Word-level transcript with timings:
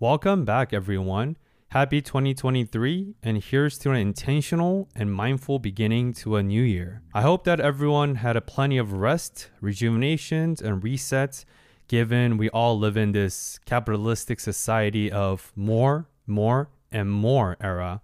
Welcome 0.00 0.44
back, 0.44 0.72
everyone. 0.72 1.36
Happy 1.70 2.00
2023, 2.00 3.16
and 3.20 3.42
here's 3.42 3.76
to 3.78 3.90
an 3.90 3.96
intentional 3.96 4.88
and 4.94 5.12
mindful 5.12 5.58
beginning 5.58 6.12
to 6.12 6.36
a 6.36 6.42
new 6.44 6.62
year. 6.62 7.02
I 7.12 7.22
hope 7.22 7.42
that 7.46 7.58
everyone 7.58 8.14
had 8.14 8.36
a 8.36 8.40
plenty 8.40 8.78
of 8.78 8.92
rest, 8.92 9.50
rejuvenations, 9.60 10.62
and 10.62 10.80
resets, 10.80 11.44
given 11.88 12.36
we 12.36 12.48
all 12.50 12.78
live 12.78 12.96
in 12.96 13.10
this 13.10 13.58
capitalistic 13.66 14.38
society 14.38 15.10
of 15.10 15.50
more, 15.56 16.06
more, 16.28 16.70
and 16.92 17.10
more 17.10 17.56
era. 17.60 18.00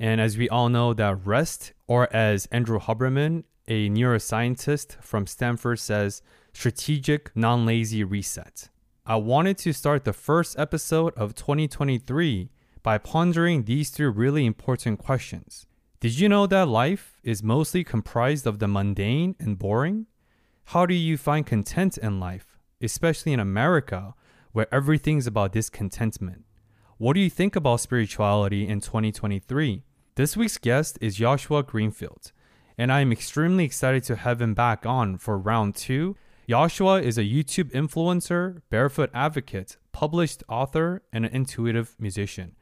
And 0.00 0.20
as 0.20 0.36
we 0.36 0.48
all 0.48 0.68
know, 0.68 0.92
that 0.92 1.24
rest, 1.24 1.72
or 1.86 2.12
as 2.12 2.46
Andrew 2.46 2.80
Huberman, 2.80 3.44
a 3.68 3.88
neuroscientist 3.88 5.00
from 5.04 5.28
Stanford, 5.28 5.78
says, 5.78 6.20
strategic, 6.52 7.30
non 7.36 7.64
lazy 7.64 8.02
reset. 8.02 8.70
I 9.10 9.16
wanted 9.16 9.56
to 9.60 9.72
start 9.72 10.04
the 10.04 10.12
first 10.12 10.58
episode 10.58 11.14
of 11.14 11.34
2023 11.34 12.50
by 12.82 12.98
pondering 12.98 13.64
these 13.64 13.88
three 13.88 14.04
really 14.04 14.44
important 14.44 14.98
questions. 14.98 15.66
Did 15.98 16.20
you 16.20 16.28
know 16.28 16.46
that 16.46 16.68
life 16.68 17.18
is 17.22 17.42
mostly 17.42 17.84
comprised 17.84 18.46
of 18.46 18.58
the 18.58 18.68
mundane 18.68 19.34
and 19.40 19.58
boring? 19.58 20.08
How 20.66 20.84
do 20.84 20.92
you 20.92 21.16
find 21.16 21.46
content 21.46 21.96
in 21.96 22.20
life, 22.20 22.58
especially 22.82 23.32
in 23.32 23.40
America, 23.40 24.14
where 24.52 24.68
everything's 24.70 25.26
about 25.26 25.52
discontentment? 25.52 26.44
What 26.98 27.14
do 27.14 27.20
you 27.20 27.30
think 27.30 27.56
about 27.56 27.80
spirituality 27.80 28.68
in 28.68 28.82
2023? 28.82 29.84
This 30.16 30.36
week's 30.36 30.58
guest 30.58 30.98
is 31.00 31.16
Joshua 31.16 31.62
Greenfield, 31.62 32.32
and 32.76 32.92
I 32.92 33.00
am 33.00 33.12
extremely 33.12 33.64
excited 33.64 34.04
to 34.04 34.16
have 34.16 34.42
him 34.42 34.52
back 34.52 34.84
on 34.84 35.16
for 35.16 35.38
round 35.38 35.76
two. 35.76 36.14
Joshua 36.48 37.02
is 37.02 37.18
a 37.18 37.24
YouTube 37.24 37.72
influencer, 37.72 38.62
barefoot 38.70 39.10
advocate, 39.12 39.76
published 39.92 40.42
author, 40.48 41.02
and 41.12 41.26
an 41.26 41.32
intuitive 41.34 41.94
musician. 41.98 42.56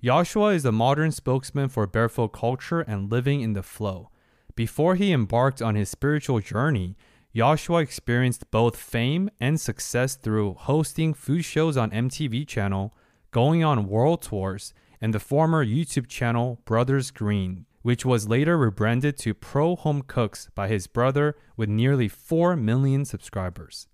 Joshua 0.00 0.50
is 0.50 0.64
a 0.64 0.70
modern 0.70 1.10
spokesman 1.10 1.68
for 1.68 1.88
barefoot 1.88 2.28
culture 2.28 2.82
and 2.82 3.10
living 3.10 3.40
in 3.40 3.54
the 3.54 3.64
flow. 3.64 4.10
Before 4.54 4.94
he 4.94 5.12
embarked 5.12 5.60
on 5.60 5.74
his 5.74 5.88
spiritual 5.88 6.38
journey, 6.38 6.96
Joshua 7.34 7.80
experienced 7.80 8.48
both 8.52 8.76
fame 8.76 9.28
and 9.40 9.60
success 9.60 10.14
through 10.14 10.54
hosting 10.54 11.12
food 11.12 11.44
shows 11.44 11.76
on 11.76 11.90
MTV 11.90 12.46
channel, 12.46 12.94
going 13.32 13.64
on 13.64 13.88
world 13.88 14.22
tours, 14.22 14.72
and 15.00 15.12
the 15.12 15.18
former 15.18 15.66
YouTube 15.66 16.06
channel 16.06 16.60
Brothers 16.64 17.10
Green, 17.10 17.66
which 17.82 18.04
was 18.04 18.28
later 18.28 18.56
rebranded 18.56 19.16
to 19.18 19.34
Pro 19.34 19.76
Home 19.76 20.02
Cooks 20.02 20.48
by 20.54 20.68
his 20.68 20.86
brother 20.86 21.36
with 21.56 21.68
nearly 21.68 22.08
4 22.08 22.56
million 22.56 23.04
subscribers. 23.04 23.88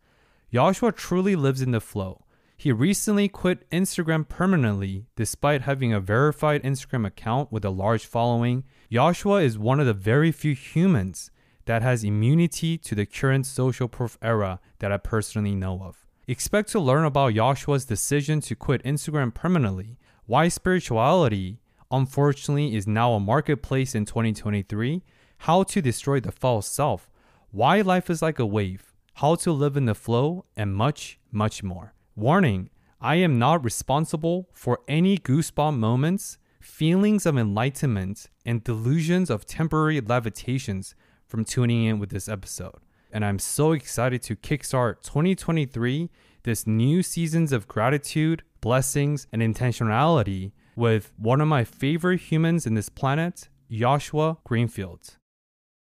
Joshua 0.53 0.93
truly 0.93 1.37
lives 1.37 1.61
in 1.61 1.73
the 1.73 1.81
flow. 1.81 2.25
He 2.57 2.73
recently 2.73 3.29
quit 3.29 3.71
Instagram 3.71 4.29
permanently 4.29 5.07
despite 5.15 5.63
having 5.63 5.93
a 5.93 6.01
verified 6.01 6.63
Instagram 6.63 7.07
account 7.07 7.53
with 7.53 7.65
a 7.65 7.71
large 7.71 8.05
following. 8.05 8.65
Joshua 8.91 9.43
is 9.43 9.59
one 9.59 9.79
of 9.79 9.87
the 9.87 9.95
very 9.95 10.33
few 10.33 10.55
humans 10.55 11.31
that 11.67 11.83
has 11.83 12.03
immunity 12.03 12.79
to 12.79 12.95
the 12.95 13.07
current 13.07 13.47
social 13.47 13.89
proof 13.89 14.19
era 14.23 14.59
that 14.81 14.91
I 14.91 14.97
personally 14.97 15.55
know 15.55 15.83
of. 15.83 16.07
Expect 16.27 16.71
to 16.71 16.81
learn 16.81 17.05
about 17.05 17.35
Joshua's 17.35 17.85
decision 17.85 18.41
to 18.41 18.57
quit 18.57 18.83
Instagram 18.83 19.33
permanently, 19.33 19.99
why 20.27 20.49
spirituality, 20.49 21.61
unfortunately, 21.91 22.75
is 22.75 22.87
now 22.87 23.13
a 23.13 23.21
marketplace 23.21 23.95
in 23.95 24.05
2023, 24.05 25.03
how 25.39 25.63
to 25.63 25.83
destroy 25.83 26.21
the 26.21 26.33
false 26.33 26.67
self, 26.67 27.11
why 27.51 27.81
life 27.81 28.11
is 28.11 28.23
like 28.23 28.39
a 28.39 28.47
wave, 28.47 28.93
how 29.15 29.35
to 29.37 29.53
live 29.53 29.77
in 29.77 29.87
the 29.87 29.95
flow, 29.95 30.45
and 30.57 30.75
much, 30.75 31.19
much 31.33 31.63
more. 31.63 31.95
Warning 32.15 32.71
I 33.01 33.17
am 33.17 33.39
not 33.39 33.65
responsible 33.65 34.49
for 34.53 34.81
any 34.89 35.19
goosebump 35.19 35.79
moments, 35.79 36.39
feelings 36.61 37.27
of 37.27 37.39
enlightenment, 37.39 38.29
and 38.45 38.65
delusions 38.65 39.31
of 39.31 39.47
temporary 39.47 40.01
levitations 40.01 40.97
from 41.27 41.45
tuning 41.45 41.85
in 41.85 42.01
with 42.01 42.11
this 42.11 42.29
episode. 42.29 42.81
And 43.13 43.25
I'm 43.25 43.39
so 43.39 43.73
excited 43.73 44.23
to 44.23 44.37
kickstart 44.37 45.03
2023, 45.03 46.11
this 46.43 46.67
new 46.67 47.03
seasons 47.03 47.53
of 47.53 47.69
gratitude, 47.69 48.43
blessings, 48.61 49.27
and 49.33 49.41
intentionality 49.43 50.53
with 50.79 51.13
one 51.19 51.41
of 51.41 51.49
my 51.49 51.65
favorite 51.65 52.21
humans 52.21 52.65
in 52.65 52.75
this 52.75 52.89
planet, 52.89 53.49
Joshua 53.69 54.39
Greenfield. 54.45 55.19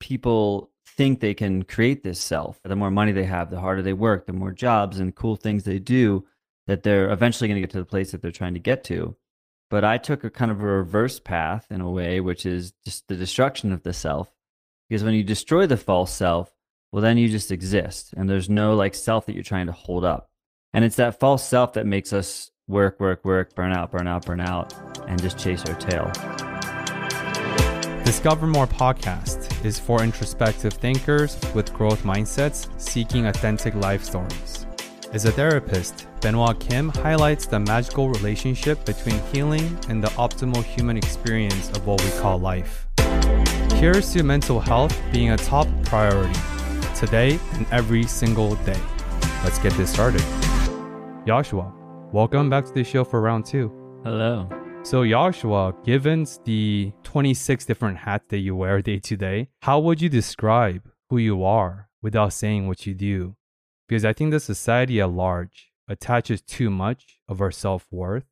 People 0.00 0.72
think 0.96 1.20
they 1.20 1.34
can 1.34 1.62
create 1.62 2.02
this 2.02 2.18
self. 2.20 2.60
The 2.64 2.74
more 2.74 2.90
money 2.90 3.12
they 3.12 3.24
have, 3.24 3.48
the 3.48 3.60
harder 3.60 3.80
they 3.80 3.92
work, 3.92 4.26
the 4.26 4.32
more 4.32 4.50
jobs 4.50 4.98
and 4.98 5.14
cool 5.14 5.36
things 5.36 5.62
they 5.62 5.78
do, 5.78 6.26
that 6.66 6.82
they're 6.82 7.12
eventually 7.12 7.46
going 7.46 7.56
to 7.56 7.60
get 7.60 7.70
to 7.70 7.78
the 7.78 7.84
place 7.84 8.10
that 8.10 8.20
they're 8.20 8.32
trying 8.32 8.54
to 8.54 8.60
get 8.60 8.82
to. 8.84 9.16
But 9.70 9.84
I 9.84 9.98
took 9.98 10.24
a 10.24 10.30
kind 10.30 10.50
of 10.50 10.60
a 10.60 10.66
reverse 10.66 11.20
path 11.20 11.66
in 11.70 11.80
a 11.80 11.88
way, 11.88 12.18
which 12.18 12.44
is 12.44 12.72
just 12.84 13.06
the 13.06 13.14
destruction 13.14 13.72
of 13.72 13.84
the 13.84 13.92
self. 13.92 14.34
Because 14.88 15.04
when 15.04 15.14
you 15.14 15.22
destroy 15.22 15.68
the 15.68 15.76
false 15.76 16.12
self, 16.12 16.52
well, 16.90 17.02
then 17.02 17.18
you 17.18 17.28
just 17.28 17.52
exist 17.52 18.14
and 18.16 18.28
there's 18.28 18.50
no 18.50 18.74
like 18.74 18.96
self 18.96 19.26
that 19.26 19.34
you're 19.36 19.44
trying 19.44 19.66
to 19.66 19.72
hold 19.72 20.04
up. 20.04 20.28
And 20.74 20.84
it's 20.84 20.96
that 20.96 21.20
false 21.20 21.46
self 21.46 21.74
that 21.74 21.86
makes 21.86 22.12
us 22.12 22.50
work, 22.68 23.00
work, 23.00 23.24
work, 23.24 23.54
burn 23.54 23.72
out, 23.72 23.90
burn 23.90 24.06
out, 24.06 24.24
burn 24.26 24.40
out, 24.40 24.74
and 25.08 25.20
just 25.20 25.38
chase 25.38 25.64
our 25.64 25.74
tail. 25.74 26.12
Discover 28.04 28.46
More 28.46 28.66
podcast 28.66 29.64
is 29.64 29.78
for 29.78 30.02
introspective 30.02 30.74
thinkers 30.74 31.38
with 31.54 31.72
growth 31.74 32.04
mindsets 32.04 32.68
seeking 32.80 33.26
authentic 33.26 33.74
life 33.74 34.04
stories. 34.04 34.66
As 35.12 35.24
a 35.24 35.32
therapist, 35.32 36.06
Benoit 36.20 36.60
Kim 36.60 36.90
highlights 36.90 37.46
the 37.46 37.58
magical 37.58 38.10
relationship 38.10 38.84
between 38.84 39.18
healing 39.32 39.78
and 39.88 40.04
the 40.04 40.08
optimal 40.08 40.62
human 40.62 40.98
experience 40.98 41.70
of 41.70 41.86
what 41.86 42.02
we 42.04 42.10
call 42.20 42.38
life. 42.38 42.86
Here's 43.74 44.12
to 44.12 44.22
mental 44.22 44.60
health 44.60 44.98
being 45.12 45.30
a 45.30 45.36
top 45.36 45.66
priority 45.84 46.38
today 46.94 47.38
and 47.52 47.66
every 47.70 48.04
single 48.04 48.56
day. 48.56 48.80
Let's 49.44 49.58
get 49.58 49.72
this 49.74 49.90
started. 49.90 50.24
Joshua, 51.26 51.72
welcome 52.12 52.48
back 52.48 52.64
to 52.64 52.72
the 52.72 52.84
show 52.84 53.04
for 53.04 53.20
round 53.20 53.44
two. 53.44 53.70
Hello. 54.02 54.48
So, 54.82 55.06
Joshua, 55.06 55.74
given 55.84 56.26
the 56.44 56.92
26 57.02 57.66
different 57.66 57.98
hats 57.98 58.24
that 58.28 58.38
you 58.38 58.56
wear 58.56 58.80
day 58.80 58.98
to 59.00 59.16
day, 59.16 59.48
how 59.62 59.78
would 59.80 60.00
you 60.00 60.08
describe 60.08 60.88
who 61.10 61.18
you 61.18 61.44
are 61.44 61.88
without 62.00 62.32
saying 62.32 62.66
what 62.66 62.86
you 62.86 62.94
do? 62.94 63.36
Because 63.88 64.04
I 64.04 64.12
think 64.12 64.30
the 64.30 64.40
society 64.40 65.00
at 65.00 65.10
large 65.10 65.72
attaches 65.88 66.40
too 66.40 66.70
much 66.70 67.20
of 67.28 67.40
our 67.40 67.50
self 67.50 67.86
worth 67.90 68.24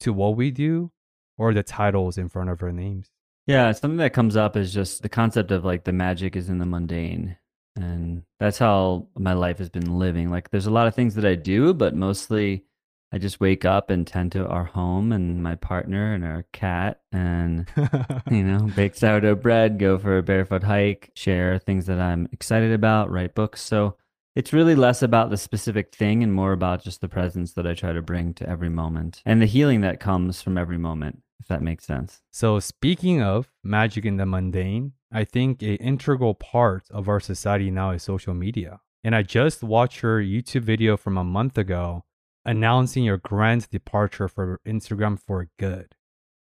to 0.00 0.12
what 0.12 0.36
we 0.36 0.50
do 0.50 0.92
or 1.36 1.52
the 1.52 1.62
titles 1.62 2.16
in 2.16 2.28
front 2.28 2.50
of 2.50 2.62
our 2.62 2.72
names. 2.72 3.10
Yeah, 3.46 3.72
something 3.72 3.98
that 3.98 4.12
comes 4.12 4.36
up 4.36 4.56
is 4.56 4.72
just 4.72 5.02
the 5.02 5.08
concept 5.08 5.50
of 5.50 5.64
like 5.64 5.84
the 5.84 5.92
magic 5.92 6.36
is 6.36 6.48
in 6.48 6.58
the 6.58 6.66
mundane. 6.66 7.36
And 7.76 8.22
that's 8.40 8.58
how 8.58 9.08
my 9.16 9.34
life 9.34 9.58
has 9.58 9.70
been 9.70 9.98
living. 9.98 10.30
Like, 10.30 10.50
there's 10.50 10.66
a 10.66 10.70
lot 10.70 10.88
of 10.88 10.94
things 10.94 11.14
that 11.14 11.24
I 11.24 11.36
do, 11.36 11.72
but 11.72 11.94
mostly 11.94 12.64
I 13.12 13.18
just 13.18 13.40
wake 13.40 13.64
up 13.64 13.88
and 13.88 14.06
tend 14.06 14.32
to 14.32 14.46
our 14.46 14.64
home 14.64 15.12
and 15.12 15.42
my 15.42 15.54
partner 15.54 16.12
and 16.12 16.24
our 16.24 16.44
cat 16.52 17.00
and, 17.10 17.66
you 18.30 18.42
know, 18.42 18.70
bake 18.76 18.94
sourdough 18.94 19.36
bread, 19.36 19.78
go 19.78 19.98
for 19.98 20.18
a 20.18 20.22
barefoot 20.22 20.62
hike, 20.62 21.10
share 21.14 21.58
things 21.58 21.86
that 21.86 21.98
I'm 21.98 22.28
excited 22.32 22.72
about, 22.72 23.10
write 23.10 23.34
books. 23.34 23.62
So 23.62 23.96
it's 24.38 24.52
really 24.52 24.74
less 24.74 25.02
about 25.02 25.30
the 25.30 25.36
specific 25.36 25.94
thing 25.94 26.22
and 26.22 26.32
more 26.32 26.52
about 26.52 26.84
just 26.84 27.00
the 27.00 27.08
presence 27.08 27.54
that 27.54 27.66
I 27.66 27.74
try 27.74 27.92
to 27.92 28.02
bring 28.02 28.34
to 28.34 28.48
every 28.48 28.68
moment 28.68 29.22
and 29.24 29.42
the 29.42 29.46
healing 29.46 29.80
that 29.80 30.00
comes 30.00 30.42
from 30.42 30.58
every 30.58 30.78
moment, 30.78 31.22
if 31.40 31.48
that 31.48 31.62
makes 31.62 31.84
sense. 31.84 32.20
So, 32.30 32.60
speaking 32.60 33.20
of 33.20 33.50
magic 33.64 34.04
in 34.04 34.16
the 34.16 34.26
mundane, 34.26 34.92
I 35.10 35.24
think 35.24 35.62
a 35.62 35.74
integral 35.76 36.34
part 36.34 36.84
of 36.90 37.08
our 37.08 37.18
society 37.18 37.70
now 37.70 37.90
is 37.90 38.04
social 38.04 38.32
media. 38.32 38.78
And 39.02 39.16
I 39.16 39.22
just 39.22 39.62
watched 39.62 40.02
your 40.02 40.20
YouTube 40.20 40.62
video 40.62 40.96
from 40.96 41.16
a 41.16 41.24
month 41.24 41.58
ago 41.58 42.04
announcing 42.48 43.04
your 43.04 43.18
grand 43.18 43.68
departure 43.68 44.26
for 44.26 44.58
Instagram 44.66 45.20
for 45.20 45.48
good. 45.58 45.94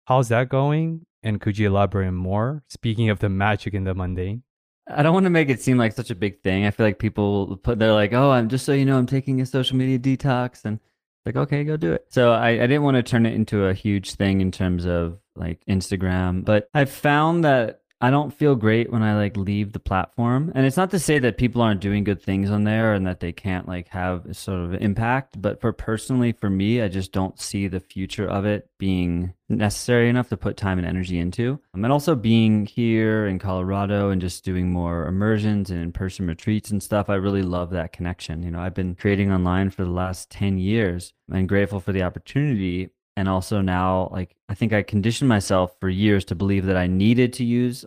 How's 0.07 0.29
that 0.29 0.49
going? 0.49 1.05
And 1.23 1.41
could 1.41 1.59
you 1.59 1.67
elaborate 1.67 2.13
more? 2.13 2.63
Speaking 2.69 3.11
of 3.11 3.19
the 3.19 3.29
magic 3.29 3.75
in 3.75 3.83
the 3.83 3.95
mundane. 3.95 4.45
I 4.89 5.03
don't 5.03 5.15
want 5.15 5.25
to 5.25 5.31
make 5.31 5.51
it 5.51 5.61
seem 5.61 5.79
like 5.79 5.93
such 5.93 6.13
a 6.13 6.15
big 6.15 6.43
thing. 6.43 6.65
I 6.65 6.71
feel 6.71 6.87
like 6.87 7.01
people 7.01 7.57
put 7.57 7.81
they're 7.81 7.93
like, 7.93 8.13
"Oh, 8.13 8.31
I'm 8.31 8.49
just 8.49 8.65
so 8.65 8.73
you 8.73 8.85
know, 8.85 8.97
I'm 8.97 9.07
taking 9.07 9.41
a 9.41 9.47
social 9.47 9.77
media 9.77 9.99
detox," 9.99 10.65
and 10.65 10.79
like, 11.27 11.35
okay, 11.35 11.65
go 11.65 11.77
do 11.77 11.93
it. 11.93 12.07
So 12.09 12.31
I, 12.31 12.51
I 12.51 12.67
didn't 12.69 12.85
want 12.85 12.97
to 12.97 13.03
turn 13.03 13.27
it 13.27 13.35
into 13.35 13.67
a 13.67 13.75
huge 13.75 14.15
thing 14.15 14.41
in 14.41 14.53
terms 14.53 14.87
of 14.87 15.19
like 15.35 15.61
Instagram, 15.69 16.45
but 16.45 16.69
I 16.73 16.85
found 16.85 17.45
that 17.45 17.81
I 18.07 18.11
don't 18.11 18.33
feel 18.33 18.55
great 18.55 18.93
when 18.93 19.03
I 19.03 19.17
like 19.17 19.37
leave 19.37 19.73
the 19.73 19.81
platform. 19.81 20.53
And 20.55 20.65
it's 20.65 20.77
not 20.77 20.93
to 20.93 20.99
say 21.01 21.19
that 21.19 21.39
people 21.39 21.61
aren't 21.61 21.81
doing 21.81 22.05
good 22.05 22.23
things 22.23 22.53
on 22.53 22.63
there 22.63 22.95
and 22.95 23.05
that 23.05 23.19
they 23.19 23.33
can't 23.33 23.67
like 23.67 23.89
have 23.89 24.37
sort 24.37 24.61
of 24.61 24.75
impact, 24.75 25.43
but 25.43 25.61
for 25.61 25.73
personally 25.73 26.31
for 26.31 26.49
me, 26.49 26.81
I 26.81 26.87
just 26.87 27.11
don't 27.11 27.41
see 27.41 27.67
the 27.67 27.81
future 27.81 28.29
of 28.29 28.45
it 28.45 28.71
being 28.79 29.35
necessary 29.49 30.09
enough 30.09 30.29
to 30.29 30.37
put 30.37 30.57
time 30.57 30.79
and 30.79 30.87
energy 30.87 31.19
into. 31.19 31.59
Um, 31.75 31.85
and 31.85 31.93
also 31.93 32.15
being 32.15 32.67
here 32.67 33.27
in 33.27 33.41
Colorado 33.41 34.11
and 34.11 34.21
just 34.21 34.45
doing 34.45 34.71
more 34.71 35.09
immersions 35.09 35.71
and 35.71 35.81
in-person 35.81 36.29
retreats 36.29 36.71
and 36.71 36.81
stuff, 36.81 37.11
I 37.11 37.17
really 37.17 37.43
love 37.43 37.71
that 37.71 37.93
connection. 37.93 38.45
You 38.45 38.53
know, 38.53 38.61
I've 38.61 38.75
been 38.75 38.95
creating 38.95 39.33
online 39.33 39.71
for 39.71 39.83
the 39.83 39.91
last 39.91 40.31
10 40.31 40.59
years 40.59 41.13
and 41.29 41.49
grateful 41.49 41.81
for 41.81 41.91
the 41.91 42.05
opportunity 42.05 42.91
and 43.17 43.29
also 43.29 43.61
now 43.61 44.09
like 44.13 44.37
I 44.49 44.55
think 44.55 44.73
I 44.73 44.83
conditioned 44.83 45.29
myself 45.29 45.77
for 45.81 45.89
years 45.89 46.25
to 46.27 46.35
believe 46.35 46.67
that 46.67 46.77
I 46.77 46.87
needed 46.87 47.33
to 47.35 47.45
use 47.45 47.85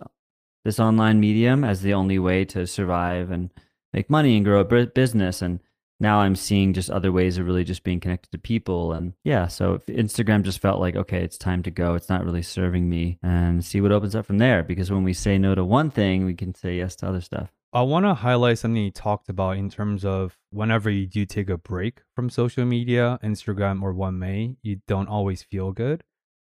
this 0.65 0.79
online 0.79 1.19
medium 1.19 1.63
as 1.63 1.81
the 1.81 1.93
only 1.93 2.19
way 2.19 2.45
to 2.45 2.67
survive 2.67 3.31
and 3.31 3.49
make 3.93 4.09
money 4.09 4.35
and 4.35 4.45
grow 4.45 4.59
a 4.59 4.85
business 4.85 5.41
and 5.41 5.59
now 5.99 6.19
I'm 6.19 6.35
seeing 6.35 6.73
just 6.73 6.89
other 6.89 7.11
ways 7.11 7.37
of 7.37 7.45
really 7.45 7.63
just 7.63 7.83
being 7.83 7.99
connected 7.99 8.31
to 8.31 8.37
people. 8.37 8.93
And 8.93 9.13
yeah, 9.23 9.47
so 9.47 9.79
Instagram 9.89 10.43
just 10.43 10.61
felt 10.61 10.79
like, 10.79 10.95
okay, 10.95 11.21
it's 11.21 11.37
time 11.37 11.61
to 11.63 11.71
go. 11.71 11.95
It's 11.95 12.09
not 12.09 12.23
really 12.23 12.41
serving 12.41 12.89
me 12.89 13.19
and 13.21 13.65
see 13.65 13.81
what 13.81 13.91
opens 13.91 14.15
up 14.15 14.25
from 14.25 14.37
there. 14.37 14.63
Because 14.63 14.89
when 14.89 15.03
we 15.03 15.13
say 15.13 15.37
no 15.37 15.55
to 15.55 15.65
one 15.65 15.91
thing, 15.91 16.25
we 16.25 16.35
can 16.35 16.55
say 16.55 16.77
yes 16.77 16.95
to 16.97 17.07
other 17.07 17.21
stuff. 17.21 17.51
I 17.71 17.83
want 17.83 18.05
to 18.07 18.15
highlight 18.15 18.57
something 18.57 18.81
you 18.81 18.89
talked 18.89 19.29
about 19.29 19.57
in 19.57 19.69
terms 19.69 20.03
of 20.03 20.39
whenever 20.49 20.89
you 20.89 21.05
do 21.05 21.23
take 21.23 21.51
a 21.51 21.57
break 21.57 21.99
from 22.15 22.31
social 22.31 22.65
media, 22.65 23.19
Instagram 23.23 23.83
or 23.83 23.93
one 23.93 24.17
may, 24.17 24.55
you 24.63 24.81
don't 24.87 25.07
always 25.07 25.43
feel 25.43 25.71
good. 25.71 26.03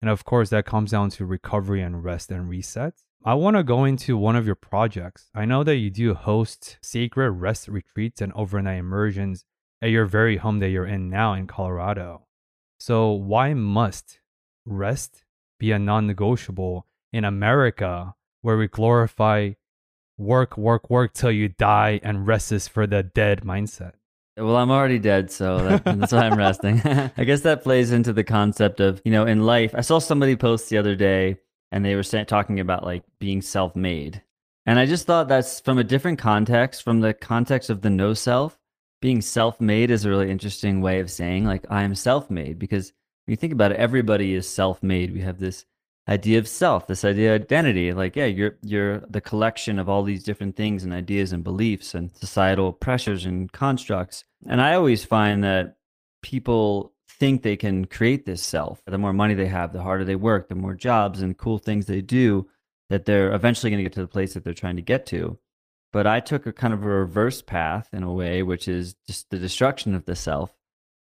And 0.02 0.10
of 0.10 0.26
course, 0.26 0.50
that 0.50 0.66
comes 0.66 0.92
down 0.92 1.12
to 1.12 1.26
recovery 1.26 1.82
and 1.82 2.04
rest 2.04 2.32
and 2.32 2.50
reset. 2.50 2.96
I 3.24 3.34
want 3.36 3.56
to 3.56 3.64
go 3.64 3.86
into 3.86 4.18
one 4.18 4.36
of 4.36 4.46
your 4.46 4.56
projects. 4.56 5.30
I 5.34 5.46
know 5.46 5.64
that 5.64 5.78
you 5.78 5.90
do 5.90 6.16
host 6.16 6.78
sacred 6.82 7.32
rest 7.32 7.70
retreats 7.70 8.20
and 8.20 8.34
overnight 8.34 8.80
immersions 8.80 9.46
at 9.82 9.92
your 9.92 10.06
very 10.06 10.36
home 10.36 10.60
that 10.60 10.70
you're 10.70 10.86
in 10.86 11.10
now 11.10 11.34
in 11.34 11.48
Colorado. 11.48 12.28
So, 12.78 13.12
why 13.12 13.54
must 13.54 14.20
rest 14.66 15.24
be 15.60 15.72
a 15.72 15.80
non 15.80 16.08
negotiable 16.08 16.88
in 17.14 17.24
America 17.24 18.16
where 18.42 18.58
we 18.58 18.68
glorify 18.68 19.54
work, 20.18 20.58
work, 20.58 20.90
work 20.90 21.14
till 21.14 21.32
you 21.32 21.50
die 21.50 22.00
and 22.04 22.28
rest 22.28 22.52
is 22.52 22.68
for 22.68 22.88
the 22.88 23.04
dead 23.04 23.42
mindset? 23.42 23.94
Well, 24.38 24.58
I'm 24.58 24.72
already 24.72 25.00
dead, 25.00 25.32
so 25.32 25.60
that, 25.60 25.86
that's 25.86 26.12
why 26.12 26.28
I'm 26.28 26.38
resting. 26.38 26.82
I 27.18 27.24
guess 27.24 27.42
that 27.42 27.64
plays 27.64 27.94
into 27.94 28.12
the 28.12 28.24
concept 28.24 28.82
of, 28.82 29.02
you 29.06 29.12
know, 29.12 29.26
in 29.26 29.46
life. 29.46 29.74
I 29.74 29.82
saw 29.82 30.00
somebody 30.00 30.36
post 30.36 30.70
the 30.70 30.78
other 30.78 30.96
day 30.96 31.38
and 31.72 31.86
they 31.86 31.96
were 31.96 32.04
talking 32.04 32.60
about 32.60 32.84
like 32.84 33.04
being 33.20 33.42
self-made. 33.42 34.22
And 34.66 34.80
I 34.80 34.86
just 34.86 35.06
thought 35.06 35.28
that's 35.28 35.60
from 35.62 35.78
a 35.78 35.84
different 35.84 36.20
context, 36.20 36.84
from 36.84 37.00
the 37.00 37.14
context 37.14 37.70
of 37.70 37.82
the 37.82 37.90
no 37.90 38.14
self. 38.14 38.60
Being 39.02 39.22
self-made 39.22 39.92
is 39.92 40.04
a 40.04 40.10
really 40.10 40.32
interesting 40.32 40.82
way 40.82 41.00
of 41.00 41.12
saying 41.12 41.46
like 41.46 41.66
I 41.70 41.84
am 41.84 41.94
self-made 41.94 42.60
because 42.60 42.92
when 43.26 43.34
you 43.34 43.38
think 43.38 43.54
about 43.54 43.72
it, 43.72 43.78
everybody 43.78 44.34
is 44.34 44.50
self-made. 44.50 45.14
We 45.14 45.22
have 45.22 45.38
this 45.38 45.66
idea 46.08 46.38
of 46.38 46.48
self, 46.48 46.88
this 46.88 47.04
idea 47.04 47.36
of 47.36 47.42
identity. 47.42 47.92
Like, 47.94 48.16
yeah, 48.16 48.26
you're 48.26 48.58
you're 48.62 49.00
the 49.10 49.22
collection 49.22 49.80
of 49.80 49.90
all 49.90 50.04
these 50.04 50.24
different 50.24 50.56
things 50.56 50.84
and 50.84 50.94
ideas 50.94 51.32
and 51.32 51.44
beliefs 51.44 51.96
and 51.96 52.16
societal 52.16 52.74
pressures 52.74 53.26
and 53.26 53.52
constructs. 53.52 54.24
And 54.48 54.62
I 54.62 54.76
always 54.76 55.04
find 55.04 55.44
that 55.44 55.78
people 56.22 56.94
think 57.08 57.42
they 57.42 57.58
can 57.58 57.86
create 57.86 58.26
this 58.26 58.44
self. 58.44 58.82
The 58.86 58.98
more 58.98 59.14
money 59.14 59.34
they 59.34 59.48
have, 59.48 59.74
the 59.74 59.82
harder 59.82 60.04
they 60.04 60.16
work, 60.16 60.50
the 60.50 60.56
more 60.56 60.74
jobs 60.74 61.22
and 61.22 61.38
cool 61.38 61.58
things 61.58 61.86
they 61.86 62.02
do, 62.02 62.48
that 62.90 63.06
they're 63.06 63.34
eventually 63.34 63.70
going 63.70 63.80
to 63.80 63.84
get 63.84 63.94
to 63.94 64.02
the 64.02 64.08
place 64.08 64.34
that 64.34 64.44
they're 64.44 64.54
trying 64.54 64.76
to 64.76 64.82
get 64.82 65.06
to. 65.08 65.38
But 65.94 66.08
I 66.08 66.20
took 66.20 66.46
a 66.46 66.52
kind 66.52 66.74
of 66.74 66.84
a 66.84 66.88
reverse 66.88 67.42
path 67.42 67.90
in 67.94 68.04
a 68.04 68.12
way, 68.12 68.44
which 68.44 68.68
is 68.68 68.96
just 69.08 69.30
the 69.30 69.40
destruction 69.40 69.96
of 69.96 70.06
the 70.06 70.16
self. 70.16 70.54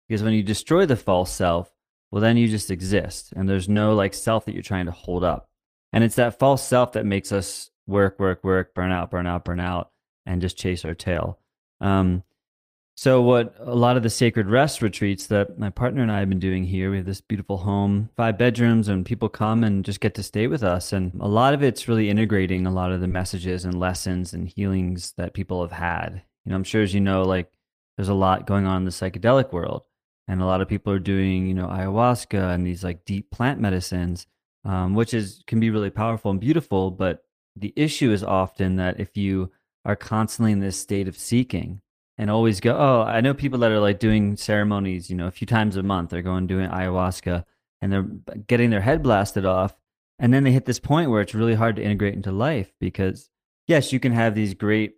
Because 0.07 0.23
when 0.23 0.35
you 0.35 0.43
destroy 0.43 0.85
the 0.85 0.97
false 0.97 1.33
self, 1.33 1.73
well, 2.13 2.21
then 2.21 2.37
you 2.37 2.47
just 2.47 2.71
exist 2.71 3.33
and 3.35 3.49
there's 3.49 3.69
no 3.69 3.95
like 3.95 4.15
self 4.15 4.45
that 4.45 4.53
you're 4.53 4.63
trying 4.63 4.87
to 4.87 4.93
hold 4.93 5.25
up. 5.25 5.49
And 5.93 6.05
it's 6.05 6.17
that 6.17 6.39
false 6.39 6.63
self 6.63 6.93
that 6.93 7.07
makes 7.07 7.33
us 7.33 7.71
work, 7.87 8.21
work, 8.21 8.45
work, 8.45 8.75
burn 8.75 8.93
out, 8.93 9.11
burn 9.11 9.27
out, 9.27 9.45
burn 9.45 9.61
out, 9.61 9.91
and 10.27 10.41
just 10.41 10.59
chase 10.59 10.85
our 10.85 10.95
tail. 10.95 11.39
Um, 11.81 12.23
so, 12.95 13.23
what 13.23 13.55
a 13.59 13.75
lot 13.75 13.97
of 13.97 14.03
the 14.03 14.11
sacred 14.11 14.49
rest 14.49 14.83
retreats 14.83 15.27
that 15.29 15.59
my 15.59 15.71
partner 15.71 16.03
and 16.03 16.13
I 16.13 16.21
have 16.21 16.29
been 16.29 16.39
doing 16.39 16.65
here, 16.65 16.91
we 16.91 16.99
have 16.99 17.07
this 17.07 17.23
beautiful 17.23 17.57
home, 17.57 18.11
five 18.17 18.37
bedrooms, 18.37 18.89
and 18.89 19.07
people 19.07 19.31
come 19.31 19.65
and 19.65 19.85
just 19.85 20.01
get 20.01 20.15
to 20.17 20.23
stay 20.23 20.47
with 20.47 20.63
us. 20.63 20.93
And 20.93 21.13
a 21.19 21.27
lot 21.27 21.55
of 21.55 21.63
it's 21.63 21.89
really 21.89 22.11
integrating 22.11 22.67
a 22.67 22.71
lot 22.71 22.93
of 22.93 23.01
the 23.01 23.09
messages 23.09 23.65
and 23.65 23.81
lessons 23.81 24.35
and 24.35 24.47
healings 24.47 25.15
that 25.17 25.33
people 25.33 25.63
have 25.63 25.73
had. 25.73 26.23
You 26.45 26.51
know, 26.51 26.57
I'm 26.57 26.65
sure 26.65 26.83
as 26.83 26.93
you 26.93 27.01
know, 27.01 27.23
like 27.23 27.51
there's 27.97 28.11
a 28.11 28.15
lot 28.15 28.47
going 28.47 28.67
on 28.67 28.77
in 28.77 28.85
the 28.85 28.91
psychedelic 28.91 29.53
world, 29.53 29.83
and 30.29 30.41
a 30.41 30.47
lot 30.47 30.61
of 30.61 30.69
people 30.69 30.93
are 30.93 30.99
doing, 30.99 31.47
you 31.47 31.55
know, 31.55 31.67
ayahuasca 31.67 32.55
and 32.55 32.67
these 32.67 32.85
like 32.85 33.05
deep 33.05 33.31
plant 33.31 33.61
medicines, 33.61 34.27
um, 34.65 34.95
which 34.95 35.15
is 35.15 35.43
can 35.47 35.61
be 35.61 35.71
really 35.71 35.91
powerful 35.91 36.31
and 36.31 36.41
beautiful. 36.41 36.91
But 36.91 37.25
the 37.57 37.73
issue 37.77 38.13
is 38.13 38.23
often 38.25 38.77
that 38.77 39.01
if 39.01 39.17
you 39.17 39.51
are 39.85 39.97
constantly 39.97 40.53
in 40.53 40.61
this 40.61 40.79
state 40.79 41.09
of 41.09 41.19
seeking, 41.19 41.83
and 42.19 42.31
always 42.31 42.61
go, 42.61 42.77
oh, 42.77 43.03
I 43.03 43.21
know 43.21 43.35
people 43.35 43.59
that 43.61 43.73
are 43.73 43.81
like 43.81 43.99
doing 43.99 44.37
ceremonies, 44.37 45.11
you 45.11 45.17
know, 45.17 45.27
a 45.27 45.33
few 45.33 45.47
times 45.47 45.77
a 45.77 45.83
month. 45.83 46.11
They're 46.11 46.23
going 46.23 46.47
doing 46.47 46.69
ayahuasca 46.69 47.45
and 47.81 47.93
they're 47.93 48.07
getting 48.47 48.71
their 48.71 48.81
head 48.81 49.03
blasted 49.03 49.45
off. 49.45 49.77
And 50.19 50.33
then 50.33 50.45
they 50.45 50.53
hit 50.53 50.67
this 50.67 50.79
point 50.79 51.11
where 51.11 51.21
it's 51.21 51.35
really 51.35 51.55
hard 51.55 51.77
to 51.77 51.83
integrate 51.83 52.15
into 52.15 52.31
life 52.31 52.73
because, 52.79 53.31
yes, 53.67 53.93
you 53.93 53.99
can 53.99 54.13
have 54.13 54.35
these 54.35 54.55
great, 54.55 54.95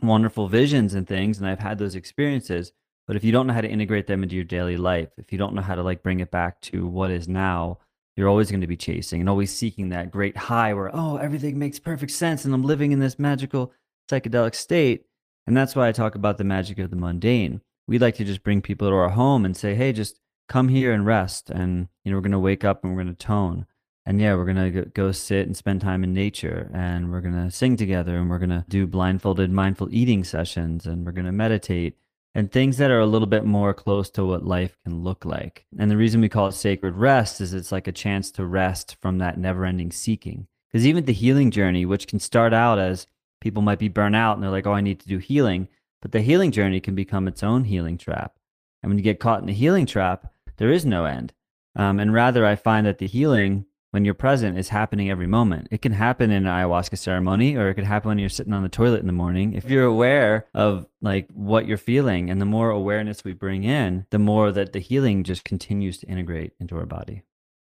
wonderful 0.00 0.48
visions 0.48 0.94
and 0.94 1.06
things. 1.06 1.38
And 1.38 1.46
I've 1.46 1.58
had 1.58 1.78
those 1.78 1.96
experiences. 1.96 2.72
But 3.06 3.16
if 3.16 3.24
you 3.24 3.32
don't 3.32 3.46
know 3.46 3.52
how 3.52 3.60
to 3.60 3.68
integrate 3.68 4.06
them 4.06 4.22
into 4.22 4.34
your 4.34 4.44
daily 4.44 4.76
life, 4.76 5.10
if 5.18 5.30
you 5.32 5.38
don't 5.38 5.54
know 5.54 5.62
how 5.62 5.74
to 5.74 5.82
like 5.82 6.02
bring 6.02 6.20
it 6.20 6.30
back 6.30 6.60
to 6.62 6.86
what 6.86 7.10
is 7.10 7.28
now, 7.28 7.78
you're 8.16 8.28
always 8.28 8.50
going 8.50 8.60
to 8.60 8.66
be 8.66 8.76
chasing 8.76 9.20
and 9.20 9.28
always 9.28 9.54
seeking 9.54 9.88
that 9.90 10.10
great 10.10 10.36
high 10.36 10.72
where, 10.72 10.90
oh, 10.94 11.16
everything 11.16 11.58
makes 11.58 11.78
perfect 11.78 12.12
sense 12.12 12.44
and 12.44 12.54
I'm 12.54 12.62
living 12.62 12.92
in 12.92 13.00
this 13.00 13.18
magical 13.18 13.72
psychedelic 14.08 14.54
state 14.54 15.06
and 15.46 15.56
that's 15.56 15.76
why 15.76 15.88
I 15.88 15.92
talk 15.92 16.14
about 16.14 16.38
the 16.38 16.44
magic 16.44 16.78
of 16.78 16.90
the 16.90 16.96
mundane. 16.96 17.60
We'd 17.86 18.00
like 18.00 18.14
to 18.16 18.24
just 18.24 18.42
bring 18.42 18.62
people 18.62 18.88
to 18.88 18.94
our 18.94 19.10
home 19.10 19.44
and 19.44 19.56
say, 19.56 19.74
hey, 19.74 19.92
just 19.92 20.20
come 20.48 20.68
here 20.68 20.92
and 20.92 21.04
rest. 21.04 21.50
And, 21.50 21.88
you 22.02 22.10
know, 22.10 22.16
we're 22.16 22.22
going 22.22 22.32
to 22.32 22.38
wake 22.38 22.64
up 22.64 22.82
and 22.82 22.94
we're 22.94 23.02
going 23.02 23.14
to 23.14 23.26
tone. 23.26 23.66
And 24.06 24.20
yeah, 24.20 24.34
we're 24.34 24.44
going 24.52 24.72
to 24.72 24.84
go 24.86 25.12
sit 25.12 25.46
and 25.46 25.56
spend 25.56 25.80
time 25.80 26.04
in 26.04 26.12
nature 26.12 26.70
and 26.74 27.10
we're 27.10 27.22
going 27.22 27.42
to 27.42 27.50
sing 27.50 27.76
together 27.76 28.16
and 28.16 28.28
we're 28.28 28.38
going 28.38 28.50
to 28.50 28.64
do 28.68 28.86
blindfolded 28.86 29.50
mindful 29.50 29.88
eating 29.90 30.24
sessions 30.24 30.86
and 30.86 31.06
we're 31.06 31.12
going 31.12 31.24
to 31.26 31.32
meditate 31.32 31.96
and 32.34 32.50
things 32.50 32.78
that 32.78 32.90
are 32.90 33.00
a 33.00 33.06
little 33.06 33.26
bit 33.26 33.44
more 33.44 33.72
close 33.72 34.10
to 34.10 34.24
what 34.24 34.44
life 34.44 34.76
can 34.84 35.02
look 35.02 35.24
like. 35.24 35.66
And 35.78 35.90
the 35.90 35.96
reason 35.96 36.20
we 36.20 36.28
call 36.28 36.48
it 36.48 36.52
sacred 36.52 36.94
rest 36.94 37.40
is 37.40 37.54
it's 37.54 37.70
like 37.70 37.86
a 37.86 37.92
chance 37.92 38.30
to 38.32 38.44
rest 38.44 38.96
from 39.00 39.18
that 39.18 39.38
never 39.38 39.64
ending 39.64 39.92
seeking. 39.92 40.48
Because 40.70 40.86
even 40.86 41.04
the 41.04 41.12
healing 41.12 41.52
journey, 41.52 41.86
which 41.86 42.08
can 42.08 42.18
start 42.18 42.52
out 42.52 42.80
as 42.80 43.06
people 43.40 43.62
might 43.62 43.78
be 43.78 43.88
burnt 43.88 44.16
out 44.16 44.34
and 44.34 44.42
they're 44.42 44.50
like, 44.50 44.66
oh, 44.66 44.72
I 44.72 44.80
need 44.80 44.98
to 45.00 45.08
do 45.08 45.18
healing. 45.18 45.68
But 46.02 46.10
the 46.12 46.20
healing 46.20 46.50
journey 46.50 46.80
can 46.80 46.94
become 46.94 47.28
its 47.28 47.42
own 47.42 47.64
healing 47.64 47.98
trap. 47.98 48.34
And 48.82 48.90
when 48.90 48.98
you 48.98 49.04
get 49.04 49.20
caught 49.20 49.40
in 49.40 49.46
the 49.46 49.52
healing 49.52 49.86
trap, 49.86 50.32
there 50.56 50.72
is 50.72 50.84
no 50.84 51.04
end. 51.04 51.32
Um, 51.76 52.00
and 52.00 52.12
rather, 52.12 52.44
I 52.44 52.56
find 52.56 52.86
that 52.86 52.98
the 52.98 53.06
healing, 53.06 53.66
when 53.94 54.04
you're 54.04 54.12
present, 54.12 54.58
is 54.58 54.70
happening 54.70 55.08
every 55.08 55.28
moment. 55.28 55.68
It 55.70 55.80
can 55.80 55.92
happen 55.92 56.32
in 56.32 56.48
an 56.48 56.52
ayahuasca 56.52 56.98
ceremony, 56.98 57.54
or 57.56 57.68
it 57.68 57.74
could 57.74 57.84
happen 57.84 58.08
when 58.08 58.18
you're 58.18 58.28
sitting 58.28 58.52
on 58.52 58.64
the 58.64 58.68
toilet 58.68 58.98
in 58.98 59.06
the 59.06 59.12
morning. 59.12 59.52
If 59.52 59.70
you're 59.70 59.84
aware 59.84 60.46
of 60.52 60.86
like 61.00 61.28
what 61.32 61.68
you're 61.68 61.76
feeling, 61.76 62.28
and 62.28 62.40
the 62.40 62.44
more 62.44 62.70
awareness 62.70 63.22
we 63.22 63.34
bring 63.34 63.62
in, 63.62 64.06
the 64.10 64.18
more 64.18 64.50
that 64.50 64.72
the 64.72 64.80
healing 64.80 65.22
just 65.22 65.44
continues 65.44 65.98
to 65.98 66.08
integrate 66.08 66.54
into 66.58 66.76
our 66.76 66.86
body. 66.86 67.22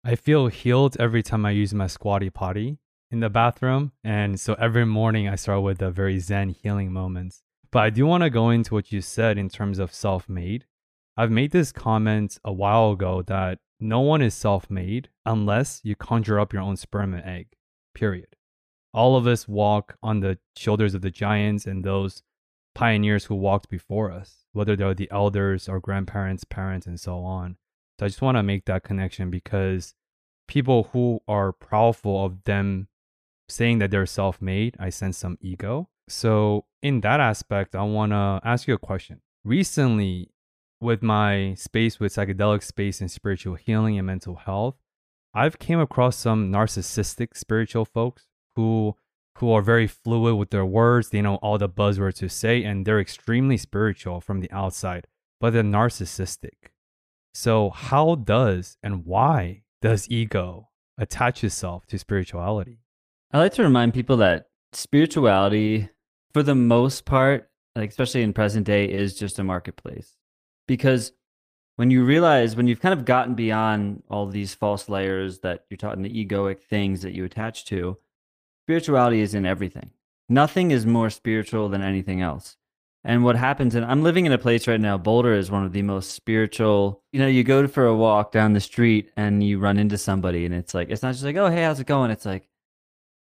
I 0.03 0.15
feel 0.15 0.47
healed 0.47 0.97
every 0.99 1.23
time 1.23 1.45
I 1.45 1.51
use 1.51 1.73
my 1.73 1.87
squatty 1.87 2.29
potty 2.29 2.79
in 3.09 3.21
the 3.21 3.29
bathroom. 3.29 3.93
And 4.03 4.37
so 4.37 4.55
every 4.55 4.85
morning 4.85 5.29
I 5.29 5.35
start 5.35 5.63
with 5.63 5.81
a 5.81 5.89
very 5.89 6.19
Zen 6.19 6.49
healing 6.49 6.91
moments. 6.91 7.43
But 7.71 7.79
I 7.79 7.89
do 7.91 8.05
want 8.05 8.23
to 8.23 8.29
go 8.29 8.49
into 8.49 8.73
what 8.73 8.91
you 8.91 8.99
said 8.99 9.37
in 9.37 9.47
terms 9.47 9.79
of 9.79 9.93
self 9.93 10.27
made. 10.27 10.65
I've 11.15 11.31
made 11.31 11.51
this 11.51 11.71
comment 11.71 12.39
a 12.43 12.51
while 12.51 12.91
ago 12.91 13.21
that 13.21 13.59
no 13.79 14.01
one 14.01 14.21
is 14.21 14.33
self 14.33 14.69
made 14.69 15.09
unless 15.25 15.81
you 15.83 15.95
conjure 15.95 16.39
up 16.39 16.53
your 16.53 16.61
own 16.61 16.77
sperm 16.77 17.13
and 17.13 17.25
egg, 17.25 17.47
period. 17.93 18.35
All 18.93 19.15
of 19.15 19.27
us 19.27 19.47
walk 19.47 19.95
on 20.01 20.19
the 20.19 20.39
shoulders 20.55 20.93
of 20.95 21.01
the 21.01 21.11
giants 21.11 21.65
and 21.65 21.83
those 21.83 22.23
pioneers 22.73 23.25
who 23.25 23.35
walked 23.35 23.69
before 23.69 24.11
us, 24.11 24.45
whether 24.53 24.75
they're 24.75 24.93
the 24.93 25.11
elders 25.11 25.69
or 25.69 25.79
grandparents, 25.79 26.43
parents, 26.43 26.87
and 26.87 26.99
so 26.99 27.19
on. 27.19 27.57
So 27.99 28.05
I 28.05 28.09
just 28.09 28.21
want 28.21 28.37
to 28.37 28.43
make 28.43 28.65
that 28.65 28.83
connection 28.83 29.29
because 29.29 29.93
people 30.47 30.89
who 30.93 31.19
are 31.27 31.53
proudful 31.53 32.25
of 32.25 32.43
them 32.45 32.87
saying 33.47 33.79
that 33.79 33.91
they're 33.91 34.05
self 34.05 34.41
made, 34.41 34.75
I 34.79 34.89
sense 34.89 35.17
some 35.17 35.37
ego. 35.41 35.89
So, 36.07 36.65
in 36.81 37.01
that 37.01 37.19
aspect, 37.19 37.75
I 37.75 37.83
want 37.83 38.11
to 38.11 38.41
ask 38.43 38.67
you 38.67 38.73
a 38.73 38.79
question. 38.79 39.21
Recently, 39.43 40.31
with 40.81 41.03
my 41.03 41.53
space 41.55 41.99
with 41.99 42.13
psychedelic 42.13 42.63
space 42.63 43.01
and 43.01 43.11
spiritual 43.11 43.55
healing 43.55 43.97
and 43.97 44.07
mental 44.07 44.35
health, 44.35 44.75
I've 45.33 45.59
came 45.59 45.79
across 45.79 46.17
some 46.17 46.51
narcissistic 46.51 47.35
spiritual 47.35 47.85
folks 47.85 48.27
who 48.55 48.95
who 49.37 49.51
are 49.51 49.61
very 49.61 49.87
fluid 49.87 50.35
with 50.35 50.49
their 50.49 50.65
words. 50.65 51.09
They 51.09 51.21
know 51.21 51.35
all 51.35 51.57
the 51.57 51.69
buzzwords 51.69 52.15
to 52.15 52.27
say, 52.29 52.63
and 52.63 52.85
they're 52.85 52.99
extremely 52.99 53.55
spiritual 53.55 54.19
from 54.19 54.41
the 54.41 54.51
outside, 54.51 55.07
but 55.39 55.53
they're 55.53 55.63
narcissistic. 55.63 56.73
So, 57.33 57.69
how 57.69 58.15
does 58.15 58.77
and 58.83 59.05
why 59.05 59.63
does 59.81 60.09
ego 60.09 60.69
attach 60.97 61.43
itself 61.43 61.85
to 61.87 61.97
spirituality? 61.97 62.79
I 63.31 63.37
like 63.37 63.53
to 63.53 63.63
remind 63.63 63.93
people 63.93 64.17
that 64.17 64.47
spirituality, 64.73 65.89
for 66.33 66.43
the 66.43 66.55
most 66.55 67.05
part, 67.05 67.49
like 67.75 67.91
especially 67.91 68.23
in 68.23 68.33
present 68.33 68.65
day, 68.65 68.85
is 68.85 69.17
just 69.17 69.39
a 69.39 69.43
marketplace. 69.43 70.18
Because 70.69 71.13
when 71.77 71.89
you 71.89 72.03
realize 72.03 72.55
when 72.55 72.67
you've 72.67 72.79
kind 72.79 72.93
of 72.93 73.03
gotten 73.03 73.33
beyond 73.33 74.03
all 74.07 74.27
these 74.27 74.53
false 74.53 74.87
layers 74.87 75.39
that 75.39 75.65
you're 75.67 75.77
taught 75.79 75.97
in 75.97 76.03
the 76.03 76.25
egoic 76.25 76.61
things 76.61 77.01
that 77.01 77.13
you 77.13 77.25
attach 77.25 77.65
to, 77.65 77.97
spirituality 78.65 79.21
is 79.21 79.33
in 79.33 79.47
everything. 79.47 79.89
Nothing 80.29 80.69
is 80.69 80.85
more 80.85 81.09
spiritual 81.09 81.69
than 81.69 81.81
anything 81.81 82.21
else. 82.21 82.55
And 83.03 83.23
what 83.23 83.35
happens, 83.35 83.73
and 83.73 83.83
I'm 83.83 84.03
living 84.03 84.27
in 84.27 84.31
a 84.31 84.37
place 84.37 84.67
right 84.67 84.79
now, 84.79 84.95
Boulder 84.95 85.33
is 85.33 85.49
one 85.49 85.65
of 85.65 85.73
the 85.73 85.81
most 85.81 86.11
spiritual. 86.11 87.01
You 87.11 87.19
know, 87.19 87.27
you 87.27 87.43
go 87.43 87.65
for 87.67 87.87
a 87.87 87.95
walk 87.95 88.31
down 88.31 88.53
the 88.53 88.59
street 88.59 89.09
and 89.17 89.41
you 89.43 89.57
run 89.57 89.79
into 89.79 89.97
somebody, 89.97 90.45
and 90.45 90.53
it's 90.53 90.75
like, 90.75 90.91
it's 90.91 91.01
not 91.01 91.13
just 91.13 91.23
like, 91.23 91.37
oh, 91.37 91.49
hey, 91.49 91.63
how's 91.63 91.79
it 91.79 91.87
going? 91.87 92.11
It's 92.11 92.27
like, 92.27 92.47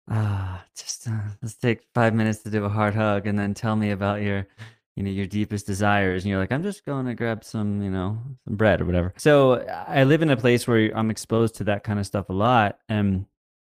ah, 0.10 0.64
just 0.78 1.10
uh, 1.10 1.20
let's 1.42 1.56
take 1.56 1.82
five 1.94 2.14
minutes 2.14 2.40
to 2.44 2.50
do 2.50 2.64
a 2.64 2.70
hard 2.70 2.96
hug 2.96 3.28
and 3.28 3.38
then 3.38 3.54
tell 3.54 3.76
me 3.76 3.92
about 3.92 4.22
your, 4.22 4.48
you 4.96 5.04
know, 5.04 5.10
your 5.10 5.26
deepest 5.26 5.66
desires. 5.66 6.24
And 6.24 6.30
you're 6.30 6.40
like, 6.40 6.52
I'm 6.52 6.64
just 6.64 6.86
going 6.86 7.06
to 7.08 7.16
grab 7.16 7.44
some, 7.44 7.82
you 7.82 7.90
know, 7.90 8.18
some 8.46 8.56
bread 8.56 8.82
or 8.82 8.86
whatever. 8.86 9.14
So 9.18 9.66
I 9.88 10.04
live 10.04 10.22
in 10.22 10.30
a 10.30 10.38
place 10.38 10.68
where 10.68 10.96
I'm 10.96 11.10
exposed 11.10 11.56
to 11.56 11.64
that 11.66 11.84
kind 11.84 12.00
of 12.00 12.06
stuff 12.06 12.30
a 12.30 12.34
lot. 12.34 12.80
And 12.88 13.26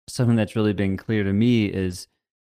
something 0.08 0.36
that's 0.36 0.56
really 0.56 0.72
been 0.72 0.96
clear 0.96 1.24
to 1.24 1.32
me 1.32 1.66
is 1.66 2.06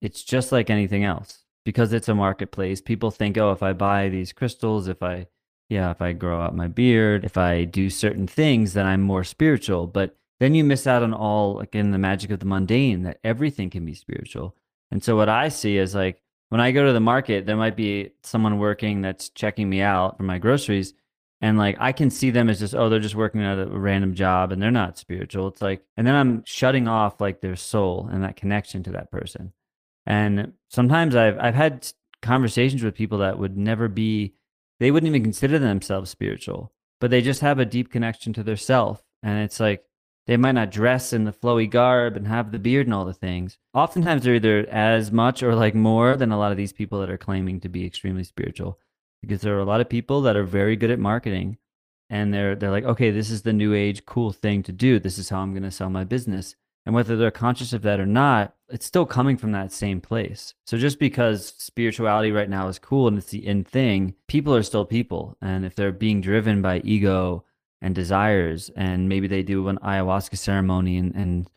it's 0.02 0.24
just 0.24 0.52
like 0.52 0.70
anything 0.70 1.04
else 1.04 1.44
because 1.66 1.94
it's 1.94 2.10
a 2.10 2.16
marketplace. 2.16 2.80
People 2.82 3.12
think, 3.12 3.38
oh, 3.38 3.52
if 3.52 3.64
I 3.64 3.74
buy 3.74 4.10
these 4.10 4.34
crystals, 4.34 4.88
if 4.88 5.02
I, 5.02 5.28
yeah, 5.68 5.92
if 5.92 6.02
I 6.02 6.14
grow 6.14 6.42
out 6.42 6.56
my 6.56 6.68
beard, 6.68 7.26
if 7.26 7.38
I 7.38 7.64
do 7.64 7.90
certain 7.90 8.28
things, 8.28 8.74
then 8.74 8.86
I'm 8.86 9.02
more 9.02 9.24
spiritual. 9.24 9.88
But 9.88 10.16
then 10.40 10.56
you 10.56 10.64
miss 10.64 10.88
out 10.88 11.04
on 11.04 11.14
all, 11.14 11.60
again, 11.60 11.92
the 11.92 11.98
magic 11.98 12.32
of 12.32 12.40
the 12.40 12.46
mundane 12.46 13.04
that 13.04 13.20
everything 13.24 13.70
can 13.70 13.86
be 13.86 13.94
spiritual. 13.94 14.56
And 14.92 15.04
so 15.04 15.16
what 15.16 15.30
I 15.30 15.50
see 15.50 15.78
is 15.78 15.94
like 15.94 16.22
when 16.50 16.62
I 16.62 16.72
go 16.72 16.86
to 16.86 16.94
the 16.94 17.00
market, 17.00 17.46
there 17.46 17.56
might 17.56 17.76
be 17.76 18.12
someone 18.24 18.60
working 18.60 19.02
that's 19.02 19.30
checking 19.30 19.70
me 19.70 19.82
out 19.82 20.18
for 20.18 20.24
my 20.24 20.40
groceries. 20.40 20.94
And 21.42 21.58
like 21.58 21.78
I 21.80 21.94
can 21.94 22.10
see 22.10 22.32
them 22.32 22.50
as 22.50 22.60
just, 22.60 22.76
oh, 22.76 22.90
they're 22.90 23.00
just 23.00 23.16
working 23.16 23.42
at 23.42 23.60
a 23.60 23.68
random 23.68 24.14
job 24.14 24.52
and 24.52 24.62
they're 24.62 24.72
not 24.72 24.98
spiritual. 24.98 25.48
It's 25.48 25.62
like, 25.62 25.84
and 25.96 26.06
then 26.06 26.16
I'm 26.16 26.44
shutting 26.46 26.88
off 26.88 27.22
like 27.22 27.40
their 27.40 27.56
soul 27.56 28.10
and 28.12 28.24
that 28.24 28.36
connection 28.36 28.84
to 28.84 28.92
that 28.92 29.12
person. 29.12 29.54
And 30.06 30.54
sometimes 30.70 31.16
I've 31.16 31.38
I've 31.40 31.56
had 31.56 31.88
conversations 32.22 32.84
with 32.84 32.96
people 32.96 33.20
that 33.20 33.38
would 33.38 33.56
never 33.56 33.88
be 33.88 34.34
they 34.80 34.92
wouldn't 34.92 35.10
even 35.10 35.24
consider 35.24 35.60
themselves 35.60 36.10
spiritual, 36.10 36.74
but 37.00 37.12
they 37.12 37.22
just 37.22 37.42
have 37.42 37.60
a 37.60 37.66
deep 37.66 37.92
connection 37.92 38.34
to 38.34 38.44
their 38.44 38.58
self. 38.58 39.04
And 39.24 39.40
it's 39.40 39.60
like 39.60 39.84
they 40.30 40.38
might 40.38 40.52
not 40.52 40.70
dress 40.70 41.12
in 41.12 41.24
the 41.24 41.32
flowy 41.32 41.68
garb 41.68 42.16
and 42.16 42.28
have 42.28 42.52
the 42.52 42.60
beard 42.60 42.86
and 42.86 42.94
all 42.94 43.04
the 43.04 43.16
things. 43.16 43.58
Oftentimes 43.74 44.24
they're 44.24 44.36
either 44.36 44.64
as 44.70 45.12
much 45.12 45.42
or 45.42 45.56
like 45.56 45.74
more 45.74 46.16
than 46.16 46.32
a 46.32 46.38
lot 46.38 46.52
of 46.52 46.58
these 46.58 46.72
people 46.72 47.00
that 47.00 47.10
are 47.10 47.18
claiming 47.18 47.60
to 47.62 47.68
be 47.68 47.84
extremely 47.84 48.24
spiritual. 48.24 48.78
Because 49.24 49.42
there 49.42 49.58
are 49.58 49.60
a 49.60 49.66
lot 49.66 49.82
of 49.82 49.90
people 49.90 50.22
that 50.22 50.36
are 50.36 50.44
very 50.44 50.76
good 50.76 50.92
at 50.92 51.00
marketing 51.00 51.58
and 52.12 52.32
they're 52.32 52.56
they're 52.56 52.70
like, 52.70 52.84
okay, 52.84 53.10
this 53.10 53.32
is 53.32 53.42
the 53.42 53.54
new 53.54 53.74
age 53.74 54.06
cool 54.06 54.32
thing 54.32 54.62
to 54.62 54.72
do. 54.72 55.00
This 55.00 55.18
is 55.18 55.30
how 55.30 55.40
I'm 55.40 55.56
gonna 55.56 55.72
sell 55.72 55.90
my 55.90 56.04
business. 56.04 56.56
And 56.86 56.94
whether 56.94 57.18
they're 57.18 57.32
conscious 57.32 57.74
of 57.74 57.82
that 57.82 58.00
or 58.00 58.06
not, 58.06 58.54
it's 58.70 58.86
still 58.86 59.08
coming 59.08 59.36
from 59.36 59.54
that 59.54 59.72
same 59.72 60.00
place. 60.00 60.54
So 60.68 60.78
just 60.78 61.00
because 61.00 61.56
spirituality 61.58 62.32
right 62.32 62.50
now 62.52 62.68
is 62.68 62.78
cool 62.78 63.08
and 63.08 63.18
it's 63.18 63.32
the 63.32 63.44
in 63.44 63.64
thing, 63.64 64.14
people 64.28 64.56
are 64.56 64.62
still 64.62 64.86
people. 64.86 65.38
And 65.42 65.66
if 65.66 65.74
they're 65.74 65.92
being 65.92 66.22
driven 66.22 66.62
by 66.62 66.82
ego 66.82 67.46
and 67.82 67.96
desires, 67.96 68.70
and 68.76 69.08
maybe 69.08 69.28
they 69.28 69.44
do 69.44 69.68
an 69.70 69.78
ayahuasca 69.84 70.38
ceremony 70.38 70.98
and, 70.98 71.16
and 71.16 71.50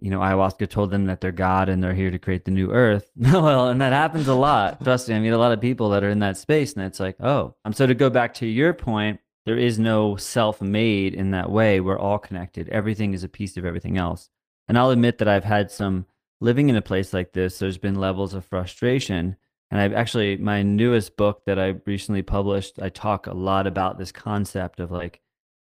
you 0.00 0.10
know, 0.10 0.20
ayahuasca 0.20 0.68
told 0.68 0.90
them 0.90 1.06
that 1.06 1.20
they're 1.20 1.32
God 1.32 1.68
and 1.68 1.82
they're 1.82 1.94
here 1.94 2.10
to 2.10 2.18
create 2.18 2.44
the 2.44 2.50
new 2.50 2.70
earth. 2.70 3.10
well, 3.16 3.68
and 3.68 3.80
that 3.80 3.92
happens 3.92 4.28
a 4.28 4.34
lot. 4.34 4.82
Trust 4.82 5.08
me, 5.08 5.16
I 5.16 5.18
meet 5.18 5.30
a 5.30 5.38
lot 5.38 5.52
of 5.52 5.60
people 5.60 5.90
that 5.90 6.04
are 6.04 6.10
in 6.10 6.20
that 6.20 6.36
space, 6.36 6.74
and 6.74 6.84
it's 6.84 7.00
like, 7.00 7.16
oh. 7.20 7.56
Um, 7.64 7.72
so 7.72 7.86
to 7.86 7.94
go 7.94 8.08
back 8.08 8.34
to 8.34 8.46
your 8.46 8.72
point, 8.72 9.20
there 9.44 9.58
is 9.58 9.78
no 9.78 10.16
self 10.16 10.60
made 10.60 11.14
in 11.14 11.32
that 11.32 11.50
way. 11.50 11.80
We're 11.80 11.98
all 11.98 12.18
connected. 12.18 12.68
Everything 12.68 13.12
is 13.14 13.24
a 13.24 13.28
piece 13.28 13.56
of 13.56 13.64
everything 13.64 13.96
else. 13.96 14.28
And 14.68 14.78
I'll 14.78 14.90
admit 14.90 15.18
that 15.18 15.28
I've 15.28 15.44
had 15.44 15.70
some 15.70 16.06
living 16.40 16.68
in 16.68 16.76
a 16.76 16.82
place 16.82 17.12
like 17.12 17.32
this, 17.32 17.58
there's 17.58 17.78
been 17.78 17.94
levels 17.96 18.34
of 18.34 18.44
frustration. 18.44 19.36
And 19.70 19.80
I've 19.80 19.92
actually, 19.92 20.36
my 20.36 20.62
newest 20.62 21.16
book 21.16 21.42
that 21.46 21.58
I 21.58 21.76
recently 21.84 22.22
published, 22.22 22.80
I 22.80 22.88
talk 22.88 23.26
a 23.26 23.34
lot 23.34 23.66
about 23.66 23.98
this 23.98 24.12
concept 24.12 24.80
of 24.80 24.90
like 24.90 25.20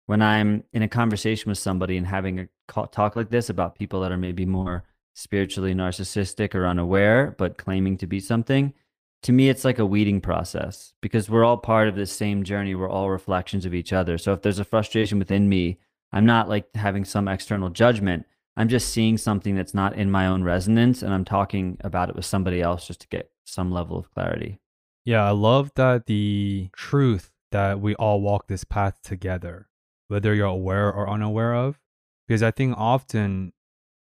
when 0.09 0.23
I'm 0.23 0.63
in 0.73 0.81
a 0.81 0.87
conversation 0.87 1.51
with 1.51 1.59
somebody 1.59 1.95
and 1.95 2.07
having 2.07 2.39
a 2.39 2.47
talk 2.87 3.15
like 3.15 3.29
this 3.29 3.47
about 3.47 3.75
people 3.75 4.01
that 4.01 4.11
are 4.11 4.17
maybe 4.17 4.43
more 4.43 4.83
spiritually 5.13 5.75
narcissistic 5.75 6.55
or 6.55 6.65
unaware, 6.65 7.35
but 7.37 7.59
claiming 7.59 7.95
to 7.97 8.07
be 8.07 8.19
something. 8.19 8.73
To 9.21 9.31
me, 9.31 9.49
it's 9.49 9.63
like 9.63 9.77
a 9.77 9.85
weeding 9.85 10.19
process 10.19 10.95
because 10.99 11.29
we're 11.29 11.45
all 11.45 11.57
part 11.57 11.87
of 11.87 11.95
this 11.95 12.11
same 12.11 12.43
journey. 12.43 12.73
We're 12.73 12.89
all 12.89 13.11
reflections 13.11 13.67
of 13.67 13.75
each 13.75 13.93
other. 13.93 14.17
So 14.17 14.33
if 14.33 14.41
there's 14.41 14.57
a 14.57 14.63
frustration 14.63 15.19
within 15.19 15.47
me, 15.47 15.77
I'm 16.11 16.25
not 16.25 16.49
like 16.49 16.75
having 16.75 17.05
some 17.05 17.27
external 17.27 17.69
judgment. 17.69 18.25
I'm 18.57 18.67
just 18.67 18.89
seeing 18.89 19.15
something 19.15 19.55
that's 19.55 19.75
not 19.75 19.95
in 19.95 20.09
my 20.09 20.25
own 20.25 20.43
resonance 20.43 21.03
and 21.03 21.13
I'm 21.13 21.23
talking 21.23 21.77
about 21.81 22.09
it 22.09 22.15
with 22.15 22.25
somebody 22.25 22.63
else 22.63 22.87
just 22.87 23.01
to 23.01 23.07
get 23.09 23.29
some 23.45 23.71
level 23.71 23.95
of 23.95 24.11
clarity. 24.11 24.59
Yeah, 25.05 25.23
I 25.23 25.31
love 25.31 25.71
that 25.75 26.07
the 26.07 26.71
truth 26.73 27.29
that 27.51 27.79
we 27.79 27.93
all 27.93 28.21
walk 28.21 28.47
this 28.47 28.63
path 28.63 29.03
together, 29.03 29.68
whether 30.09 30.35
you're 30.35 30.47
aware 30.47 30.91
or 30.91 31.09
unaware 31.09 31.55
of. 31.55 31.79
Because 32.27 32.43
I 32.43 32.51
think 32.51 32.75
often, 32.77 33.53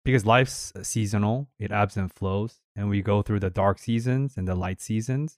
because 0.04 0.26
life's 0.26 0.74
seasonal, 0.82 1.50
it 1.60 1.72
ebbs 1.72 1.96
and 1.96 2.12
flows, 2.12 2.62
and 2.76 2.90
we 2.90 3.02
go 3.02 3.22
through 3.22 3.42
the 3.42 3.50
dark 3.50 3.78
seasons 3.78 4.36
and 4.36 4.48
the 4.48 4.56
light 4.56 4.82
seasons. 4.82 5.38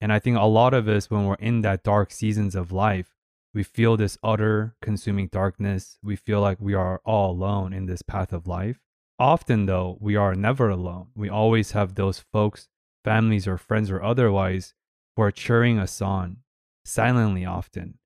And 0.00 0.12
I 0.12 0.18
think 0.18 0.36
a 0.36 0.44
lot 0.44 0.74
of 0.74 0.88
us, 0.88 1.10
when 1.10 1.24
we're 1.24 1.36
in 1.36 1.62
that 1.62 1.82
dark 1.82 2.10
seasons 2.10 2.54
of 2.54 2.72
life, 2.72 3.14
we 3.54 3.62
feel 3.62 3.96
this 3.96 4.18
utter 4.22 4.74
consuming 4.82 5.28
darkness. 5.28 5.98
We 6.02 6.16
feel 6.16 6.42
like 6.42 6.60
we 6.60 6.74
are 6.74 7.00
all 7.06 7.30
alone 7.30 7.72
in 7.72 7.86
this 7.86 8.02
path 8.02 8.34
of 8.34 8.46
life. 8.46 8.80
Often, 9.18 9.64
though, 9.64 9.96
we 9.98 10.14
are 10.14 10.34
never 10.34 10.68
alone. 10.68 11.08
We 11.14 11.30
always 11.30 11.70
have 11.70 11.94
those 11.94 12.20
folks, 12.20 12.68
families, 13.02 13.48
or 13.48 13.56
friends, 13.56 13.90
or 13.90 14.02
otherwise, 14.02 14.74
who 15.16 15.22
are 15.22 15.30
cheering 15.30 15.78
us 15.78 16.02
on, 16.02 16.38
silently 16.84 17.46
often. 17.46 17.98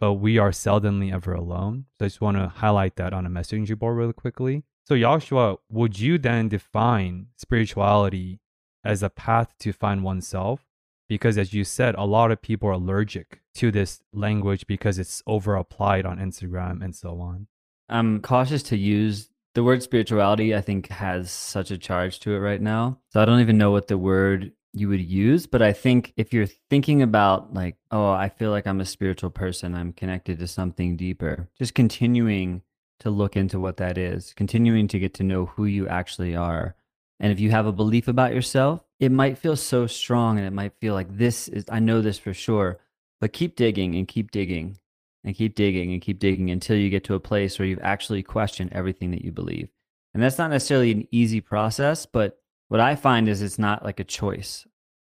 But 0.00 0.14
we 0.14 0.38
are 0.38 0.50
seldomly 0.50 1.12
ever 1.12 1.34
alone. 1.34 1.84
So 1.98 2.06
I 2.06 2.08
just 2.08 2.20
want 2.20 2.38
to 2.38 2.48
highlight 2.48 2.96
that 2.96 3.12
on 3.12 3.26
a 3.26 3.30
messaging 3.30 3.78
board 3.78 3.96
really 3.96 4.14
quickly. 4.14 4.64
So, 4.88 4.98
Joshua, 4.98 5.56
would 5.68 6.00
you 6.00 6.18
then 6.18 6.48
define 6.48 7.26
spirituality 7.36 8.40
as 8.82 9.04
a 9.04 9.10
path 9.10 9.54
to 9.60 9.72
find 9.72 10.02
oneself? 10.02 10.64
Because, 11.08 11.38
as 11.38 11.52
you 11.52 11.62
said, 11.64 11.94
a 11.96 12.04
lot 12.04 12.32
of 12.32 12.42
people 12.42 12.68
are 12.68 12.72
allergic 12.72 13.40
to 13.54 13.70
this 13.70 14.00
language 14.12 14.66
because 14.66 14.98
it's 14.98 15.22
over 15.26 15.54
applied 15.54 16.06
on 16.06 16.18
Instagram 16.18 16.82
and 16.82 16.94
so 16.94 17.20
on. 17.20 17.46
I'm 17.88 18.20
cautious 18.20 18.62
to 18.64 18.76
use 18.76 19.28
the 19.54 19.62
word 19.62 19.82
spirituality, 19.82 20.54
I 20.54 20.60
think, 20.60 20.88
has 20.88 21.30
such 21.30 21.70
a 21.70 21.78
charge 21.78 22.20
to 22.20 22.34
it 22.34 22.38
right 22.38 22.60
now. 22.60 22.98
So 23.10 23.20
I 23.20 23.24
don't 23.24 23.40
even 23.40 23.58
know 23.58 23.72
what 23.72 23.88
the 23.88 23.98
word 23.98 24.52
you 24.72 24.88
would 24.88 25.00
use. 25.00 25.46
But 25.46 25.62
I 25.62 25.72
think 25.72 26.12
if 26.16 26.32
you're 26.32 26.46
thinking 26.68 27.02
about, 27.02 27.54
like, 27.54 27.76
oh, 27.90 28.10
I 28.10 28.28
feel 28.28 28.50
like 28.50 28.66
I'm 28.66 28.80
a 28.80 28.86
spiritual 28.86 29.30
person, 29.30 29.74
I'm 29.74 29.92
connected 29.92 30.38
to 30.38 30.46
something 30.46 30.96
deeper, 30.96 31.48
just 31.58 31.74
continuing 31.74 32.62
to 33.00 33.10
look 33.10 33.36
into 33.36 33.58
what 33.58 33.78
that 33.78 33.98
is, 33.98 34.32
continuing 34.34 34.86
to 34.88 34.98
get 34.98 35.14
to 35.14 35.22
know 35.22 35.46
who 35.46 35.64
you 35.64 35.88
actually 35.88 36.36
are. 36.36 36.76
And 37.18 37.32
if 37.32 37.40
you 37.40 37.50
have 37.50 37.66
a 37.66 37.72
belief 37.72 38.08
about 38.08 38.34
yourself, 38.34 38.82
it 38.98 39.12
might 39.12 39.38
feel 39.38 39.56
so 39.56 39.86
strong 39.86 40.38
and 40.38 40.46
it 40.46 40.52
might 40.52 40.72
feel 40.80 40.94
like 40.94 41.16
this 41.16 41.48
is, 41.48 41.64
I 41.70 41.80
know 41.80 42.00
this 42.00 42.18
for 42.18 42.32
sure. 42.32 42.78
But 43.20 43.34
keep 43.34 43.56
digging 43.56 43.94
and 43.96 44.08
keep 44.08 44.30
digging 44.30 44.78
and 45.24 45.34
keep 45.34 45.54
digging 45.54 45.92
and 45.92 46.00
keep 46.00 46.18
digging 46.18 46.50
until 46.50 46.76
you 46.76 46.88
get 46.88 47.04
to 47.04 47.14
a 47.14 47.20
place 47.20 47.58
where 47.58 47.68
you've 47.68 47.82
actually 47.82 48.22
questioned 48.22 48.72
everything 48.72 49.10
that 49.10 49.22
you 49.22 49.32
believe. 49.32 49.68
And 50.14 50.22
that's 50.22 50.38
not 50.38 50.50
necessarily 50.50 50.90
an 50.90 51.06
easy 51.10 51.40
process, 51.40 52.06
but 52.06 52.39
what 52.70 52.80
I 52.80 52.94
find 52.94 53.28
is 53.28 53.42
it's 53.42 53.58
not 53.58 53.84
like 53.84 53.98
a 53.98 54.04
choice. 54.04 54.64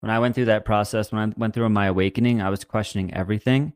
When 0.02 0.12
I 0.12 0.20
went 0.20 0.36
through 0.36 0.46
that 0.46 0.64
process, 0.64 1.12
when 1.12 1.32
I 1.32 1.34
went 1.36 1.56
through 1.56 1.68
my 1.70 1.88
awakening, 1.88 2.40
I 2.40 2.52
was 2.52 2.64
questioning 2.64 3.12
everything. 3.16 3.74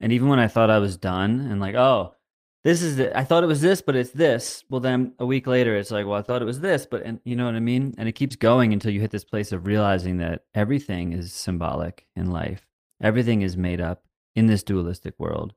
And 0.00 0.12
even 0.12 0.28
when 0.28 0.38
I 0.38 0.46
thought 0.46 0.70
I 0.70 0.78
was 0.78 0.96
done 0.96 1.40
and 1.40 1.60
like, 1.60 1.74
oh, 1.74 2.14
this 2.62 2.80
is 2.80 2.96
it. 3.00 3.12
I 3.16 3.24
thought 3.24 3.42
it 3.42 3.48
was 3.48 3.60
this, 3.60 3.82
but 3.82 3.96
it's 3.96 4.12
this. 4.12 4.62
Well, 4.70 4.80
then 4.80 5.14
a 5.18 5.26
week 5.26 5.48
later, 5.48 5.76
it's 5.76 5.90
like, 5.90 6.06
well, 6.06 6.14
I 6.14 6.22
thought 6.22 6.42
it 6.42 6.44
was 6.44 6.60
this, 6.60 6.86
but 6.86 7.02
and 7.02 7.18
you 7.24 7.34
know 7.34 7.46
what 7.46 7.56
I 7.56 7.60
mean. 7.60 7.92
And 7.98 8.08
it 8.08 8.12
keeps 8.12 8.36
going 8.36 8.72
until 8.72 8.92
you 8.92 9.00
hit 9.00 9.10
this 9.10 9.24
place 9.24 9.50
of 9.50 9.66
realizing 9.66 10.18
that 10.18 10.44
everything 10.54 11.12
is 11.12 11.32
symbolic 11.32 12.06
in 12.14 12.30
life. 12.30 12.68
Everything 13.02 13.42
is 13.42 13.56
made 13.56 13.80
up 13.80 14.04
in 14.36 14.46
this 14.46 14.62
dualistic 14.62 15.14
world. 15.18 15.54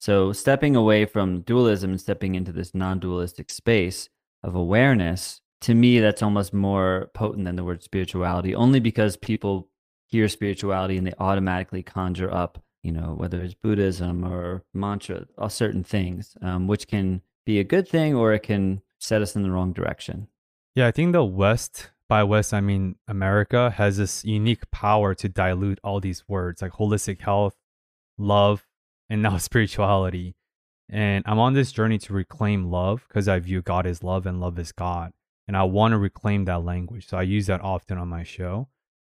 So, 0.00 0.32
stepping 0.32 0.74
away 0.74 1.06
from 1.06 1.42
dualism 1.42 1.90
and 1.90 2.00
stepping 2.00 2.34
into 2.34 2.50
this 2.50 2.74
non 2.74 2.98
dualistic 2.98 3.50
space 3.50 4.08
of 4.42 4.56
awareness, 4.56 5.40
to 5.62 5.74
me, 5.74 6.00
that's 6.00 6.22
almost 6.22 6.52
more 6.52 7.10
potent 7.14 7.44
than 7.44 7.56
the 7.56 7.64
word 7.64 7.82
spirituality, 7.82 8.54
only 8.54 8.80
because 8.80 9.16
people 9.16 9.68
hear 10.06 10.28
spirituality 10.28 10.96
and 10.96 11.06
they 11.06 11.14
automatically 11.18 11.82
conjure 11.82 12.32
up, 12.32 12.62
you 12.82 12.92
know, 12.92 13.14
whether 13.16 13.40
it's 13.40 13.54
Buddhism 13.54 14.24
or 14.24 14.64
mantra, 14.74 15.26
all 15.38 15.48
certain 15.48 15.82
things, 15.82 16.36
um, 16.42 16.66
which 16.66 16.86
can 16.86 17.22
be 17.46 17.58
a 17.58 17.64
good 17.64 17.88
thing 17.88 18.14
or 18.14 18.32
it 18.32 18.42
can 18.42 18.82
set 18.98 19.22
us 19.22 19.34
in 19.34 19.42
the 19.42 19.50
wrong 19.50 19.72
direction. 19.72 20.28
Yeah, 20.74 20.86
I 20.86 20.90
think 20.90 21.12
the 21.12 21.24
West 21.24 21.90
by 22.08 22.22
West, 22.22 22.52
I 22.52 22.60
mean 22.60 22.96
America 23.08 23.70
has 23.70 23.96
this 23.96 24.24
unique 24.24 24.70
power 24.70 25.14
to 25.14 25.28
dilute 25.28 25.80
all 25.82 26.00
these 26.00 26.24
words 26.28 26.62
like 26.62 26.72
holistic 26.72 27.20
health, 27.20 27.56
love, 28.18 28.66
and 29.08 29.22
now 29.22 29.36
spirituality. 29.38 30.36
And 30.88 31.24
I'm 31.26 31.38
on 31.38 31.54
this 31.54 31.72
journey 31.72 31.98
to 31.98 32.12
reclaim 32.12 32.70
love 32.70 33.06
because 33.08 33.26
I 33.26 33.38
view 33.38 33.62
God 33.62 33.86
as 33.86 34.02
love 34.02 34.26
and 34.26 34.40
love 34.40 34.58
is 34.58 34.72
God. 34.72 35.12
And 35.46 35.56
I 35.56 35.64
want 35.64 35.92
to 35.92 35.98
reclaim 35.98 36.44
that 36.46 36.64
language. 36.64 37.06
So 37.06 37.18
I 37.18 37.22
use 37.22 37.46
that 37.46 37.60
often 37.60 37.98
on 37.98 38.08
my 38.08 38.22
show. 38.22 38.68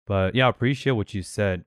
But 0.06 0.34
yeah, 0.34 0.46
I 0.46 0.50
appreciate 0.50 0.92
what 0.92 1.14
you 1.14 1.22
said. 1.22 1.64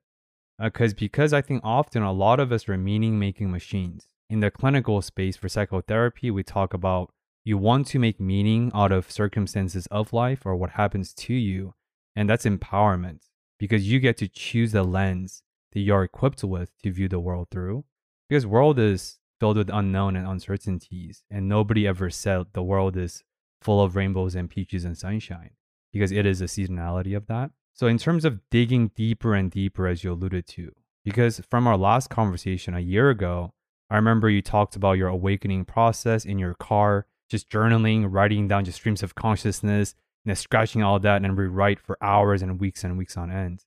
Because 0.60 0.94
uh, 0.94 0.96
because 0.98 1.34
I 1.34 1.42
think 1.42 1.62
often 1.64 2.04
a 2.04 2.12
lot 2.12 2.40
of 2.40 2.52
us 2.52 2.70
are 2.70 2.78
meaning 2.78 3.20
making 3.20 3.52
machines. 3.52 4.08
In 4.30 4.40
the 4.40 4.52
clinical 4.52 5.02
space 5.02 5.36
for 5.36 5.50
psychotherapy, 5.50 6.32
we 6.32 6.44
talk 6.44 6.74
about 6.74 7.12
you 7.44 7.58
want 7.58 7.88
to 7.88 8.00
make 8.00 8.20
meaning 8.20 8.72
out 8.74 8.92
of 8.92 9.12
circumstances 9.12 9.88
of 9.88 10.14
life 10.14 10.46
or 10.46 10.56
what 10.56 10.72
happens 10.72 11.14
to 11.14 11.34
you. 11.34 11.74
And 12.16 12.30
that's 12.30 12.46
empowerment 12.46 13.28
because 13.60 13.90
you 13.90 14.00
get 14.00 14.18
to 14.18 14.28
choose 14.28 14.72
the 14.72 14.84
lens 14.84 15.44
that 15.74 15.82
you're 15.82 16.04
equipped 16.04 16.44
with 16.44 16.72
to 16.84 16.92
view 16.92 17.10
the 17.10 17.20
world 17.20 17.48
through. 17.52 17.84
Because 18.30 18.46
world 18.46 18.80
is 18.80 19.20
filled 19.40 19.58
with 19.58 19.70
unknown 19.70 20.16
and 20.16 20.28
uncertainties, 20.28 21.24
and 21.30 21.50
nobody 21.50 21.86
ever 21.86 22.10
said 22.10 22.46
the 22.54 22.64
world 22.64 22.96
is 22.96 23.24
full 23.64 23.82
of 23.82 23.96
rainbows 23.96 24.36
and 24.36 24.50
peaches 24.50 24.86
and 24.86 24.98
sunshine 24.98 25.52
because 25.92 26.12
it 26.12 26.26
is 26.26 26.42
a 26.42 26.46
seasonality 26.46 27.16
of 27.16 27.28
that. 27.28 27.52
So, 27.74 27.88
in 27.88 27.98
terms 27.98 28.26
of 28.26 28.40
digging 28.50 28.90
deeper 28.96 29.34
and 29.34 29.50
deeper, 29.50 29.88
as 29.88 30.04
you 30.04 30.12
alluded 30.12 30.46
to, 30.48 30.72
because 31.04 31.42
from 31.50 31.68
our 31.68 31.78
last 31.78 32.10
conversation 32.10 32.76
a 32.76 32.80
year 32.80 33.10
ago, 33.10 33.54
I 33.90 33.96
remember 33.96 34.30
you 34.30 34.42
talked 34.42 34.76
about 34.76 34.94
your 34.94 35.08
awakening 35.08 35.66
process 35.66 36.26
in 36.26 36.40
your 36.40 36.54
car, 36.56 37.08
just 37.30 37.50
journaling, 37.50 38.08
writing 38.10 38.48
down 38.48 38.66
just 38.66 38.78
streams 38.78 39.04
of 39.04 39.16
consciousness, 39.16 39.96
and 40.24 40.30
then 40.30 40.36
scratching 40.36 40.84
all 40.84 41.00
that 41.00 41.24
and 41.24 41.38
rewrite 41.38 41.80
for 41.80 41.98
hours 42.02 42.42
and 42.42 42.60
weeks 42.60 42.84
and 42.84 42.98
weeks 42.98 43.18
on 43.18 43.32
end. 43.32 43.66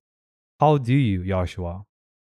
How 0.61 0.79
do 0.79 0.95
you, 0.95 1.25
Joshua, 1.25 1.85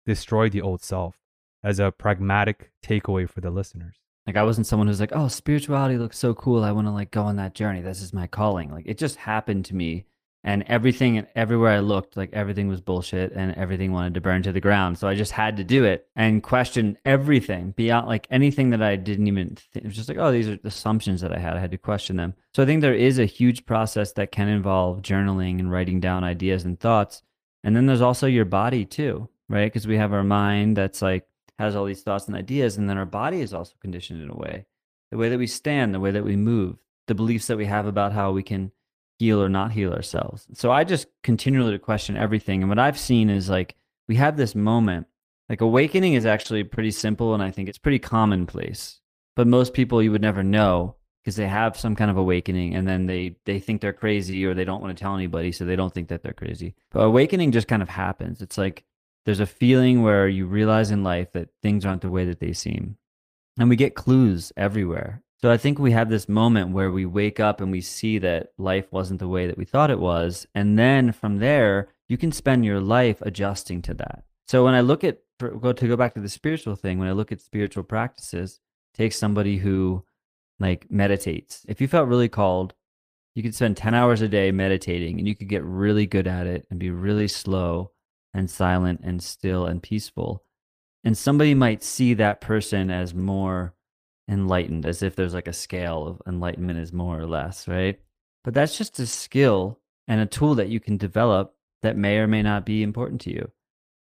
destroy 0.06 0.50
the 0.50 0.62
old 0.62 0.82
self 0.82 1.18
as 1.64 1.80
a 1.80 1.92
pragmatic 1.92 2.72
takeaway 2.84 3.30
for 3.30 3.42
the 3.42 3.52
listeners? 3.52 3.96
Like 4.28 4.38
I 4.38 4.44
wasn't 4.44 4.68
someone 4.68 4.88
who's 4.88 5.00
like, 5.00 5.14
oh, 5.14 5.28
spirituality 5.28 5.98
looks 5.98 6.18
so 6.18 6.34
cool. 6.34 6.64
I 6.64 6.72
want 6.72 6.88
to 6.88 6.92
like 6.92 7.12
go 7.12 7.24
on 7.24 7.38
that 7.38 7.56
journey. 7.56 7.82
This 7.82 8.02
is 8.02 8.14
my 8.14 8.28
calling. 8.28 8.72
Like 8.72 8.86
it 8.86 8.98
just 8.98 9.16
happened 9.16 9.66
to 9.66 9.76
me 9.76 10.06
and 10.44 10.64
everything 10.68 11.18
and 11.18 11.28
everywhere 11.36 11.72
I 11.72 11.80
looked, 11.80 12.16
like 12.16 12.30
everything 12.32 12.68
was 12.68 12.80
bullshit 12.80 13.34
and 13.34 13.54
everything 13.56 13.92
wanted 13.92 14.14
to 14.14 14.22
burn 14.22 14.42
to 14.44 14.52
the 14.52 14.62
ground. 14.62 14.98
So 14.98 15.08
I 15.08 15.16
just 15.16 15.32
had 15.34 15.58
to 15.58 15.64
do 15.64 15.84
it 15.84 16.08
and 16.16 16.42
question 16.42 16.98
everything 17.04 17.72
beyond 17.72 18.08
like 18.08 18.28
anything 18.30 18.70
that 18.70 18.82
I 18.82 18.96
didn't 18.96 19.28
even 19.28 19.58
think. 19.74 19.84
It 19.84 19.88
was 19.88 19.96
just 19.96 20.10
like, 20.10 20.18
oh, 20.18 20.32
these 20.32 20.48
are 20.48 20.58
assumptions 20.64 21.22
that 21.22 21.34
I 21.34 21.40
had. 21.40 21.58
I 21.58 21.60
had 21.60 21.72
to 21.72 21.78
question 21.78 22.16
them. 22.16 22.36
So 22.54 22.64
I 22.64 22.66
think 22.66 22.82
there 22.82 22.94
is 22.94 23.20
a 23.20 23.26
huge 23.26 23.66
process 23.66 24.14
that 24.14 24.32
can 24.32 24.48
involve 24.48 25.02
journaling 25.02 25.60
and 25.60 25.72
writing 25.72 26.00
down 26.00 26.24
ideas 26.24 26.64
and 26.64 26.80
thoughts. 26.80 27.22
And 27.64 27.76
then 27.76 27.86
there's 27.86 28.02
also 28.02 28.26
your 28.26 28.46
body 28.46 28.86
too, 28.86 29.28
right? 29.50 29.66
Because 29.66 29.88
we 29.88 29.98
have 29.98 30.14
our 30.14 30.24
mind 30.24 30.78
that's 30.78 31.02
like 31.02 31.28
has 31.60 31.76
all 31.76 31.86
these 31.86 32.02
thoughts 32.02 32.26
and 32.26 32.36
ideas. 32.36 32.78
And 32.78 32.90
then 32.90 32.98
our 32.98 33.06
body 33.06 33.42
is 33.42 33.54
also 33.54 33.74
conditioned 33.82 34.22
in 34.22 34.30
a 34.30 34.36
way 34.36 34.66
the 35.12 35.18
way 35.18 35.30
that 35.30 35.40
we 35.40 35.48
stand, 35.48 35.94
the 35.94 36.00
way 36.00 36.12
that 36.12 36.24
we 36.24 36.36
move, 36.36 36.78
the 37.08 37.16
beliefs 37.16 37.48
that 37.48 37.58
we 37.58 37.66
have 37.66 37.88
about 37.88 38.14
how 38.14 38.32
we 38.32 38.44
can 38.44 38.72
heal 39.18 39.42
or 39.42 39.50
not 39.50 39.72
heal 39.72 39.92
ourselves. 39.92 40.48
So 40.54 40.72
I 40.72 40.84
just 40.84 41.08
continually 41.24 41.72
to 41.72 41.80
question 41.80 42.16
everything. 42.16 42.62
And 42.62 42.70
what 42.70 42.80
I've 42.80 42.98
seen 42.98 43.30
is 43.30 43.50
like 43.50 43.76
we 44.08 44.16
have 44.16 44.38
this 44.38 44.56
moment, 44.56 45.08
like 45.50 45.62
awakening 45.62 46.14
is 46.14 46.26
actually 46.26 46.64
pretty 46.64 46.92
simple 46.92 47.34
and 47.34 47.44
I 47.44 47.52
think 47.52 47.68
it's 47.68 47.78
pretty 47.78 48.00
commonplace. 48.00 49.02
But 49.36 49.48
most 49.48 49.74
people 49.74 50.02
you 50.02 50.12
would 50.12 50.22
never 50.22 50.44
know 50.44 50.96
because 51.24 51.36
they 51.36 51.48
have 51.48 51.76
some 51.76 51.96
kind 51.96 52.12
of 52.12 52.18
awakening 52.18 52.76
and 52.76 52.88
then 52.88 53.08
they 53.08 53.36
they 53.46 53.60
think 53.60 53.82
they're 53.82 53.94
crazy 53.94 54.46
or 54.46 54.54
they 54.54 54.66
don't 54.66 54.82
want 54.82 54.96
to 54.96 55.02
tell 55.02 55.16
anybody 55.16 55.52
so 55.52 55.66
they 55.66 55.76
don't 55.76 55.94
think 55.94 56.10
that 56.10 56.22
they're 56.22 56.34
crazy. 56.34 56.76
But 56.92 57.02
awakening 57.02 57.52
just 57.52 57.68
kind 57.68 57.82
of 57.82 57.90
happens. 57.90 58.42
It's 58.42 58.58
like 58.58 58.86
there's 59.30 59.40
a 59.40 59.46
feeling 59.46 60.02
where 60.02 60.28
you 60.28 60.48
realize 60.48 60.90
in 60.90 61.04
life 61.04 61.32
that 61.34 61.50
things 61.62 61.86
aren't 61.86 62.02
the 62.02 62.10
way 62.10 62.26
that 62.26 62.40
they 62.40 62.52
seem. 62.52 62.98
And 63.60 63.70
we 63.70 63.76
get 63.76 63.94
clues 63.94 64.52
everywhere. 64.58 65.22
So 65.40 65.52
I 65.52 65.58
think 65.58 65.78
we 65.78 65.92
have 65.92 66.10
this 66.10 66.28
moment 66.28 66.72
where 66.72 66.90
we 66.90 67.06
wake 67.06 67.40
up 67.40 67.62
and 67.62 67.72
we 67.72 67.80
see 67.80 68.18
that 68.18 68.54
life 68.58 68.92
wasn't 68.92 69.20
the 69.20 69.28
way 69.28 69.46
that 69.46 69.56
we 69.56 69.66
thought 69.66 69.92
it 69.92 70.00
was. 70.00 70.48
And 70.56 70.80
then 70.80 71.12
from 71.12 71.38
there, 71.38 71.90
you 72.08 72.18
can 72.18 72.32
spend 72.32 72.66
your 72.66 72.82
life 72.82 73.22
adjusting 73.22 73.84
to 73.84 73.94
that. 73.94 74.24
So 74.48 74.66
when 74.66 74.74
I 74.74 74.82
look 74.82 75.04
at, 75.04 75.20
go 75.38 75.74
to 75.74 75.88
go 75.88 75.96
back 75.96 76.16
to 76.16 76.22
the 76.22 76.28
spiritual 76.28 76.76
thing, 76.76 76.98
when 76.98 77.08
I 77.08 77.12
look 77.12 77.32
at 77.32 77.40
spiritual 77.40 77.84
practices, 77.84 78.60
take 78.96 79.14
somebody 79.14 79.58
who 79.58 80.04
like 80.60 80.90
meditates. 80.90 81.68
If 81.70 81.82
you 81.82 81.88
felt 81.88 82.10
really 82.10 82.30
called, 82.30 82.74
you 83.36 83.44
could 83.44 83.54
spend 83.54 83.78
10 83.78 83.94
hours 83.94 84.24
a 84.24 84.28
day 84.28 84.50
meditating 84.52 85.20
and 85.20 85.28
you 85.28 85.36
could 85.36 85.50
get 85.50 85.64
really 85.64 86.08
good 86.08 86.26
at 86.26 86.48
it 86.48 86.66
and 86.72 86.80
be 86.80 86.90
really 86.90 87.28
slow 87.28 87.92
and 88.34 88.50
silent 88.50 89.02
and 89.04 89.22
still 89.24 89.66
and 89.66 89.82
peaceful. 89.82 90.44
And 91.04 91.18
somebody 91.18 91.54
might 91.54 91.84
see 91.84 92.14
that 92.16 92.42
person 92.42 92.92
as 92.92 93.14
more 93.14 93.74
enlightened, 94.30 94.86
as 94.86 95.02
if 95.02 95.16
there's 95.16 95.34
like 95.34 95.48
a 95.48 95.54
scale 95.54 96.06
of 96.06 96.22
enlightenment 96.28 96.80
is 96.80 96.94
more 96.94 97.20
or 97.20 97.26
less, 97.26 97.68
right? 97.68 98.00
But 98.44 98.54
that's 98.54 98.78
just 98.78 99.00
a 99.00 99.08
skill 99.08 99.80
and 100.08 100.22
a 100.22 100.26
tool 100.26 100.56
that 100.56 100.70
you 100.70 100.80
can 100.80 100.98
develop 100.98 101.56
that 101.82 101.98
may 101.98 102.18
or 102.18 102.28
may 102.28 102.42
not 102.42 102.66
be 102.66 102.84
important 102.84 103.22
to 103.22 103.32
you. 103.32 103.52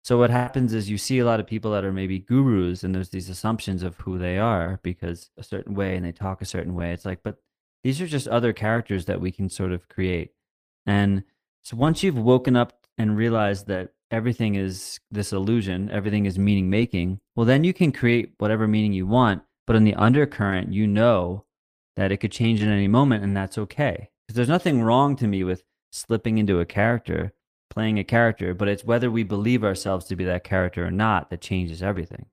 So 0.04 0.20
what 0.20 0.30
happens 0.30 0.72
is 0.74 0.90
you 0.90 1.00
see 1.00 1.18
a 1.18 1.26
lot 1.26 1.40
of 1.40 1.48
people 1.48 1.72
that 1.72 1.84
are 1.84 1.92
maybe 1.92 2.20
gurus 2.20 2.84
and 2.84 2.94
there's 2.94 3.10
these 3.10 3.28
assumptions 3.28 3.82
of 3.82 3.96
who 3.98 4.20
they 4.20 4.38
are 4.38 4.80
because 4.84 5.32
a 5.36 5.42
certain 5.44 5.74
way 5.74 5.96
and 5.96 6.06
they 6.06 6.12
talk 6.12 6.42
a 6.42 6.46
certain 6.46 6.76
way. 6.76 6.92
It's 6.92 7.06
like, 7.06 7.24
but 7.24 7.38
these 7.84 8.00
are 8.00 8.08
just 8.08 8.28
other 8.28 8.54
characters 8.54 9.06
that 9.06 9.20
we 9.20 9.32
can 9.32 9.50
sort 9.50 9.72
of 9.72 9.90
create. 9.90 10.34
And 10.86 11.24
so 11.64 11.76
once 11.76 12.04
you've 12.04 12.20
woken 12.20 12.56
up 12.56 12.86
and 13.00 13.18
realized 13.18 13.66
that 13.66 13.95
everything 14.12 14.56
is 14.56 15.00
this 15.12 15.34
illusion, 15.34 15.90
everything 15.92 16.26
is 16.26 16.40
meaning 16.40 16.70
making, 16.70 17.20
well, 17.36 17.46
then 17.46 17.64
you 17.64 17.74
can 17.74 17.92
create 17.92 18.34
whatever 18.38 18.68
meaning 18.68 18.94
you 18.94 19.08
want 19.08 19.44
but 19.66 19.76
in 19.76 19.84
the 19.84 19.96
undercurrent, 19.96 20.72
you 20.72 20.86
know 20.88 21.46
that 21.96 22.12
it 22.12 22.18
could 22.18 22.32
change 22.32 22.62
at 22.62 22.70
any 22.70 22.88
moment, 22.88 23.24
and 23.24 23.36
that's 23.36 23.58
okay. 23.58 24.10
Because 24.28 24.36
there's 24.36 24.50
nothing 24.50 24.82
wrong 24.82 25.16
to 25.18 25.28
me 25.28 25.44
with 25.44 25.64
slipping 25.92 26.38
into 26.38 26.60
a 26.60 26.66
character, 26.66 27.34
playing 27.70 27.98
a 27.98 28.04
character, 28.04 28.54
but 28.54 28.68
it's 28.68 28.84
whether 28.84 29.10
we 29.10 29.24
believe 29.24 29.64
ourselves 29.64 30.06
to 30.06 30.16
be 30.16 30.24
that 30.26 30.44
character 30.44 30.86
or 30.86 30.92
not 30.92 31.30
that 31.30 31.42
changes 31.42 31.82
everything. 31.82 32.28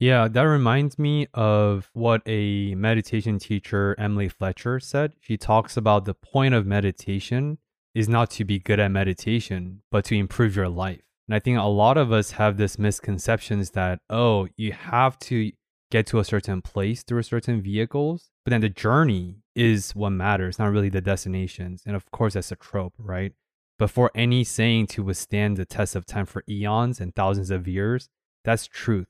Yeah, 0.00 0.28
that 0.28 0.42
reminds 0.42 0.98
me 0.98 1.28
of 1.32 1.88
what 1.92 2.20
a 2.26 2.74
meditation 2.74 3.38
teacher, 3.38 3.94
Emily 3.96 4.28
Fletcher, 4.28 4.80
said. 4.80 5.14
She 5.20 5.36
talks 5.36 5.76
about 5.76 6.04
the 6.04 6.14
point 6.14 6.52
of 6.52 6.66
meditation 6.66 7.58
is 7.94 8.08
not 8.08 8.28
to 8.28 8.44
be 8.44 8.58
good 8.58 8.80
at 8.80 8.90
meditation, 8.90 9.82
but 9.90 10.04
to 10.06 10.16
improve 10.16 10.56
your 10.56 10.68
life. 10.68 11.04
And 11.28 11.34
I 11.34 11.38
think 11.38 11.58
a 11.58 11.62
lot 11.62 11.96
of 11.96 12.12
us 12.12 12.32
have 12.32 12.56
this 12.56 12.78
misconceptions 12.78 13.70
that, 13.70 14.00
oh, 14.10 14.48
you 14.56 14.72
have 14.72 15.18
to 15.20 15.52
get 15.90 16.06
to 16.08 16.18
a 16.18 16.24
certain 16.24 16.60
place 16.60 17.02
through 17.02 17.22
certain 17.22 17.62
vehicles, 17.62 18.30
but 18.44 18.50
then 18.50 18.60
the 18.60 18.68
journey 18.68 19.36
is 19.54 19.92
what 19.94 20.10
matters, 20.10 20.58
not 20.58 20.72
really 20.72 20.88
the 20.88 21.00
destinations. 21.00 21.82
And 21.86 21.96
of 21.96 22.10
course, 22.10 22.34
that's 22.34 22.52
a 22.52 22.56
trope, 22.56 22.94
right? 22.98 23.32
But 23.78 23.90
for 23.90 24.10
any 24.14 24.44
saying 24.44 24.88
to 24.88 25.02
withstand 25.02 25.56
the 25.56 25.64
test 25.64 25.96
of 25.96 26.06
time 26.06 26.26
for 26.26 26.44
eons 26.48 27.00
and 27.00 27.14
thousands 27.14 27.50
of 27.50 27.66
years, 27.66 28.08
that's 28.44 28.66
truth. 28.66 29.08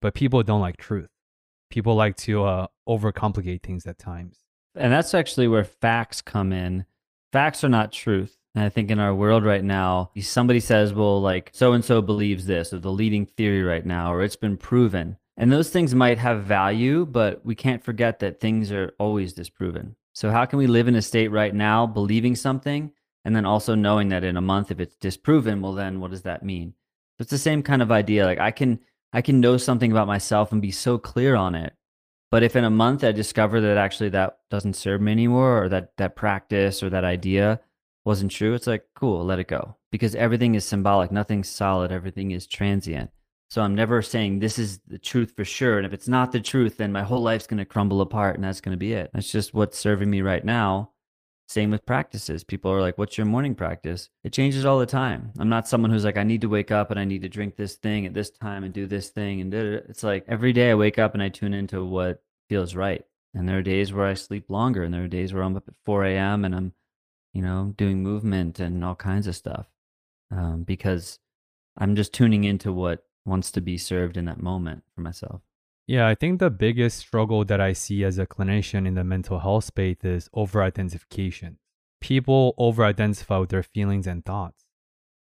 But 0.00 0.14
people 0.14 0.42
don't 0.42 0.60
like 0.60 0.76
truth. 0.76 1.10
People 1.70 1.94
like 1.94 2.16
to 2.18 2.44
uh, 2.44 2.66
overcomplicate 2.88 3.62
things 3.62 3.86
at 3.86 3.98
times. 3.98 4.38
And 4.74 4.92
that's 4.92 5.14
actually 5.14 5.48
where 5.48 5.64
facts 5.64 6.22
come 6.22 6.52
in. 6.52 6.86
Facts 7.32 7.62
are 7.62 7.68
not 7.68 7.92
truth. 7.92 8.38
And 8.54 8.64
I 8.64 8.68
think 8.68 8.90
in 8.90 8.98
our 8.98 9.14
world 9.14 9.44
right 9.44 9.64
now, 9.64 10.10
somebody 10.20 10.60
says, 10.60 10.92
well, 10.92 11.20
like 11.20 11.50
so 11.54 11.72
and 11.72 11.84
so 11.84 12.02
believes 12.02 12.46
this, 12.46 12.72
or 12.72 12.78
the 12.78 12.92
leading 12.92 13.24
theory 13.24 13.62
right 13.62 13.84
now, 13.84 14.12
or 14.12 14.22
it's 14.22 14.36
been 14.36 14.56
proven. 14.56 15.16
And 15.36 15.50
those 15.50 15.70
things 15.70 15.94
might 15.94 16.18
have 16.18 16.44
value, 16.44 17.06
but 17.06 17.44
we 17.44 17.54
can't 17.54 17.82
forget 17.82 18.18
that 18.18 18.40
things 18.40 18.70
are 18.70 18.92
always 18.98 19.32
disproven. 19.32 19.96
So, 20.12 20.30
how 20.30 20.44
can 20.44 20.58
we 20.58 20.66
live 20.66 20.88
in 20.88 20.94
a 20.94 21.02
state 21.02 21.28
right 21.28 21.54
now 21.54 21.86
believing 21.86 22.36
something 22.36 22.92
and 23.24 23.34
then 23.34 23.46
also 23.46 23.74
knowing 23.74 24.08
that 24.08 24.24
in 24.24 24.36
a 24.36 24.42
month, 24.42 24.70
if 24.70 24.80
it's 24.80 24.96
disproven, 24.96 25.62
well, 25.62 25.72
then 25.72 26.00
what 26.00 26.10
does 26.10 26.22
that 26.22 26.44
mean? 26.44 26.74
So 27.16 27.22
it's 27.22 27.30
the 27.30 27.38
same 27.38 27.62
kind 27.62 27.80
of 27.80 27.90
idea. 27.90 28.26
Like, 28.26 28.38
I 28.38 28.50
can. 28.50 28.80
I 29.14 29.20
can 29.20 29.40
know 29.40 29.58
something 29.58 29.92
about 29.92 30.06
myself 30.06 30.52
and 30.52 30.62
be 30.62 30.70
so 30.70 30.96
clear 30.96 31.36
on 31.36 31.54
it. 31.54 31.74
But 32.30 32.42
if 32.42 32.56
in 32.56 32.64
a 32.64 32.70
month 32.70 33.04
I 33.04 33.12
discover 33.12 33.60
that 33.60 33.76
actually 33.76 34.08
that 34.10 34.38
doesn't 34.48 34.72
serve 34.72 35.02
me 35.02 35.12
anymore 35.12 35.64
or 35.64 35.68
that 35.68 35.94
that 35.98 36.16
practice 36.16 36.82
or 36.82 36.88
that 36.88 37.04
idea 37.04 37.60
wasn't 38.04 38.32
true, 38.32 38.54
it's 38.54 38.66
like, 38.66 38.84
cool, 38.94 39.24
let 39.24 39.38
it 39.38 39.48
go. 39.48 39.76
Because 39.90 40.14
everything 40.14 40.54
is 40.54 40.64
symbolic, 40.64 41.12
nothing's 41.12 41.48
solid, 41.48 41.92
everything 41.92 42.30
is 42.30 42.46
transient. 42.46 43.10
So 43.48 43.60
I'm 43.60 43.74
never 43.74 44.00
saying 44.00 44.38
this 44.38 44.58
is 44.58 44.80
the 44.88 44.98
truth 44.98 45.34
for 45.36 45.44
sure. 45.44 45.76
And 45.76 45.86
if 45.86 45.92
it's 45.92 46.08
not 46.08 46.32
the 46.32 46.40
truth, 46.40 46.78
then 46.78 46.90
my 46.90 47.02
whole 47.02 47.20
life's 47.20 47.46
going 47.46 47.58
to 47.58 47.66
crumble 47.66 48.00
apart 48.00 48.34
and 48.34 48.42
that's 48.42 48.62
going 48.62 48.72
to 48.72 48.78
be 48.78 48.94
it. 48.94 49.10
That's 49.12 49.30
just 49.30 49.52
what's 49.52 49.78
serving 49.78 50.08
me 50.08 50.22
right 50.22 50.42
now. 50.42 50.92
Same 51.48 51.70
with 51.70 51.84
practices. 51.84 52.44
People 52.44 52.70
are 52.70 52.80
like, 52.80 52.96
what's 52.96 53.18
your 53.18 53.26
morning 53.26 53.54
practice? 53.54 54.08
It 54.24 54.32
changes 54.32 54.64
all 54.64 54.78
the 54.78 54.86
time. 54.86 55.32
I'm 55.38 55.50
not 55.50 55.68
someone 55.68 55.90
who's 55.90 56.04
like, 56.04 56.16
I 56.16 56.22
need 56.22 56.40
to 56.40 56.48
wake 56.48 56.70
up 56.70 56.90
and 56.90 56.98
I 56.98 57.04
need 57.04 57.20
to 57.22 57.28
drink 57.28 57.56
this 57.56 57.74
thing 57.74 58.06
at 58.06 58.14
this 58.14 58.30
time 58.30 58.64
and 58.64 58.72
do 58.72 58.86
this 58.86 59.10
thing. 59.10 59.42
And 59.42 59.52
it's 59.52 60.02
like 60.02 60.24
every 60.26 60.54
day 60.54 60.70
I 60.70 60.74
wake 60.74 60.98
up 60.98 61.12
and 61.12 61.22
I 61.22 61.28
tune 61.28 61.52
into 61.52 61.84
what 61.84 62.22
feels 62.48 62.74
right. 62.74 63.04
And 63.34 63.46
there 63.46 63.58
are 63.58 63.62
days 63.62 63.92
where 63.92 64.06
I 64.06 64.14
sleep 64.14 64.48
longer 64.48 64.82
and 64.82 64.94
there 64.94 65.04
are 65.04 65.08
days 65.08 65.34
where 65.34 65.42
I'm 65.42 65.56
up 65.58 65.68
at 65.68 65.74
4 65.84 66.06
a.m. 66.06 66.46
and 66.46 66.54
I'm, 66.54 66.72
you 67.32 67.42
know, 67.42 67.74
doing 67.76 68.02
movement 68.02 68.60
and 68.60 68.84
all 68.84 68.94
kinds 68.94 69.26
of 69.26 69.36
stuff 69.36 69.66
um, 70.30 70.64
because 70.64 71.18
I'm 71.76 71.96
just 71.96 72.12
tuning 72.12 72.44
into 72.44 72.72
what 72.72 73.04
wants 73.24 73.50
to 73.52 73.60
be 73.60 73.78
served 73.78 74.16
in 74.16 74.24
that 74.26 74.42
moment 74.42 74.82
for 74.94 75.00
myself. 75.00 75.42
Yeah, 75.86 76.06
I 76.06 76.14
think 76.14 76.38
the 76.38 76.50
biggest 76.50 76.98
struggle 76.98 77.44
that 77.44 77.60
I 77.60 77.72
see 77.72 78.04
as 78.04 78.18
a 78.18 78.26
clinician 78.26 78.86
in 78.86 78.94
the 78.94 79.04
mental 79.04 79.40
health 79.40 79.64
space 79.64 79.98
is 80.02 80.28
over 80.32 80.62
identification. 80.62 81.58
People 82.00 82.54
over 82.56 82.84
identify 82.84 83.38
with 83.38 83.50
their 83.50 83.62
feelings 83.62 84.06
and 84.06 84.24
thoughts. 84.24 84.64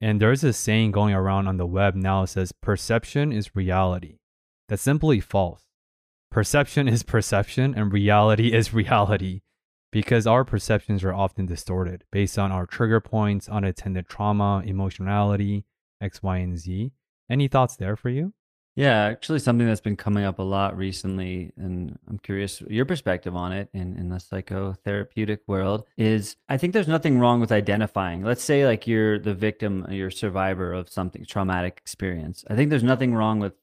And 0.02 0.22
there's 0.22 0.44
a 0.44 0.54
saying 0.54 0.92
going 0.92 1.14
around 1.14 1.48
on 1.48 1.58
the 1.58 1.66
web 1.66 1.96
now 1.96 2.22
that 2.22 2.28
says 2.28 2.52
perception 2.52 3.32
is 3.32 3.56
reality. 3.56 4.20
That's 4.68 4.82
simply 4.82 5.20
false. 5.20 5.64
Perception 6.32 6.88
is 6.88 7.04
perception 7.04 7.74
and 7.76 7.94
reality 7.94 8.54
is 8.54 8.74
reality 8.74 9.42
because 9.96 10.28
our 10.28 10.44
perceptions 10.44 11.06
are 11.06 11.14
often 11.14 11.46
distorted 11.46 12.04
based 12.12 12.38
on 12.38 12.52
our 12.52 12.66
trigger 12.66 13.00
points, 13.00 13.48
unattended 13.50 14.10
trauma, 14.10 14.62
emotionality, 14.66 15.64
X, 16.02 16.22
Y, 16.22 16.36
and 16.36 16.58
Z. 16.58 16.92
Any 17.30 17.48
thoughts 17.48 17.78
there 17.78 17.96
for 17.96 18.10
you? 18.10 18.34
Yeah, 18.76 19.06
actually, 19.06 19.40
something 19.40 19.66
that's 19.66 19.80
been 19.80 19.96
coming 19.96 20.26
up 20.26 20.38
a 20.38 20.44
lot 20.44 20.76
recently, 20.76 21.54
and 21.56 21.98
I'm 22.10 22.20
curious 22.20 22.60
your 22.64 22.84
perspective 22.84 23.38
on 23.38 23.54
it 23.54 23.70
in, 23.74 23.96
in 23.96 24.10
the 24.10 24.18
psychotherapeutic 24.18 25.40
world 25.48 25.86
is 25.96 26.36
I 26.50 26.58
think 26.58 26.74
there's 26.74 26.90
nothing 26.90 27.18
wrong 27.18 27.40
with 27.40 27.54
identifying. 27.54 28.22
Let's 28.22 28.44
say, 28.44 28.66
like, 28.66 28.88
you're 28.88 29.18
the 29.18 29.34
victim, 29.34 29.88
you're 29.90 30.10
a 30.10 30.12
survivor 30.12 30.74
of 30.74 30.90
something 30.90 31.24
traumatic 31.24 31.78
experience. 31.82 32.44
I 32.50 32.56
think 32.58 32.70
there's 32.70 32.84
nothing 32.84 33.16
wrong 33.16 33.40
with 33.40 33.54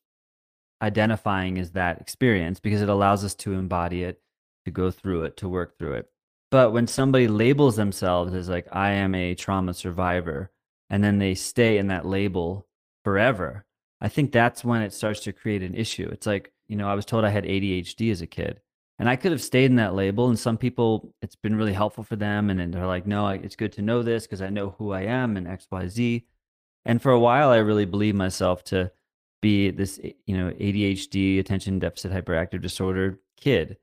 identifying 0.81 1.59
as 1.59 1.73
that 1.73 2.01
experience 2.01 2.59
because 2.59 2.81
it 2.81 2.89
allows 2.89 3.23
us 3.23 3.35
to 3.35 3.53
embody 3.53 4.03
it, 4.03 4.23
to 4.65 4.71
go 4.71 4.91
through 4.91 5.25
it, 5.25 5.37
to 5.37 5.47
work 5.47 5.77
through 5.77 5.93
it. 5.93 6.09
But 6.53 6.73
when 6.73 6.87
somebody 6.87 7.27
labels 7.27 7.75
themselves 7.75 8.33
as, 8.33 8.49
like, 8.49 8.69
I 8.71 8.91
am 8.93 9.17
a 9.17 9.35
trauma 9.35 9.75
survivor, 9.75 10.53
and 10.89 11.03
then 11.03 11.19
they 11.19 11.35
stay 11.35 11.79
in 11.79 11.89
that 11.89 12.07
label 12.07 12.69
forever 13.03 13.65
I 14.03 14.09
think 14.09 14.33
that's 14.33 14.65
when 14.65 14.83
it 14.83 14.93
starts 14.93 15.21
to 15.21 15.33
create 15.33 15.63
an 15.63 15.77
issue. 15.77 16.09
It's 16.11 16.27
like, 16.27 16.53
you 16.67 16.75
know, 16.75 16.89
I 16.89 16.95
was 16.95 17.07
told 17.07 17.25
I 17.25 17.29
had 17.29 17.45
ADHD 17.45 18.11
as 18.11 18.21
a 18.21 18.27
kid. 18.27 18.61
And 18.99 19.09
I 19.09 19.15
could 19.15 19.31
have 19.31 19.41
stayed 19.41 19.67
in 19.67 19.77
that 19.77 19.95
label. 19.95 20.29
And 20.29 20.39
some 20.39 20.59
people, 20.59 21.15
it's 21.23 21.37
been 21.37 21.55
really 21.55 21.73
helpful 21.73 22.03
for 22.03 22.17
them. 22.17 22.51
And 22.51 22.59
then 22.59 22.73
they're 22.73 22.87
like, 22.87 23.07
no, 23.07 23.29
it's 23.29 23.55
good 23.55 23.73
to 23.75 23.83
know 23.83 24.03
this 24.03 24.27
because 24.27 24.43
I 24.43 24.49
know 24.51 24.75
who 24.77 24.91
I 24.91 25.03
am 25.03 25.37
and 25.37 25.47
XYZ. 25.47 26.25
And 26.85 27.01
for 27.01 27.13
a 27.13 27.21
while, 27.21 27.51
I 27.51 27.59
really 27.59 27.85
believed 27.85 28.17
myself 28.19 28.65
to 28.65 28.91
be 29.41 29.71
this, 29.71 30.01
eh, 30.03 30.13
you 30.27 30.37
know, 30.37 30.51
ADHD, 30.51 31.39
attention 31.39 31.79
deficit 31.79 32.11
hyperactive 32.11 32.61
disorder 32.61 33.21
kid. 33.37 33.77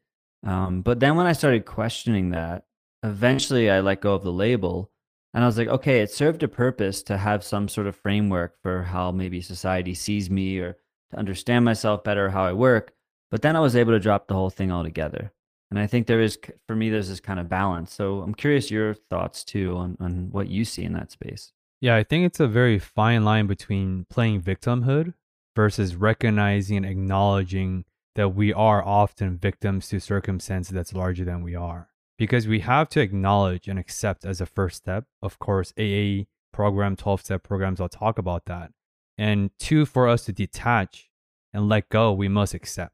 Um, 0.44 0.82
but 0.82 1.00
then 1.00 1.16
when 1.16 1.26
I 1.26 1.34
started 1.34 1.66
questioning 1.66 2.32
that, 2.32 2.66
eventually 3.04 3.70
I 3.70 3.82
let 3.82 4.02
go 4.02 4.14
of 4.14 4.24
the 4.24 4.32
label 4.32 4.92
and 5.34 5.44
I 5.44 5.48
was 5.48 5.58
like, 5.58 5.68
okay, 5.68 6.02
it 6.02 6.12
served 6.12 6.42
a 6.44 6.48
purpose 6.48 7.04
to 7.04 7.18
have 7.18 7.44
some 7.44 7.68
sort 7.68 7.88
of 7.88 7.96
framework 7.96 8.56
for 8.62 8.84
how 8.84 9.12
maybe 9.12 9.42
society 9.42 9.94
sees 9.94 10.30
me 10.30 10.58
or 10.60 10.78
to 11.12 11.18
understand 11.18 11.66
myself 11.66 12.04
better, 12.04 12.30
how 12.30 12.44
I 12.44 12.54
work. 12.54 12.94
But 13.30 13.44
then 13.44 13.56
I 13.56 13.60
was 13.60 13.76
able 13.76 13.92
to 13.92 14.00
drop 14.00 14.28
the 14.28 14.34
whole 14.34 14.50
thing 14.50 14.72
altogether. 14.72 15.32
And 15.70 15.78
I 15.78 15.86
think 15.86 16.08
there 16.08 16.22
is, 16.22 16.40
for 16.68 16.76
me, 16.76 16.90
there's 16.90 17.10
this 17.10 17.20
kind 17.20 17.40
of 17.40 17.48
balance. 17.48 17.94
So 17.94 18.22
I'm 18.22 18.34
curious 18.34 18.72
your 18.72 18.96
thoughts 18.96 19.44
too 19.44 19.76
on, 19.78 19.98
on 20.00 20.30
what 20.32 20.48
you 20.48 20.66
see 20.66 20.84
in 20.84 20.94
that 20.94 21.12
space. 21.12 21.52
Yeah, 21.80 21.96
I 21.96 22.04
think 22.04 22.26
it's 22.26 22.40
a 22.40 22.48
very 22.48 22.80
fine 22.80 23.24
line 23.24 23.46
between 23.46 24.06
playing 24.10 24.42
victimhood 24.42 25.14
versus 25.56 25.96
recognizing 25.96 26.78
and 26.78 26.86
acknowledging 26.88 27.86
that 28.16 28.30
we 28.30 28.54
are 28.54 28.84
often 28.84 29.38
victims 29.38 29.90
to 29.90 30.00
circumstances 30.00 30.74
that's 30.74 30.94
larger 30.94 31.26
than 31.26 31.44
we 31.44 31.56
are 31.56 31.90
because 32.18 32.48
we 32.48 32.60
have 32.60 32.90
to 32.90 33.00
acknowledge 33.00 33.68
and 33.68 33.80
accept 33.80 34.26
as 34.26 34.42
a 34.42 34.46
first 34.46 34.78
step. 34.78 35.06
Of 35.22 35.40
course, 35.40 35.74
AA 35.80 36.26
program, 36.52 36.96
12 36.96 37.22
step 37.22 37.44
programs, 37.44 37.80
I'll 37.80 37.90
talk 37.90 38.18
about 38.18 38.46
that. 38.46 38.72
And 39.18 39.52
two, 39.60 39.86
for 39.86 40.08
us 40.08 40.26
to 40.26 40.34
detach 40.34 41.10
and 41.54 41.70
let 41.70 41.90
go, 41.90 42.12
we 42.12 42.28
must 42.28 42.54
accept. 42.54 42.94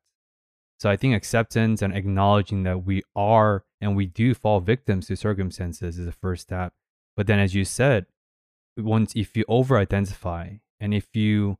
So 0.80 0.90
I 0.90 0.98
think 0.98 1.16
acceptance 1.16 1.82
and 1.82 1.96
acknowledging 1.96 2.64
that 2.64 2.86
we 2.86 3.04
are 3.16 3.64
and 3.82 3.96
we 3.96 4.06
do 4.06 4.34
fall 4.34 4.60
victims 4.60 5.08
to 5.08 5.16
circumstances 5.16 5.98
is 5.98 6.06
the 6.06 6.12
first 6.12 6.44
step. 6.44 6.74
But 7.16 7.28
then, 7.28 7.40
as 7.40 7.56
you 7.56 7.64
said, 7.66 8.08
once 8.78 9.14
if 9.16 9.38
you 9.38 9.46
over 9.48 9.78
identify 9.78 10.56
and 10.80 10.94
if 10.94 11.16
you 11.16 11.58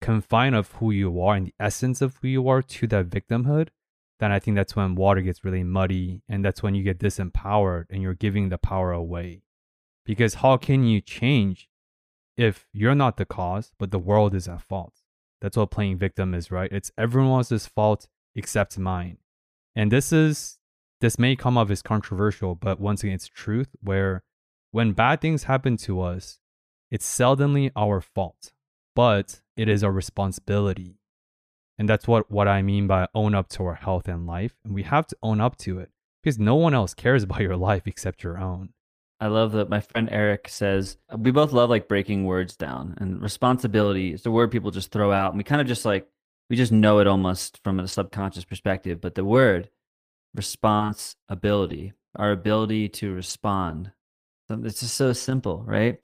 confine 0.00 0.54
of 0.54 0.72
who 0.72 0.90
you 0.90 1.20
are 1.20 1.34
and 1.34 1.48
the 1.48 1.54
essence 1.60 2.00
of 2.00 2.16
who 2.16 2.28
you 2.28 2.48
are 2.48 2.62
to 2.62 2.86
that 2.88 3.10
victimhood, 3.10 3.68
then 4.18 4.32
I 4.32 4.38
think 4.38 4.56
that's 4.56 4.76
when 4.76 4.94
water 4.94 5.20
gets 5.22 5.44
really 5.44 5.64
muddy 5.64 6.22
and 6.28 6.44
that's 6.44 6.62
when 6.62 6.74
you 6.74 6.82
get 6.82 6.98
disempowered 6.98 7.86
and 7.90 8.02
you're 8.02 8.14
giving 8.14 8.48
the 8.48 8.58
power 8.58 8.92
away. 8.92 9.42
Because 10.04 10.34
how 10.34 10.56
can 10.56 10.84
you 10.84 11.00
change 11.00 11.68
if 12.36 12.66
you're 12.72 12.94
not 12.94 13.16
the 13.16 13.24
cause, 13.24 13.72
but 13.78 13.90
the 13.90 13.98
world 13.98 14.34
is 14.34 14.48
at 14.48 14.62
fault? 14.62 14.94
That's 15.40 15.56
what 15.56 15.70
playing 15.70 15.98
victim 15.98 16.34
is, 16.34 16.50
right? 16.50 16.70
It's 16.70 16.92
everyone 16.98 17.38
else's 17.38 17.66
fault 17.66 18.08
except 18.34 18.78
mine. 18.78 19.18
And 19.74 19.90
this 19.90 20.12
is 20.12 20.58
this 21.00 21.18
may 21.18 21.34
come 21.34 21.56
off 21.56 21.70
as 21.70 21.80
controversial, 21.80 22.54
but 22.54 22.78
once 22.78 23.02
again, 23.02 23.14
it's 23.14 23.26
truth 23.26 23.74
where 23.80 24.22
when 24.70 24.92
bad 24.92 25.20
things 25.20 25.44
happen 25.44 25.76
to 25.78 26.02
us, 26.02 26.38
it's 26.90 27.06
seldomly 27.06 27.70
our 27.74 28.00
fault, 28.00 28.52
but 28.94 29.40
it 29.60 29.68
is 29.68 29.84
our 29.84 29.92
responsibility 29.92 31.00
and 31.80 31.88
that's 31.88 32.06
what, 32.06 32.30
what 32.30 32.46
I 32.46 32.60
mean 32.60 32.86
by 32.86 33.08
own 33.14 33.34
up 33.34 33.48
to 33.50 33.64
our 33.64 33.74
health 33.74 34.06
and 34.06 34.26
life. 34.26 34.52
And 34.64 34.74
we 34.74 34.82
have 34.82 35.06
to 35.06 35.16
own 35.22 35.40
up 35.40 35.56
to 35.60 35.78
it 35.78 35.90
because 36.22 36.38
no 36.38 36.54
one 36.54 36.74
else 36.74 36.92
cares 36.92 37.22
about 37.24 37.40
your 37.40 37.56
life 37.56 37.84
except 37.86 38.22
your 38.22 38.38
own. 38.38 38.74
I 39.18 39.28
love 39.28 39.52
that 39.52 39.70
my 39.70 39.80
friend 39.80 40.06
Eric 40.12 40.50
says 40.50 40.98
uh, 41.10 41.16
we 41.16 41.30
both 41.30 41.52
love 41.52 41.70
like 41.70 41.88
breaking 41.88 42.26
words 42.26 42.54
down 42.54 42.98
and 42.98 43.22
responsibility 43.22 44.12
is 44.12 44.26
a 44.26 44.30
word 44.30 44.50
people 44.50 44.70
just 44.70 44.92
throw 44.92 45.10
out 45.10 45.30
and 45.30 45.38
we 45.38 45.44
kind 45.44 45.62
of 45.62 45.66
just 45.66 45.86
like 45.86 46.06
we 46.50 46.56
just 46.56 46.70
know 46.70 46.98
it 46.98 47.06
almost 47.06 47.60
from 47.64 47.80
a 47.80 47.88
subconscious 47.88 48.44
perspective. 48.44 49.00
But 49.00 49.14
the 49.14 49.24
word 49.24 49.70
responsibility, 50.34 51.94
our 52.14 52.30
ability 52.30 52.90
to 52.90 53.14
respond, 53.14 53.90
um, 54.50 54.66
it's 54.66 54.80
just 54.80 54.96
so 54.96 55.14
simple, 55.14 55.62
right? 55.66 55.98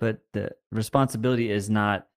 But 0.00 0.18
the 0.32 0.50
responsibility 0.72 1.48
is 1.48 1.70
not 1.70 2.08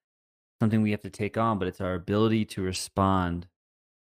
something 0.66 0.82
we 0.82 0.90
have 0.90 1.04
to 1.04 1.12
take 1.12 1.38
on, 1.38 1.60
but 1.60 1.68
it's 1.68 1.80
our 1.80 1.94
ability 1.94 2.44
to 2.44 2.60
respond 2.60 3.46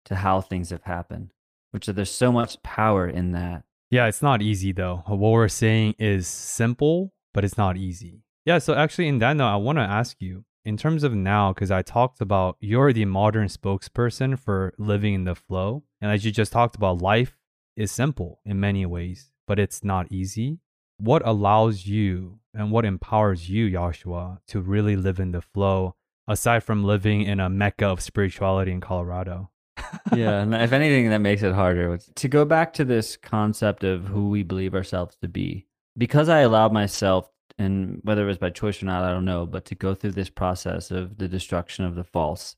to 0.06 0.16
how 0.16 0.40
things 0.40 0.70
have 0.70 0.84
happened, 0.84 1.34
which 1.72 1.88
there's 1.88 2.10
so 2.10 2.32
much 2.32 2.64
power 2.64 3.06
in 3.06 3.34
that. 3.34 3.64
Yeah, 3.92 4.08
it's 4.08 4.22
not 4.22 4.42
easy 4.42 4.72
though. 4.72 5.04
What 5.08 5.32
we're 5.32 5.50
saying 5.50 5.96
is 6.00 6.26
simple, 6.26 7.12
but 7.34 7.44
it's 7.44 7.58
not 7.58 7.76
easy. 7.76 8.24
Yeah, 8.46 8.60
so 8.60 8.76
actually, 8.76 9.10
in 9.10 9.20
that 9.20 9.34
note, 9.34 9.50
I 9.50 9.58
want 9.58 9.78
to 9.78 9.82
ask 9.82 10.16
you 10.22 10.46
in 10.64 10.78
terms 10.78 11.04
of 11.04 11.14
now, 11.14 11.52
because 11.52 11.70
I 11.70 11.82
talked 11.82 12.22
about 12.22 12.56
you're 12.62 12.94
the 12.94 13.04
modern 13.04 13.50
spokesperson 13.50 14.40
for 14.40 14.74
living 14.78 15.14
in 15.14 15.26
the 15.26 15.36
flow. 15.36 15.84
And 16.00 16.10
as 16.10 16.24
you 16.24 16.32
just 16.32 16.54
talked 16.54 16.78
about, 16.78 17.02
life 17.02 17.38
is 17.76 17.92
simple 17.92 18.40
in 18.46 18.62
many 18.62 18.86
ways, 18.86 19.32
but 19.46 19.60
it's 19.60 19.84
not 19.84 20.10
easy. 20.14 20.60
What 20.98 21.28
allows 21.28 21.86
you 21.86 22.40
and 22.54 22.72
what 22.72 22.86
empowers 22.86 23.50
you, 23.50 23.70
Joshua, 23.70 24.40
to 24.48 24.62
really 24.62 24.96
live 24.96 25.20
in 25.20 25.32
the 25.32 25.42
flow 25.42 25.96
aside 26.28 26.64
from 26.64 26.84
living 26.84 27.22
in 27.22 27.40
a 27.40 27.50
mecca 27.50 27.88
of 27.88 28.02
spirituality 28.02 28.72
in 28.72 28.82
Colorado. 28.82 29.50
yeah, 30.16 30.42
and 30.42 30.54
if 30.54 30.74
anything, 30.74 31.10
that 31.10 31.20
makes 31.20 31.44
it 31.44 31.54
harder. 31.54 31.98
To 31.98 32.28
go 32.28 32.46
back 32.46 32.74
to 32.74 32.86
this 32.86 33.18
concept 33.18 33.84
of 33.84 34.08
who 34.08 34.30
we 34.30 34.44
believe 34.44 34.74
ourselves 34.74 35.16
to 35.22 35.28
be, 35.28 35.68
because 35.98 36.30
I 36.30 36.40
allowed 36.40 36.74
myself, 36.74 37.30
and 37.58 38.00
whether 38.04 38.24
it 38.24 38.28
was 38.28 38.38
by 38.38 38.50
choice 38.50 38.82
or 38.82 38.86
not, 38.86 39.04
I 39.04 39.12
don't 39.12 39.26
know, 39.26 39.46
but 39.46 39.66
to 39.66 39.76
go 39.76 39.96
through 39.96 40.12
this 40.12 40.30
process 40.30 40.92
of 40.92 41.18
the 41.18 41.28
destruction 41.28 41.86
of 41.86 41.96
the 41.96 42.04
false, 42.04 42.56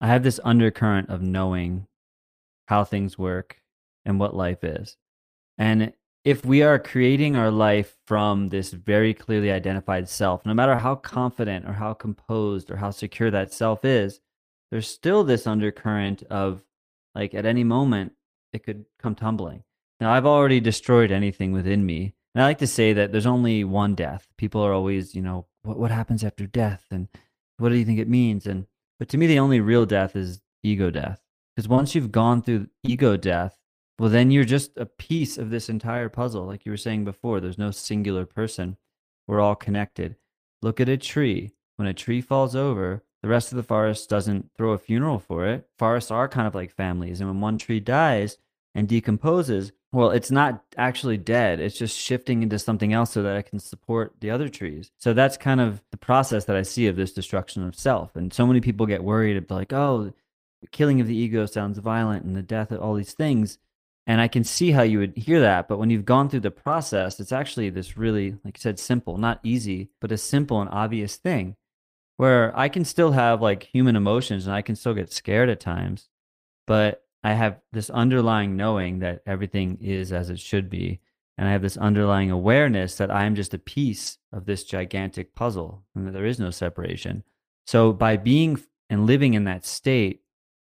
I 0.00 0.08
have 0.08 0.22
this 0.22 0.40
undercurrent 0.44 1.10
of 1.10 1.22
knowing 1.22 1.86
how 2.66 2.84
things 2.84 3.18
work 3.18 3.58
and 4.04 4.18
what 4.18 4.36
life 4.36 4.64
is. 4.64 4.96
And 5.58 5.92
if 6.24 6.44
we 6.44 6.62
are 6.62 6.78
creating 6.78 7.36
our 7.36 7.50
life 7.50 7.96
from 8.06 8.48
this 8.48 8.72
very 8.72 9.12
clearly 9.12 9.50
identified 9.50 10.08
self, 10.08 10.46
no 10.46 10.54
matter 10.54 10.76
how 10.76 10.94
confident 10.94 11.68
or 11.68 11.74
how 11.74 11.92
composed 11.92 12.70
or 12.70 12.76
how 12.76 12.90
secure 12.90 13.30
that 13.30 13.52
self 13.52 13.84
is, 13.84 14.20
there's 14.70 14.88
still 14.88 15.22
this 15.22 15.46
undercurrent 15.46 16.22
of 16.24 16.64
like 17.14 17.34
at 17.34 17.44
any 17.44 17.62
moment 17.62 18.12
it 18.52 18.64
could 18.64 18.86
come 18.98 19.14
tumbling. 19.14 19.62
Now, 20.00 20.12
I've 20.12 20.26
already 20.26 20.60
destroyed 20.60 21.12
anything 21.12 21.52
within 21.52 21.84
me. 21.84 22.14
And 22.34 22.42
I 22.42 22.46
like 22.46 22.58
to 22.58 22.66
say 22.66 22.92
that 22.94 23.12
there's 23.12 23.26
only 23.26 23.62
one 23.62 23.94
death. 23.94 24.26
People 24.36 24.62
are 24.62 24.72
always, 24.72 25.14
you 25.14 25.22
know, 25.22 25.46
what, 25.62 25.78
what 25.78 25.90
happens 25.90 26.24
after 26.24 26.46
death? 26.46 26.84
And 26.90 27.08
what 27.58 27.68
do 27.68 27.76
you 27.76 27.84
think 27.84 28.00
it 28.00 28.08
means? 28.08 28.46
And, 28.46 28.66
but 28.98 29.08
to 29.10 29.18
me, 29.18 29.26
the 29.26 29.38
only 29.38 29.60
real 29.60 29.86
death 29.86 30.16
is 30.16 30.40
ego 30.62 30.90
death. 30.90 31.20
Because 31.54 31.68
once 31.68 31.94
you've 31.94 32.10
gone 32.10 32.42
through 32.42 32.68
ego 32.82 33.16
death, 33.16 33.56
well, 33.98 34.10
then 34.10 34.30
you're 34.30 34.44
just 34.44 34.76
a 34.76 34.86
piece 34.86 35.38
of 35.38 35.50
this 35.50 35.68
entire 35.68 36.08
puzzle. 36.08 36.46
Like 36.46 36.64
you 36.64 36.72
were 36.72 36.76
saying 36.76 37.04
before, 37.04 37.40
there's 37.40 37.58
no 37.58 37.70
singular 37.70 38.26
person. 38.26 38.76
We're 39.26 39.40
all 39.40 39.54
connected. 39.54 40.16
Look 40.62 40.80
at 40.80 40.88
a 40.88 40.96
tree. 40.96 41.52
When 41.76 41.88
a 41.88 41.94
tree 41.94 42.20
falls 42.20 42.56
over, 42.56 43.04
the 43.22 43.28
rest 43.28 43.52
of 43.52 43.56
the 43.56 43.62
forest 43.62 44.10
doesn't 44.10 44.50
throw 44.56 44.72
a 44.72 44.78
funeral 44.78 45.18
for 45.18 45.46
it. 45.46 45.68
Forests 45.78 46.10
are 46.10 46.28
kind 46.28 46.46
of 46.46 46.54
like 46.54 46.70
families. 46.70 47.20
And 47.20 47.28
when 47.28 47.40
one 47.40 47.58
tree 47.58 47.80
dies 47.80 48.38
and 48.74 48.88
decomposes, 48.88 49.72
well, 49.92 50.10
it's 50.10 50.30
not 50.30 50.64
actually 50.76 51.16
dead. 51.16 51.60
It's 51.60 51.78
just 51.78 51.96
shifting 51.96 52.42
into 52.42 52.58
something 52.58 52.92
else 52.92 53.12
so 53.12 53.22
that 53.22 53.36
it 53.36 53.44
can 53.44 53.60
support 53.60 54.14
the 54.20 54.30
other 54.30 54.48
trees. 54.48 54.90
So 54.98 55.14
that's 55.14 55.36
kind 55.36 55.60
of 55.60 55.80
the 55.92 55.96
process 55.96 56.46
that 56.46 56.56
I 56.56 56.62
see 56.62 56.88
of 56.88 56.96
this 56.96 57.12
destruction 57.12 57.66
of 57.66 57.76
self. 57.76 58.16
And 58.16 58.32
so 58.32 58.46
many 58.46 58.60
people 58.60 58.86
get 58.86 59.04
worried 59.04 59.36
about 59.36 59.54
like, 59.54 59.72
oh, 59.72 60.12
the 60.60 60.68
killing 60.68 61.00
of 61.00 61.06
the 61.06 61.16
ego 61.16 61.46
sounds 61.46 61.78
violent 61.78 62.24
and 62.24 62.34
the 62.34 62.42
death 62.42 62.72
of 62.72 62.80
all 62.80 62.94
these 62.94 63.12
things. 63.12 63.58
And 64.06 64.20
I 64.20 64.28
can 64.28 64.44
see 64.44 64.70
how 64.70 64.82
you 64.82 64.98
would 64.98 65.16
hear 65.16 65.40
that. 65.40 65.66
But 65.66 65.78
when 65.78 65.88
you've 65.88 66.04
gone 66.04 66.28
through 66.28 66.40
the 66.40 66.50
process, 66.50 67.18
it's 67.20 67.32
actually 67.32 67.70
this 67.70 67.96
really, 67.96 68.32
like 68.44 68.58
you 68.58 68.60
said, 68.60 68.78
simple, 68.78 69.16
not 69.16 69.40
easy, 69.42 69.88
but 70.00 70.12
a 70.12 70.18
simple 70.18 70.60
and 70.60 70.68
obvious 70.70 71.16
thing 71.16 71.56
where 72.16 72.56
I 72.56 72.68
can 72.68 72.84
still 72.84 73.12
have 73.12 73.42
like 73.42 73.64
human 73.64 73.96
emotions 73.96 74.46
and 74.46 74.54
I 74.54 74.62
can 74.62 74.76
still 74.76 74.94
get 74.94 75.12
scared 75.12 75.48
at 75.48 75.60
times. 75.60 76.08
But 76.66 77.02
I 77.22 77.32
have 77.32 77.60
this 77.72 77.90
underlying 77.90 78.56
knowing 78.56 78.98
that 78.98 79.22
everything 79.26 79.78
is 79.80 80.12
as 80.12 80.30
it 80.30 80.38
should 80.38 80.68
be. 80.68 81.00
And 81.36 81.48
I 81.48 81.52
have 81.52 81.62
this 81.62 81.76
underlying 81.76 82.30
awareness 82.30 82.96
that 82.96 83.10
I 83.10 83.24
am 83.24 83.34
just 83.34 83.54
a 83.54 83.58
piece 83.58 84.18
of 84.32 84.44
this 84.44 84.62
gigantic 84.62 85.34
puzzle 85.34 85.82
and 85.94 86.06
that 86.06 86.12
there 86.12 86.26
is 86.26 86.38
no 86.38 86.50
separation. 86.50 87.24
So 87.66 87.92
by 87.92 88.16
being 88.18 88.60
and 88.90 89.06
living 89.06 89.34
in 89.34 89.44
that 89.44 89.64
state, 89.64 90.20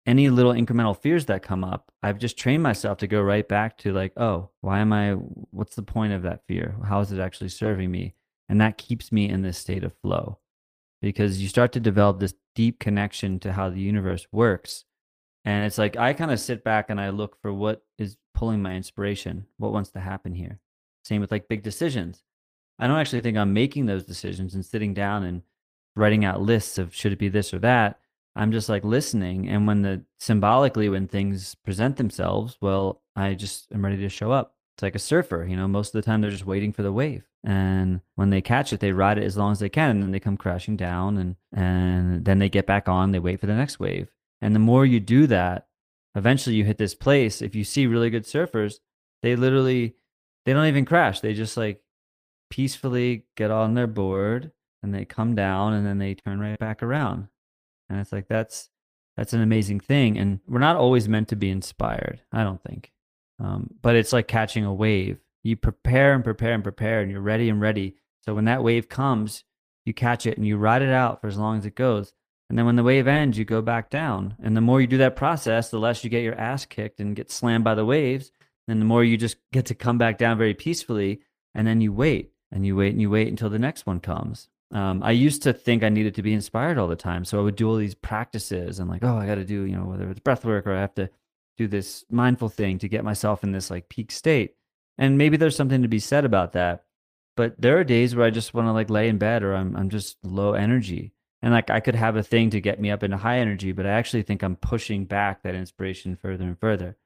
any 0.07 0.29
little 0.29 0.53
incremental 0.53 0.97
fears 0.97 1.25
that 1.25 1.43
come 1.43 1.65
up, 1.65 1.91
I've 2.01 2.17
just 2.17 2.37
trained 2.37 2.63
myself 2.63 2.97
to 2.99 3.07
go 3.07 3.21
right 3.21 3.47
back 3.47 3.77
to 3.79 3.91
like, 3.91 4.13
oh, 4.15 4.49
why 4.61 4.79
am 4.79 4.93
I, 4.93 5.11
what's 5.11 5.75
the 5.75 5.83
point 5.83 6.13
of 6.13 6.23
that 6.23 6.45
fear? 6.47 6.77
How 6.87 7.01
is 7.01 7.11
it 7.11 7.19
actually 7.19 7.49
serving 7.49 7.91
me? 7.91 8.15
And 8.47 8.61
that 8.61 8.77
keeps 8.77 9.11
me 9.11 9.27
in 9.27 9.41
this 9.41 9.57
state 9.57 9.83
of 9.83 9.93
flow 10.01 10.39
because 11.01 11.41
you 11.41 11.49
start 11.49 11.73
to 11.73 11.81
develop 11.81 12.19
this 12.19 12.33
deep 12.55 12.79
connection 12.79 13.37
to 13.41 13.51
how 13.51 13.69
the 13.69 13.81
universe 13.81 14.25
works. 14.31 14.85
And 15.43 15.65
it's 15.65 15.77
like, 15.77 15.97
I 15.97 16.13
kind 16.13 16.31
of 16.31 16.39
sit 16.39 16.63
back 16.63 16.89
and 16.89 16.99
I 16.99 17.09
look 17.09 17.39
for 17.41 17.53
what 17.53 17.83
is 17.97 18.15
pulling 18.33 18.61
my 18.61 18.75
inspiration, 18.75 19.45
what 19.57 19.73
wants 19.73 19.91
to 19.91 19.99
happen 19.99 20.33
here. 20.33 20.59
Same 21.03 21.19
with 21.19 21.31
like 21.31 21.49
big 21.49 21.63
decisions. 21.63 22.23
I 22.79 22.87
don't 22.87 22.97
actually 22.97 23.21
think 23.21 23.37
I'm 23.37 23.53
making 23.53 23.85
those 23.85 24.05
decisions 24.05 24.55
and 24.55 24.65
sitting 24.65 24.93
down 24.93 25.23
and 25.23 25.41
writing 25.95 26.23
out 26.23 26.41
lists 26.41 26.77
of 26.77 26.95
should 26.95 27.11
it 27.11 27.19
be 27.19 27.29
this 27.29 27.53
or 27.53 27.59
that. 27.59 27.99
I'm 28.37 28.51
just 28.51 28.69
like 28.69 28.83
listening. 28.83 29.49
And 29.49 29.65
when 29.65 29.81
the 29.81 30.03
symbolically, 30.19 30.89
when 30.89 31.07
things 31.07 31.55
present 31.55 31.97
themselves, 31.97 32.57
well, 32.61 33.01
I 33.15 33.33
just 33.33 33.71
am 33.73 33.83
ready 33.83 33.97
to 33.97 34.09
show 34.09 34.31
up. 34.31 34.53
It's 34.75 34.83
like 34.83 34.95
a 34.95 34.99
surfer, 34.99 35.43
you 35.49 35.55
know, 35.55 35.67
most 35.67 35.87
of 35.87 35.93
the 35.93 36.05
time 36.05 36.21
they're 36.21 36.29
just 36.29 36.45
waiting 36.45 36.71
for 36.71 36.83
the 36.83 36.93
wave. 36.93 37.23
And 37.43 38.01
when 38.13 38.29
they 38.29 38.41
catch 38.41 38.71
it, 38.71 38.79
they 38.79 38.91
ride 38.91 39.17
it 39.17 39.23
as 39.23 39.35
long 39.35 39.51
as 39.51 39.59
they 39.59 39.69
can. 39.69 39.89
And 39.89 40.03
then 40.03 40.11
they 40.11 40.19
come 40.19 40.37
crashing 40.37 40.77
down 40.77 41.17
and, 41.17 41.35
and 41.51 42.23
then 42.23 42.37
they 42.37 42.47
get 42.47 42.67
back 42.67 42.87
on, 42.87 43.11
they 43.11 43.19
wait 43.19 43.39
for 43.39 43.47
the 43.47 43.55
next 43.55 43.79
wave. 43.79 44.09
And 44.39 44.53
the 44.53 44.59
more 44.59 44.85
you 44.85 44.99
do 44.99 45.25
that, 45.27 45.67
eventually 46.13 46.55
you 46.55 46.63
hit 46.63 46.77
this 46.77 46.93
place. 46.93 47.41
If 47.41 47.55
you 47.55 47.63
see 47.63 47.87
really 47.87 48.11
good 48.11 48.25
surfers, 48.25 48.75
they 49.23 49.35
literally, 49.35 49.95
they 50.45 50.53
don't 50.53 50.67
even 50.67 50.85
crash. 50.85 51.21
They 51.21 51.33
just 51.33 51.57
like 51.57 51.81
peacefully 52.51 53.25
get 53.35 53.49
on 53.49 53.73
their 53.73 53.87
board 53.87 54.51
and 54.83 54.93
they 54.93 55.05
come 55.05 55.33
down 55.33 55.73
and 55.73 55.87
then 55.87 55.97
they 55.97 56.13
turn 56.13 56.39
right 56.39 56.59
back 56.59 56.83
around. 56.83 57.29
And 57.89 57.99
it's 57.99 58.11
like 58.11 58.27
that's 58.27 58.69
that's 59.15 59.33
an 59.33 59.41
amazing 59.41 59.79
thing. 59.79 60.17
And 60.17 60.39
we're 60.47 60.59
not 60.59 60.75
always 60.75 61.09
meant 61.09 61.29
to 61.29 61.35
be 61.35 61.49
inspired, 61.49 62.21
I 62.31 62.43
don't 62.43 62.61
think. 62.61 62.91
Um, 63.39 63.71
but 63.81 63.95
it's 63.95 64.13
like 64.13 64.27
catching 64.27 64.65
a 64.65 64.73
wave. 64.73 65.19
You 65.43 65.55
prepare 65.55 66.13
and 66.13 66.23
prepare 66.23 66.53
and 66.53 66.63
prepare, 66.63 67.01
and 67.01 67.11
you're 67.11 67.21
ready 67.21 67.49
and 67.49 67.61
ready. 67.61 67.95
So 68.21 68.33
when 68.33 68.45
that 68.45 68.63
wave 68.63 68.89
comes, 68.89 69.43
you 69.85 69.93
catch 69.93 70.25
it 70.25 70.37
and 70.37 70.45
you 70.45 70.57
ride 70.57 70.81
it 70.81 70.89
out 70.89 71.21
for 71.21 71.27
as 71.27 71.37
long 71.37 71.57
as 71.57 71.65
it 71.65 71.75
goes. 71.75 72.13
And 72.49 72.57
then 72.57 72.65
when 72.65 72.75
the 72.75 72.83
wave 72.83 73.07
ends, 73.07 73.37
you 73.37 73.45
go 73.45 73.61
back 73.61 73.89
down. 73.89 74.35
And 74.41 74.55
the 74.55 74.61
more 74.61 74.79
you 74.79 74.87
do 74.87 74.97
that 74.97 75.15
process, 75.15 75.69
the 75.69 75.79
less 75.79 76.03
you 76.03 76.09
get 76.09 76.23
your 76.23 76.35
ass 76.35 76.65
kicked 76.65 76.99
and 76.99 77.15
get 77.15 77.31
slammed 77.31 77.63
by 77.63 77.75
the 77.75 77.85
waves. 77.85 78.31
And 78.67 78.81
the 78.81 78.85
more 78.85 79.03
you 79.03 79.17
just 79.17 79.37
get 79.51 79.65
to 79.67 79.75
come 79.75 79.97
back 79.97 80.17
down 80.17 80.37
very 80.37 80.53
peacefully. 80.53 81.21
And 81.53 81.65
then 81.65 81.81
you 81.81 81.91
wait 81.91 82.31
and 82.51 82.65
you 82.65 82.75
wait 82.75 82.91
and 82.91 83.01
you 83.01 83.09
wait 83.09 83.27
until 83.27 83.49
the 83.49 83.59
next 83.59 83.85
one 83.85 83.99
comes. 83.99 84.49
Um, 84.71 85.01
I 85.01 85.11
used 85.11 85.43
to 85.43 85.53
think 85.53 85.83
I 85.83 85.89
needed 85.89 86.15
to 86.15 86.21
be 86.21 86.33
inspired 86.33 86.77
all 86.77 86.87
the 86.87 86.95
time. 86.95 87.23
So 87.23 87.39
I 87.39 87.43
would 87.43 87.55
do 87.55 87.69
all 87.69 87.77
these 87.77 87.95
practices 87.95 88.79
and 88.79 88.89
like, 88.89 89.03
oh, 89.03 89.15
I 89.15 89.25
got 89.25 89.35
to 89.35 89.45
do, 89.45 89.63
you 89.63 89.77
know, 89.77 89.85
whether 89.85 90.09
it's 90.09 90.19
breath 90.19 90.43
work 90.43 90.67
or 90.67 90.75
I 90.75 90.81
have 90.81 90.95
to 90.95 91.09
do 91.57 91.67
this 91.67 92.05
mindful 92.09 92.49
thing 92.49 92.77
to 92.79 92.89
get 92.89 93.05
myself 93.05 93.43
in 93.43 93.51
this 93.51 93.71
like 93.71 93.89
peak 93.89 94.11
state. 94.11 94.55
And 94.97 95.17
maybe 95.17 95.37
there's 95.37 95.55
something 95.55 95.81
to 95.83 95.87
be 95.87 95.99
said 95.99 96.25
about 96.25 96.53
that. 96.53 96.83
But 97.35 97.61
there 97.61 97.77
are 97.77 97.83
days 97.83 98.15
where 98.15 98.25
I 98.25 98.31
just 98.31 98.53
want 98.53 98.67
to 98.67 98.73
like 98.73 98.89
lay 98.89 99.07
in 99.07 99.17
bed 99.17 99.43
or 99.43 99.55
I'm, 99.55 99.75
I'm 99.75 99.89
just 99.89 100.17
low 100.23 100.53
energy. 100.53 101.13
And 101.41 101.53
like 101.53 101.69
I 101.69 101.79
could 101.79 101.95
have 101.95 102.15
a 102.15 102.23
thing 102.23 102.49
to 102.49 102.61
get 102.61 102.79
me 102.81 102.89
up 102.89 103.03
into 103.03 103.15
high 103.15 103.39
energy, 103.39 103.71
but 103.71 103.85
I 103.85 103.91
actually 103.91 104.23
think 104.23 104.41
I'm 104.41 104.55
pushing 104.55 105.05
back 105.05 105.43
that 105.43 105.55
inspiration 105.55 106.15
further 106.15 106.45
and 106.45 106.59
further. 106.59 106.97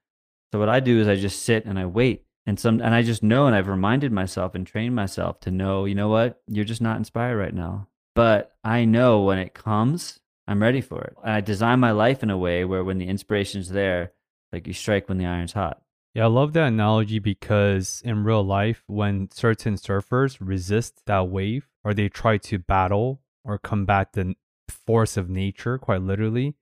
So 0.51 0.59
what 0.59 0.69
I 0.69 0.79
do 0.79 0.99
is 0.99 1.07
I 1.07 1.15
just 1.15 1.43
sit 1.43 1.65
and 1.65 1.77
I 1.77 1.85
wait 1.85 2.25
and 2.45 2.59
some 2.59 2.81
and 2.81 2.93
i 2.95 3.01
just 3.01 3.23
know 3.23 3.47
and 3.47 3.55
i've 3.55 3.67
reminded 3.67 4.11
myself 4.11 4.55
and 4.55 4.65
trained 4.65 4.95
myself 4.95 5.39
to 5.41 5.51
know 5.51 5.85
you 5.85 5.95
know 5.95 6.09
what? 6.09 6.41
You're 6.47 6.65
just 6.65 6.81
not 6.81 6.97
inspired 6.97 7.37
right 7.37 7.53
now. 7.53 7.87
But 8.15 8.55
i 8.63 8.85
know 8.85 9.21
when 9.21 9.39
it 9.39 9.53
comes 9.53 10.19
i'm 10.47 10.61
ready 10.61 10.81
for 10.81 11.01
it. 11.01 11.15
And 11.23 11.33
i 11.33 11.41
design 11.41 11.79
my 11.79 11.91
life 11.91 12.23
in 12.23 12.29
a 12.29 12.37
way 12.37 12.65
where 12.65 12.83
when 12.83 12.97
the 12.97 13.07
inspiration's 13.07 13.69
there 13.69 14.11
like 14.51 14.67
you 14.67 14.73
strike 14.73 15.07
when 15.07 15.17
the 15.17 15.25
iron's 15.25 15.53
hot. 15.53 15.81
Yeah 16.13 16.25
i 16.25 16.27
love 16.27 16.53
that 16.53 16.67
analogy 16.67 17.19
because 17.19 18.01
in 18.03 18.23
real 18.23 18.43
life 18.43 18.83
when 18.87 19.29
certain 19.31 19.75
surfers 19.75 20.37
resist 20.39 21.01
that 21.05 21.29
wave 21.29 21.69
or 21.83 21.93
they 21.93 22.09
try 22.09 22.37
to 22.37 22.59
battle 22.59 23.21
or 23.43 23.57
combat 23.57 24.13
the 24.13 24.35
force 24.67 25.17
of 25.17 25.29
nature 25.29 25.77
quite 25.77 26.01
literally 26.01 26.55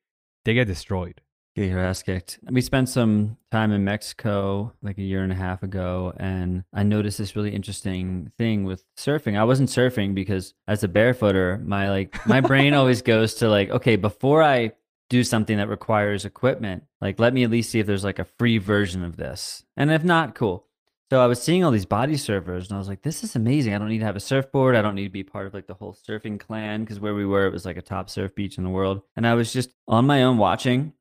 they 0.46 0.54
get 0.54 0.68
destroyed 0.68 1.22
Get 1.60 1.72
your 1.72 1.80
ass 1.80 2.04
kicked. 2.04 2.39
We 2.50 2.62
spent 2.62 2.88
some 2.88 3.36
time 3.52 3.74
in 3.74 3.84
Mexico 3.84 4.72
like 4.82 4.98
a 4.98 5.02
year 5.02 5.24
and 5.24 5.32
a 5.34 5.36
half 5.36 5.62
ago, 5.62 6.13
and 6.15 6.63
I 6.72 6.84
noticed 6.84 7.17
this 7.17 7.36
really 7.36 7.54
interesting 7.54 8.32
thing 8.38 8.63
with 8.63 8.86
surfing. 8.98 9.38
I 9.38 9.43
wasn't 9.43 9.67
surfing 9.67 10.15
because 10.15 10.54
as 10.69 10.86
a 10.86 10.88
barefooter, 10.88 11.62
my 11.65 11.89
like 11.89 12.26
my 12.26 12.39
brain 12.39 12.74
always 12.76 13.02
goes 13.02 13.34
to 13.36 13.50
like, 13.50 13.72
okay, 13.72 13.98
before 13.98 14.41
I 14.41 14.72
do 15.10 15.22
something 15.22 15.58
that 15.58 15.67
requires 15.67 16.24
equipment, 16.24 16.84
like 17.02 17.19
let 17.19 17.34
me 17.34 17.43
at 17.43 17.52
least 17.52 17.72
see 17.72 17.80
if 17.82 17.88
there's 17.88 18.06
like 18.06 18.19
a 18.19 18.28
free 18.39 18.58
version 18.58 19.04
of 19.04 19.17
this. 19.17 19.65
And 19.76 19.91
if 19.91 20.06
not, 20.06 20.36
cool. 20.36 20.65
So 21.10 21.19
I 21.19 21.26
was 21.26 21.41
seeing 21.41 21.65
all 21.65 21.72
these 21.72 21.86
body 21.86 22.13
surfers 22.13 22.69
and 22.69 22.74
I 22.74 22.78
was 22.78 22.88
like, 22.88 23.02
this 23.02 23.22
is 23.22 23.36
amazing. 23.36 23.74
I 23.74 23.80
don't 23.80 23.89
need 23.89 24.00
to 24.00 24.06
have 24.06 24.15
a 24.15 24.22
surfboard. 24.22 24.76
I 24.76 24.82
don't 24.82 24.95
need 24.95 25.06
to 25.06 25.10
be 25.10 25.24
part 25.24 25.48
of 25.48 25.54
like 25.54 25.67
the 25.67 25.74
whole 25.74 25.98
surfing 26.08 26.39
clan 26.39 26.86
because 26.86 27.02
where 27.02 27.15
we 27.15 27.26
were, 27.26 27.48
it 27.48 27.52
was 27.52 27.65
like 27.65 27.78
a 27.78 27.82
top 27.82 28.10
surf 28.10 28.34
beach 28.34 28.58
in 28.60 28.63
the 28.63 28.69
world. 28.69 29.02
And 29.15 29.28
I 29.28 29.34
was 29.34 29.52
just 29.52 29.72
on 29.88 30.06
my 30.06 30.24
own 30.24 30.38
watching 30.38 30.93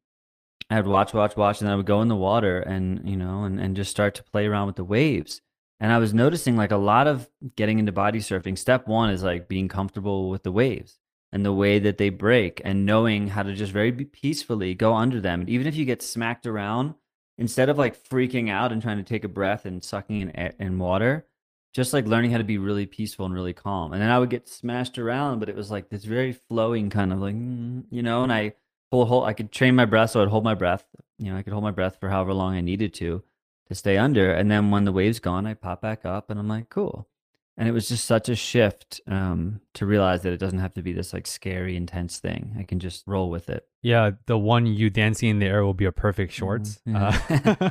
I 0.70 0.76
would 0.76 0.86
watch, 0.86 1.14
watch, 1.14 1.36
watch, 1.36 1.60
and 1.60 1.66
then 1.66 1.72
I 1.72 1.76
would 1.76 1.86
go 1.86 2.02
in 2.02 2.08
the 2.08 2.16
water 2.16 2.60
and 2.60 3.08
you 3.08 3.16
know, 3.16 3.44
and 3.44 3.60
and 3.60 3.76
just 3.76 3.90
start 3.90 4.14
to 4.16 4.22
play 4.24 4.46
around 4.46 4.66
with 4.66 4.76
the 4.76 4.84
waves. 4.84 5.40
And 5.80 5.92
I 5.92 5.98
was 5.98 6.12
noticing 6.12 6.56
like 6.56 6.72
a 6.72 6.76
lot 6.76 7.06
of 7.06 7.28
getting 7.56 7.78
into 7.78 7.92
body 7.92 8.18
surfing. 8.18 8.58
Step 8.58 8.88
one 8.88 9.10
is 9.10 9.22
like 9.22 9.48
being 9.48 9.68
comfortable 9.68 10.28
with 10.28 10.42
the 10.42 10.52
waves 10.52 10.98
and 11.32 11.44
the 11.44 11.52
way 11.52 11.78
that 11.78 11.98
they 11.98 12.08
break, 12.10 12.60
and 12.64 12.86
knowing 12.86 13.28
how 13.28 13.42
to 13.42 13.54
just 13.54 13.72
very 13.72 13.92
peacefully 13.92 14.74
go 14.74 14.94
under 14.94 15.20
them. 15.20 15.40
And 15.40 15.50
even 15.50 15.66
if 15.66 15.76
you 15.76 15.84
get 15.84 16.02
smacked 16.02 16.46
around, 16.46 16.94
instead 17.36 17.68
of 17.68 17.78
like 17.78 18.02
freaking 18.08 18.50
out 18.50 18.72
and 18.72 18.82
trying 18.82 18.96
to 18.98 19.02
take 19.02 19.24
a 19.24 19.28
breath 19.28 19.64
and 19.64 19.82
sucking 19.82 20.30
in 20.30 20.52
in 20.58 20.78
water, 20.78 21.26
just 21.74 21.92
like 21.92 22.06
learning 22.06 22.32
how 22.32 22.38
to 22.38 22.44
be 22.44 22.58
really 22.58 22.86
peaceful 22.86 23.26
and 23.26 23.34
really 23.34 23.52
calm. 23.52 23.92
And 23.92 24.02
then 24.02 24.10
I 24.10 24.18
would 24.18 24.30
get 24.30 24.48
smashed 24.48 24.98
around, 24.98 25.38
but 25.38 25.48
it 25.48 25.56
was 25.56 25.70
like 25.70 25.88
this 25.88 26.04
very 26.04 26.32
flowing 26.32 26.90
kind 26.90 27.12
of 27.12 27.20
like, 27.20 27.34
mm, 27.34 27.84
you 27.90 28.02
know, 28.02 28.22
and 28.22 28.32
I 28.32 28.54
hold, 28.90 29.08
hold 29.08 29.24
I 29.24 29.32
could 29.32 29.52
train 29.52 29.74
my 29.74 29.84
breath 29.84 30.10
so 30.10 30.22
I'd 30.22 30.28
hold 30.28 30.44
my 30.44 30.54
breath. 30.54 30.84
You 31.18 31.32
know, 31.32 31.38
I 31.38 31.42
could 31.42 31.52
hold 31.52 31.64
my 31.64 31.70
breath 31.70 31.98
for 31.98 32.08
however 32.08 32.32
long 32.32 32.54
I 32.54 32.60
needed 32.60 32.94
to 32.94 33.22
to 33.68 33.74
stay 33.74 33.96
under. 33.96 34.32
And 34.32 34.50
then 34.50 34.70
when 34.70 34.84
the 34.84 34.92
wave's 34.92 35.20
gone, 35.20 35.46
I 35.46 35.54
pop 35.54 35.82
back 35.82 36.04
up 36.04 36.30
and 36.30 36.38
I'm 36.38 36.48
like, 36.48 36.68
cool. 36.68 37.08
And 37.56 37.68
it 37.68 37.72
was 37.72 37.88
just 37.88 38.04
such 38.04 38.28
a 38.28 38.36
shift 38.36 39.00
um, 39.08 39.60
to 39.74 39.84
realize 39.84 40.22
that 40.22 40.32
it 40.32 40.38
doesn't 40.38 40.60
have 40.60 40.74
to 40.74 40.82
be 40.82 40.92
this 40.92 41.12
like 41.12 41.26
scary, 41.26 41.76
intense 41.76 42.20
thing. 42.20 42.54
I 42.56 42.62
can 42.62 42.78
just 42.78 43.02
roll 43.04 43.30
with 43.30 43.50
it. 43.50 43.66
Yeah, 43.82 44.12
the 44.26 44.38
one 44.38 44.66
you 44.66 44.90
dancing 44.90 45.28
in 45.28 45.38
the 45.40 45.46
air 45.46 45.64
will 45.64 45.74
be 45.74 45.84
a 45.84 45.92
perfect 45.92 46.32
mm-hmm. 46.32 46.38
shorts. 46.38 46.80
Mm, 46.86 46.94
yeah. 46.94 47.70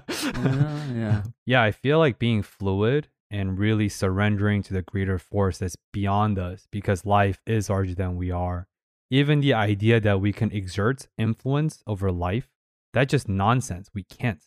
Uh, 0.50 0.94
yeah. 0.94 1.24
Yeah, 1.46 1.64
I 1.64 1.72
feel 1.72 2.00
like 2.00 2.20
being 2.20 2.42
fluid 2.42 3.08
and 3.32 3.58
really 3.58 3.88
surrendering 3.88 4.62
to 4.64 4.74
the 4.74 4.82
greater 4.82 5.18
force 5.18 5.60
that's 5.60 5.78
beyond 5.94 6.38
us 6.38 6.68
because 6.70 7.06
life 7.06 7.42
is 7.48 7.70
larger 7.70 7.96
than 7.96 8.18
we 8.18 8.30
are 8.30 8.68
even 9.10 9.40
the 9.40 9.54
idea 9.54 10.00
that 10.00 10.22
we 10.22 10.34
can 10.34 10.52
exert 10.52 11.08
influence 11.18 11.84
over 11.88 12.12
life, 12.12 12.50
that's 12.94 13.12
just 13.12 13.30
nonsense. 13.30 13.90
We 13.94 14.04
can't. 14.04 14.44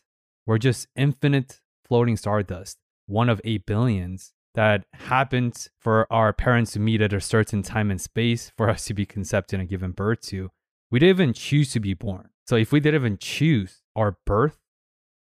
We're 0.46 0.58
just 0.58 0.88
infinite 0.96 1.60
floating 1.84 2.16
stardust, 2.16 2.78
one 3.06 3.28
of 3.28 3.40
eight 3.44 3.66
billions 3.66 4.32
that 4.54 4.84
happened 4.94 5.68
for 5.78 6.06
our 6.12 6.32
parents 6.32 6.72
to 6.72 6.80
meet 6.80 7.00
at 7.00 7.12
a 7.12 7.20
certain 7.20 7.62
time 7.62 7.90
and 7.90 8.00
space 8.00 8.52
for 8.56 8.68
us 8.68 8.84
to 8.86 8.94
be 8.94 9.06
conceived 9.06 9.52
and 9.52 9.68
given 9.68 9.92
birth 9.92 10.20
to. 10.22 10.50
We 10.90 10.98
didn't 10.98 11.16
even 11.16 11.32
choose 11.32 11.70
to 11.72 11.80
be 11.80 11.94
born. 11.94 12.30
So 12.46 12.56
if 12.56 12.72
we 12.72 12.80
didn't 12.80 13.00
even 13.00 13.18
choose 13.18 13.82
our 13.94 14.18
birth, 14.26 14.58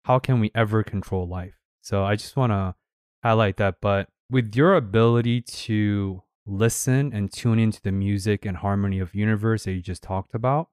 how 0.04 0.18
can 0.18 0.40
we 0.40 0.50
ever 0.54 0.82
control 0.82 1.28
life? 1.28 1.54
So 1.82 2.04
I 2.04 2.16
just 2.16 2.36
want 2.36 2.50
to 2.50 2.74
highlight 3.22 3.58
that. 3.58 3.76
But 3.80 4.08
with 4.28 4.56
your 4.56 4.74
ability 4.74 5.42
to 5.42 6.22
listen 6.46 7.12
and 7.12 7.32
tune 7.32 7.58
into 7.58 7.80
the 7.82 7.92
music 7.92 8.44
and 8.44 8.58
harmony 8.58 8.98
of 8.98 9.14
universe 9.14 9.64
that 9.64 9.72
you 9.72 9.80
just 9.80 10.02
talked 10.02 10.34
about, 10.34 10.68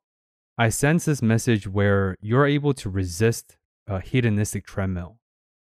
I 0.57 0.69
sense 0.69 1.05
this 1.05 1.21
message 1.21 1.67
where 1.67 2.17
you're 2.21 2.45
able 2.45 2.73
to 2.75 2.89
resist 2.89 3.57
a 3.87 4.01
hedonistic 4.01 4.65
treadmill. 4.65 5.19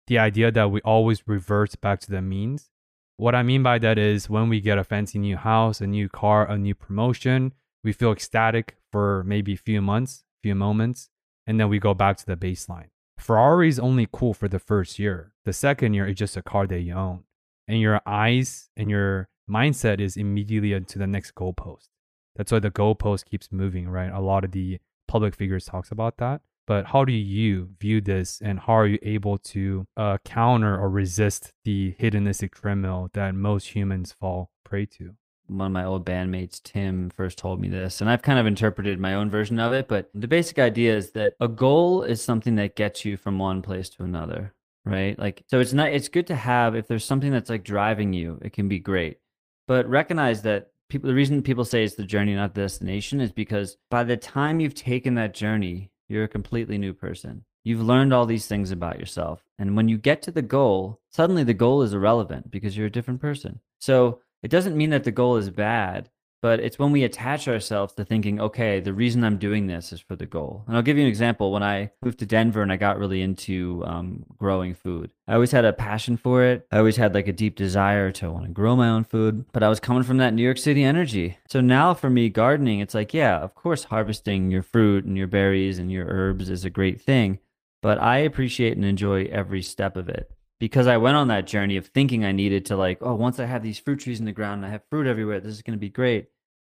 The 0.07 0.17
idea 0.19 0.51
that 0.51 0.71
we 0.71 0.81
always 0.81 1.27
revert 1.27 1.79
back 1.81 1.99
to 2.01 2.11
the 2.11 2.21
means. 2.21 2.71
What 3.17 3.35
I 3.35 3.43
mean 3.43 3.63
by 3.63 3.79
that 3.79 3.97
is 3.97 4.29
when 4.29 4.49
we 4.49 4.61
get 4.61 4.77
a 4.77 4.83
fancy 4.83 5.19
new 5.19 5.37
house, 5.37 5.81
a 5.81 5.87
new 5.87 6.07
car, 6.07 6.49
a 6.49 6.57
new 6.57 6.75
promotion, 6.75 7.53
we 7.83 7.93
feel 7.93 8.11
ecstatic 8.11 8.77
for 8.91 9.23
maybe 9.25 9.53
a 9.53 9.57
few 9.57 9.81
months, 9.81 10.23
few 10.41 10.55
moments. 10.55 11.09
and 11.45 11.57
then 11.59 11.69
we 11.69 11.79
go 11.79 11.93
back 11.93 12.17
to 12.17 12.25
the 12.25 12.35
baseline. 12.35 12.89
Ferrari 13.17 13.69
is 13.69 13.79
only 13.79 14.07
cool 14.11 14.33
for 14.33 14.49
the 14.49 14.59
first 14.59 14.99
year. 14.99 15.33
The 15.45 15.53
second 15.53 15.93
year, 15.93 16.05
it's 16.05 16.19
just 16.19 16.35
a 16.35 16.41
car 16.41 16.67
that 16.67 16.81
you 16.81 16.93
own. 16.93 17.23
And 17.67 17.79
your 17.79 18.01
eyes 18.05 18.69
and 18.75 18.89
your 18.89 19.29
mindset 19.49 19.99
is 19.99 20.17
immediately 20.17 20.73
into 20.73 20.99
the 20.99 21.07
next 21.07 21.35
goalpost. 21.35 21.87
That's 22.35 22.51
why 22.51 22.59
the 22.59 22.71
goalpost 22.71 23.25
keeps 23.25 23.51
moving, 23.51 23.89
right? 23.89 24.11
A 24.11 24.19
lot 24.21 24.43
of 24.43 24.51
the 24.51 24.79
public 25.07 25.35
figures 25.35 25.65
talks 25.65 25.91
about 25.91 26.17
that. 26.17 26.41
But 26.67 26.87
how 26.87 27.05
do 27.05 27.13
you 27.13 27.69
view 27.79 28.01
this 28.01 28.41
and 28.43 28.59
how 28.59 28.73
are 28.73 28.87
you 28.87 28.99
able 29.01 29.37
to 29.37 29.87
uh, 29.95 30.17
counter 30.25 30.77
or 30.77 30.89
resist 30.89 31.53
the 31.63 31.95
hedonistic 31.97 32.53
treadmill 32.53 33.09
that 33.13 33.33
most 33.35 33.73
humans 33.73 34.11
fall 34.11 34.51
prey 34.65 34.85
to? 34.97 35.15
one 35.47 35.67
of 35.67 35.71
my 35.71 35.85
old 35.85 36.05
bandmates, 36.05 36.61
Tim, 36.61 37.09
first 37.09 37.37
told 37.37 37.59
me 37.59 37.69
this, 37.69 38.01
and 38.01 38.09
I've 38.09 38.21
kind 38.21 38.39
of 38.39 38.45
interpreted 38.45 38.99
my 38.99 39.13
own 39.13 39.29
version 39.29 39.59
of 39.59 39.73
it. 39.73 39.87
But 39.87 40.09
the 40.13 40.27
basic 40.27 40.59
idea 40.59 40.95
is 40.95 41.11
that 41.11 41.33
a 41.39 41.47
goal 41.47 42.03
is 42.03 42.21
something 42.21 42.55
that 42.55 42.75
gets 42.75 43.05
you 43.05 43.17
from 43.17 43.39
one 43.39 43.61
place 43.61 43.89
to 43.91 44.03
another, 44.03 44.53
right? 44.85 45.17
Like, 45.17 45.43
so 45.47 45.59
it's 45.59 45.73
not, 45.73 45.93
it's 45.93 46.09
good 46.09 46.27
to 46.27 46.35
have, 46.35 46.75
if 46.75 46.87
there's 46.87 47.05
something 47.05 47.31
that's 47.31 47.49
like 47.49 47.63
driving 47.63 48.13
you, 48.13 48.39
it 48.41 48.53
can 48.53 48.67
be 48.67 48.79
great. 48.79 49.19
But 49.67 49.87
recognize 49.89 50.41
that 50.43 50.71
people, 50.89 51.07
the 51.07 51.13
reason 51.13 51.41
people 51.41 51.65
say 51.65 51.83
it's 51.83 51.95
the 51.95 52.03
journey, 52.03 52.33
not 52.33 52.55
the 52.55 52.61
destination, 52.61 53.21
is 53.21 53.31
because 53.31 53.77
by 53.89 54.03
the 54.03 54.17
time 54.17 54.59
you've 54.59 54.73
taken 54.73 55.15
that 55.15 55.33
journey, 55.33 55.91
you're 56.07 56.23
a 56.23 56.29
completely 56.29 56.77
new 56.77 56.93
person. 56.93 57.43
You've 57.63 57.81
learned 57.81 58.13
all 58.13 58.25
these 58.25 58.47
things 58.47 58.71
about 58.71 58.97
yourself. 58.97 59.43
And 59.59 59.75
when 59.75 59.89
you 59.89 59.97
get 59.97 60.21
to 60.23 60.31
the 60.31 60.41
goal, 60.41 61.01
suddenly 61.09 61.43
the 61.43 61.53
goal 61.53 61.81
is 61.81 61.93
irrelevant 61.93 62.49
because 62.49 62.77
you're 62.77 62.87
a 62.87 62.91
different 62.91 63.19
person. 63.19 63.59
So, 63.77 64.21
it 64.41 64.51
doesn't 64.51 64.77
mean 64.77 64.91
that 64.91 65.03
the 65.03 65.11
goal 65.11 65.35
is 65.35 65.49
bad, 65.49 66.09
but 66.41 66.59
it's 66.59 66.77
when 66.77 66.91
we 66.91 67.03
attach 67.03 67.47
ourselves 67.47 67.93
to 67.93 68.05
thinking, 68.05 68.39
okay, 68.39 68.79
the 68.79 68.93
reason 68.93 69.23
I'm 69.23 69.37
doing 69.37 69.67
this 69.67 69.91
is 69.91 69.99
for 69.99 70.15
the 70.15 70.25
goal. 70.25 70.63
And 70.67 70.75
I'll 70.75 70.83
give 70.83 70.97
you 70.97 71.03
an 71.03 71.09
example. 71.09 71.51
When 71.51 71.63
I 71.63 71.91
moved 72.03 72.19
to 72.19 72.25
Denver 72.25 72.61
and 72.61 72.71
I 72.71 72.77
got 72.77 72.99
really 72.99 73.21
into 73.21 73.83
um, 73.85 74.25
growing 74.37 74.73
food, 74.75 75.09
I 75.27 75.33
always 75.33 75.51
had 75.51 75.65
a 75.65 75.73
passion 75.73 76.15
for 76.17 76.43
it. 76.43 76.67
I 76.71 76.77
always 76.77 76.97
had 76.97 77.13
like 77.13 77.27
a 77.27 77.33
deep 77.33 77.55
desire 77.55 78.11
to 78.13 78.31
want 78.31 78.45
to 78.45 78.51
grow 78.51 78.75
my 78.75 78.89
own 78.89 79.03
food, 79.03 79.45
but 79.51 79.63
I 79.63 79.69
was 79.69 79.79
coming 79.79 80.03
from 80.03 80.17
that 80.17 80.33
New 80.33 80.43
York 80.43 80.57
City 80.57 80.83
energy. 80.83 81.37
So 81.47 81.59
now 81.59 81.93
for 81.93 82.09
me, 82.09 82.29
gardening, 82.29 82.79
it's 82.79 82.93
like, 82.93 83.13
yeah, 83.13 83.37
of 83.39 83.55
course, 83.55 83.85
harvesting 83.85 84.51
your 84.51 84.63
fruit 84.63 85.05
and 85.05 85.17
your 85.17 85.27
berries 85.27 85.79
and 85.79 85.91
your 85.91 86.05
herbs 86.07 86.49
is 86.49 86.63
a 86.63 86.69
great 86.69 87.01
thing, 87.01 87.39
but 87.81 87.99
I 87.99 88.19
appreciate 88.19 88.77
and 88.77 88.85
enjoy 88.85 89.25
every 89.25 89.61
step 89.61 89.97
of 89.97 90.07
it 90.07 90.31
because 90.59 90.87
I 90.87 90.97
went 90.97 91.17
on 91.17 91.27
that 91.27 91.47
journey 91.47 91.77
of 91.77 91.87
thinking 91.87 92.25
I 92.25 92.31
needed 92.31 92.65
to 92.65 92.77
like, 92.77 92.99
oh, 93.01 93.15
once 93.15 93.39
I 93.39 93.45
have 93.45 93.63
these 93.63 93.79
fruit 93.79 93.99
trees 93.99 94.19
in 94.19 94.25
the 94.25 94.31
ground 94.31 94.59
and 94.59 94.65
I 94.65 94.69
have 94.71 94.83
fruit 94.89 95.07
everywhere, 95.07 95.39
this 95.39 95.53
is 95.53 95.61
going 95.61 95.77
to 95.77 95.79
be 95.79 95.89
great. 95.89 96.27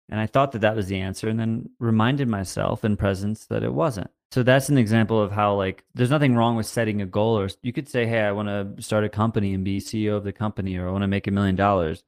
And 0.08 0.18
I 0.18 0.26
thought 0.26 0.52
that 0.52 0.60
that 0.60 0.76
was 0.76 0.88
the 0.88 1.00
answer 1.00 1.28
and 1.28 1.38
then 1.38 1.70
reminded 1.78 2.28
myself 2.28 2.84
in 2.84 2.96
presence 2.96 3.46
that 3.46 3.62
it 3.62 3.72
wasn't. 3.72 4.10
So 4.32 4.42
that's 4.42 4.68
an 4.68 4.78
example 4.78 5.20
of 5.20 5.32
how 5.32 5.54
like 5.54 5.84
there's 5.94 6.10
nothing 6.10 6.36
wrong 6.36 6.56
with 6.56 6.66
setting 6.66 7.00
a 7.00 7.06
goal 7.06 7.38
or 7.38 7.48
you 7.62 7.72
could 7.72 7.88
say, 7.88 8.06
"Hey, 8.06 8.20
I 8.20 8.32
want 8.32 8.48
to 8.48 8.82
start 8.82 9.04
a 9.04 9.08
company 9.08 9.54
and 9.54 9.64
be 9.64 9.80
CEO 9.80 10.16
of 10.16 10.24
the 10.24 10.32
company 10.32 10.76
or 10.76 10.88
I 10.88 10.92
want 10.92 11.02
to 11.02 11.08
make 11.08 11.26
a 11.26 11.32
million 11.32 11.56
dollars." 11.56 12.04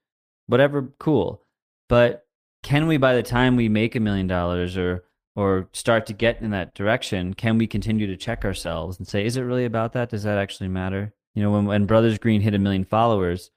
Whatever, 0.46 0.92
cool. 0.98 1.42
But 1.88 2.26
can 2.62 2.86
we 2.86 2.96
by 2.96 3.14
the 3.14 3.22
time 3.22 3.56
we 3.56 3.68
make 3.68 3.94
a 3.96 4.00
million 4.00 4.26
dollars 4.26 4.76
or 4.76 5.04
or 5.34 5.68
start 5.72 6.06
to 6.06 6.12
get 6.12 6.40
in 6.42 6.50
that 6.50 6.74
direction, 6.74 7.34
can 7.34 7.58
we 7.58 7.66
continue 7.66 8.06
to 8.06 8.16
check 8.16 8.44
ourselves 8.44 8.98
and 8.98 9.08
say, 9.08 9.24
is 9.24 9.36
it 9.36 9.42
really 9.42 9.64
about 9.64 9.94
that? 9.94 10.10
Does 10.10 10.24
that 10.24 10.38
actually 10.38 10.68
matter? 10.68 11.14
You 11.34 11.42
know, 11.42 11.50
when, 11.50 11.64
when 11.66 11.86
Brothers 11.86 12.18
Green 12.18 12.40
hit 12.40 12.54
a 12.54 12.58
million 12.58 12.84
followers, 12.84 13.50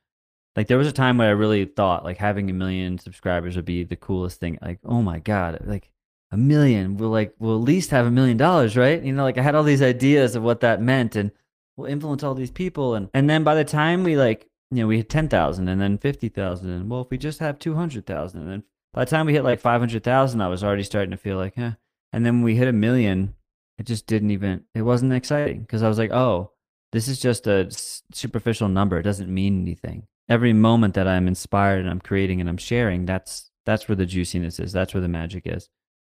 like 0.55 0.67
there 0.67 0.77
was 0.77 0.87
a 0.87 0.93
time 0.93 1.17
where 1.17 1.29
I 1.29 1.31
really 1.31 1.65
thought 1.65 2.03
like 2.03 2.17
having 2.17 2.49
a 2.49 2.53
million 2.53 2.97
subscribers 2.97 3.55
would 3.55 3.65
be 3.65 3.83
the 3.83 3.95
coolest 3.95 4.39
thing. 4.39 4.57
Like, 4.61 4.79
oh 4.85 5.01
my 5.01 5.19
God, 5.19 5.59
like 5.65 5.91
a 6.31 6.37
million, 6.37 6.97
we'll 6.97 7.09
like, 7.09 7.35
we'll 7.39 7.57
at 7.57 7.63
least 7.63 7.91
have 7.91 8.05
a 8.05 8.11
million 8.11 8.37
dollars, 8.37 8.77
right? 8.77 9.03
You 9.03 9.11
know, 9.11 9.23
like 9.23 9.37
I 9.37 9.41
had 9.41 9.55
all 9.55 9.63
these 9.63 9.81
ideas 9.81 10.35
of 10.35 10.43
what 10.43 10.61
that 10.61 10.81
meant 10.81 11.15
and 11.15 11.31
we'll 11.75 11.89
influence 11.89 12.23
all 12.23 12.35
these 12.35 12.51
people. 12.51 12.95
And, 12.95 13.09
and 13.13 13.29
then 13.29 13.43
by 13.43 13.55
the 13.55 13.65
time 13.65 14.03
we 14.03 14.15
like, 14.15 14.47
you 14.71 14.81
know, 14.81 14.87
we 14.87 14.97
hit 14.97 15.09
10,000 15.09 15.67
and 15.67 15.81
then 15.81 15.97
50,000. 15.97 16.69
And 16.69 16.89
well, 16.89 17.01
if 17.01 17.09
we 17.09 17.17
just 17.17 17.39
have 17.39 17.59
200,000 17.59 18.41
and 18.41 18.49
then 18.49 18.63
by 18.93 19.03
the 19.03 19.11
time 19.11 19.25
we 19.25 19.33
hit 19.33 19.43
like 19.43 19.59
500,000, 19.59 20.41
I 20.41 20.47
was 20.47 20.63
already 20.63 20.83
starting 20.83 21.11
to 21.11 21.17
feel 21.17 21.37
like, 21.37 21.57
eh. 21.57 21.71
And 22.13 22.25
then 22.25 22.35
when 22.35 22.43
we 22.43 22.55
hit 22.55 22.69
a 22.69 22.73
million, 22.73 23.35
it 23.77 23.85
just 23.85 24.07
didn't 24.07 24.31
even, 24.31 24.63
it 24.73 24.83
wasn't 24.83 25.11
exciting 25.11 25.61
because 25.61 25.83
I 25.83 25.89
was 25.89 25.97
like, 25.97 26.11
oh, 26.11 26.51
this 26.95 27.09
is 27.09 27.19
just 27.19 27.45
a 27.45 27.67
superficial 28.13 28.69
number. 28.69 28.97
It 28.97 29.03
doesn't 29.03 29.33
mean 29.33 29.61
anything. 29.61 30.07
Every 30.29 30.53
moment 30.53 30.93
that 30.93 31.09
I'm 31.09 31.27
inspired 31.27 31.81
and 31.81 31.89
I'm 31.89 31.99
creating 31.99 32.39
and 32.39 32.49
I'm 32.49 32.57
sharing, 32.57 33.05
that's 33.05 33.51
that's 33.65 33.89
where 33.89 33.97
the 33.97 34.05
juiciness 34.05 34.59
is. 34.59 34.71
That's 34.71 34.93
where 34.93 35.01
the 35.01 35.09
magic 35.09 35.43
is. 35.45 35.69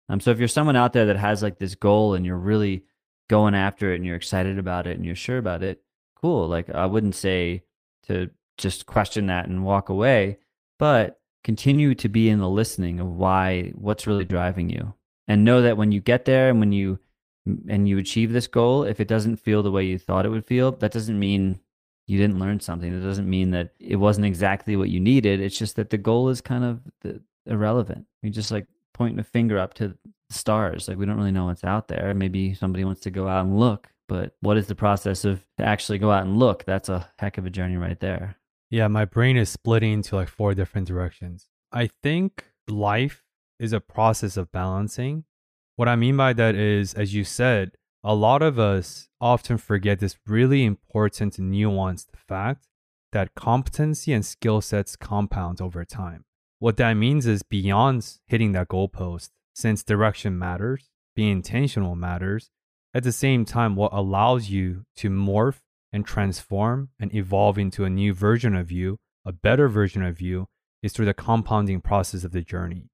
Um, 0.08 0.18
so 0.18 0.32
if 0.32 0.40
you're 0.40 0.48
someone 0.48 0.74
out 0.74 0.92
there 0.92 1.06
that 1.06 1.16
has 1.16 1.40
like 1.40 1.58
this 1.58 1.76
goal 1.76 2.14
and 2.14 2.26
you're 2.26 2.36
really 2.36 2.84
going 3.30 3.54
after 3.54 3.92
it 3.92 3.96
and 3.96 4.04
you're 4.04 4.16
excited 4.16 4.58
about 4.58 4.88
it 4.88 4.96
and 4.96 5.06
you're 5.06 5.14
sure 5.14 5.38
about 5.38 5.62
it, 5.62 5.82
cool. 6.20 6.48
Like 6.48 6.68
I 6.68 6.86
wouldn't 6.86 7.14
say 7.14 7.62
to 8.08 8.30
just 8.58 8.86
question 8.86 9.26
that 9.26 9.46
and 9.46 9.64
walk 9.64 9.88
away, 9.88 10.38
but 10.80 11.20
continue 11.44 11.94
to 11.94 12.08
be 12.08 12.28
in 12.28 12.40
the 12.40 12.48
listening 12.48 12.98
of 12.98 13.06
why 13.06 13.70
what's 13.76 14.08
really 14.08 14.24
driving 14.24 14.68
you 14.68 14.94
and 15.28 15.44
know 15.44 15.62
that 15.62 15.76
when 15.76 15.92
you 15.92 16.00
get 16.00 16.24
there 16.24 16.50
and 16.50 16.58
when 16.58 16.72
you 16.72 16.98
and 17.46 17.88
you 17.88 17.98
achieve 17.98 18.32
this 18.32 18.46
goal, 18.46 18.84
if 18.84 19.00
it 19.00 19.08
doesn't 19.08 19.36
feel 19.36 19.62
the 19.62 19.70
way 19.70 19.84
you 19.84 19.98
thought 19.98 20.26
it 20.26 20.30
would 20.30 20.46
feel, 20.46 20.72
that 20.72 20.92
doesn't 20.92 21.18
mean 21.18 21.60
you 22.06 22.18
didn't 22.18 22.38
learn 22.38 22.60
something. 22.60 22.92
It 22.92 23.00
doesn't 23.00 23.28
mean 23.28 23.50
that 23.52 23.72
it 23.78 23.96
wasn't 23.96 24.26
exactly 24.26 24.76
what 24.76 24.90
you 24.90 25.00
needed. 25.00 25.40
It's 25.40 25.58
just 25.58 25.76
that 25.76 25.90
the 25.90 25.98
goal 25.98 26.28
is 26.28 26.40
kind 26.40 26.64
of 26.64 26.80
irrelevant. 27.46 28.06
We 28.22 28.30
just 28.30 28.50
like 28.50 28.66
pointing 28.94 29.18
a 29.18 29.24
finger 29.24 29.58
up 29.58 29.74
to 29.74 29.88
the 29.88 29.96
stars. 30.30 30.88
Like 30.88 30.98
we 30.98 31.06
don't 31.06 31.16
really 31.16 31.32
know 31.32 31.46
what's 31.46 31.64
out 31.64 31.88
there. 31.88 32.12
Maybe 32.14 32.54
somebody 32.54 32.84
wants 32.84 33.00
to 33.02 33.10
go 33.10 33.28
out 33.28 33.44
and 33.44 33.58
look, 33.58 33.88
but 34.08 34.34
what 34.40 34.56
is 34.56 34.66
the 34.66 34.74
process 34.74 35.24
of 35.24 35.44
to 35.58 35.64
actually 35.64 35.98
go 35.98 36.10
out 36.10 36.24
and 36.24 36.38
look? 36.38 36.64
That's 36.64 36.88
a 36.88 37.08
heck 37.18 37.38
of 37.38 37.46
a 37.46 37.50
journey 37.50 37.76
right 37.76 37.98
there. 37.98 38.36
Yeah, 38.70 38.88
my 38.88 39.04
brain 39.04 39.36
is 39.36 39.50
splitting 39.50 39.92
into 39.92 40.16
like 40.16 40.28
four 40.28 40.54
different 40.54 40.88
directions. 40.88 41.48
I 41.72 41.88
think 42.02 42.46
life 42.68 43.22
is 43.58 43.72
a 43.72 43.80
process 43.80 44.36
of 44.36 44.50
balancing 44.50 45.24
what 45.76 45.88
I 45.88 45.96
mean 45.96 46.16
by 46.16 46.32
that 46.34 46.54
is, 46.54 46.94
as 46.94 47.14
you 47.14 47.24
said, 47.24 47.72
a 48.04 48.14
lot 48.14 48.42
of 48.42 48.58
us 48.58 49.08
often 49.20 49.58
forget 49.58 50.00
this 50.00 50.18
really 50.26 50.64
important 50.64 51.34
nuanced 51.34 52.08
fact 52.16 52.66
that 53.12 53.34
competency 53.34 54.12
and 54.12 54.24
skill 54.24 54.60
sets 54.60 54.96
compound 54.96 55.60
over 55.60 55.84
time. 55.84 56.24
What 56.58 56.76
that 56.78 56.94
means 56.94 57.26
is 57.26 57.42
beyond 57.42 58.18
hitting 58.26 58.52
that 58.52 58.68
goalpost, 58.68 59.30
since 59.54 59.82
direction 59.82 60.38
matters, 60.38 60.90
being 61.14 61.32
intentional 61.32 61.94
matters, 61.94 62.50
at 62.94 63.04
the 63.04 63.12
same 63.12 63.44
time, 63.44 63.74
what 63.74 63.92
allows 63.92 64.50
you 64.50 64.84
to 64.96 65.08
morph 65.08 65.60
and 65.92 66.04
transform 66.04 66.90
and 67.00 67.14
evolve 67.14 67.58
into 67.58 67.84
a 67.84 67.90
new 67.90 68.12
version 68.12 68.54
of 68.54 68.70
you, 68.70 68.98
a 69.24 69.32
better 69.32 69.68
version 69.68 70.02
of 70.02 70.20
you, 70.20 70.48
is 70.82 70.92
through 70.92 71.06
the 71.06 71.14
compounding 71.14 71.80
process 71.80 72.24
of 72.24 72.32
the 72.32 72.42
journey 72.42 72.90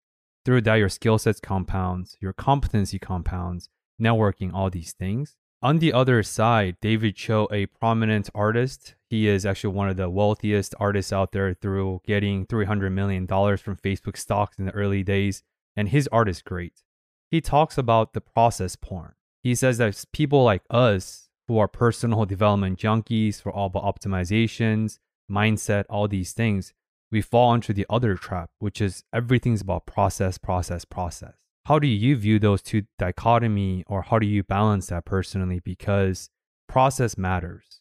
through 0.49 0.63
that 0.63 0.77
your 0.77 0.89
skill 0.89 1.19
sets 1.19 1.41
compounds, 1.41 2.17
your 2.23 2.33
competency 2.33 2.99
compounds, 2.99 3.69
networking, 4.01 4.51
all 4.55 4.71
these 4.71 4.95
things. 4.95 5.37
On 5.61 5.79
the 5.79 5.93
other 5.93 6.23
side, 6.23 6.79
David 6.81 7.17
Choe, 7.17 7.47
a 7.53 7.67
prominent 7.67 8.31
artist, 8.35 8.95
he 9.11 9.29
is 9.29 9.45
actually 9.45 9.75
one 9.75 9.91
of 9.91 9.99
the 9.99 10.09
wealthiest 10.09 10.75
artists 10.81 11.13
out 11.13 11.33
there 11.33 11.53
through 11.53 12.01
getting 12.07 12.47
$300 12.47 12.91
million 12.93 13.27
from 13.27 13.77
Facebook 13.77 14.17
stocks 14.17 14.59
in 14.59 14.65
the 14.65 14.73
early 14.73 15.03
days, 15.03 15.43
and 15.77 15.91
his 15.91 16.09
art 16.11 16.31
is 16.31 16.41
great. 16.41 16.83
He 17.31 17.43
talks 17.43 17.77
about 17.77 18.15
the 18.15 18.23
process 18.23 18.75
porn. 18.75 19.17
He 19.43 19.55
says 19.55 19.77
that 19.77 20.03
people 20.15 20.45
like 20.45 20.63
us 20.71 21.29
who 21.47 21.59
are 21.59 21.69
personal 21.69 22.25
development 22.25 22.79
junkies 22.79 23.39
for 23.39 23.53
all 23.53 23.67
about 23.67 23.85
optimizations, 23.85 24.99
mindset, 25.31 25.85
all 25.91 26.09
these 26.09 26.33
things, 26.33 26.73
we 27.11 27.21
fall 27.23 27.55
into 27.55 27.73
the 27.73 27.87
other 27.89 28.15
trap, 28.15 28.51
which 28.59 28.81
is 28.81 29.05
everything's 29.13 29.63
about 29.63 29.87
process, 29.87 30.39
process, 30.39 30.85
process. 30.85 31.35
How 31.65 31.79
do 31.79 31.87
you 31.87 32.17
view 32.17 32.39
those 32.39 32.63
two 32.63 32.85
dichotomy 32.99 33.85
or 33.87 34.03
how 34.03 34.19
do 34.19 34.27
you 34.27 34.43
balance 34.43 34.87
that 34.87 35.05
personally? 35.05 35.61
Because 35.61 36.31
process 36.67 37.19
matters. 37.19 37.81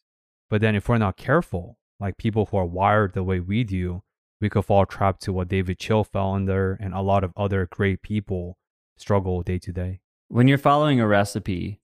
But 0.50 0.62
then 0.62 0.76
if 0.76 0.88
we're 0.88 0.98
not 0.98 1.18
careful, 1.18 1.78
like 2.00 2.18
people 2.18 2.48
who 2.48 2.58
are 2.58 2.66
wired 2.66 3.14
the 3.14 3.24
way 3.24 3.40
we 3.40 3.64
do, 3.64 4.04
we 4.40 4.50
could 4.50 4.66
fall 4.66 4.86
trapped 4.86 5.22
to 5.24 5.34
what 5.34 5.48
David 5.48 5.80
Choe 5.80 6.04
fell 6.04 6.34
under 6.34 6.78
and 6.80 6.94
a 6.94 7.02
lot 7.02 7.24
of 7.24 7.34
other 7.36 7.68
great 7.70 8.02
people 8.02 8.58
struggle 8.98 9.42
day 9.42 9.60
to 9.60 9.72
day. 9.72 10.02
When 10.28 10.48
you're 10.48 10.58
following 10.58 11.00
a 11.00 11.08
recipe, 11.08 11.80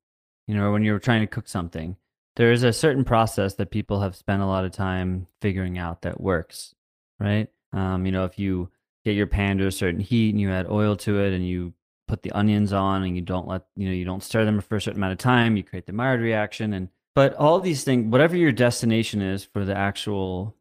you 0.47 0.55
know, 0.55 0.72
when 0.72 0.84
you're 0.84 0.99
trying 0.99 1.22
to 1.22 1.28
cook 1.28 1.47
something, 1.47 1.97
there 2.36 2.51
is 2.51 2.63
a 2.63 2.74
certain 2.74 3.03
process 3.03 3.55
that 3.55 3.72
people 3.72 4.01
have 4.01 4.15
spent 4.15 4.41
a 4.41 4.45
lot 4.45 4.65
of 4.65 4.72
time 4.72 5.28
figuring 5.41 5.78
out 5.78 6.01
that 6.01 6.20
works 6.20 6.76
right? 7.24 7.47
Um, 7.71 8.05
you 8.05 8.11
know, 8.11 8.26
if 8.26 8.38
you 8.38 8.69
get 9.05 9.15
your 9.15 9.28
pan 9.28 9.57
to 9.57 9.67
a 9.67 9.71
certain 9.71 10.01
heat 10.01 10.32
and 10.32 10.41
you 10.41 10.51
add 10.51 10.69
oil 10.69 10.95
to 10.97 11.19
it 11.21 11.34
and 11.34 11.47
you 11.47 11.74
put 12.07 12.21
the 12.21 12.32
onions 12.34 12.74
on 12.74 13.03
and 13.03 13.15
you 13.15 13.21
don't 13.21 13.47
let, 13.47 13.63
you 13.76 13.88
know, 13.88 13.93
you 13.93 14.05
don't 14.05 14.24
stir 14.24 14.45
them 14.45 14.59
for 14.61 14.76
a 14.76 14.82
certain 14.82 14.99
amount 14.99 15.13
of 15.13 15.17
time, 15.17 15.57
you 15.57 15.63
create 15.63 15.86
the 15.86 15.93
Maillard 15.93 16.21
reaction. 16.21 16.74
And, 16.74 16.89
but 17.15 17.34
all 17.36 17.59
these 17.59 17.84
things, 17.84 18.11
whatever 18.11 18.36
your 18.36 18.51
destination 18.51 19.21
is 19.21 19.43
for 19.43 19.63
the 19.65 19.76
actual 19.76 20.55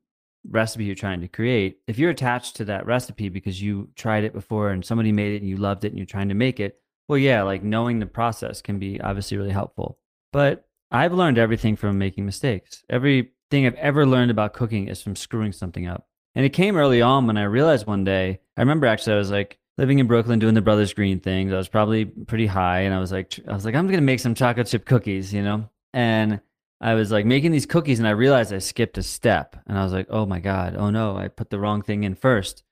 recipe 0.48 0.84
you're 0.84 0.94
trying 0.94 1.20
to 1.20 1.28
create, 1.28 1.78
if 1.86 1.98
you're 1.98 2.10
attached 2.10 2.56
to 2.56 2.64
that 2.66 2.86
recipe 2.86 3.28
because 3.28 3.60
you 3.60 3.88
tried 3.96 4.24
it 4.24 4.32
before 4.32 4.70
and 4.70 4.84
somebody 4.84 5.12
made 5.12 5.34
it 5.34 5.42
and 5.42 5.48
you 5.48 5.56
loved 5.56 5.84
it 5.84 5.88
and 5.88 5.98
you're 5.98 6.06
trying 6.06 6.28
to 6.28 6.34
make 6.34 6.60
it, 6.60 6.80
Well, 7.08 7.18
yeah, 7.18 7.42
like 7.42 7.62
knowing 7.62 7.98
the 7.98 8.06
process 8.06 8.62
can 8.62 8.78
be 8.78 9.00
obviously 9.00 9.36
really 9.36 9.50
helpful. 9.50 9.98
But 10.32 10.66
I've 10.90 11.12
learned 11.12 11.38
everything 11.38 11.76
from 11.76 11.98
making 11.98 12.24
mistakes. 12.24 12.84
Everything 12.88 13.66
I've 13.66 13.74
ever 13.74 14.06
learned 14.06 14.30
about 14.30 14.54
cooking 14.54 14.88
is 14.88 15.02
from 15.02 15.16
screwing 15.16 15.52
something 15.52 15.86
up. 15.86 16.06
And 16.34 16.44
it 16.44 16.50
came 16.50 16.76
early 16.76 17.02
on 17.02 17.26
when 17.26 17.36
I 17.36 17.44
realized 17.44 17.86
one 17.86 18.04
day, 18.04 18.40
I 18.56 18.60
remember 18.62 18.86
actually 18.86 19.14
I 19.14 19.18
was 19.18 19.30
like 19.30 19.58
living 19.78 19.98
in 19.98 20.06
Brooklyn 20.06 20.38
doing 20.38 20.54
the 20.54 20.62
Brothers 20.62 20.94
Green 20.94 21.20
things. 21.20 21.52
I 21.52 21.56
was 21.56 21.68
probably 21.68 22.04
pretty 22.04 22.46
high 22.46 22.80
and 22.80 22.94
I 22.94 23.00
was 23.00 23.12
like 23.12 23.38
I 23.48 23.52
was 23.52 23.64
like 23.64 23.74
I'm 23.74 23.86
going 23.86 23.98
to 23.98 24.02
make 24.02 24.20
some 24.20 24.34
chocolate 24.34 24.66
chip 24.66 24.84
cookies, 24.84 25.32
you 25.32 25.42
know? 25.42 25.68
And 25.92 26.40
I 26.80 26.94
was 26.94 27.12
like 27.12 27.26
making 27.26 27.52
these 27.52 27.66
cookies 27.66 27.98
and 27.98 28.08
I 28.08 28.12
realized 28.12 28.52
I 28.52 28.58
skipped 28.58 28.98
a 28.98 29.02
step 29.02 29.56
and 29.66 29.78
I 29.78 29.84
was 29.84 29.92
like, 29.92 30.06
"Oh 30.10 30.26
my 30.26 30.40
god, 30.40 30.74
oh 30.76 30.90
no, 30.90 31.16
I 31.16 31.28
put 31.28 31.50
the 31.50 31.58
wrong 31.58 31.82
thing 31.82 32.04
in 32.04 32.14
first. 32.14 32.64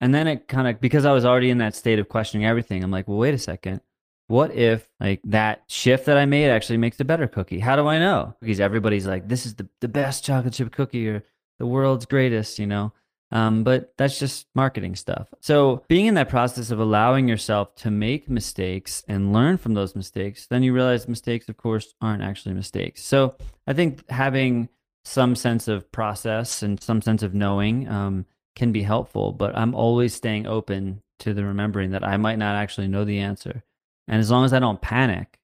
And 0.00 0.14
then 0.14 0.26
it 0.26 0.48
kind 0.48 0.68
of 0.68 0.80
because 0.80 1.06
I 1.06 1.12
was 1.12 1.24
already 1.24 1.50
in 1.50 1.58
that 1.58 1.74
state 1.74 1.98
of 1.98 2.08
questioning 2.08 2.46
everything, 2.46 2.84
I'm 2.84 2.90
like, 2.90 3.08
"Well, 3.08 3.18
wait 3.18 3.34
a 3.34 3.38
second. 3.38 3.80
What 4.26 4.54
if 4.54 4.88
like 5.00 5.20
that 5.24 5.64
shift 5.68 6.06
that 6.06 6.18
I 6.18 6.26
made 6.26 6.50
actually 6.50 6.78
makes 6.78 7.00
a 7.00 7.04
better 7.04 7.26
cookie? 7.26 7.60
How 7.60 7.76
do 7.76 7.86
I 7.86 7.98
know? 7.98 8.34
Because 8.40 8.60
everybody's 8.60 9.06
like, 9.06 9.28
"This 9.28 9.46
is 9.46 9.54
the 9.54 9.68
the 9.80 9.88
best 9.88 10.24
chocolate 10.24 10.54
chip 10.54 10.72
cookie 10.72 11.08
or 11.08 11.24
the 11.58 11.66
world's 11.66 12.06
greatest," 12.06 12.58
you 12.58 12.66
know? 12.66 12.92
Um, 13.34 13.64
but 13.64 13.92
that's 13.98 14.20
just 14.20 14.46
marketing 14.54 14.94
stuff. 14.94 15.26
So 15.40 15.82
being 15.88 16.06
in 16.06 16.14
that 16.14 16.28
process 16.28 16.70
of 16.70 16.78
allowing 16.78 17.28
yourself 17.28 17.74
to 17.76 17.90
make 17.90 18.30
mistakes 18.30 19.02
and 19.08 19.32
learn 19.32 19.58
from 19.58 19.74
those 19.74 19.96
mistakes, 19.96 20.46
then 20.46 20.62
you 20.62 20.72
realize 20.72 21.08
mistakes, 21.08 21.48
of 21.48 21.56
course, 21.56 21.94
aren't 22.00 22.22
actually 22.22 22.54
mistakes. 22.54 23.02
So 23.02 23.34
I 23.66 23.72
think 23.72 24.08
having 24.08 24.68
some 25.04 25.34
sense 25.34 25.66
of 25.66 25.90
process 25.90 26.62
and 26.62 26.80
some 26.80 27.02
sense 27.02 27.24
of 27.24 27.34
knowing 27.34 27.88
um, 27.88 28.24
can 28.54 28.70
be 28.70 28.82
helpful. 28.82 29.32
But 29.32 29.58
I'm 29.58 29.74
always 29.74 30.14
staying 30.14 30.46
open 30.46 31.02
to 31.18 31.34
the 31.34 31.44
remembering 31.44 31.90
that 31.90 32.04
I 32.04 32.16
might 32.16 32.38
not 32.38 32.54
actually 32.54 32.86
know 32.86 33.04
the 33.04 33.18
answer. 33.18 33.64
And 34.06 34.20
as 34.20 34.30
long 34.30 34.44
as 34.44 34.52
I 34.52 34.60
don't 34.60 34.80
panic, 34.80 35.40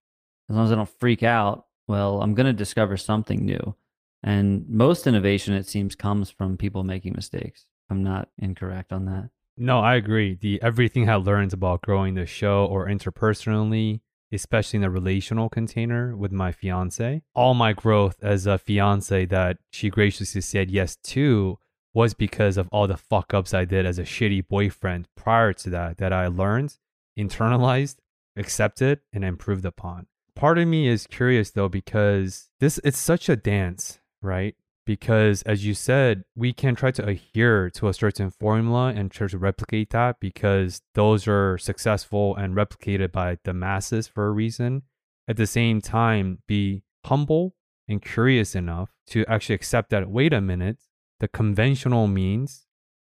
as 0.49 0.55
long 0.55 0.66
as 0.66 0.70
I 0.70 0.76
don't 0.76 1.01
freak 1.01 1.24
out, 1.24 1.66
well, 1.88 2.22
I'm 2.22 2.34
going 2.34 2.47
to 2.47 2.53
discover 2.53 2.97
something 2.97 3.45
new. 3.45 3.74
And 4.22 4.68
most 4.68 5.09
innovation, 5.09 5.55
it 5.55 5.66
seems, 5.66 5.97
comes 5.97 6.30
from 6.30 6.57
people 6.57 6.84
making 6.84 7.14
mistakes. 7.16 7.66
I'm 7.91 8.03
not 8.03 8.28
incorrect 8.38 8.93
on 8.93 9.07
that. 9.07 9.30
No, 9.57 9.80
I 9.80 9.97
agree. 9.97 10.34
The 10.41 10.62
everything 10.62 11.11
I 11.11 11.16
learned 11.16 11.53
about 11.53 11.82
growing 11.82 12.14
the 12.14 12.24
show 12.24 12.64
or 12.64 12.86
interpersonally, 12.86 14.01
especially 14.32 14.78
in 14.78 14.82
the 14.82 14.91
relational 14.91 15.49
container 15.49 16.16
with 16.16 16.32
my 16.32 16.53
fiance, 16.53 17.22
all 17.34 17.55
my 17.55 17.72
growth 17.72 18.16
as 18.22 18.47
a 18.47 18.57
fiance 18.59 19.26
that 19.26 19.59
she 19.70 19.91
graciously 19.91 20.41
said 20.41 20.70
yes 20.70 20.97
to 21.05 21.59
was 21.93 22.14
because 22.14 22.57
of 22.57 22.68
all 22.70 22.86
the 22.86 22.97
fuck 22.97 23.34
ups 23.34 23.53
I 23.53 23.64
did 23.64 23.84
as 23.84 23.99
a 23.99 24.05
shitty 24.05 24.47
boyfriend 24.49 25.09
prior 25.16 25.53
to 25.55 25.70
that 25.70 25.99
that 25.99 26.12
I 26.12 26.28
learned, 26.28 26.78
internalized, 27.18 27.97
accepted, 28.36 29.01
and 29.12 29.24
improved 29.24 29.64
upon. 29.64 30.07
Part 30.34 30.59
of 30.59 30.68
me 30.68 30.88
is 30.88 31.07
curious 31.07 31.51
though 31.51 31.68
because 31.68 32.49
this 32.61 32.80
it's 32.84 32.99
such 32.99 33.28
a 33.28 33.36
dance, 33.36 33.99
right? 34.22 34.55
Because 34.91 35.43
as 35.43 35.64
you 35.64 35.72
said 35.72 36.24
we 36.34 36.53
can 36.53 36.74
try 36.74 36.91
to 36.91 37.07
adhere 37.07 37.70
to 37.70 37.86
a 37.86 37.95
certain 37.95 38.28
formula 38.28 38.88
and 38.88 39.09
try 39.09 39.28
to 39.28 39.38
replicate 39.38 39.91
that 39.91 40.18
because 40.18 40.82
those 40.97 41.28
are 41.28 41.57
successful 41.59 42.34
and 42.34 42.57
replicated 42.57 43.12
by 43.12 43.38
the 43.45 43.55
masses 43.55 44.09
for 44.09 44.26
a 44.26 44.32
reason. 44.32 44.82
At 45.28 45.36
the 45.36 45.47
same 45.47 45.80
time 45.80 46.41
be 46.49 46.82
humble 47.07 47.55
and 47.86 48.03
curious 48.03 48.57
enough 48.57 48.91
to 49.11 49.24
actually 49.28 49.55
accept 49.55 49.91
that 49.91 50.11
wait 50.11 50.32
a 50.32 50.41
minute 50.41 50.78
the 51.20 51.28
conventional 51.28 52.09
means 52.09 52.66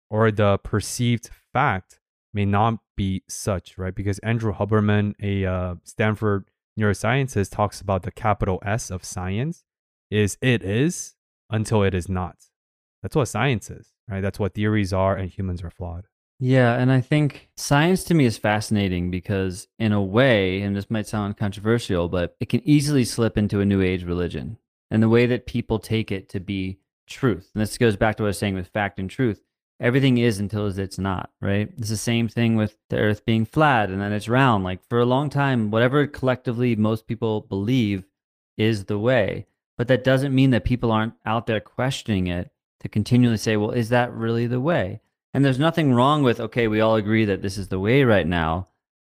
or 0.10 0.32
the 0.32 0.58
perceived 0.58 1.30
fact 1.54 2.02
may 2.34 2.44
not 2.44 2.74
be 2.98 3.24
such 3.30 3.78
right? 3.78 3.96
Because 3.96 4.20
andrew 4.20 4.54
huberman 4.54 5.14
a 5.24 5.46
uh, 5.46 5.76
stanford 5.86 6.44
neuroscientist 6.78 7.52
talks 7.52 7.80
about 7.80 8.04
the 8.04 8.12
capital 8.12 8.60
s 8.66 8.92
of 8.92 9.06
science 9.06 9.64
is 10.12 10.38
it 10.42 10.62
is 10.62 11.16
until 11.50 11.84
it 11.84 11.94
is 11.94 12.10
not. 12.10 12.38
That's 13.02 13.16
what 13.16 13.28
science 13.28 13.70
is, 13.70 13.94
right? 14.10 14.22
That's 14.22 14.40
what 14.40 14.54
theories 14.54 14.94
are, 14.94 15.16
and 15.16 15.30
humans 15.30 15.64
are 15.64 15.70
flawed. 15.70 16.06
Yeah, 16.40 16.76
and 16.76 16.92
I 16.92 17.02
think 17.02 17.50
science 17.58 18.04
to 18.06 18.14
me 18.14 18.26
is 18.26 18.38
fascinating 18.38 19.12
because, 19.12 19.68
in 19.78 19.92
a 19.92 20.02
way, 20.02 20.62
and 20.62 20.76
this 20.76 20.90
might 20.90 21.08
sound 21.08 21.38
controversial, 21.38 22.08
but 22.08 22.36
it 22.40 22.48
can 22.48 22.62
easily 22.68 23.04
slip 23.04 23.38
into 23.38 23.60
a 23.60 23.66
new 23.66 23.82
age 23.82 24.06
religion 24.06 24.58
and 24.90 25.04
the 25.04 25.10
way 25.10 25.26
that 25.26 25.46
people 25.46 25.80
take 25.80 26.12
it 26.12 26.30
to 26.30 26.40
be 26.40 26.80
truth. 27.08 27.52
And 27.54 27.62
this 27.62 27.78
goes 27.78 27.98
back 27.98 28.16
to 28.16 28.24
what 28.24 28.28
I 28.28 28.30
was 28.30 28.38
saying 28.38 28.56
with 28.56 28.68
fact 28.68 29.00
and 29.00 29.10
truth. 29.10 29.42
Everything 29.82 30.18
is 30.18 30.40
until 30.40 30.68
it's 30.68 30.98
not, 30.98 31.30
right? 31.42 31.70
It's 31.78 31.90
the 31.90 31.98
same 31.98 32.28
thing 32.28 32.56
with 32.56 32.78
the 32.90 32.98
earth 32.98 33.26
being 33.26 33.46
flat 33.46 33.90
and 33.90 34.02
then 34.02 34.12
it's 34.12 34.28
round. 34.28 34.64
Like 34.64 34.82
for 34.90 35.00
a 35.00 35.06
long 35.06 35.30
time, 35.30 35.72
whatever 35.72 36.06
collectively 36.06 36.76
most 36.76 37.08
people 37.08 37.42
believe 37.42 38.06
is 38.58 38.86
the 38.86 39.00
way. 39.00 39.46
But 39.80 39.88
that 39.88 40.04
doesn't 40.04 40.36
mean 40.36 40.50
that 40.50 40.66
people 40.66 40.92
aren't 40.92 41.14
out 41.26 41.48
there 41.48 41.62
questioning 41.62 42.28
it 42.28 42.52
to 42.82 42.90
continually 42.90 43.38
say, 43.38 43.56
well, 43.56 43.72
is 43.72 43.88
that 43.90 44.14
really 44.14 44.46
the 44.46 44.60
way? 44.60 45.00
And 45.34 45.46
there's 45.46 45.58
nothing 45.58 45.94
wrong 45.94 46.22
with, 46.22 46.42
okay, 46.42 46.68
we 46.68 46.82
all 46.82 46.96
agree 46.96 47.24
that 47.24 47.42
this 47.42 47.58
is 47.58 47.70
the 47.70 47.80
way 47.80 48.04
right 48.04 48.28
now. 48.28 48.68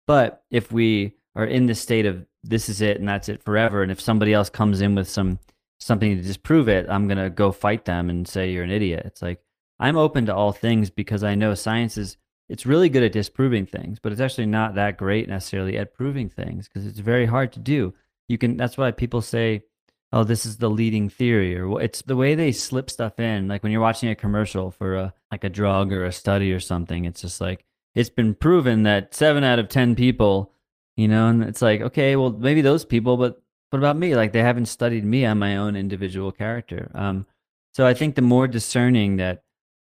But 0.07 0.43
if 0.51 0.73
we 0.73 1.17
are 1.37 1.45
in 1.45 1.67
the 1.67 1.75
state 1.75 2.07
of 2.07 2.25
this 2.43 2.71
is 2.71 2.81
it 2.81 2.99
and 2.99 3.07
that's 3.07 3.29
it 3.29 3.43
forever, 3.43 3.83
and 3.83 3.93
if 3.93 4.01
somebody 4.01 4.33
else 4.33 4.49
comes 4.49 4.81
in 4.81 4.95
with 4.95 5.07
some 5.07 5.39
something 5.81 6.17
to 6.17 6.23
disprove 6.23 6.67
it, 6.67 6.87
I'm 6.89 7.09
gonna 7.09 7.29
go 7.29 7.53
fight 7.53 7.85
them 7.85 8.09
and 8.09 8.27
say 8.27 8.51
you're 8.51 8.65
an 8.65 8.71
idiot. 8.71 9.03
It's 9.05 9.21
like 9.21 9.43
I'm 9.79 9.99
open 9.99 10.25
to 10.27 10.35
all 10.35 10.53
things 10.53 10.89
because 10.89 11.23
I 11.23 11.35
know 11.35 11.53
science 11.55 11.99
is 11.99 12.17
it's 12.49 12.65
really 12.65 12.89
good 12.89 13.03
at 13.03 13.13
disproving 13.13 13.67
things, 13.67 13.99
but 13.99 14.13
it's 14.13 14.21
actually 14.23 14.47
not 14.47 14.77
that 14.77 14.97
great 14.97 15.29
necessarily 15.29 15.77
at 15.77 15.93
proving 15.93 16.31
things 16.31 16.69
because 16.69 16.87
it's 16.87 17.01
very 17.01 17.27
hard 17.27 17.53
to 17.53 17.61
do. 17.61 17.93
You 18.29 18.39
can 18.39 18.57
that's 18.57 18.79
why 18.79 18.91
people 18.93 19.21
say 19.21 19.65
oh, 20.13 20.25
this 20.25 20.47
is 20.47 20.59
the 20.59 20.71
leading 20.71 21.09
theory, 21.09 21.59
or 21.59 21.83
it's 21.83 22.03
the 22.03 22.17
way 22.17 22.35
they 22.35 22.53
slip 22.53 22.89
stuff 22.91 23.19
in. 23.19 23.49
Like 23.49 23.63
when 23.63 23.73
you're 23.73 23.81
watching 23.81 24.09
a 24.09 24.15
commercial 24.15 24.71
for 24.71 24.97
a 24.97 25.15
like 25.31 25.45
a 25.45 25.49
drug 25.49 25.93
or 25.93 26.05
a 26.05 26.13
study 26.13 26.53
or 26.53 26.61
something, 26.61 27.05
it's 27.05 27.21
just 27.21 27.41
like 27.41 27.65
it's 27.95 28.11
been 28.11 28.35
proven 28.35 28.85
that 28.85 29.15
seven 29.15 29.45
out 29.45 29.59
of 29.59 29.69
ten 29.69 29.95
people, 29.95 30.53
you 30.97 31.09
know, 31.09 31.29
and 31.29 31.43
it's 31.43 31.63
like 31.63 31.81
okay, 31.81 32.17
well 32.17 32.31
maybe 32.31 32.61
those 32.61 32.85
people, 32.85 33.17
but 33.17 33.43
what 33.71 33.79
about 33.79 33.97
me? 33.97 34.15
Like 34.15 34.33
they 34.33 34.43
haven't 34.43 34.67
studied 34.67 35.05
me 35.05 35.27
on 35.27 35.39
my 35.39 35.57
own 35.57 35.75
individual 35.75 36.31
character. 36.31 36.91
Um, 36.95 37.27
so 37.73 37.85
I 37.85 37.93
think 37.93 38.15
the 38.15 38.23
more 38.23 38.47
discerning 38.47 39.17
that 39.17 39.43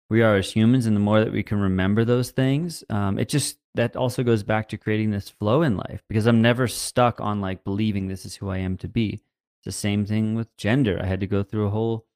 we 0.08 0.22
are 0.22 0.36
as 0.36 0.52
humans, 0.52 0.86
and 0.86 0.94
the 0.94 1.00
more 1.00 1.24
that 1.24 1.32
we 1.32 1.42
can 1.42 1.60
remember 1.60 2.04
those 2.04 2.30
things, 2.30 2.84
um, 2.88 3.18
it 3.18 3.28
just 3.28 3.58
that 3.74 3.96
also 3.96 4.22
goes 4.22 4.44
back 4.44 4.68
to 4.68 4.78
creating 4.78 5.10
this 5.10 5.28
flow 5.28 5.62
in 5.62 5.76
life 5.76 6.02
because 6.08 6.26
I'm 6.26 6.42
never 6.42 6.68
stuck 6.68 7.20
on 7.20 7.40
like 7.40 7.64
believing 7.64 8.06
this 8.06 8.24
is 8.24 8.36
who 8.36 8.48
I 8.48 8.58
am 8.58 8.76
to 8.78 8.88
be 8.88 9.20
it's 9.60 9.76
the 9.76 9.80
same 9.80 10.06
thing 10.06 10.34
with 10.34 10.56
gender. 10.56 10.98
I 11.02 11.06
had 11.06 11.20
to 11.20 11.26
go 11.26 11.42
through 11.42 11.66
a 11.66 11.70
whole 11.70 12.06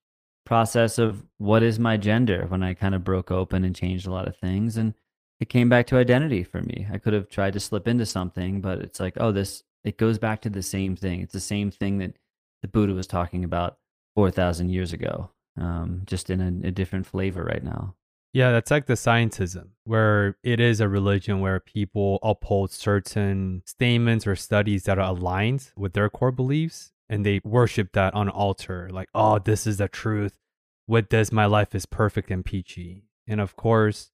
process 0.47 0.99
of 0.99 1.27
what 1.37 1.63
is 1.63 1.79
my 1.79 1.99
gender 1.99 2.47
when 2.49 2.63
I 2.63 2.73
kind 2.73 2.95
of 2.95 3.05
broke 3.05 3.31
open 3.31 3.65
and 3.65 3.77
changed 3.77 4.07
a 4.07 4.11
lot 4.11 4.27
of 4.27 4.37
things. 4.37 4.79
And 4.79 4.95
it 5.41 5.51
came 5.51 5.69
back 5.69 5.87
to 5.89 5.99
identity 5.99 6.43
for 6.43 6.63
me. 6.63 6.87
I 6.91 6.97
could 6.97 7.13
have 7.13 7.29
tried 7.29 7.53
to 7.53 7.61
slip 7.61 7.87
into 7.87 8.07
something, 8.07 8.63
but 8.63 8.79
it's 8.79 8.99
like, 8.99 9.15
oh, 9.19 9.31
this, 9.31 9.63
it 9.85 9.99
goes 9.99 10.19
back 10.19 10.41
to 10.43 10.51
the 10.51 10.63
same 10.63 10.97
thing. 10.97 11.21
It's 11.21 11.35
the 11.35 11.41
same 11.41 11.71
thing 11.71 11.99
that 11.99 12.17
the 12.63 12.69
Buddha 12.69 12.95
was 12.95 13.07
talking 13.07 13.45
about 13.45 13.77
4,000 14.15 14.71
years 14.71 14.95
ago, 14.95 15.31
um, 15.61 16.03
just 16.07 16.31
in 16.31 16.41
a, 16.41 16.69
a 16.69 16.71
different 16.71 17.07
flavor 17.07 17.45
right 17.45 17.63
now. 17.63 17.95
Yeah, 18.33 18.53
that's 18.53 18.71
like 18.71 18.87
the 18.87 18.95
scientism, 18.95 19.69
where 19.85 20.39
it 20.43 20.61
is 20.61 20.81
a 20.81 20.89
religion 20.89 21.41
where 21.41 21.61
people 21.61 22.19
uphold 22.23 22.73
certain 22.73 23.63
statements 23.67 24.27
or 24.27 24.35
studies 24.35 24.85
that 24.85 24.99
are 24.99 25.11
aligned 25.11 25.71
with 25.77 25.93
their 25.93 26.09
core 26.09 26.33
beliefs 26.33 26.94
and 27.09 27.25
they 27.25 27.41
worship 27.45 27.93
that 27.93 28.15
on 28.15 28.29
altar 28.29 28.89
like 28.93 29.09
oh 29.15 29.39
this 29.39 29.67
is 29.67 29.79
the 29.79 29.89
truth. 29.89 30.39
With 30.87 31.09
this 31.09 31.33
my 31.33 31.47
life 31.47 31.75
is 31.75 31.87
perfect 31.87 32.31
and 32.31 32.45
peachy? 32.45 33.05
And 33.27 33.41
of 33.41 33.57
course 33.57 34.11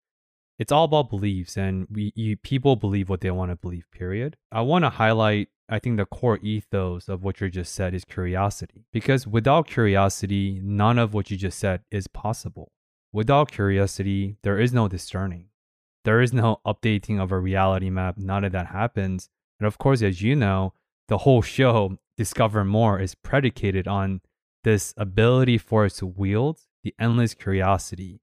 it's 0.59 0.71
all 0.71 0.85
about 0.85 1.09
beliefs 1.09 1.57
and 1.57 1.87
we 1.91 2.13
you, 2.15 2.37
people 2.37 2.77
believe 2.77 3.09
what 3.09 3.23
they 3.23 3.31
want 3.31 3.51
to 3.51 3.57
believe 3.57 3.91
period. 3.91 4.37
I 4.53 4.61
want 4.61 4.85
to 4.85 4.91
highlight 4.91 5.49
i 5.69 5.79
think 5.79 5.97
the 5.97 6.05
core 6.05 6.39
ethos 6.43 7.09
of 7.09 7.23
what 7.23 7.41
you 7.41 7.49
just 7.49 7.73
said 7.73 7.95
is 7.95 8.05
curiosity 8.05 8.85
because 8.93 9.25
without 9.25 9.69
curiosity 9.69 10.61
none 10.63 10.99
of 10.99 11.15
what 11.15 11.31
you 11.31 11.37
just 11.37 11.59
said 11.59 11.81
is 11.91 12.07
possible. 12.07 12.73
Without 13.13 13.51
curiosity 13.51 14.37
there 14.43 14.61
is 14.61 14.73
no 14.73 14.87
discerning. 14.87 15.47
There 16.05 16.21
is 16.21 16.33
no 16.33 16.61
updating 16.67 17.21
of 17.21 17.33
a 17.33 17.39
reality 17.39 17.91
map 17.91 18.19
none 18.19 18.45
of 18.45 18.53
that 18.53 18.67
happens. 18.67 19.29
And 19.59 19.67
of 19.67 19.79
course 19.79 20.03
as 20.03 20.21
you 20.23 20.37
know 20.37 20.75
the 21.09 21.19
whole 21.19 21.43
show 21.43 21.99
discover 22.21 22.67
more 22.67 23.01
is 23.01 23.15
predicated 23.15 23.89
on 23.89 24.21
this 24.63 24.93
ability 24.99 25.57
for 25.57 25.87
us 25.87 25.97
to 25.97 26.05
wield 26.05 26.61
the 26.85 26.95
endless 26.99 27.33
curiosity 27.33 28.21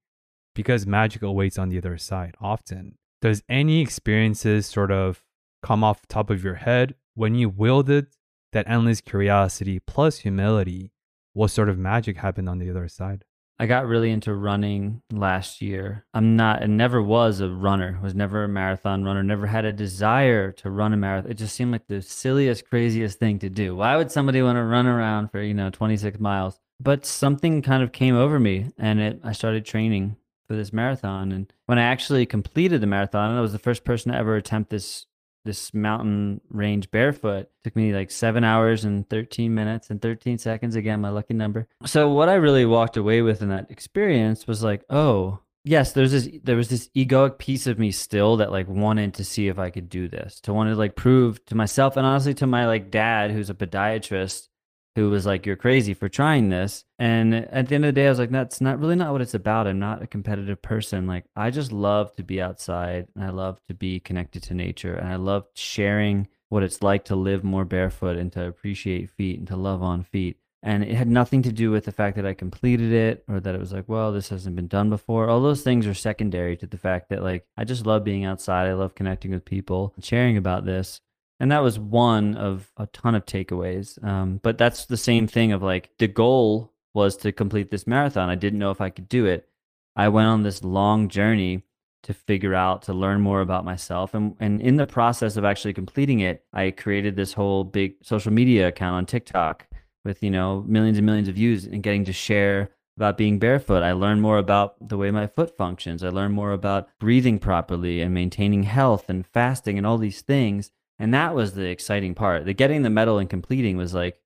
because 0.54 0.86
magic 0.86 1.24
awaits 1.24 1.58
on 1.58 1.70
the 1.70 1.80
other 1.80 1.98
side 1.98 2.36
often. 2.40 2.96
Does 3.24 3.42
any 3.50 3.82
experiences 3.82 4.68
sort 4.68 4.92
of 4.92 5.24
come 5.64 5.84
off 5.84 6.08
top 6.08 6.30
of 6.30 6.44
your 6.44 6.54
head 6.54 6.94
when 7.16 7.34
you 7.34 7.50
wielded 7.50 8.06
that 8.54 8.70
endless 8.70 9.02
curiosity 9.02 9.80
plus 9.80 10.20
humility? 10.20 10.92
What 11.34 11.50
sort 11.50 11.68
of 11.68 11.80
magic 11.80 12.18
happened 12.18 12.50
on 12.50 12.60
the 12.60 12.70
other 12.70 12.88
side? 12.88 13.26
I 13.60 13.66
got 13.66 13.88
really 13.88 14.12
into 14.12 14.34
running 14.36 15.02
last 15.12 15.62
year. 15.62 16.06
I'm 16.14 16.36
not, 16.36 16.62
and 16.62 16.78
never 16.78 17.02
was 17.02 17.40
a 17.40 17.50
runner, 17.50 18.00
was 18.04 18.14
never 18.14 18.44
a 18.44 18.48
marathon 18.48 19.04
runner, 19.04 19.24
never 19.24 19.48
had 19.48 19.66
a 19.66 19.74
desire 19.74 20.52
to 20.54 20.70
run 20.70 20.94
a 20.94 20.98
marathon. 20.98 21.32
It 21.32 21.36
just 21.36 21.56
seemed 21.56 21.72
like 21.72 21.88
the 21.88 22.02
silliest, 22.02 22.70
craziest 22.70 23.18
thing 23.18 23.40
to 23.40 23.50
do. 23.50 23.76
Why 23.76 23.98
would 23.98 24.12
somebody 24.12 24.44
want 24.44 24.58
to 24.58 24.64
run 24.64 24.86
around 24.86 25.32
for, 25.32 25.42
you 25.42 25.56
know, 25.56 25.72
26 25.72 26.20
miles? 26.20 26.60
But 26.80 27.06
something 27.06 27.64
kind 27.64 27.82
of 27.82 27.92
came 27.92 28.16
over 28.16 28.40
me 28.40 28.72
and 28.78 29.00
it, 29.00 29.20
I 29.24 29.32
started 29.32 29.66
training 29.66 30.18
for 30.48 30.56
this 30.56 30.72
marathon. 30.72 31.32
And 31.32 31.52
when 31.66 31.80
I 31.80 31.84
actually 31.84 32.28
completed 32.28 32.82
the 32.82 32.88
marathon, 32.88 33.36
I 33.36 33.42
was 33.42 33.54
the 33.54 33.60
first 33.60 33.84
person 33.84 34.12
to 34.12 34.18
ever 34.18 34.36
attempt 34.36 34.70
this 34.70 35.08
this 35.48 35.74
mountain 35.74 36.42
range 36.50 36.92
barefoot. 36.92 37.40
It 37.40 37.52
took 37.64 37.76
me 37.76 37.94
like 37.94 38.12
seven 38.12 38.44
hours 38.44 38.86
and 38.86 39.10
13 39.10 39.56
minutes 39.56 39.90
and 39.90 40.00
13 40.00 40.38
seconds. 40.38 40.76
Again, 40.76 41.02
my 41.02 41.10
lucky 41.10 41.34
number. 41.34 41.68
So 41.86 42.10
what 42.10 42.30
I 42.30 42.36
really 42.36 42.66
walked 42.66 42.98
away 42.98 43.24
with 43.24 43.42
in 43.42 43.50
that 43.50 43.72
experience 43.72 44.46
was 44.46 44.62
like, 44.62 44.84
oh, 44.92 45.40
yes, 45.64 45.94
there's 45.94 46.12
this 46.12 46.30
there 46.44 46.56
was 46.56 46.70
this 46.70 46.90
egoic 46.96 47.38
piece 47.40 47.66
of 47.66 47.80
me 47.80 47.92
still 47.92 48.38
that 48.38 48.52
like 48.52 48.68
wanted 48.68 49.16
to 49.16 49.24
see 49.24 49.48
if 49.48 49.58
I 49.58 49.70
could 49.70 49.90
do 49.90 50.08
this, 50.08 50.40
to 50.42 50.54
want 50.54 50.70
to 50.70 50.76
like 50.76 50.96
prove 50.96 51.44
to 51.46 51.56
myself 51.56 51.98
and 51.98 52.06
honestly 52.06 52.34
to 52.36 52.48
my 52.48 52.68
like 52.68 52.92
dad 52.92 53.32
who's 53.32 53.50
a 53.50 53.56
podiatrist 53.56 54.50
who 54.98 55.12
was 55.12 55.28
like, 55.28 55.46
You're 55.46 55.56
crazy 55.56 55.94
for 55.94 56.10
trying 56.10 56.50
this. 56.50 56.84
And 56.98 57.36
at 57.36 57.68
the 57.68 57.76
end 57.76 57.86
of 57.86 57.90
the 57.90 58.02
day, 58.02 58.08
I 58.08 58.10
was 58.10 58.18
like, 58.18 58.32
That's 58.32 58.60
not 58.60 58.80
really 58.80 58.96
not 58.96 59.12
what 59.12 59.22
it's 59.22 59.36
about. 59.36 59.68
I'm 59.68 59.78
not 59.78 60.02
a 60.02 60.08
competitive 60.08 60.62
person. 60.62 61.06
Like, 61.06 61.26
I 61.36 61.52
just 61.52 61.72
love 61.72 62.16
to 62.16 62.24
be 62.24 62.42
outside 62.42 63.08
and 63.16 63.24
I 63.24 63.30
love 63.30 63.62
to 63.68 63.76
be 63.76 64.00
connected 64.00 64.42
to 64.44 64.56
nature 64.56 64.96
and 64.96 65.08
I 65.08 65.16
love 65.16 65.46
sharing 65.54 66.28
what 66.50 66.64
it's 66.64 66.82
like 66.82 67.06
to 67.06 67.16
live 67.16 67.44
more 67.44 67.64
barefoot 67.64 68.18
and 68.18 68.32
to 68.34 68.48
appreciate 68.48 69.12
feet 69.12 69.38
and 69.38 69.48
to 69.50 69.56
love 69.56 69.84
on 69.84 70.04
feet. 70.04 70.40
And 70.64 70.84
it 70.84 70.96
had 70.96 71.08
nothing 71.08 71.44
to 71.44 71.52
do 71.52 71.70
with 71.70 71.86
the 71.86 71.92
fact 71.92 72.16
that 72.16 72.26
I 72.26 72.34
completed 72.34 72.92
it 72.92 73.24
or 73.28 73.40
that 73.40 73.54
it 73.54 73.60
was 73.60 73.72
like, 73.72 73.88
well, 73.88 74.12
this 74.12 74.30
hasn't 74.30 74.56
been 74.56 74.68
done 74.68 74.90
before. 74.90 75.30
All 75.30 75.42
those 75.42 75.62
things 75.62 75.86
are 75.86 75.94
secondary 75.94 76.58
to 76.58 76.66
the 76.66 76.78
fact 76.78 77.10
that, 77.10 77.22
like, 77.22 77.46
I 77.56 77.64
just 77.64 77.86
love 77.86 78.04
being 78.04 78.26
outside. 78.26 78.68
I 78.68 78.74
love 78.74 78.96
connecting 78.96 79.32
with 79.32 79.46
people, 79.46 79.94
sharing 80.02 80.36
about 80.36 80.66
this 80.66 81.00
and 81.40 81.52
that 81.52 81.64
was 81.64 81.78
one 81.78 82.36
of 82.36 82.72
a 82.78 82.88
ton 82.88 83.16
of 83.16 83.26
takeaways. 83.26 84.04
Um, 84.04 84.40
but 84.42 84.58
that's 84.58 84.86
the 84.86 84.98
same 84.98 85.28
thing 85.28 85.52
of 85.52 85.62
like 85.62 85.92
the 86.00 86.08
goal 86.08 86.74
was 86.94 87.16
to 87.18 87.32
complete 87.32 87.70
this 87.70 87.88
marathon. 87.88 88.30
I 88.30 88.36
didn't 88.36 88.60
know 88.60 88.72
if 88.72 88.82
i 88.82 88.90
could 88.90 89.08
do 89.08 89.26
it. 89.26 89.48
I 89.96 90.10
went 90.10 90.28
on 90.28 90.44
this 90.44 90.64
long 90.64 91.10
journey 91.10 91.64
to 92.04 92.14
figure 92.14 92.56
out 92.56 92.84
to 92.84 92.94
learn 92.94 93.22
more 93.22 93.42
about 93.42 93.66
myself. 93.66 94.14
And 94.14 94.36
and 94.40 94.62
in 94.62 94.78
the 94.78 94.88
process 94.88 95.38
of 95.38 95.46
actually 95.46 95.74
completing 95.74 96.20
it 96.22 96.44
i 96.54 96.72
created 96.72 97.16
this 97.16 97.34
whole 97.34 97.64
big 97.64 97.96
social 98.04 98.32
media 98.32 98.68
account 98.68 98.96
on 98.96 99.06
tiktok 99.06 99.68
with 100.06 100.24
you 100.24 100.32
know 100.32 100.64
millions 100.68 100.98
and 100.98 101.06
millions 101.06 101.28
of 101.28 101.36
views 101.36 101.66
and 101.66 101.84
getting 101.84 102.06
to 102.06 102.14
share 102.14 102.72
about 102.96 103.18
being 103.18 103.38
barefoot. 103.38 103.84
I 103.84 103.92
learned 103.92 104.24
more 104.24 104.40
about 104.40 104.76
the 104.90 104.98
way 104.98 105.12
my 105.12 105.28
foot 105.28 105.56
functions. 105.56 106.04
I 106.04 106.10
learned 106.10 106.34
more 106.34 106.52
about 106.52 106.90
breathing 107.00 107.38
properly 107.38 108.02
and 108.02 108.12
maintaining 108.12 108.64
health 108.64 109.08
and 109.08 109.26
fasting 109.26 109.78
and 109.78 109.86
all 109.86 110.00
these 110.00 110.22
things 110.22 110.72
and 111.00 111.14
that 111.14 111.36
was 111.36 111.54
the 111.54 111.66
exciting 111.66 112.16
part. 112.16 112.46
The 112.46 112.54
getting 112.54 112.82
the 112.82 112.90
medal 112.90 113.20
and 113.20 113.30
completing 113.30 113.78
was 113.78 113.94
like 113.94 114.20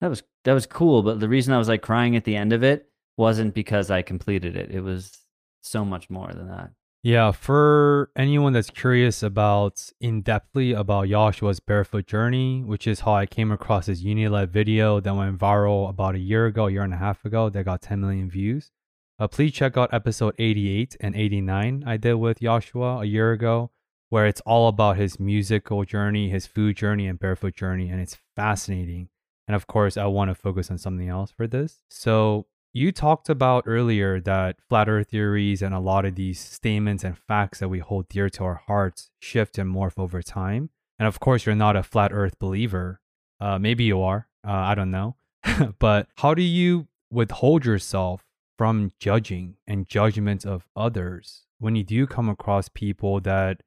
that 0.00 0.08
was 0.08 0.22
that 0.44 0.52
was 0.52 0.66
cool. 0.66 1.02
But 1.02 1.20
the 1.20 1.28
reason 1.28 1.54
I 1.54 1.58
was 1.58 1.68
like 1.68 1.82
crying 1.82 2.16
at 2.16 2.24
the 2.24 2.36
end 2.36 2.52
of 2.52 2.62
it 2.62 2.88
wasn't 3.16 3.54
because 3.54 3.90
I 3.90 4.02
completed 4.02 4.56
it. 4.56 4.70
It 4.70 4.80
was 4.80 5.18
so 5.60 5.84
much 5.84 6.10
more 6.10 6.32
than 6.32 6.48
that. 6.48 6.70
Yeah, 7.04 7.32
for 7.32 8.10
anyone 8.14 8.52
that's 8.52 8.70
curious 8.70 9.24
about 9.24 9.90
in 10.00 10.22
depthly 10.22 10.78
about 10.78 11.08
Joshua's 11.08 11.58
barefoot 11.58 12.06
journey, 12.06 12.62
which 12.62 12.86
is 12.86 13.00
how 13.00 13.14
I 13.14 13.26
came 13.26 13.50
across 13.50 13.86
his 13.86 14.04
UNILAD 14.04 14.50
video 14.50 15.00
that 15.00 15.12
went 15.12 15.36
viral 15.36 15.90
about 15.90 16.14
a 16.14 16.20
year 16.20 16.46
ago, 16.46 16.68
a 16.68 16.70
year 16.70 16.84
and 16.84 16.94
a 16.94 16.98
half 16.98 17.24
ago, 17.24 17.48
that 17.48 17.64
got 17.64 17.82
10 17.82 18.00
million 18.00 18.30
views. 18.30 18.70
Uh, 19.18 19.26
please 19.26 19.52
check 19.52 19.76
out 19.76 19.92
episode 19.92 20.34
88 20.38 20.96
and 21.00 21.16
89 21.16 21.82
I 21.84 21.96
did 21.96 22.14
with 22.14 22.38
Joshua 22.38 22.98
a 22.98 23.04
year 23.04 23.32
ago 23.32 23.71
where 24.12 24.26
it's 24.26 24.42
all 24.42 24.68
about 24.68 24.98
his 24.98 25.18
musical 25.18 25.86
journey, 25.86 26.28
his 26.28 26.46
food 26.46 26.76
journey, 26.76 27.06
and 27.06 27.18
barefoot 27.18 27.54
journey. 27.54 27.88
And 27.88 27.98
it's 27.98 28.18
fascinating. 28.36 29.08
And 29.48 29.54
of 29.54 29.66
course, 29.66 29.96
I 29.96 30.04
want 30.04 30.30
to 30.30 30.34
focus 30.34 30.70
on 30.70 30.76
something 30.76 31.08
else 31.08 31.30
for 31.30 31.46
this. 31.46 31.78
So, 31.88 32.44
you 32.74 32.92
talked 32.92 33.30
about 33.30 33.64
earlier 33.66 34.20
that 34.20 34.56
flat 34.68 34.86
earth 34.86 35.08
theories 35.08 35.62
and 35.62 35.74
a 35.74 35.80
lot 35.80 36.04
of 36.04 36.14
these 36.14 36.38
statements 36.38 37.04
and 37.04 37.16
facts 37.16 37.60
that 37.60 37.70
we 37.70 37.78
hold 37.78 38.06
dear 38.10 38.28
to 38.28 38.44
our 38.44 38.60
hearts 38.66 39.08
shift 39.18 39.56
and 39.56 39.74
morph 39.74 39.98
over 39.98 40.20
time. 40.20 40.68
And 40.98 41.08
of 41.08 41.18
course, 41.18 41.46
you're 41.46 41.54
not 41.54 41.76
a 41.76 41.82
flat 41.82 42.12
earth 42.12 42.38
believer. 42.38 43.00
Uh, 43.40 43.58
maybe 43.58 43.84
you 43.84 44.02
are. 44.02 44.28
Uh, 44.46 44.52
I 44.52 44.74
don't 44.74 44.90
know. 44.90 45.16
but 45.78 46.08
how 46.16 46.34
do 46.34 46.42
you 46.42 46.86
withhold 47.10 47.64
yourself 47.64 48.26
from 48.58 48.92
judging 49.00 49.56
and 49.66 49.88
judgment 49.88 50.44
of 50.44 50.68
others 50.76 51.46
when 51.58 51.76
you 51.76 51.82
do 51.82 52.06
come 52.06 52.28
across 52.28 52.68
people 52.68 53.18
that 53.20 53.62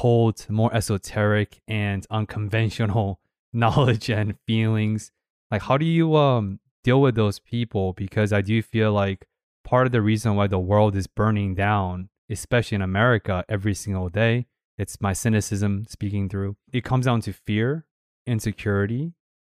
hold 0.00 0.48
more 0.48 0.74
esoteric 0.74 1.60
and 1.68 2.06
unconventional 2.10 3.20
knowledge 3.52 4.10
and 4.10 4.38
feelings. 4.46 5.12
Like 5.50 5.62
how 5.62 5.78
do 5.78 5.86
you 5.86 6.16
um 6.16 6.60
deal 6.82 7.00
with 7.00 7.14
those 7.14 7.38
people? 7.38 7.92
Because 7.92 8.32
i 8.32 8.40
do 8.40 8.60
feel 8.62 8.92
like 8.92 9.26
part 9.64 9.86
of 9.86 9.92
the 9.92 10.02
reason 10.02 10.36
why 10.36 10.46
the 10.46 10.58
world 10.58 10.94
is 10.94 11.06
burning 11.06 11.54
down 11.54 12.10
especially 12.30 12.74
in 12.74 12.82
america 12.82 13.44
every 13.48 13.74
single 13.74 14.08
day 14.08 14.46
it's 14.76 15.00
my 15.00 15.12
cynicism 15.12 15.84
speaking 15.88 16.28
through. 16.28 16.56
It 16.72 16.84
comes 16.84 17.06
down 17.06 17.20
to 17.22 17.32
fear 17.32 17.86
insecurity 18.26 19.12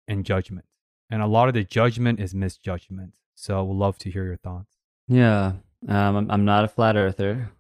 and 0.09 0.25
judgment. 0.25 0.67
And 1.11 1.21
a 1.21 1.27
lot 1.27 1.49
of 1.49 1.55
the 1.55 1.65
judgment 1.65 2.21
is 2.21 2.35
misjudgment. 2.35 3.15
So 3.35 3.59
i 3.59 3.63
would 3.63 3.77
love 3.77 3.99
to 3.99 4.11
hear 4.11 4.25
your 4.25 4.37
thoughts. 4.37 4.77
Yeah 5.09 5.53
um, 5.89 6.17
I'm, 6.17 6.31
I'm 6.31 6.45
not 6.45 6.65
a 6.65 6.69
flat 6.69 6.97
earther. 6.97 7.51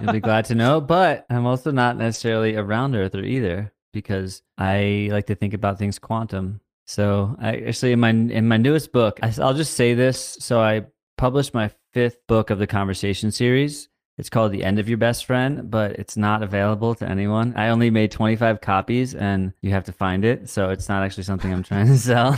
you'll 0.00 0.12
be 0.12 0.20
glad 0.20 0.46
to 0.46 0.54
know, 0.54 0.80
but 0.80 1.26
I'm 1.30 1.46
also 1.46 1.70
not 1.70 1.96
necessarily 1.96 2.54
a 2.54 2.62
round 2.62 2.96
earther 2.96 3.22
either 3.22 3.72
because 3.92 4.42
I 4.58 5.08
like 5.12 5.26
to 5.26 5.34
think 5.34 5.54
about 5.54 5.78
things 5.78 5.98
quantum. 5.98 6.60
So 6.86 7.36
I 7.40 7.56
actually 7.58 7.92
in 7.92 8.00
my 8.00 8.10
in 8.10 8.48
my 8.48 8.56
newest 8.56 8.92
book, 8.92 9.20
I, 9.22 9.32
I'll 9.40 9.54
just 9.54 9.74
say 9.74 9.94
this. 9.94 10.36
So 10.40 10.60
I 10.60 10.86
published 11.16 11.54
my 11.54 11.70
fifth 11.92 12.18
book 12.26 12.50
of 12.50 12.58
the 12.58 12.66
conversation 12.66 13.30
series, 13.30 13.88
it's 14.16 14.30
called 14.30 14.52
The 14.52 14.62
End 14.64 14.78
of 14.78 14.88
Your 14.88 14.98
Best 14.98 15.24
Friend, 15.24 15.68
but 15.70 15.92
it's 15.92 16.16
not 16.16 16.42
available 16.42 16.94
to 16.96 17.08
anyone. 17.08 17.54
I 17.56 17.68
only 17.68 17.90
made 17.90 18.12
25 18.12 18.60
copies 18.60 19.14
and 19.14 19.52
you 19.60 19.70
have 19.70 19.84
to 19.84 19.92
find 19.92 20.24
it. 20.24 20.48
So 20.48 20.70
it's 20.70 20.88
not 20.88 21.02
actually 21.02 21.24
something 21.24 21.52
I'm 21.52 21.62
trying 21.62 21.86
to 21.86 21.98
sell. 21.98 22.32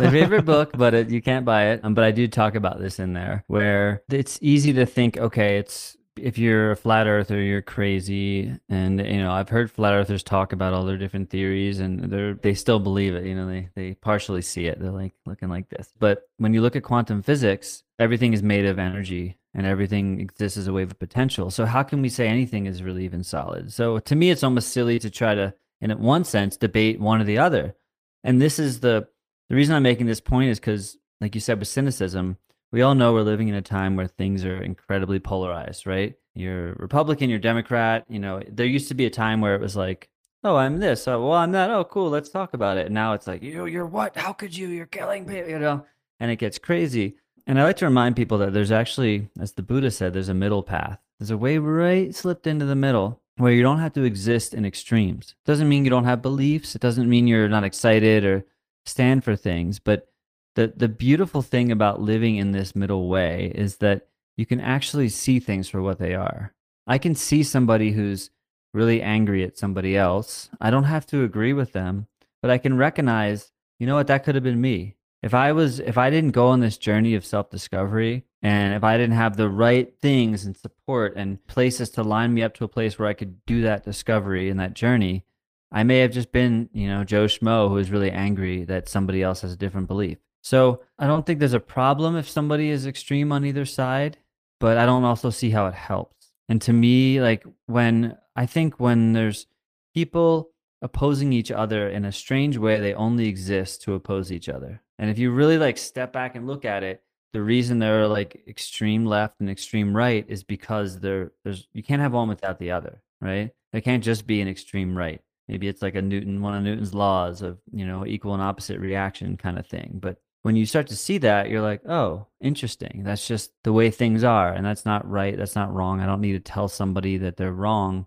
My 0.00 0.10
favorite 0.10 0.44
book, 0.44 0.72
but 0.76 0.94
it, 0.94 1.10
you 1.10 1.22
can't 1.22 1.44
buy 1.44 1.68
it. 1.68 1.80
Um, 1.84 1.94
but 1.94 2.04
I 2.04 2.10
do 2.10 2.26
talk 2.26 2.54
about 2.54 2.80
this 2.80 2.98
in 2.98 3.12
there 3.12 3.44
where 3.46 4.02
it's 4.10 4.38
easy 4.42 4.72
to 4.74 4.86
think, 4.86 5.18
okay, 5.18 5.58
it's 5.58 5.96
if 6.16 6.36
you're 6.36 6.72
a 6.72 6.76
flat 6.76 7.06
earther, 7.06 7.40
you're 7.40 7.62
crazy. 7.62 8.52
And, 8.68 8.98
you 9.00 9.18
know, 9.18 9.32
I've 9.32 9.48
heard 9.48 9.70
flat 9.70 9.94
earthers 9.94 10.22
talk 10.22 10.52
about 10.52 10.74
all 10.74 10.84
their 10.84 10.98
different 10.98 11.30
theories 11.30 11.80
and 11.80 12.10
they're, 12.10 12.34
they 12.34 12.54
still 12.54 12.78
believe 12.78 13.14
it. 13.14 13.24
You 13.24 13.34
know, 13.34 13.46
they, 13.46 13.68
they 13.74 13.94
partially 13.94 14.42
see 14.42 14.66
it. 14.66 14.80
They're 14.80 14.90
like 14.90 15.14
looking 15.26 15.48
like 15.48 15.68
this. 15.68 15.92
But 15.98 16.28
when 16.38 16.52
you 16.54 16.60
look 16.60 16.76
at 16.76 16.82
quantum 16.82 17.22
physics, 17.22 17.82
everything 18.00 18.32
is 18.32 18.42
made 18.42 18.64
of 18.64 18.78
energy 18.78 19.36
and 19.54 19.66
everything 19.66 20.20
exists 20.20 20.56
as 20.56 20.66
a 20.66 20.72
wave 20.72 20.90
of 20.90 20.98
potential. 20.98 21.50
So 21.50 21.66
how 21.66 21.82
can 21.82 22.00
we 22.00 22.08
say 22.08 22.26
anything 22.26 22.66
is 22.66 22.82
really 22.82 23.04
even 23.04 23.22
solid? 23.22 23.72
So 23.72 23.98
to 23.98 24.16
me, 24.16 24.30
it's 24.30 24.42
almost 24.42 24.72
silly 24.72 24.98
to 24.98 25.10
try 25.10 25.34
to, 25.34 25.54
in 25.80 25.90
one 26.00 26.24
sense, 26.24 26.56
debate 26.56 26.98
one 26.98 27.20
or 27.20 27.24
the 27.24 27.38
other. 27.38 27.76
And 28.24 28.40
this 28.40 28.58
is 28.58 28.80
the 28.80 29.06
the 29.48 29.56
reason 29.56 29.74
I'm 29.74 29.82
making 29.82 30.06
this 30.06 30.20
point 30.20 30.50
is 30.50 30.60
because, 30.60 30.96
like 31.20 31.34
you 31.34 31.40
said, 31.40 31.58
with 31.58 31.66
cynicism, 31.66 32.36
we 32.70 32.82
all 32.82 32.94
know 32.94 33.12
we're 33.12 33.22
living 33.22 33.48
in 33.48 33.56
a 33.56 33.62
time 33.62 33.96
where 33.96 34.06
things 34.06 34.44
are 34.44 34.62
incredibly 34.62 35.18
polarized, 35.18 35.86
right? 35.86 36.14
You're 36.34 36.74
Republican, 36.74 37.28
you're 37.28 37.40
Democrat. 37.40 38.04
You 38.08 38.20
know, 38.20 38.40
there 38.48 38.66
used 38.66 38.88
to 38.88 38.94
be 38.94 39.06
a 39.06 39.10
time 39.10 39.40
where 39.40 39.56
it 39.56 39.60
was 39.60 39.74
like, 39.74 40.08
oh, 40.44 40.54
I'm 40.54 40.78
this. 40.78 41.08
Oh, 41.08 41.20
well, 41.26 41.32
I'm 41.38 41.50
that. 41.52 41.70
Oh, 41.70 41.82
cool. 41.82 42.10
Let's 42.10 42.30
talk 42.30 42.54
about 42.54 42.78
it. 42.78 42.86
And 42.86 42.94
now 42.94 43.14
it's 43.14 43.26
like, 43.26 43.42
you, 43.42 43.66
you're 43.66 43.86
what? 43.86 44.16
How 44.16 44.32
could 44.32 44.56
you? 44.56 44.68
You're 44.68 44.86
killing 44.86 45.26
people. 45.26 45.50
You 45.50 45.58
know, 45.58 45.84
and 46.20 46.30
it 46.30 46.36
gets 46.36 46.58
crazy. 46.58 47.16
And 47.50 47.58
I 47.58 47.64
like 47.64 47.78
to 47.78 47.84
remind 47.84 48.14
people 48.14 48.38
that 48.38 48.52
there's 48.52 48.70
actually, 48.70 49.28
as 49.40 49.54
the 49.54 49.64
Buddha 49.64 49.90
said, 49.90 50.12
there's 50.12 50.28
a 50.28 50.34
middle 50.34 50.62
path. 50.62 51.00
There's 51.18 51.32
a 51.32 51.36
way 51.36 51.58
right 51.58 52.14
slipped 52.14 52.46
into 52.46 52.64
the 52.64 52.76
middle 52.76 53.20
where 53.38 53.50
you 53.50 53.64
don't 53.64 53.80
have 53.80 53.92
to 53.94 54.04
exist 54.04 54.54
in 54.54 54.64
extremes. 54.64 55.34
It 55.44 55.48
doesn't 55.48 55.68
mean 55.68 55.82
you 55.82 55.90
don't 55.90 56.04
have 56.04 56.22
beliefs. 56.22 56.76
It 56.76 56.80
doesn't 56.80 57.10
mean 57.10 57.26
you're 57.26 57.48
not 57.48 57.64
excited 57.64 58.24
or 58.24 58.46
stand 58.86 59.24
for 59.24 59.34
things. 59.34 59.80
But 59.80 60.06
the, 60.54 60.72
the 60.76 60.86
beautiful 60.86 61.42
thing 61.42 61.72
about 61.72 62.00
living 62.00 62.36
in 62.36 62.52
this 62.52 62.76
middle 62.76 63.08
way 63.08 63.50
is 63.52 63.78
that 63.78 64.06
you 64.36 64.46
can 64.46 64.60
actually 64.60 65.08
see 65.08 65.40
things 65.40 65.68
for 65.68 65.82
what 65.82 65.98
they 65.98 66.14
are. 66.14 66.54
I 66.86 66.98
can 66.98 67.16
see 67.16 67.42
somebody 67.42 67.90
who's 67.90 68.30
really 68.72 69.02
angry 69.02 69.42
at 69.42 69.58
somebody 69.58 69.96
else. 69.96 70.50
I 70.60 70.70
don't 70.70 70.84
have 70.84 71.04
to 71.06 71.24
agree 71.24 71.52
with 71.52 71.72
them, 71.72 72.06
but 72.42 72.52
I 72.52 72.58
can 72.58 72.76
recognize, 72.76 73.50
you 73.80 73.88
know 73.88 73.96
what, 73.96 74.06
that 74.06 74.22
could 74.22 74.36
have 74.36 74.44
been 74.44 74.60
me 74.60 74.94
if 75.22 75.34
I 75.34 75.52
was 75.52 75.80
if 75.80 75.98
I 75.98 76.10
didn't 76.10 76.30
go 76.30 76.48
on 76.48 76.60
this 76.60 76.78
journey 76.78 77.14
of 77.14 77.24
self-discovery 77.24 78.24
and 78.42 78.74
if 78.74 78.82
I 78.82 78.96
didn't 78.96 79.16
have 79.16 79.36
the 79.36 79.48
right 79.48 79.92
things 80.00 80.44
and 80.44 80.56
support 80.56 81.14
and 81.16 81.44
places 81.46 81.90
to 81.90 82.02
line 82.02 82.32
me 82.32 82.42
up 82.42 82.54
to 82.54 82.64
a 82.64 82.68
place 82.68 82.98
where 82.98 83.08
I 83.08 83.14
could 83.14 83.44
do 83.44 83.62
that 83.62 83.84
discovery 83.84 84.48
and 84.48 84.58
that 84.60 84.74
journey, 84.74 85.24
I 85.70 85.82
may 85.82 85.98
have 85.98 86.12
just 86.12 86.32
been, 86.32 86.70
you 86.72 86.88
know, 86.88 87.04
Joe 87.04 87.26
Schmo 87.26 87.68
who 87.68 87.76
is 87.76 87.90
really 87.90 88.10
angry 88.10 88.64
that 88.64 88.88
somebody 88.88 89.22
else 89.22 89.42
has 89.42 89.52
a 89.52 89.58
different 89.58 89.88
belief. 89.88 90.18
So 90.42 90.82
I 90.98 91.06
don't 91.06 91.26
think 91.26 91.38
there's 91.38 91.52
a 91.52 91.60
problem 91.60 92.16
if 92.16 92.28
somebody 92.28 92.70
is 92.70 92.86
extreme 92.86 93.30
on 93.30 93.44
either 93.44 93.66
side, 93.66 94.16
but 94.58 94.78
I 94.78 94.86
don't 94.86 95.04
also 95.04 95.30
see 95.30 95.50
how 95.50 95.66
it 95.66 95.74
helps. 95.74 96.32
And 96.48 96.62
to 96.62 96.72
me, 96.72 97.20
like 97.20 97.44
when 97.66 98.16
I 98.34 98.46
think 98.46 98.80
when 98.80 99.12
there's 99.12 99.46
people 99.94 100.50
opposing 100.82 101.32
each 101.32 101.50
other 101.50 101.88
in 101.88 102.04
a 102.04 102.12
strange 102.12 102.56
way, 102.56 102.80
they 102.80 102.94
only 102.94 103.26
exist 103.26 103.82
to 103.82 103.94
oppose 103.94 104.32
each 104.32 104.48
other. 104.48 104.82
And 104.98 105.10
if 105.10 105.18
you 105.18 105.30
really 105.30 105.58
like 105.58 105.78
step 105.78 106.12
back 106.12 106.36
and 106.36 106.46
look 106.46 106.64
at 106.64 106.82
it, 106.82 107.02
the 107.32 107.42
reason 107.42 107.78
they're 107.78 108.08
like 108.08 108.42
extreme 108.48 109.04
left 109.04 109.40
and 109.40 109.48
extreme 109.48 109.96
right 109.96 110.24
is 110.28 110.42
because 110.42 110.98
there 110.98 111.32
there's 111.44 111.68
you 111.72 111.82
can't 111.82 112.02
have 112.02 112.12
one 112.12 112.28
without 112.28 112.58
the 112.58 112.72
other, 112.72 113.02
right? 113.20 113.50
There 113.72 113.80
can't 113.80 114.02
just 114.02 114.26
be 114.26 114.40
an 114.40 114.48
extreme 114.48 114.96
right. 114.96 115.20
Maybe 115.48 115.68
it's 115.68 115.82
like 115.82 115.94
a 115.94 116.02
Newton 116.02 116.42
one 116.42 116.54
of 116.54 116.62
Newton's 116.62 116.94
laws 116.94 117.42
of, 117.42 117.58
you 117.72 117.86
know, 117.86 118.06
equal 118.06 118.34
and 118.34 118.42
opposite 118.42 118.80
reaction 118.80 119.36
kind 119.36 119.58
of 119.58 119.66
thing. 119.66 119.98
But 120.00 120.18
when 120.42 120.56
you 120.56 120.64
start 120.64 120.86
to 120.88 120.96
see 120.96 121.18
that, 121.18 121.50
you're 121.50 121.60
like, 121.60 121.82
oh, 121.88 122.26
interesting. 122.40 123.02
That's 123.04 123.26
just 123.26 123.52
the 123.62 123.72
way 123.72 123.90
things 123.90 124.24
are. 124.24 124.52
And 124.52 124.64
that's 124.64 124.86
not 124.86 125.08
right. 125.08 125.36
That's 125.36 125.56
not 125.56 125.72
wrong. 125.72 126.00
I 126.00 126.06
don't 126.06 126.20
need 126.20 126.32
to 126.32 126.52
tell 126.52 126.68
somebody 126.68 127.18
that 127.18 127.36
they're 127.36 127.52
wrong. 127.52 128.06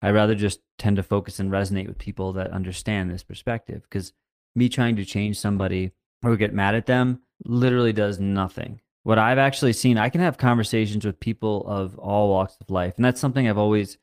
I 0.00 0.10
rather 0.10 0.34
just 0.34 0.60
tend 0.78 0.96
to 0.96 1.02
focus 1.02 1.40
and 1.40 1.50
resonate 1.50 1.88
with 1.88 1.98
people 1.98 2.32
that 2.34 2.52
understand 2.52 3.10
this 3.10 3.24
perspective 3.24 3.82
because 3.82 4.12
me 4.54 4.68
trying 4.68 4.96
to 4.96 5.04
change 5.04 5.38
somebody 5.38 5.92
or 6.22 6.36
get 6.36 6.54
mad 6.54 6.74
at 6.74 6.86
them 6.86 7.20
literally 7.44 7.92
does 7.92 8.18
nothing. 8.18 8.80
What 9.02 9.18
I've 9.18 9.38
actually 9.38 9.72
seen, 9.72 9.98
I 9.98 10.08
can 10.08 10.20
have 10.20 10.38
conversations 10.38 11.04
with 11.04 11.20
people 11.20 11.66
of 11.66 11.98
all 11.98 12.28
walks 12.28 12.56
of 12.60 12.70
life. 12.70 12.94
And 12.96 13.04
that's 13.04 13.20
something 13.20 13.48
I've 13.48 13.58
always, 13.58 13.98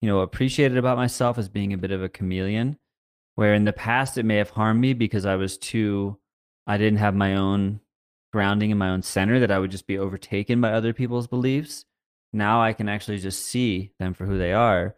you 0.00 0.08
know, 0.08 0.20
appreciated 0.20 0.76
about 0.76 0.98
myself 0.98 1.38
as 1.38 1.48
being 1.48 1.72
a 1.72 1.78
bit 1.78 1.92
of 1.92 2.02
a 2.02 2.08
chameleon, 2.08 2.78
where 3.36 3.54
in 3.54 3.64
the 3.64 3.72
past 3.72 4.18
it 4.18 4.24
may 4.24 4.36
have 4.36 4.50
harmed 4.50 4.80
me 4.80 4.92
because 4.92 5.24
I 5.24 5.36
was 5.36 5.56
too, 5.56 6.18
I 6.66 6.76
didn't 6.76 6.98
have 6.98 7.14
my 7.14 7.36
own 7.36 7.80
grounding 8.32 8.70
in 8.70 8.78
my 8.78 8.90
own 8.90 9.02
center, 9.02 9.40
that 9.40 9.50
I 9.50 9.58
would 9.58 9.70
just 9.70 9.86
be 9.86 9.98
overtaken 9.98 10.60
by 10.60 10.72
other 10.72 10.92
people's 10.92 11.26
beliefs. 11.26 11.84
Now 12.32 12.62
I 12.62 12.72
can 12.72 12.88
actually 12.88 13.18
just 13.18 13.44
see 13.44 13.92
them 13.98 14.14
for 14.14 14.26
who 14.26 14.38
they 14.38 14.52
are 14.52 14.94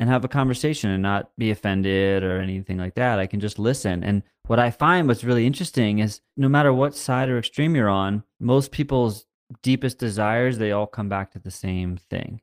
and 0.00 0.08
have 0.08 0.24
a 0.24 0.28
conversation 0.28 0.90
and 0.90 1.02
not 1.02 1.30
be 1.36 1.50
offended 1.50 2.24
or 2.24 2.40
anything 2.40 2.78
like 2.78 2.94
that. 2.94 3.18
I 3.18 3.26
can 3.26 3.38
just 3.38 3.58
listen. 3.58 4.02
And 4.02 4.22
what 4.46 4.58
I 4.58 4.70
find 4.70 5.06
what's 5.06 5.22
really 5.22 5.46
interesting 5.46 5.98
is 5.98 6.22
no 6.38 6.48
matter 6.48 6.72
what 6.72 6.96
side 6.96 7.28
or 7.28 7.38
extreme 7.38 7.76
you're 7.76 7.90
on, 7.90 8.24
most 8.40 8.72
people's 8.72 9.26
deepest 9.62 9.98
desires, 9.98 10.56
they 10.56 10.72
all 10.72 10.86
come 10.86 11.10
back 11.10 11.32
to 11.32 11.38
the 11.38 11.50
same 11.50 11.98
thing. 11.98 12.40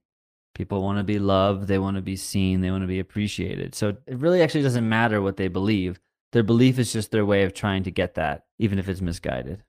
People 0.53 0.83
want 0.83 0.99
to 0.99 1.03
be 1.03 1.17
loved, 1.17 1.67
they 1.67 1.79
want 1.79 1.95
to 1.95 2.01
be 2.01 2.15
seen, 2.15 2.61
they 2.61 2.69
want 2.69 2.83
to 2.83 2.87
be 2.87 2.99
appreciated. 2.99 3.73
So 3.73 3.97
it 4.05 4.17
really 4.17 4.43
actually 4.43 4.63
doesn't 4.63 4.87
matter 4.87 5.19
what 5.19 5.37
they 5.37 5.47
believe. 5.47 5.99
Their 6.33 6.43
belief 6.43 6.77
is 6.77 6.93
just 6.93 7.09
their 7.09 7.25
way 7.25 7.43
of 7.43 7.55
trying 7.55 7.83
to 7.83 7.91
get 7.91 8.13
that, 8.15 8.45
even 8.59 8.77
if 8.77 8.87
it's 8.87 9.01
misguided. 9.01 9.63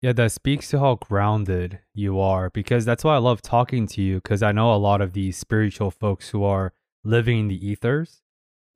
Yeah, 0.00 0.12
that 0.12 0.32
speaks 0.32 0.70
to 0.70 0.80
how 0.80 0.94
grounded 0.96 1.80
you 1.94 2.20
are 2.20 2.48
because 2.50 2.86
that's 2.86 3.04
why 3.04 3.14
I 3.14 3.18
love 3.18 3.42
talking 3.42 3.86
to 3.88 4.02
you 4.02 4.16
because 4.16 4.42
I 4.42 4.52
know 4.52 4.74
a 4.74 4.76
lot 4.76 5.02
of 5.02 5.12
these 5.12 5.36
spiritual 5.36 5.90
folks 5.90 6.30
who 6.30 6.44
are 6.44 6.72
living 7.04 7.38
in 7.38 7.48
the 7.48 7.66
ethers. 7.66 8.22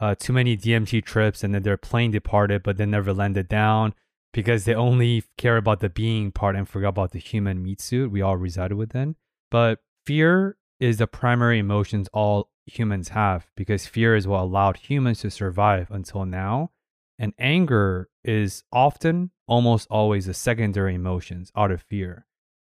Uh, 0.00 0.14
too 0.14 0.32
many 0.32 0.56
DMT 0.56 1.04
trips, 1.04 1.42
and 1.42 1.54
then 1.54 1.62
their 1.62 1.76
plane 1.76 2.12
departed, 2.12 2.62
but 2.62 2.76
they 2.76 2.86
never 2.86 3.12
landed 3.12 3.48
down 3.48 3.94
because 4.32 4.64
they 4.64 4.74
only 4.74 5.24
care 5.36 5.56
about 5.56 5.80
the 5.80 5.88
being 5.88 6.30
part 6.30 6.54
and 6.54 6.68
forgot 6.68 6.90
about 6.90 7.10
the 7.12 7.18
human 7.18 7.62
meat 7.62 7.80
suit 7.80 8.12
we 8.12 8.22
all 8.22 8.36
resided 8.36 8.76
within. 8.76 9.16
But 9.50 9.80
fear 10.06 10.56
is 10.78 10.98
the 10.98 11.06
primary 11.06 11.58
emotions 11.58 12.08
all 12.12 12.50
humans 12.66 13.08
have 13.08 13.48
because 13.56 13.86
fear 13.86 14.14
is 14.14 14.28
what 14.28 14.42
allowed 14.42 14.76
humans 14.76 15.20
to 15.20 15.30
survive 15.30 15.90
until 15.90 16.24
now. 16.24 16.70
And 17.18 17.32
anger 17.38 18.08
is 18.22 18.62
often, 18.72 19.32
almost 19.48 19.88
always, 19.90 20.28
a 20.28 20.34
secondary 20.34 20.94
emotions 20.94 21.50
out 21.56 21.72
of 21.72 21.82
fear. 21.82 22.26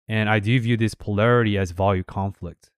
And 0.07 0.29
I 0.29 0.39
do 0.41 0.61
view 0.61 0.77
this 0.77 0.95
polarity 0.95 1.57
as 1.57 1.71
value 1.71 2.05
conflict 2.05 2.71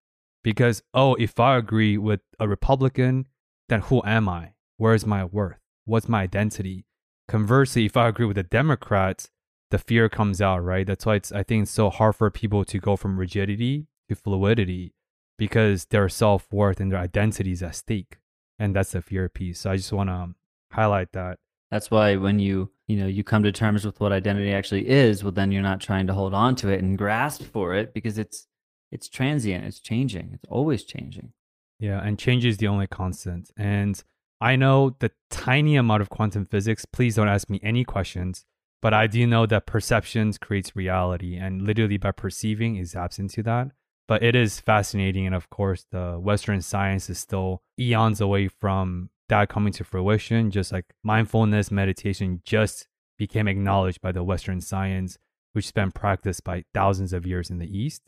because 0.46 0.80
oh 0.94 1.16
if 1.16 1.40
i 1.40 1.56
agree 1.56 1.98
with 1.98 2.20
a 2.38 2.46
republican 2.46 3.26
then 3.68 3.80
who 3.80 4.00
am 4.04 4.28
i? 4.28 4.52
Where's 4.76 5.04
my 5.04 5.24
worth? 5.24 5.58
What's 5.86 6.08
my 6.08 6.22
identity? 6.22 6.86
Conversely 7.26 7.84
if 7.86 7.96
i 7.96 8.06
agree 8.06 8.26
with 8.26 8.36
the 8.36 8.44
democrats 8.44 9.28
the 9.72 9.78
fear 9.78 10.08
comes 10.08 10.40
out 10.40 10.62
right? 10.62 10.86
That's 10.86 11.04
why 11.04 11.16
it's 11.16 11.32
i 11.32 11.42
think 11.42 11.64
it's 11.64 11.72
so 11.72 11.90
hard 11.90 12.14
for 12.14 12.30
people 12.30 12.64
to 12.64 12.78
go 12.78 12.94
from 12.94 13.18
rigidity 13.18 13.88
to 14.08 14.14
fluidity 14.14 14.94
because 15.36 15.86
their 15.86 16.08
self-worth 16.08 16.78
and 16.78 16.92
their 16.92 17.00
identity 17.00 17.50
is 17.50 17.62
at 17.64 17.74
stake. 17.74 18.18
And 18.56 18.74
that's 18.74 18.92
the 18.92 19.02
fear 19.02 19.28
piece. 19.28 19.58
So 19.60 19.72
i 19.72 19.76
just 19.76 19.92
want 19.92 20.08
to 20.10 20.14
um, 20.14 20.36
highlight 20.70 21.10
that. 21.12 21.40
That's 21.72 21.90
why 21.90 22.14
when 22.14 22.38
you 22.38 22.70
you 22.86 22.96
know 22.98 23.08
you 23.08 23.24
come 23.24 23.42
to 23.42 23.50
terms 23.50 23.84
with 23.84 23.98
what 23.98 24.12
identity 24.12 24.52
actually 24.52 24.88
is 24.88 25.24
well 25.24 25.32
then 25.32 25.50
you're 25.50 25.70
not 25.70 25.80
trying 25.80 26.06
to 26.06 26.14
hold 26.14 26.34
on 26.34 26.54
to 26.54 26.68
it 26.68 26.80
and 26.80 26.96
grasp 26.96 27.42
for 27.42 27.74
it 27.74 27.92
because 27.92 28.16
it's 28.16 28.46
it's 28.90 29.08
transient, 29.08 29.64
it's 29.64 29.80
changing, 29.80 30.30
it's 30.34 30.44
always 30.48 30.84
changing. 30.84 31.32
Yeah, 31.78 32.00
and 32.02 32.18
change 32.18 32.44
is 32.44 32.56
the 32.56 32.68
only 32.68 32.86
constant. 32.86 33.50
And 33.56 34.02
I 34.40 34.56
know 34.56 34.96
the 34.98 35.10
tiny 35.30 35.76
amount 35.76 36.02
of 36.02 36.08
quantum 36.10 36.44
physics. 36.44 36.84
Please 36.84 37.16
don't 37.16 37.28
ask 37.28 37.48
me 37.50 37.60
any 37.62 37.84
questions, 37.84 38.44
but 38.80 38.94
I 38.94 39.06
do 39.06 39.26
know 39.26 39.46
that 39.46 39.66
perceptions 39.66 40.38
creates 40.38 40.76
reality, 40.76 41.36
and 41.36 41.62
literally 41.62 41.96
by 41.96 42.12
perceiving 42.12 42.76
is 42.76 42.94
absent 42.94 43.30
to 43.32 43.42
that. 43.44 43.72
But 44.08 44.22
it 44.22 44.36
is 44.36 44.60
fascinating, 44.60 45.26
and 45.26 45.34
of 45.34 45.50
course, 45.50 45.84
the 45.90 46.18
Western 46.20 46.62
science 46.62 47.10
is 47.10 47.18
still 47.18 47.62
eons 47.78 48.20
away 48.20 48.48
from 48.48 49.10
that 49.28 49.48
coming 49.48 49.72
to 49.74 49.84
fruition. 49.84 50.50
Just 50.50 50.70
like 50.70 50.84
mindfulness 51.02 51.70
meditation 51.70 52.40
just 52.44 52.86
became 53.18 53.48
acknowledged 53.48 54.00
by 54.00 54.12
the 54.12 54.22
Western 54.22 54.60
science, 54.60 55.18
which 55.54 55.66
has 55.66 55.72
been 55.72 55.90
practiced 55.90 56.44
by 56.44 56.64
thousands 56.72 57.12
of 57.12 57.26
years 57.26 57.50
in 57.50 57.58
the 57.58 57.66
East. 57.66 58.02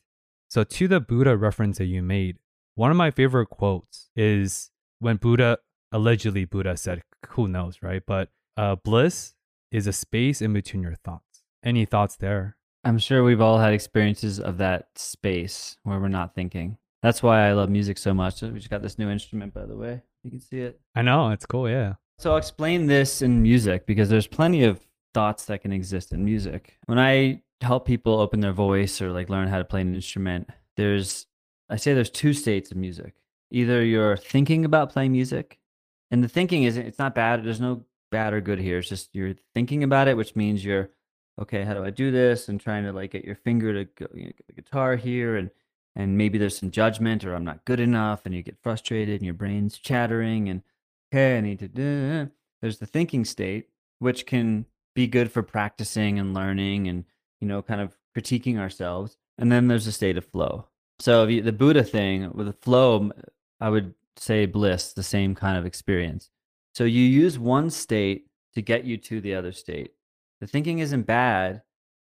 So, 0.49 0.65
to 0.65 0.89
the 0.89 1.01
Buddha 1.01 1.37
reference 1.37 1.79
that 1.79 1.87
you 1.87 2.03
made, 2.03 2.39
one 2.75 2.91
of 2.91 2.97
my 2.97 3.11
favorite 3.11 3.49
quotes 3.51 4.09
is 4.17 4.71
when 4.99 5.17
Buddha, 5.17 5.59
allegedly 5.93 6.45
Buddha 6.45 6.77
said, 6.77 7.03
who 7.31 7.49
knows, 7.49 7.79
right? 7.83 8.03
But 8.07 8.31
uh, 8.57 8.77
bliss 8.77 9.35
is 9.71 9.87
a 9.87 9.93
space 9.93 10.41
in 10.41 10.53
between 10.53 10.83
your 10.83 10.95
thoughts. 10.95 11.43
Any 11.63 11.85
thoughts 11.85 12.17
there? 12.17 12.57
I'm 12.85 12.99
sure 12.99 13.25
we've 13.25 13.41
all 13.41 13.59
had 13.59 13.73
experiences 13.73 14.41
of 14.41 14.59
that 14.59 14.89
space 14.97 15.77
where 15.83 15.99
we're 15.99 16.09
not 16.09 16.35
thinking. 16.35 16.79
That's 17.03 17.23
why 17.23 17.47
I 17.47 17.53
love 17.53 17.69
music 17.69 17.99
so 17.99 18.15
much. 18.15 18.41
We 18.43 18.53
just 18.53 18.71
got 18.71 18.83
this 18.83 18.99
new 18.99 19.11
instrument, 19.11 19.53
by 19.53 19.67
the 19.67 19.77
way. 19.77 20.03
You 20.25 20.31
can 20.31 20.41
see 20.41 20.61
it. 20.61 20.81
I 20.95 21.03
know. 21.03 21.31
It's 21.31 21.47
cool. 21.47 21.69
Yeah. 21.69 21.95
So 22.19 22.33
I'll 22.33 22.39
explain 22.39 22.87
this 22.87 23.23
in 23.23 23.43
music 23.43 23.87
because 23.87 24.09
there's 24.09 24.27
plenty 24.27 24.65
of 24.65 24.81
thoughts 25.15 25.45
that 25.47 25.63
can 25.63 25.73
exist 25.73 26.13
in 26.13 26.25
music. 26.25 26.79
When 26.87 26.99
I 26.99 27.43
help 27.61 27.87
people 27.87 28.21
open 28.21 28.41
their 28.41 28.53
voice 28.53 29.01
or 29.01 29.11
like 29.11 29.29
learn 29.29 29.49
how 29.49 29.59
to 29.59 29.65
play 29.65 29.81
an 29.81 29.95
instrument, 29.95 30.51
there's 30.77 31.27
I 31.69 31.77
say 31.77 31.95
there's 31.95 32.11
two 32.11 32.33
states 32.33 32.71
of 32.71 32.77
music. 32.77 33.15
Either 33.51 33.85
you're 33.85 34.17
thinking 34.17 34.65
about 34.65 34.93
playing 34.93 35.13
music, 35.13 35.59
and 36.11 36.23
the 36.23 36.29
thinking 36.29 36.63
is 36.65 36.77
it's 36.77 36.99
not 36.99 37.15
bad. 37.15 37.45
There's 37.45 37.61
no 37.61 37.85
bad 38.11 38.33
or 38.33 38.41
good 38.41 38.59
here. 38.59 38.79
It's 38.79 38.89
just 38.89 39.15
you're 39.15 39.35
thinking 39.55 39.83
about 39.83 40.09
it, 40.09 40.17
which 40.17 40.37
means 40.37 40.65
you're 40.65 40.91
okay. 41.41 41.65
How 41.65 41.75
do 41.75 41.85
I 41.85 41.91
do 41.91 42.11
this? 42.11 42.49
And 42.49 42.61
trying 42.61 42.85
to 42.85 42.93
like 42.93 43.13
get 43.13 43.25
your 43.25 43.37
finger 43.37 43.73
to 43.73 43.85
go, 43.85 44.07
you 44.15 44.25
know, 44.27 44.33
get 44.37 44.47
the 44.47 44.53
guitar 44.53 44.97
here, 44.97 45.37
and 45.37 45.51
and 45.97 46.17
maybe 46.17 46.39
there's 46.39 46.57
some 46.57 46.71
judgment 46.71 47.25
or 47.25 47.35
I'm 47.35 47.45
not 47.45 47.65
good 47.65 47.81
enough, 47.81 48.25
and 48.25 48.35
you 48.35 48.43
get 48.43 48.63
frustrated, 48.63 49.17
and 49.17 49.25
your 49.25 49.35
brain's 49.35 49.79
chattering, 49.79 50.49
and 50.49 50.63
okay, 51.13 51.39
I 51.39 51.41
need 51.41 51.59
to 51.61 51.69
do. 51.69 52.31
There's 52.61 52.79
the 52.79 52.87
thinking 52.87 53.25
state, 53.25 53.69
which 53.99 54.27
can 54.27 54.67
be 54.95 55.07
good 55.07 55.31
for 55.31 55.43
practicing 55.43 56.19
and 56.19 56.35
learning 56.35 56.89
and 56.89 57.05
you 57.41 57.49
know, 57.49 57.63
kind 57.63 57.81
of 57.81 57.97
critiquing 58.17 58.59
ourselves. 58.59 59.17
And 59.39 59.51
then 59.51 59.69
there's 59.69 59.87
a 59.87 59.93
state 59.93 60.19
of 60.19 60.25
flow. 60.25 60.67
So 60.99 61.27
you, 61.27 61.43
the 61.43 61.53
Buddha 61.53 61.85
thing 61.85 62.31
with 62.33 62.47
the 62.47 62.53
flow, 62.53 63.11
I 63.61 63.71
would 63.71 63.95
say 64.17 64.47
bliss, 64.47 64.93
the 64.93 65.03
same 65.03 65.35
kind 65.35 65.57
of 65.57 65.65
experience. 65.65 66.31
So 66.75 66.85
you 66.85 67.03
use 67.03 67.39
one 67.39 67.71
state 67.71 68.27
to 68.55 68.63
get 68.63 68.85
you 68.85 68.97
to 68.97 69.21
the 69.21 69.35
other 69.35 69.53
state. 69.53 69.93
The 70.41 70.47
thinking 70.47 70.81
isn't 70.81 71.03
bad 71.03 71.63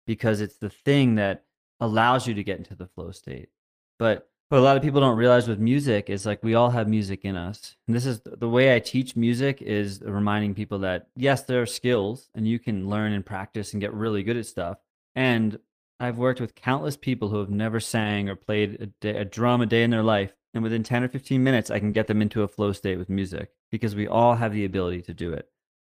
because 0.06 0.42
it's 0.42 0.58
the 0.58 0.70
thing 0.70 1.16
that 1.16 1.46
allows 1.80 2.28
you 2.28 2.34
to 2.34 2.44
get 2.44 2.58
into 2.58 2.76
the 2.76 2.88
flow 2.88 3.12
state. 3.12 3.50
But 3.98 4.30
what 4.50 4.60
a 4.60 4.62
lot 4.62 4.76
of 4.76 4.84
people 4.84 5.00
don't 5.00 5.18
realize 5.18 5.48
with 5.48 5.60
music 5.60 6.10
is 6.10 6.26
like 6.26 6.44
we 6.44 6.56
all 6.56 6.70
have 6.70 6.88
music 6.88 7.24
in 7.24 7.38
us. 7.38 7.78
And 7.88 7.96
this 7.96 8.06
is 8.06 8.20
the 8.26 8.50
way 8.50 8.76
I 8.76 8.80
teach 8.80 9.16
music 9.16 9.62
is 9.62 10.02
reminding 10.02 10.56
people 10.56 10.80
that 10.80 11.08
yes, 11.16 11.44
there 11.44 11.62
are 11.62 11.66
skills 11.66 12.30
and 12.36 12.46
you 12.46 12.60
can 12.60 12.90
learn 12.90 13.14
and 13.14 13.26
practice 13.26 13.72
and 13.72 13.82
get 13.82 13.94
really 13.94 14.24
good 14.24 14.36
at 14.36 14.46
stuff. 14.46 14.78
And 15.16 15.60
I've 16.00 16.18
worked 16.18 16.42
with 16.42 16.56
countless 16.56 16.98
people 16.98 17.30
who 17.30 17.38
have 17.38 17.50
never 17.50 17.80
sang 17.80 18.28
or 18.28 18.36
played 18.36 18.82
a, 18.82 18.86
day, 18.88 19.18
a, 19.18 19.26
drum 19.26 19.62
a 19.62 19.66
day 19.66 19.84
in 19.84 19.92
their 19.92 20.04
life. 20.04 20.34
And 20.54 20.64
within 20.64 20.84
10 20.84 21.04
or 21.04 21.08
15 21.08 21.44
minutes, 21.44 21.70
I 21.70 21.80
can 21.80 21.92
get 21.92 22.08
them 22.08 22.22
into 22.22 22.42
a 22.42 22.48
flow 22.48 22.72
state 22.74 22.98
with 22.98 23.08
music 23.08 23.52
because 23.72 23.96
we 23.96 24.08
all 24.08 24.36
have 24.36 24.52
the 24.52 24.66
ability 24.66 25.04
to 25.04 25.14
do 25.14 25.32
it. 25.32 25.48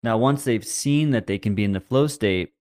Now, 0.03 0.17
once 0.17 0.43
they've 0.43 0.65
seen 0.65 1.11
that 1.11 1.27
they 1.27 1.37
can 1.37 1.55
be 1.55 1.63
in 1.63 1.73
the 1.73 1.79
flow 1.79 2.07
state, 2.07 2.53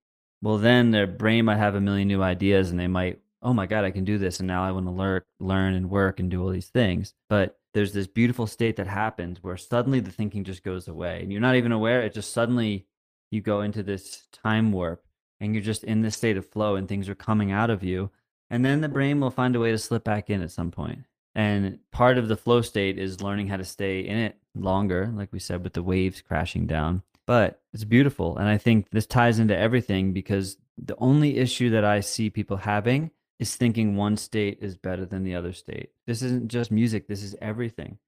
well, 0.43 0.59
then 0.59 0.91
their 0.91 1.07
brain 1.07 1.45
might 1.45 1.59
have 1.59 1.75
a 1.75 1.81
million 1.81 2.09
new 2.09 2.23
ideas 2.23 2.71
and 2.71 2.81
they 2.81 2.89
might, 2.89 3.21
oh 3.43 3.55
my 3.55 3.67
God, 3.67 3.85
I 3.85 3.93
can 3.93 4.05
do 4.05 4.19
this. 4.19 4.41
And 4.41 4.47
now 4.47 4.65
I 4.65 4.73
want 4.73 4.87
to 4.87 4.91
learn, 4.91 5.23
learn 5.39 5.75
and 5.75 5.89
work 5.89 6.19
and 6.19 6.31
do 6.31 6.43
all 6.43 6.51
these 6.51 6.69
things. 6.69 7.15
But 7.29 7.59
there's 7.75 7.93
this 7.93 8.09
beautiful 8.09 8.47
state 8.47 8.77
that 8.77 8.89
happens 8.89 9.43
where 9.43 9.57
suddenly 9.57 10.01
the 10.01 10.11
thinking 10.11 10.45
just 10.45 10.65
goes 10.65 10.89
away 10.89 11.23
and 11.23 11.31
you're 11.31 11.41
not 11.41 11.57
even 11.57 11.73
aware. 11.73 12.03
It 12.03 12.13
just 12.13 12.33
suddenly 12.33 12.87
you 13.31 13.41
go 13.41 13.61
into 13.61 13.83
this 13.83 14.27
time 14.33 14.73
warp 14.73 15.06
and 15.41 15.55
you're 15.55 15.63
just 15.63 15.85
in 15.85 16.03
this 16.03 16.17
state 16.17 16.37
of 16.37 16.49
flow 16.49 16.77
and 16.77 16.89
things 16.89 17.09
are 17.09 17.15
coming 17.15 17.53
out 17.53 17.71
of 17.71 17.83
you. 17.83 18.11
And 18.51 18.65
then 18.65 18.81
the 18.81 18.89
brain 18.89 19.21
will 19.21 19.31
find 19.31 19.57
a 19.57 19.61
way 19.61 19.73
to 19.73 19.79
slip 19.79 20.05
back 20.05 20.31
in 20.31 20.43
at 20.43 20.51
some 20.51 20.71
point. 20.71 21.05
And 21.35 21.79
part 21.91 22.17
of 22.17 22.29
the 22.29 22.37
flow 22.37 22.63
state 22.63 22.99
is 22.99 23.21
learning 23.21 23.49
how 23.49 23.59
to 23.59 23.65
stay 23.65 24.01
in 24.01 24.17
it 24.17 24.39
longer, 24.55 25.13
like 25.15 25.33
we 25.33 25.39
said, 25.39 25.63
with 25.63 25.75
the 25.75 25.83
waves 25.83 26.23
crashing 26.23 26.67
down. 26.67 27.03
But 27.27 27.61
it's 27.75 27.85
beautiful. 27.85 28.39
And 28.39 28.49
I 28.49 28.57
think 28.57 28.91
this 28.91 29.07
ties 29.07 29.39
into 29.39 29.57
everything 29.57 30.13
because 30.13 30.57
the 30.79 30.97
only 30.99 31.37
issue 31.37 31.71
that 31.71 31.85
I 31.85 32.01
see 32.01 32.31
people 32.31 32.57
having 32.57 33.11
is 33.39 33.55
thinking 33.55 33.97
one 33.97 34.17
state 34.17 34.59
is 34.63 34.77
better 34.77 35.05
than 35.05 35.25
the 35.25 35.35
other 35.35 35.53
state. 35.53 35.91
This 36.07 36.23
isn't 36.23 36.49
just 36.49 36.71
music, 36.71 37.07
this 37.07 37.23
is 37.23 37.37
everything. 37.43 37.99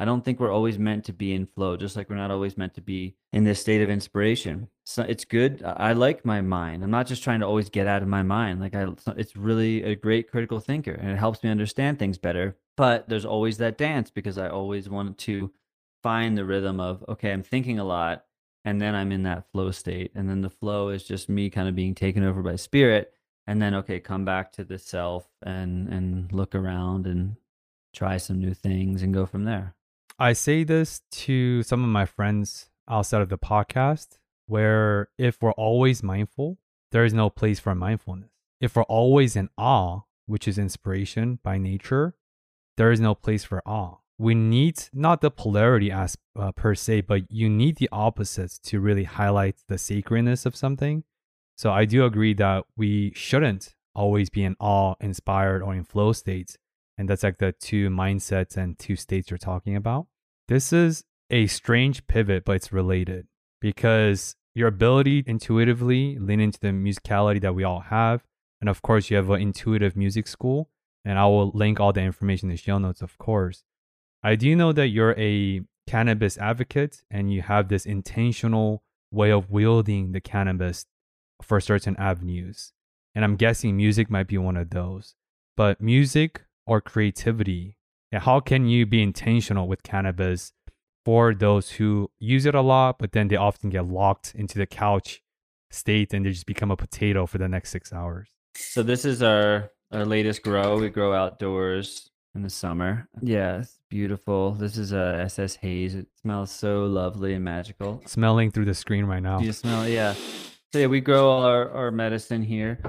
I 0.00 0.04
don't 0.04 0.24
think 0.24 0.38
we're 0.38 0.52
always 0.52 0.78
meant 0.78 1.04
to 1.06 1.12
be 1.12 1.34
in 1.34 1.44
flow, 1.44 1.76
just 1.76 1.96
like 1.96 2.08
we're 2.08 2.14
not 2.14 2.30
always 2.30 2.56
meant 2.56 2.74
to 2.74 2.80
be 2.80 3.16
in 3.32 3.42
this 3.42 3.60
state 3.60 3.82
of 3.82 3.90
inspiration. 3.90 4.68
So 4.84 5.02
it's 5.02 5.24
good. 5.24 5.60
I 5.64 5.92
like 5.92 6.24
my 6.24 6.40
mind. 6.40 6.84
I'm 6.84 6.90
not 6.92 7.08
just 7.08 7.24
trying 7.24 7.40
to 7.40 7.46
always 7.46 7.68
get 7.68 7.88
out 7.88 8.02
of 8.02 8.08
my 8.08 8.22
mind. 8.22 8.60
Like 8.60 8.76
I, 8.76 8.86
it's 9.16 9.36
really 9.36 9.82
a 9.82 9.96
great 9.96 10.30
critical 10.30 10.60
thinker, 10.60 10.92
and 10.92 11.10
it 11.10 11.18
helps 11.18 11.42
me 11.42 11.50
understand 11.50 11.98
things 11.98 12.16
better. 12.16 12.56
But 12.76 13.08
there's 13.08 13.24
always 13.24 13.58
that 13.58 13.76
dance 13.76 14.08
because 14.08 14.38
I 14.38 14.48
always 14.48 14.88
want 14.88 15.18
to 15.18 15.50
find 16.04 16.38
the 16.38 16.44
rhythm 16.44 16.78
of 16.78 17.04
okay, 17.08 17.32
I'm 17.32 17.42
thinking 17.42 17.80
a 17.80 17.84
lot, 17.84 18.24
and 18.64 18.80
then 18.80 18.94
I'm 18.94 19.10
in 19.10 19.24
that 19.24 19.50
flow 19.50 19.72
state, 19.72 20.12
and 20.14 20.30
then 20.30 20.42
the 20.42 20.50
flow 20.50 20.90
is 20.90 21.02
just 21.02 21.28
me 21.28 21.50
kind 21.50 21.68
of 21.68 21.74
being 21.74 21.96
taken 21.96 22.22
over 22.22 22.40
by 22.40 22.54
spirit, 22.54 23.12
and 23.48 23.60
then 23.60 23.74
okay, 23.74 23.98
come 23.98 24.24
back 24.24 24.52
to 24.52 24.64
the 24.64 24.78
self 24.78 25.26
and 25.42 25.88
and 25.88 26.32
look 26.32 26.54
around 26.54 27.08
and 27.08 27.34
try 27.92 28.16
some 28.16 28.38
new 28.38 28.54
things 28.54 29.02
and 29.02 29.12
go 29.12 29.26
from 29.26 29.42
there. 29.44 29.74
I 30.20 30.32
say 30.32 30.64
this 30.64 31.02
to 31.12 31.62
some 31.62 31.84
of 31.84 31.90
my 31.90 32.04
friends 32.04 32.70
outside 32.90 33.22
of 33.22 33.28
the 33.28 33.38
podcast 33.38 34.18
where 34.46 35.10
if 35.16 35.40
we're 35.40 35.52
always 35.52 36.02
mindful, 36.02 36.58
there 36.90 37.04
is 37.04 37.14
no 37.14 37.30
place 37.30 37.60
for 37.60 37.72
mindfulness. 37.76 38.30
If 38.60 38.74
we're 38.74 38.82
always 38.84 39.36
in 39.36 39.48
awe, 39.56 40.00
which 40.26 40.48
is 40.48 40.58
inspiration 40.58 41.38
by 41.44 41.58
nature, 41.58 42.16
there 42.76 42.90
is 42.90 42.98
no 43.00 43.14
place 43.14 43.44
for 43.44 43.62
awe. 43.64 43.98
We 44.18 44.34
need 44.34 44.82
not 44.92 45.20
the 45.20 45.30
polarity 45.30 45.92
as 45.92 46.16
uh, 46.36 46.50
per 46.50 46.74
se, 46.74 47.02
but 47.02 47.30
you 47.30 47.48
need 47.48 47.76
the 47.76 47.88
opposites 47.92 48.58
to 48.60 48.80
really 48.80 49.04
highlight 49.04 49.58
the 49.68 49.78
sacredness 49.78 50.44
of 50.44 50.56
something. 50.56 51.04
So 51.56 51.70
I 51.70 51.84
do 51.84 52.04
agree 52.04 52.34
that 52.34 52.64
we 52.76 53.12
shouldn't 53.14 53.76
always 53.94 54.30
be 54.30 54.42
in 54.42 54.56
awe, 54.58 54.96
inspired, 55.00 55.62
or 55.62 55.74
in 55.76 55.84
flow 55.84 56.12
states. 56.12 56.58
And 56.98 57.08
that's 57.08 57.22
like 57.22 57.38
the 57.38 57.52
two 57.52 57.88
mindsets 57.88 58.56
and 58.56 58.78
two 58.78 58.96
states 58.96 59.30
you're 59.30 59.38
talking 59.38 59.76
about. 59.76 60.08
This 60.48 60.72
is 60.72 61.04
a 61.30 61.46
strange 61.46 62.06
pivot, 62.08 62.44
but 62.44 62.56
it's 62.56 62.72
related 62.72 63.28
because 63.60 64.34
your 64.54 64.68
ability 64.68 65.22
intuitively 65.26 66.18
lean 66.18 66.40
into 66.40 66.58
the 66.58 66.68
musicality 66.68 67.40
that 67.40 67.54
we 67.54 67.62
all 67.62 67.80
have. 67.80 68.24
And 68.60 68.68
of 68.68 68.82
course, 68.82 69.08
you 69.08 69.16
have 69.16 69.30
an 69.30 69.40
intuitive 69.40 69.96
music 69.96 70.26
school. 70.26 70.68
And 71.04 71.18
I 71.18 71.26
will 71.26 71.50
link 71.52 71.78
all 71.78 71.92
the 71.92 72.00
information 72.00 72.50
in 72.50 72.56
the 72.56 72.60
show 72.60 72.76
notes, 72.76 73.00
of 73.00 73.16
course. 73.18 73.62
I 74.22 74.34
do 74.34 74.56
know 74.56 74.72
that 74.72 74.88
you're 74.88 75.14
a 75.16 75.62
cannabis 75.86 76.36
advocate 76.36 77.02
and 77.10 77.32
you 77.32 77.42
have 77.42 77.68
this 77.68 77.86
intentional 77.86 78.82
way 79.10 79.30
of 79.30 79.50
wielding 79.50 80.12
the 80.12 80.20
cannabis 80.20 80.84
for 81.40 81.60
certain 81.60 81.96
avenues. 81.96 82.72
And 83.14 83.24
I'm 83.24 83.36
guessing 83.36 83.76
music 83.76 84.10
might 84.10 84.26
be 84.26 84.38
one 84.38 84.56
of 84.56 84.70
those. 84.70 85.14
But 85.56 85.80
music 85.80 86.42
or 86.68 86.80
creativity? 86.80 87.76
And 88.12 88.22
how 88.22 88.40
can 88.40 88.68
you 88.68 88.86
be 88.86 89.02
intentional 89.02 89.66
with 89.66 89.82
cannabis 89.82 90.52
for 91.04 91.34
those 91.34 91.70
who 91.72 92.10
use 92.18 92.46
it 92.46 92.54
a 92.54 92.60
lot, 92.60 92.98
but 92.98 93.12
then 93.12 93.28
they 93.28 93.36
often 93.36 93.70
get 93.70 93.86
locked 93.86 94.34
into 94.34 94.58
the 94.58 94.66
couch 94.66 95.22
state 95.70 96.14
and 96.14 96.24
they 96.24 96.30
just 96.30 96.46
become 96.46 96.70
a 96.70 96.76
potato 96.76 97.26
for 97.26 97.38
the 97.38 97.48
next 97.48 97.70
six 97.70 97.92
hours? 97.92 98.28
So 98.54 98.82
this 98.82 99.04
is 99.04 99.22
our 99.22 99.70
our 99.90 100.04
latest 100.04 100.42
grow. 100.42 100.78
We 100.78 100.90
grow 100.90 101.14
outdoors 101.14 102.10
in 102.34 102.42
the 102.42 102.50
summer. 102.50 103.08
Yeah, 103.22 103.60
it's 103.60 103.78
beautiful. 103.88 104.52
This 104.52 104.76
is 104.76 104.92
a 104.92 105.22
SS 105.24 105.56
Haze. 105.56 105.94
It 105.94 106.06
smells 106.20 106.50
so 106.50 106.84
lovely 106.84 107.34
and 107.34 107.44
magical. 107.44 108.02
Smelling 108.06 108.50
through 108.50 108.66
the 108.66 108.74
screen 108.74 109.06
right 109.06 109.22
now. 109.22 109.40
You 109.40 109.52
smell 109.52 109.88
yeah. 109.88 110.14
So 110.72 110.80
yeah, 110.80 110.86
we 110.86 111.00
grow 111.00 111.30
all 111.30 111.44
our, 111.44 111.70
our 111.70 111.90
medicine 111.90 112.42
here. 112.42 112.80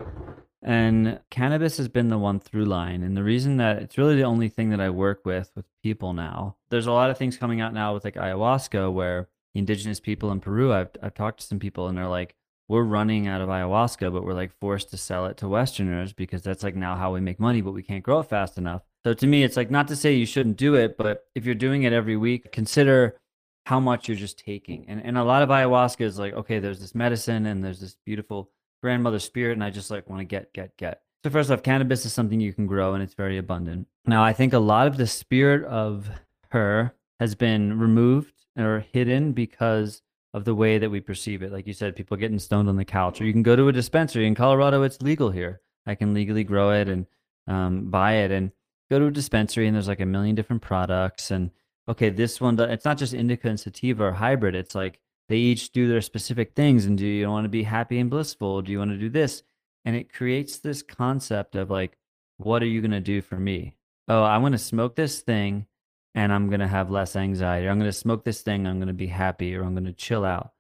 And 0.62 1.20
cannabis 1.30 1.78
has 1.78 1.88
been 1.88 2.10
the 2.10 2.18
one 2.18 2.40
through 2.40 2.66
line. 2.66 3.02
And 3.04 3.16
the 3.16 3.24
reason 3.24 3.58
that 3.58 3.82
it's 3.82 3.98
really 3.98 4.16
the 4.16 4.24
only 4.24 4.50
thing 4.50 4.70
that 4.72 4.82
I 4.82 4.90
work 4.90 5.26
with 5.26 5.52
with 5.56 5.66
people 5.84 6.14
now. 6.14 6.58
There's 6.70 6.88
a 6.88 6.92
lot 6.92 7.10
of 7.10 7.18
things 7.18 7.38
coming 7.38 7.62
out 7.62 7.74
now 7.74 7.94
with 7.94 8.04
like 8.04 8.16
ayahuasca 8.16 8.92
where 8.92 9.30
indigenous 9.56 10.00
people 10.00 10.32
in 10.32 10.42
Peru, 10.42 10.74
I've, 10.74 10.90
I've 11.02 11.14
talked 11.14 11.40
to 11.40 11.48
some 11.48 11.60
people 11.60 11.88
and 11.88 11.98
they're 11.98 12.08
like, 12.08 12.36
we're 12.68 12.84
running 12.84 13.28
out 13.28 13.42
of 13.42 13.50
ayahuasca, 13.50 14.14
but 14.14 14.24
we're 14.24 14.34
like 14.34 14.52
forced 14.60 14.92
to 14.92 14.98
sell 14.98 15.26
it 15.26 15.38
to 15.38 15.48
Westerners 15.48 16.14
because 16.14 16.44
that's 16.44 16.64
like 16.64 16.76
now 16.76 16.96
how 16.96 17.14
we 17.14 17.20
make 17.20 17.40
money, 17.40 17.62
but 17.62 17.72
we 17.72 17.82
can't 17.82 18.04
grow 18.04 18.20
it 18.20 18.30
fast 18.30 18.58
enough. 18.58 18.84
So 19.04 19.14
to 19.14 19.28
me, 19.28 19.44
it's 19.44 19.58
like 19.58 19.72
not 19.72 19.88
to 19.88 19.96
say 19.96 20.14
you 20.14 20.26
shouldn't 20.26 20.58
do 20.58 20.76
it, 20.76 20.98
but 20.98 21.26
if 21.34 21.46
you're 21.46 21.56
doing 21.56 21.84
it 21.84 21.94
every 21.94 22.16
week, 22.16 22.52
consider 22.52 23.18
how 23.66 23.80
much 23.80 24.08
you're 24.08 24.18
just 24.18 24.38
taking. 24.38 24.86
And 24.88 25.02
and 25.04 25.18
a 25.18 25.24
lot 25.24 25.42
of 25.42 25.50
ayahuasca 25.50 26.02
is 26.02 26.20
like, 26.20 26.34
okay, 26.34 26.60
there's 26.60 26.80
this 26.80 26.94
medicine 26.94 27.46
and 27.48 27.64
there's 27.64 27.80
this 27.80 27.96
beautiful 28.06 28.52
grandmother 28.82 29.20
spirit, 29.20 29.54
and 29.54 29.64
I 29.64 29.70
just 29.70 29.92
like 29.92 30.10
want 30.10 30.22
to 30.22 30.26
get, 30.26 30.54
get, 30.54 30.76
get. 30.78 31.02
So 31.24 31.30
first 31.30 31.52
off, 31.52 31.64
cannabis 31.64 32.06
is 32.06 32.14
something 32.14 32.40
you 32.40 32.54
can 32.54 32.66
grow 32.66 32.94
and 32.94 33.04
it's 33.04 33.14
very 33.14 33.38
abundant. 33.38 33.88
Now 34.06 34.24
I 34.24 34.32
think 34.32 34.54
a 34.54 34.60
lot 34.60 34.88
of 34.88 34.96
the 34.96 35.08
spirit 35.08 35.66
of 35.66 36.10
her 36.52 36.96
has 37.20 37.36
been 37.36 37.78
removed 37.78 38.34
or 38.58 38.86
hidden 38.94 39.34
because 39.34 40.02
of 40.34 40.46
the 40.46 40.56
way 40.56 40.78
that 40.78 40.90
we 40.90 41.02
perceive 41.02 41.42
it. 41.42 41.52
Like 41.52 41.68
you 41.68 41.74
said, 41.74 41.96
people 41.96 42.16
getting 42.16 42.40
stoned 42.40 42.70
on 42.70 42.78
the 42.78 42.86
couch, 42.86 43.20
or 43.20 43.26
you 43.26 43.34
can 43.34 43.44
go 43.44 43.56
to 43.56 43.68
a 43.68 43.74
dispensary 43.74 44.28
in 44.28 44.36
Colorado. 44.36 44.84
It's 44.84 45.02
legal 45.02 45.32
here. 45.32 45.62
I 45.86 45.96
can 45.96 46.14
legally 46.14 46.44
grow 46.44 46.72
it 46.72 46.88
and 46.88 47.06
um, 47.48 47.90
buy 47.90 48.18
it, 48.18 48.32
and 48.32 48.52
go 48.90 49.00
to 49.00 49.08
a 49.08 49.12
dispensary, 49.12 49.68
and 49.68 49.76
there's 49.76 49.88
like 49.88 50.00
a 50.00 50.06
million 50.06 50.36
different 50.36 50.62
products. 50.62 51.32
And 51.32 51.50
okay, 51.88 52.10
this 52.10 52.40
one, 52.40 52.60
it's 52.60 52.86
not 52.86 52.98
just 52.98 53.14
indica 53.14 53.50
and 53.50 53.60
sativa 53.60 54.06
or 54.06 54.12
hybrid. 54.14 54.56
It's 54.56 54.76
like 54.76 55.00
they 55.30 55.38
each 55.38 55.72
do 55.72 55.88
their 55.88 56.02
specific 56.02 56.54
things. 56.56 56.86
And 56.86 56.98
do 56.98 57.06
you 57.06 57.30
want 57.30 57.46
to 57.46 57.50
be 57.50 57.64
happy 57.64 58.00
and 58.00 58.10
blissful? 58.10 58.62
Do 58.62 58.72
you 58.72 58.80
want 58.80 58.92
to 58.92 58.98
do 58.98 59.10
this? 59.10 59.44
And 59.86 59.96
it 59.96 60.12
creates 60.12 60.58
this 60.58 60.82
concept 60.82 61.56
of 61.56 61.70
like, 61.70 61.98
what 62.38 62.62
are 62.62 62.68
you 62.68 62.82
going 62.82 62.92
to 62.92 63.00
do 63.00 63.22
for 63.22 63.38
me? 63.38 63.76
Oh, 64.08 64.24
I 64.24 64.40
want 64.40 64.54
to 64.54 64.60
smoke 64.60 64.96
this 64.96 65.22
thing 65.22 65.68
and 66.16 66.34
I'm 66.34 66.48
going 66.48 66.60
to 66.60 66.68
have 66.68 66.92
less 66.92 67.16
anxiety. 67.16 67.70
I'm 67.70 67.80
going 67.80 67.90
to 67.90 67.98
smoke 67.98 68.26
this 68.26 68.42
thing. 68.42 68.68
I'm 68.68 68.80
going 68.80 68.88
to 68.88 68.94
be 68.94 69.08
happy 69.08 69.56
or 69.56 69.64
I'm 69.64 69.74
going 69.74 69.86
to 69.86 69.94
chill 69.94 70.26
out. 70.26 70.52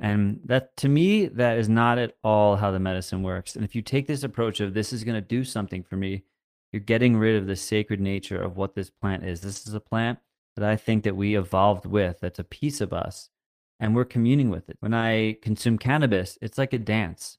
And 0.00 0.40
that 0.46 0.76
to 0.78 0.88
me, 0.88 1.26
that 1.26 1.58
is 1.58 1.68
not 1.68 1.98
at 1.98 2.16
all 2.24 2.56
how 2.56 2.70
the 2.70 2.80
medicine 2.80 3.22
works. 3.22 3.54
And 3.54 3.64
if 3.64 3.74
you 3.74 3.82
take 3.82 4.06
this 4.06 4.24
approach 4.24 4.60
of 4.60 4.74
this 4.74 4.92
is 4.92 5.04
going 5.04 5.14
to 5.14 5.20
do 5.20 5.44
something 5.44 5.82
for 5.82 5.96
me, 5.96 6.24
you're 6.72 6.80
getting 6.80 7.16
rid 7.16 7.36
of 7.36 7.46
the 7.46 7.56
sacred 7.56 8.00
nature 8.00 8.42
of 8.42 8.56
what 8.56 8.74
this 8.74 8.90
plant 8.90 9.24
is. 9.24 9.42
This 9.42 9.66
is 9.66 9.74
a 9.74 9.80
plant 9.80 10.18
that 10.56 10.68
I 10.68 10.76
think 10.76 11.04
that 11.04 11.16
we 11.16 11.36
evolved 11.36 11.86
with, 11.86 12.18
that's 12.20 12.38
a 12.38 12.44
piece 12.44 12.80
of 12.80 12.92
us, 12.92 13.28
and 13.84 13.94
we're 13.94 14.06
communing 14.06 14.48
with 14.48 14.70
it. 14.70 14.78
When 14.80 14.94
I 14.94 15.36
consume 15.42 15.76
cannabis, 15.76 16.38
it's 16.40 16.56
like 16.56 16.72
a 16.72 16.78
dance. 16.78 17.36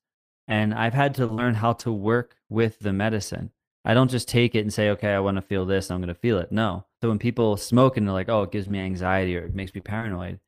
And 0.48 0.76
I've 0.76 0.94
had 0.94 1.16
to 1.16 1.26
learn 1.26 1.56
how 1.56 1.74
to 1.74 1.92
work 1.92 2.36
with 2.50 2.78
the 2.78 2.94
medicine. 2.94 3.50
I 3.84 3.96
don't 3.96 4.12
just 4.12 4.30
take 4.30 4.54
it 4.54 4.60
and 4.60 4.72
say, 4.72 4.92
okay, 4.92 5.12
I 5.12 5.20
want 5.22 5.38
to 5.38 5.42
feel 5.42 5.66
this, 5.66 5.90
I'm 5.90 5.98
going 5.98 6.10
to 6.10 6.14
feel 6.14 6.38
it. 6.38 6.52
No. 6.52 6.86
So 7.02 7.10
when 7.10 7.18
people 7.18 7.58
smoke 7.58 7.98
and 7.98 8.06
they're 8.06 8.14
like, 8.14 8.30
oh, 8.30 8.44
it 8.44 8.52
gives 8.52 8.70
me 8.70 8.78
anxiety 8.78 9.36
or 9.36 9.46
it 9.46 9.56
makes 9.56 9.74
me 9.74 9.82
paranoid, 9.82 10.40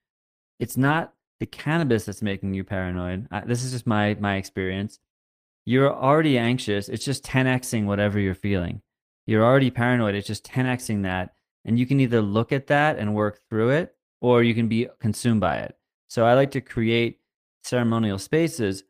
it's 0.59 0.77
not 0.77 1.13
the 1.39 1.47
cannabis 1.47 2.05
that's 2.05 2.21
making 2.21 2.53
you 2.53 2.63
paranoid. 2.63 3.27
This 3.47 3.63
is 3.63 3.71
just 3.71 3.87
my 3.87 4.15
my 4.19 4.35
experience. 4.35 4.99
You're 5.65 5.91
already 5.91 6.37
anxious. 6.37 6.89
It's 6.89 7.05
just 7.05 7.25
10xing 7.25 7.85
whatever 7.85 8.19
you're 8.19 8.35
feeling. 8.35 8.83
You're 9.25 9.43
already 9.43 9.71
paranoid. 9.71 10.13
It's 10.13 10.27
just 10.27 10.45
10xing 10.45 11.01
that. 11.03 11.33
And 11.65 11.79
you 11.79 11.87
can 11.87 11.99
either 11.99 12.21
look 12.21 12.51
at 12.51 12.67
that 12.67 12.99
and 12.99 13.15
work 13.15 13.39
through 13.49 13.69
it, 13.71 13.95
or 14.21 14.43
you 14.43 14.53
can 14.53 14.67
be 14.67 14.87
consumed 14.99 15.41
by 15.41 15.57
it. 15.57 15.76
So 16.07 16.25
I 16.25 16.33
like 16.33 16.51
to 16.51 16.61
create 16.61 17.19
ceremonial 17.63 18.17
spaces 18.17 18.83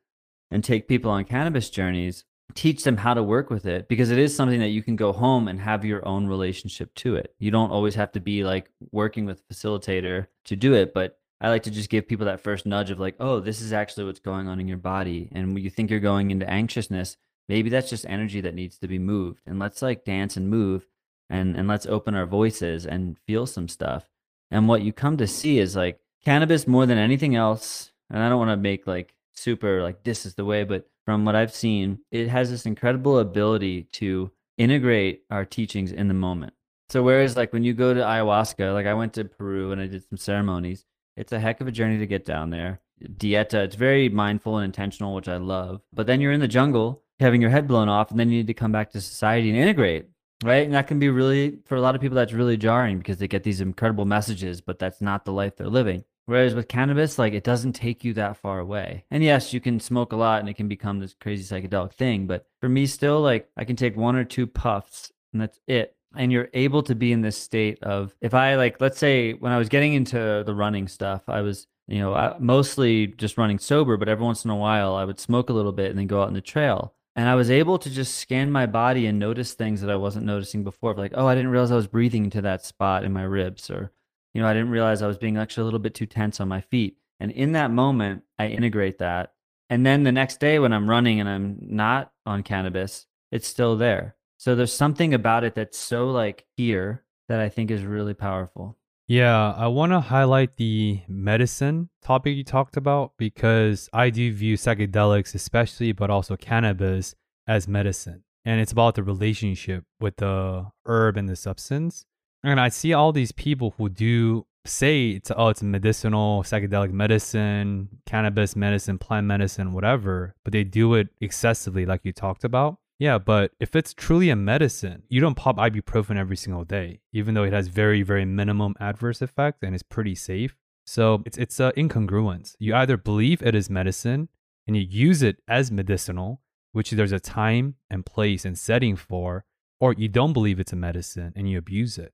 and 0.52 0.64
take 0.64 0.88
people 0.88 1.12
on 1.12 1.26
cannabis 1.26 1.70
journeys 1.70 2.24
teach 2.58 2.84
them 2.84 2.98
how 2.98 3.14
to 3.14 3.24
work 3.24 3.50
with 3.50 3.66
it 3.66 3.88
because 3.88 4.10
it 4.10 4.18
is 4.18 4.36
something 4.36 4.60
that 4.60 4.70
you 4.70 4.82
can 4.82 4.96
go 4.96 5.12
home 5.14 5.48
and 5.48 5.60
have 5.60 5.86
your 5.86 6.06
own 6.08 6.28
relationship 6.28 6.94
to 6.96 7.16
it. 7.16 7.34
You 7.40 7.52
don't 7.52 7.72
always 7.72 7.96
have 7.96 8.12
to 8.14 8.20
be 8.20 8.44
like 8.44 8.72
working 8.92 9.26
with 9.26 9.42
a 9.42 9.54
facilitator 9.54 10.28
to 10.46 10.56
do 10.56 10.74
it, 10.74 10.94
but 10.94 11.20
I 11.40 11.50
like 11.50 11.64
to 11.64 11.72
just 11.72 11.90
give 11.90 12.08
people 12.08 12.26
that 12.26 12.42
first 12.42 12.66
nudge 12.66 12.90
of 12.90 13.00
like, 13.00 13.16
oh, 13.20 13.40
this 13.40 13.62
is 13.62 13.74
actually 13.74 14.06
what's 14.06 14.20
going 14.20 14.48
on 14.48 14.60
in 14.60 14.68
your 14.68 14.78
body. 14.78 15.30
And 15.32 15.54
when 15.54 15.64
you 15.64 15.70
think 15.70 15.92
you're 15.92 16.00
going 16.00 16.32
into 16.32 16.50
anxiousness, 16.50 17.18
maybe 17.48 17.70
that's 17.70 17.90
just 17.90 18.08
energy 18.10 18.42
that 18.42 18.56
needs 18.56 18.80
to 18.80 18.88
be 18.88 18.98
moved. 18.98 19.42
And 19.46 19.60
let's 19.60 19.82
like 19.82 20.04
dance 20.04 20.36
and 20.36 20.50
move 20.50 20.88
and 21.30 21.56
and 21.56 21.68
let's 21.68 21.86
open 21.86 22.16
our 22.16 22.26
voices 22.26 22.86
and 22.86 23.18
feel 23.28 23.46
some 23.46 23.68
stuff. 23.68 24.08
And 24.50 24.68
what 24.68 24.82
you 24.82 24.94
come 24.94 25.18
to 25.18 25.28
see 25.28 25.60
is 25.60 25.76
like 25.76 26.00
cannabis 26.28 26.68
more 26.68 26.86
than 26.86 26.98
anything 26.98 27.36
else. 27.36 27.94
And 28.10 28.22
I 28.22 28.28
don't 28.28 28.38
want 28.38 28.52
to 28.52 28.58
make 28.58 28.86
like 28.86 29.14
super 29.34 29.82
like 29.82 30.04
this 30.04 30.26
is 30.26 30.36
the 30.36 30.44
way, 30.44 30.66
but 30.66 30.90
from 31.06 31.24
what 31.24 31.38
I've 31.38 31.56
seen, 31.56 32.00
it 32.12 32.28
has 32.28 32.52
this 32.52 32.66
incredible 32.66 33.20
ability 33.20 33.84
to 33.94 34.30
integrate 34.58 35.24
our 35.32 35.46
teachings 35.46 35.94
in 35.94 36.10
the 36.10 36.14
moment. 36.14 36.52
So 36.90 37.02
whereas 37.02 37.38
like 37.38 37.54
when 37.54 37.64
you 37.64 37.74
go 37.74 37.94
to 37.94 38.02
ayahuasca, 38.02 38.74
like 38.74 38.88
I 38.88 38.94
went 38.94 39.14
to 39.14 39.24
Peru 39.24 39.72
and 39.72 39.80
I 39.80 39.88
did 39.88 40.04
some 40.04 40.18
ceremonies, 40.18 40.84
it's 41.16 41.32
a 41.32 41.40
heck 41.40 41.62
of 41.62 41.68
a 41.68 41.72
journey 41.72 41.98
to 42.00 42.06
get 42.06 42.26
down 42.26 42.50
there. 42.50 42.82
dieta. 43.02 43.64
It's 43.64 43.78
very 43.78 44.10
mindful 44.10 44.58
and 44.58 44.66
intentional, 44.66 45.16
which 45.16 45.30
I 45.30 45.38
love. 45.38 45.82
But 45.94 46.08
then 46.08 46.20
you're 46.20 46.34
in 46.34 46.42
the 46.42 46.48
jungle 46.50 47.04
having 47.22 47.42
your 47.42 47.52
head 47.52 47.70
blown 47.70 47.88
off, 47.88 48.12
and 48.12 48.20
then 48.20 48.30
you 48.30 48.40
need 48.40 48.48
to 48.48 48.54
come 48.54 48.74
back 48.74 48.92
to 48.92 49.02
society 49.02 49.50
and 49.50 49.58
integrate. 49.58 50.08
Right. 50.44 50.66
And 50.66 50.74
that 50.76 50.88
can 50.88 51.00
be 51.00 51.10
really, 51.10 51.60
for 51.66 51.76
a 51.76 51.82
lot 51.82 51.96
of 51.96 52.02
people, 52.02 52.16
that's 52.16 52.34
really 52.34 52.58
jarring 52.58 52.98
because 53.00 53.18
they 53.18 53.28
get 53.28 53.44
these 53.44 53.62
incredible 53.62 54.06
messages, 54.06 54.62
but 54.62 54.78
that's 54.78 55.02
not 55.02 55.26
the 55.26 55.32
life 55.32 55.56
they're 55.56 55.68
living. 55.68 56.04
Whereas 56.28 56.54
with 56.54 56.68
cannabis, 56.68 57.18
like 57.18 57.34
it 57.34 57.44
doesn't 57.44 57.74
take 57.74 58.04
you 58.04 58.14
that 58.14 58.38
far 58.38 58.60
away. 58.60 59.06
And 59.10 59.24
yes, 59.24 59.54
you 59.54 59.60
can 59.60 59.80
smoke 59.80 60.12
a 60.12 60.18
lot 60.18 60.42
and 60.42 60.50
it 60.50 60.56
can 60.56 60.68
become 60.68 61.00
this 61.00 61.16
crazy 61.20 61.44
psychedelic 61.44 61.94
thing. 61.94 62.28
But 62.28 62.46
for 62.60 62.70
me, 62.70 62.86
still, 62.86 63.22
like 63.22 63.50
I 63.56 63.64
can 63.64 63.78
take 63.78 63.96
one 63.96 64.18
or 64.18 64.26
two 64.26 64.46
puffs 64.46 65.12
and 65.32 65.42
that's 65.42 65.60
it. 65.68 65.96
And 66.16 66.32
you're 66.32 66.50
able 66.54 66.84
to 66.84 66.96
be 66.96 67.12
in 67.14 67.22
this 67.22 67.38
state 67.38 67.82
of, 67.82 68.14
if 68.22 68.34
I 68.34 68.56
like, 68.56 68.82
let's 68.82 69.00
say 69.00 69.34
when 69.34 69.52
I 69.52 69.58
was 69.58 69.70
getting 69.70 69.94
into 69.94 70.44
the 70.46 70.54
running 70.54 70.88
stuff, 70.88 71.24
I 71.28 71.42
was, 71.42 71.68
you 71.88 72.00
know, 72.00 72.36
mostly 72.40 73.08
just 73.08 73.38
running 73.38 73.60
sober, 73.60 73.96
but 73.96 74.10
every 74.10 74.26
once 74.26 74.44
in 74.44 74.52
a 74.52 74.56
while 74.56 74.96
I 74.96 75.06
would 75.06 75.20
smoke 75.20 75.50
a 75.50 75.54
little 75.54 75.72
bit 75.72 75.90
and 75.90 75.98
then 75.98 76.08
go 76.08 76.22
out 76.22 76.28
on 76.28 76.34
the 76.34 76.42
trail. 76.42 76.94
And 77.16 77.30
I 77.30 77.36
was 77.36 77.50
able 77.50 77.80
to 77.80 77.90
just 77.90 78.16
scan 78.16 78.52
my 78.52 78.66
body 78.66 79.08
and 79.08 79.18
notice 79.18 79.54
things 79.54 79.82
that 79.82 79.90
I 79.90 79.96
wasn't 79.96 80.26
noticing 80.26 80.64
before. 80.64 80.94
Like, 80.94 81.14
oh, 81.16 81.26
I 81.26 81.36
didn't 81.36 81.52
realize 81.52 81.72
I 81.72 81.76
was 81.76 81.88
breathing 81.88 82.26
into 82.26 82.42
that 82.42 82.64
spot 82.64 83.04
in 83.04 83.14
my 83.14 83.24
ribs, 83.24 83.72
or, 83.72 83.92
you 84.38 84.44
know, 84.44 84.50
I 84.50 84.54
didn't 84.54 84.70
realize 84.70 85.02
I 85.02 85.08
was 85.08 85.18
being 85.18 85.36
actually 85.36 85.62
a 85.62 85.66
little 85.66 85.80
bit 85.80 85.96
too 85.96 86.06
tense 86.06 86.40
on 86.40 86.48
my 86.48 86.62
feet. 86.62 86.98
And 87.20 87.32
in 87.32 87.54
that 87.54 87.72
moment, 87.72 88.22
I 88.38 88.50
integrate 88.50 89.00
that. 89.00 89.34
And 89.68 89.84
then 89.84 90.04
the 90.04 90.12
next 90.12 90.40
day 90.40 90.60
when 90.60 90.74
I'm 90.74 90.88
running 90.88 91.20
and 91.20 91.28
I'm 91.28 91.58
not 91.60 92.12
on 92.24 92.44
cannabis, 92.44 93.08
it's 93.32 93.48
still 93.48 93.78
there. 93.78 94.16
So 94.38 94.54
there's 94.54 94.72
something 94.72 95.16
about 95.16 95.44
it 95.44 95.56
that's 95.56 95.80
so 95.80 96.12
like 96.12 96.46
here 96.56 97.04
that 97.30 97.40
I 97.40 97.50
think 97.50 97.72
is 97.72 97.84
really 97.84 98.14
powerful. 98.14 98.78
Yeah, 99.08 99.54
I 99.54 99.66
want 99.70 99.92
to 99.94 100.02
highlight 100.02 100.58
the 100.58 101.02
medicine 101.08 101.90
topic 102.04 102.38
you 102.38 102.44
talked 102.44 102.78
about 102.78 103.14
because 103.18 103.90
I 103.92 104.12
do 104.12 104.32
view 104.32 104.56
psychedelics, 104.56 105.34
especially, 105.34 105.94
but 105.94 106.12
also 106.12 106.38
cannabis, 106.38 107.16
as 107.48 107.68
medicine. 107.68 108.24
And 108.46 108.62
it's 108.62 108.72
about 108.72 108.94
the 108.94 109.04
relationship 109.04 109.86
with 110.00 110.18
the 110.18 110.68
herb 110.86 111.18
and 111.18 111.28
the 111.28 111.36
substance. 111.36 112.06
And 112.44 112.60
I 112.60 112.70
see 112.70 112.94
all 112.94 113.12
these 113.12 113.32
people 113.32 113.74
who 113.78 113.90
do 113.90 114.46
say 114.66 115.12
it's 115.12 115.32
oh 115.36 115.48
it's 115.48 115.64
medicinal 115.64 116.44
psychedelic 116.44 116.92
medicine 116.92 117.88
cannabis 118.06 118.54
medicine 118.54 118.98
plant 118.98 119.26
medicine 119.26 119.72
whatever 119.72 120.36
but 120.44 120.52
they 120.52 120.66
do 120.66 120.94
it 120.94 121.08
excessively 121.22 121.86
like 121.86 122.02
you 122.04 122.12
talked 122.12 122.44
about 122.44 122.78
yeah, 123.00 123.20
but 123.20 123.52
if 123.60 123.76
it's 123.76 123.94
truly 123.94 124.30
a 124.30 124.36
medicine, 124.36 125.04
you 125.08 125.22
don't 125.22 125.36
pop 125.36 125.58
ibuprofen 125.58 126.18
every 126.18 126.36
single 126.36 126.64
day, 126.64 127.02
even 127.14 127.36
though 127.36 127.44
it 127.44 127.54
has 127.54 127.68
very, 127.68 128.02
very 128.02 128.26
minimum 128.26 128.74
adverse 128.80 129.22
effect 129.22 129.64
and 129.64 129.76
is 129.76 129.84
pretty 129.84 130.16
safe. 130.16 130.56
So 130.86 131.22
it's 131.26 131.38
it's 131.38 131.60
an 131.60 131.74
incongruence. 131.78 132.56
You 132.60 132.74
either 132.74 132.98
believe 132.98 133.42
it 133.44 133.54
is 133.54 133.70
medicine 133.70 134.30
and 134.66 134.76
you 134.76 134.82
use 134.82 135.22
it 135.22 135.38
as 135.48 135.72
medicinal, 135.72 136.42
which 136.72 136.92
there's 136.92 137.12
a 137.12 137.20
time 137.20 137.76
and 137.90 138.06
place 138.06 138.46
and 138.46 138.58
setting 138.58 138.96
for, 138.96 139.46
or 139.80 139.94
you 139.94 140.08
don't 140.08 140.34
believe 140.34 140.60
it's 140.60 140.74
a 140.74 140.78
medicine 140.78 141.34
and 141.36 141.48
you 141.50 141.58
abuse 141.58 142.00
it. 142.00 142.14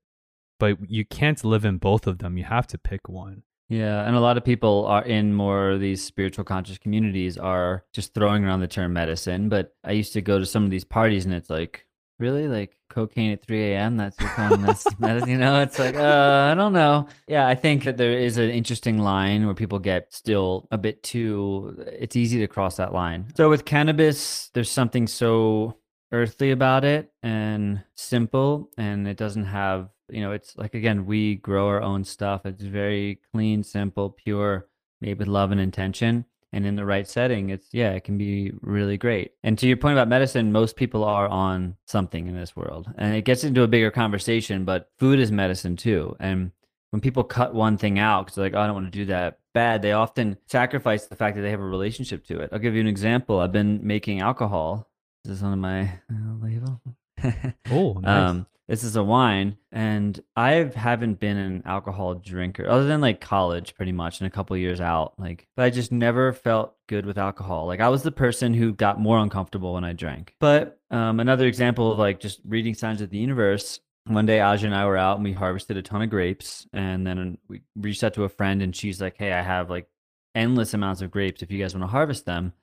But 0.58 0.78
you 0.88 1.04
can't 1.04 1.42
live 1.44 1.64
in 1.64 1.78
both 1.78 2.06
of 2.06 2.18
them. 2.18 2.38
You 2.38 2.44
have 2.44 2.66
to 2.68 2.78
pick 2.78 3.08
one. 3.08 3.42
Yeah, 3.68 4.06
and 4.06 4.14
a 4.14 4.20
lot 4.20 4.36
of 4.36 4.44
people 4.44 4.84
are 4.86 5.04
in 5.04 5.32
more 5.34 5.78
these 5.78 6.04
spiritual 6.04 6.44
conscious 6.44 6.78
communities 6.78 7.38
are 7.38 7.84
just 7.92 8.12
throwing 8.12 8.44
around 8.44 8.60
the 8.60 8.68
term 8.68 8.92
medicine. 8.92 9.48
But 9.48 9.74
I 9.82 9.92
used 9.92 10.12
to 10.12 10.20
go 10.20 10.38
to 10.38 10.46
some 10.46 10.64
of 10.64 10.70
these 10.70 10.84
parties, 10.84 11.24
and 11.24 11.32
it's 11.32 11.48
like, 11.50 11.86
really, 12.18 12.46
like 12.46 12.76
cocaine 12.90 13.32
at 13.32 13.44
3 13.44 13.72
a.m. 13.72 13.96
That's 13.96 14.18
your 14.20 14.58
medicine? 14.98 15.28
You 15.28 15.38
know, 15.38 15.62
it's 15.62 15.78
like, 15.78 15.96
uh, 15.96 16.50
I 16.52 16.54
don't 16.54 16.72
know. 16.72 17.08
Yeah, 17.26 17.46
I 17.48 17.54
think 17.54 17.84
that 17.84 17.96
there 17.96 18.18
is 18.18 18.36
an 18.36 18.50
interesting 18.50 18.98
line 18.98 19.46
where 19.46 19.54
people 19.54 19.78
get 19.78 20.12
still 20.12 20.68
a 20.70 20.78
bit 20.78 21.02
too. 21.02 21.84
It's 21.86 22.16
easy 22.16 22.38
to 22.40 22.46
cross 22.46 22.76
that 22.76 22.92
line. 22.92 23.32
So 23.36 23.48
with 23.48 23.64
cannabis, 23.64 24.50
there's 24.54 24.70
something 24.70 25.06
so 25.06 25.78
earthly 26.12 26.50
about 26.50 26.84
it 26.84 27.10
and 27.22 27.82
simple, 27.96 28.70
and 28.78 29.08
it 29.08 29.16
doesn't 29.16 29.46
have 29.46 29.88
you 30.08 30.20
know, 30.20 30.32
it's 30.32 30.56
like 30.56 30.74
again, 30.74 31.06
we 31.06 31.36
grow 31.36 31.68
our 31.68 31.82
own 31.82 32.04
stuff. 32.04 32.46
It's 32.46 32.62
very 32.62 33.20
clean, 33.32 33.62
simple, 33.62 34.10
pure, 34.10 34.68
made 35.00 35.18
with 35.18 35.28
love 35.28 35.52
and 35.52 35.60
intention. 35.60 36.24
And 36.52 36.64
in 36.64 36.76
the 36.76 36.84
right 36.84 37.06
setting, 37.08 37.50
it's 37.50 37.66
yeah, 37.72 37.90
it 37.92 38.04
can 38.04 38.16
be 38.16 38.52
really 38.60 38.96
great. 38.96 39.32
And 39.42 39.58
to 39.58 39.66
your 39.66 39.76
point 39.76 39.94
about 39.94 40.08
medicine, 40.08 40.52
most 40.52 40.76
people 40.76 41.02
are 41.02 41.28
on 41.28 41.76
something 41.86 42.28
in 42.28 42.36
this 42.36 42.54
world. 42.54 42.92
And 42.96 43.16
it 43.16 43.24
gets 43.24 43.42
into 43.42 43.62
a 43.62 43.68
bigger 43.68 43.90
conversation, 43.90 44.64
but 44.64 44.88
food 44.98 45.18
is 45.18 45.32
medicine 45.32 45.76
too. 45.76 46.16
And 46.20 46.52
when 46.90 47.00
people 47.00 47.24
cut 47.24 47.54
one 47.54 47.76
thing 47.76 47.98
out 47.98 48.26
because 48.26 48.36
they're 48.36 48.44
like, 48.44 48.54
oh, 48.54 48.60
I 48.60 48.66
don't 48.66 48.76
want 48.76 48.92
to 48.92 48.98
do 48.98 49.06
that 49.06 49.40
bad, 49.52 49.82
they 49.82 49.90
often 49.90 50.36
sacrifice 50.46 51.06
the 51.06 51.16
fact 51.16 51.34
that 51.34 51.42
they 51.42 51.50
have 51.50 51.58
a 51.58 51.64
relationship 51.64 52.24
to 52.26 52.38
it. 52.38 52.50
I'll 52.52 52.60
give 52.60 52.74
you 52.74 52.80
an 52.80 52.86
example. 52.86 53.40
I've 53.40 53.50
been 53.50 53.84
making 53.84 54.20
alcohol. 54.20 54.88
This 55.24 55.38
is 55.38 55.42
on 55.42 55.58
my 55.58 55.90
label. 56.40 56.80
oh, 57.72 57.94
nice. 57.94 58.30
Um, 58.30 58.46
this 58.68 58.82
is 58.82 58.96
a 58.96 59.04
wine, 59.04 59.58
and 59.72 60.18
I 60.36 60.70
haven't 60.74 61.20
been 61.20 61.36
an 61.36 61.62
alcohol 61.66 62.14
drinker 62.14 62.66
other 62.66 62.86
than 62.86 63.00
like 63.00 63.20
college, 63.20 63.74
pretty 63.74 63.92
much, 63.92 64.20
and 64.20 64.26
a 64.26 64.30
couple 64.30 64.56
years 64.56 64.80
out. 64.80 65.14
Like, 65.18 65.46
but 65.54 65.64
I 65.64 65.70
just 65.70 65.92
never 65.92 66.32
felt 66.32 66.74
good 66.86 67.04
with 67.04 67.18
alcohol. 67.18 67.66
Like, 67.66 67.80
I 67.80 67.88
was 67.88 68.02
the 68.02 68.12
person 68.12 68.54
who 68.54 68.72
got 68.72 68.98
more 68.98 69.18
uncomfortable 69.18 69.74
when 69.74 69.84
I 69.84 69.92
drank. 69.92 70.34
But 70.40 70.78
um, 70.90 71.20
another 71.20 71.46
example 71.46 71.92
of 71.92 71.98
like 71.98 72.20
just 72.20 72.40
reading 72.44 72.74
signs 72.74 73.02
of 73.02 73.10
the 73.10 73.18
universe. 73.18 73.80
One 74.06 74.26
day, 74.26 74.40
Aja 74.40 74.66
and 74.66 74.74
I 74.74 74.86
were 74.86 74.98
out 74.98 75.16
and 75.16 75.24
we 75.24 75.32
harvested 75.32 75.76
a 75.76 75.82
ton 75.82 76.02
of 76.02 76.10
grapes, 76.10 76.66
and 76.72 77.06
then 77.06 77.38
we 77.48 77.62
reached 77.76 78.04
out 78.04 78.14
to 78.14 78.24
a 78.24 78.28
friend, 78.28 78.62
and 78.62 78.74
she's 78.74 79.00
like, 79.00 79.16
"Hey, 79.18 79.32
I 79.32 79.42
have 79.42 79.68
like 79.70 79.88
endless 80.34 80.74
amounts 80.74 81.02
of 81.02 81.10
grapes. 81.10 81.42
If 81.42 81.50
you 81.50 81.58
guys 81.58 81.74
want 81.74 81.84
to 81.84 81.88
harvest 81.88 82.24
them." 82.24 82.54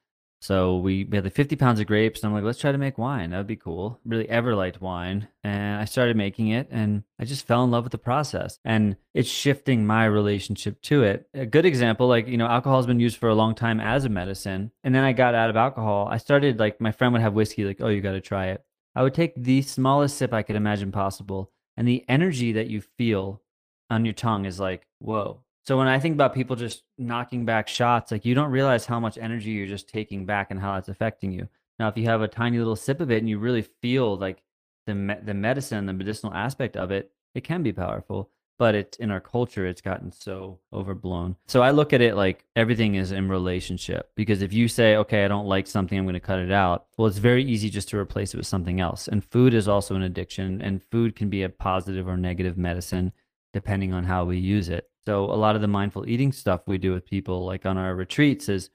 So 0.41 0.77
we, 0.77 1.03
we 1.03 1.17
had 1.17 1.23
like 1.23 1.35
50 1.35 1.55
pounds 1.55 1.79
of 1.79 1.85
grapes, 1.85 2.21
and 2.21 2.27
I'm 2.27 2.33
like, 2.33 2.43
let's 2.43 2.59
try 2.59 2.71
to 2.71 2.77
make 2.79 2.97
wine. 2.97 3.29
That 3.29 3.37
would 3.37 3.47
be 3.47 3.55
cool. 3.55 3.99
Really 4.03 4.27
ever 4.27 4.55
liked 4.55 4.81
wine. 4.81 5.27
And 5.43 5.79
I 5.79 5.85
started 5.85 6.17
making 6.17 6.47
it, 6.47 6.67
and 6.71 7.03
I 7.19 7.25
just 7.25 7.45
fell 7.45 7.63
in 7.63 7.69
love 7.69 7.83
with 7.83 7.91
the 7.91 7.99
process. 7.99 8.57
And 8.65 8.97
it's 9.13 9.29
shifting 9.29 9.85
my 9.85 10.05
relationship 10.05 10.81
to 10.83 11.03
it. 11.03 11.29
A 11.35 11.45
good 11.45 11.65
example, 11.65 12.07
like, 12.07 12.27
you 12.27 12.37
know, 12.37 12.47
alcohol 12.47 12.79
has 12.79 12.87
been 12.87 12.99
used 12.99 13.17
for 13.17 13.29
a 13.29 13.35
long 13.35 13.53
time 13.53 13.79
as 13.79 14.03
a 14.03 14.09
medicine. 14.09 14.71
And 14.83 14.95
then 14.95 15.03
I 15.03 15.13
got 15.13 15.35
out 15.35 15.51
of 15.51 15.55
alcohol. 15.55 16.07
I 16.09 16.17
started, 16.17 16.59
like, 16.59 16.81
my 16.81 16.91
friend 16.91 17.13
would 17.13 17.21
have 17.21 17.33
whiskey, 17.33 17.63
like, 17.63 17.79
oh, 17.79 17.89
you 17.89 18.01
got 18.01 18.13
to 18.13 18.21
try 18.21 18.47
it. 18.47 18.65
I 18.95 19.03
would 19.03 19.13
take 19.13 19.33
the 19.35 19.61
smallest 19.61 20.17
sip 20.17 20.33
I 20.33 20.41
could 20.41 20.55
imagine 20.55 20.91
possible. 20.91 21.51
And 21.77 21.87
the 21.87 22.03
energy 22.09 22.51
that 22.53 22.67
you 22.67 22.81
feel 22.81 23.43
on 23.91 24.05
your 24.05 24.15
tongue 24.15 24.45
is 24.45 24.59
like, 24.59 24.87
whoa, 24.97 25.41
so 25.63 25.77
when 25.77 25.87
I 25.87 25.99
think 25.99 26.13
about 26.13 26.33
people 26.33 26.55
just 26.55 26.83
knocking 26.97 27.45
back 27.45 27.67
shots, 27.67 28.11
like 28.11 28.25
you 28.25 28.33
don't 28.33 28.51
realize 28.51 28.85
how 28.85 28.99
much 28.99 29.17
energy 29.17 29.51
you're 29.51 29.67
just 29.67 29.89
taking 29.89 30.25
back 30.25 30.49
and 30.49 30.59
how 30.59 30.75
it's 30.75 30.89
affecting 30.89 31.31
you. 31.31 31.47
Now, 31.77 31.87
if 31.87 31.97
you 31.97 32.05
have 32.05 32.21
a 32.21 32.27
tiny 32.27 32.57
little 32.57 32.75
sip 32.75 32.99
of 32.99 33.11
it 33.11 33.19
and 33.19 33.29
you 33.29 33.37
really 33.37 33.61
feel 33.61 34.17
like 34.17 34.41
the 34.87 34.95
me- 34.95 35.15
the 35.23 35.33
medicine, 35.33 35.85
the 35.85 35.93
medicinal 35.93 36.33
aspect 36.33 36.75
of 36.75 36.91
it, 36.91 37.11
it 37.35 37.43
can 37.43 37.63
be 37.63 37.73
powerful. 37.73 38.31
But 38.57 38.75
it's 38.75 38.97
in 38.97 39.09
our 39.09 39.19
culture, 39.19 39.65
it's 39.65 39.81
gotten 39.81 40.11
so 40.11 40.59
overblown. 40.71 41.35
So 41.47 41.63
I 41.63 41.71
look 41.71 41.93
at 41.93 42.01
it 42.01 42.15
like 42.15 42.45
everything 42.55 42.93
is 42.93 43.11
in 43.11 43.27
relationship. 43.27 44.11
Because 44.15 44.43
if 44.43 44.53
you 44.53 44.67
say, 44.67 44.97
okay, 44.97 45.25
I 45.25 45.27
don't 45.27 45.47
like 45.47 45.65
something, 45.65 45.97
I'm 45.97 46.05
going 46.05 46.13
to 46.13 46.19
cut 46.19 46.37
it 46.37 46.51
out. 46.51 46.85
Well, 46.95 47.07
it's 47.07 47.17
very 47.17 47.43
easy 47.43 47.71
just 47.71 47.89
to 47.89 47.97
replace 47.97 48.35
it 48.35 48.37
with 48.37 48.45
something 48.45 48.79
else. 48.79 49.07
And 49.07 49.25
food 49.25 49.55
is 49.55 49.67
also 49.67 49.95
an 49.95 50.03
addiction, 50.03 50.61
and 50.61 50.83
food 50.91 51.15
can 51.15 51.29
be 51.29 51.41
a 51.41 51.49
positive 51.49 52.07
or 52.07 52.17
negative 52.17 52.57
medicine 52.57 53.13
depending 53.51 53.93
on 53.93 54.03
how 54.03 54.25
we 54.25 54.37
use 54.37 54.69
it. 54.69 54.90
So 55.05 55.25
a 55.25 55.35
lot 55.35 55.55
of 55.55 55.61
the 55.61 55.67
mindful 55.67 56.07
eating 56.07 56.31
stuff 56.31 56.61
we 56.67 56.77
do 56.77 56.93
with 56.93 57.05
people 57.05 57.45
like 57.45 57.65
on 57.65 57.77
our 57.77 57.95
retreats 57.95 58.49
is 58.49 58.69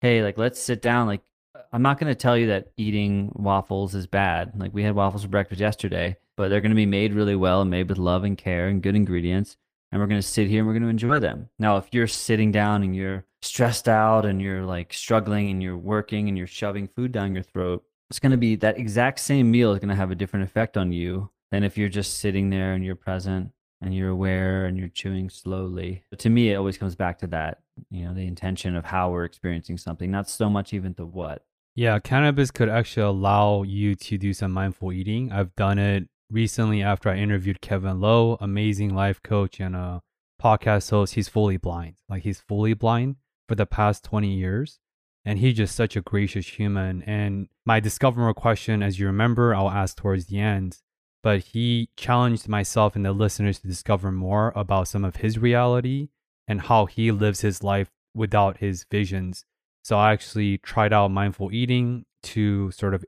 hey, 0.00 0.22
like 0.22 0.38
let's 0.38 0.60
sit 0.60 0.82
down 0.82 1.06
like 1.06 1.22
uh, 1.54 1.60
I'm 1.72 1.82
not 1.82 1.98
going 1.98 2.10
to 2.10 2.14
tell 2.14 2.36
you 2.36 2.48
that 2.48 2.72
eating 2.76 3.32
waffles 3.34 3.94
is 3.94 4.06
bad. 4.06 4.52
Like 4.56 4.72
we 4.74 4.82
had 4.82 4.94
waffles 4.94 5.22
for 5.22 5.28
breakfast 5.28 5.60
yesterday, 5.60 6.16
but 6.36 6.48
they're 6.48 6.60
going 6.60 6.70
to 6.70 6.76
be 6.76 6.86
made 6.86 7.14
really 7.14 7.36
well 7.36 7.62
and 7.62 7.70
made 7.70 7.88
with 7.88 7.98
love 7.98 8.24
and 8.24 8.36
care 8.36 8.68
and 8.68 8.82
good 8.82 8.96
ingredients. 8.96 9.56
And 9.92 10.00
we're 10.00 10.08
going 10.08 10.20
to 10.20 10.26
sit 10.26 10.48
here 10.48 10.60
and 10.60 10.66
we're 10.66 10.74
going 10.74 10.82
to 10.82 10.88
enjoy 10.88 11.18
them. 11.20 11.48
Now, 11.58 11.76
if 11.76 11.86
you're 11.92 12.08
sitting 12.08 12.50
down 12.50 12.82
and 12.82 12.94
you're 12.94 13.24
stressed 13.42 13.88
out 13.88 14.26
and 14.26 14.42
you're 14.42 14.64
like 14.64 14.92
struggling 14.92 15.50
and 15.50 15.62
you're 15.62 15.76
working 15.76 16.28
and 16.28 16.36
you're 16.36 16.46
shoving 16.46 16.88
food 16.88 17.12
down 17.12 17.34
your 17.34 17.44
throat, 17.44 17.84
it's 18.10 18.18
going 18.18 18.32
to 18.32 18.38
be 18.38 18.56
that 18.56 18.78
exact 18.78 19.20
same 19.20 19.50
meal 19.50 19.72
is 19.72 19.78
going 19.78 19.88
to 19.88 19.94
have 19.94 20.10
a 20.10 20.16
different 20.16 20.44
effect 20.44 20.76
on 20.76 20.92
you 20.92 21.30
than 21.50 21.62
if 21.62 21.78
you're 21.78 21.88
just 21.88 22.18
sitting 22.18 22.50
there 22.50 22.74
and 22.74 22.84
you're 22.84 22.96
present 22.96 23.50
and 23.80 23.94
you're 23.94 24.10
aware 24.10 24.64
and 24.64 24.78
you're 24.78 24.88
chewing 24.88 25.30
slowly. 25.30 26.04
But 26.10 26.18
to 26.20 26.30
me, 26.30 26.50
it 26.50 26.56
always 26.56 26.78
comes 26.78 26.94
back 26.94 27.18
to 27.18 27.26
that, 27.28 27.60
you 27.90 28.04
know, 28.04 28.14
the 28.14 28.26
intention 28.26 28.76
of 28.76 28.84
how 28.84 29.10
we're 29.10 29.24
experiencing 29.24 29.78
something, 29.78 30.10
not 30.10 30.28
so 30.28 30.48
much 30.48 30.72
even 30.72 30.94
the 30.94 31.06
what. 31.06 31.44
Yeah, 31.74 31.98
cannabis 31.98 32.50
could 32.50 32.70
actually 32.70 33.02
allow 33.02 33.62
you 33.62 33.94
to 33.96 34.16
do 34.16 34.32
some 34.32 34.52
mindful 34.52 34.92
eating. 34.92 35.30
I've 35.30 35.54
done 35.56 35.78
it 35.78 36.08
recently 36.30 36.82
after 36.82 37.10
I 37.10 37.16
interviewed 37.16 37.60
Kevin 37.60 38.00
Lowe, 38.00 38.38
amazing 38.40 38.94
life 38.94 39.22
coach 39.22 39.60
and 39.60 39.76
a 39.76 40.00
podcast 40.42 40.90
host. 40.90 41.14
He's 41.14 41.28
fully 41.28 41.58
blind, 41.58 41.96
like 42.08 42.22
he's 42.22 42.40
fully 42.40 42.72
blind 42.72 43.16
for 43.46 43.54
the 43.54 43.66
past 43.66 44.04
20 44.04 44.32
years. 44.32 44.80
And 45.24 45.40
he's 45.40 45.56
just 45.56 45.74
such 45.74 45.96
a 45.96 46.00
gracious 46.00 46.46
human. 46.46 47.02
And 47.02 47.48
my 47.64 47.80
discover 47.80 48.20
more 48.20 48.32
question, 48.32 48.80
as 48.80 49.00
you 49.00 49.06
remember, 49.06 49.54
I'll 49.56 49.68
ask 49.68 49.96
towards 49.96 50.26
the 50.26 50.38
end 50.38 50.78
but 51.22 51.40
he 51.40 51.88
challenged 51.96 52.48
myself 52.48 52.94
and 52.96 53.04
the 53.04 53.12
listeners 53.12 53.58
to 53.60 53.66
discover 53.66 54.12
more 54.12 54.52
about 54.54 54.88
some 54.88 55.04
of 55.04 55.16
his 55.16 55.38
reality 55.38 56.08
and 56.46 56.62
how 56.62 56.86
he 56.86 57.10
lives 57.10 57.40
his 57.40 57.62
life 57.62 57.90
without 58.14 58.58
his 58.58 58.84
visions. 58.90 59.44
So 59.82 59.98
I 59.98 60.12
actually 60.12 60.58
tried 60.58 60.92
out 60.92 61.10
mindful 61.10 61.52
eating 61.52 62.04
to 62.24 62.70
sort 62.70 62.94
of 62.94 63.04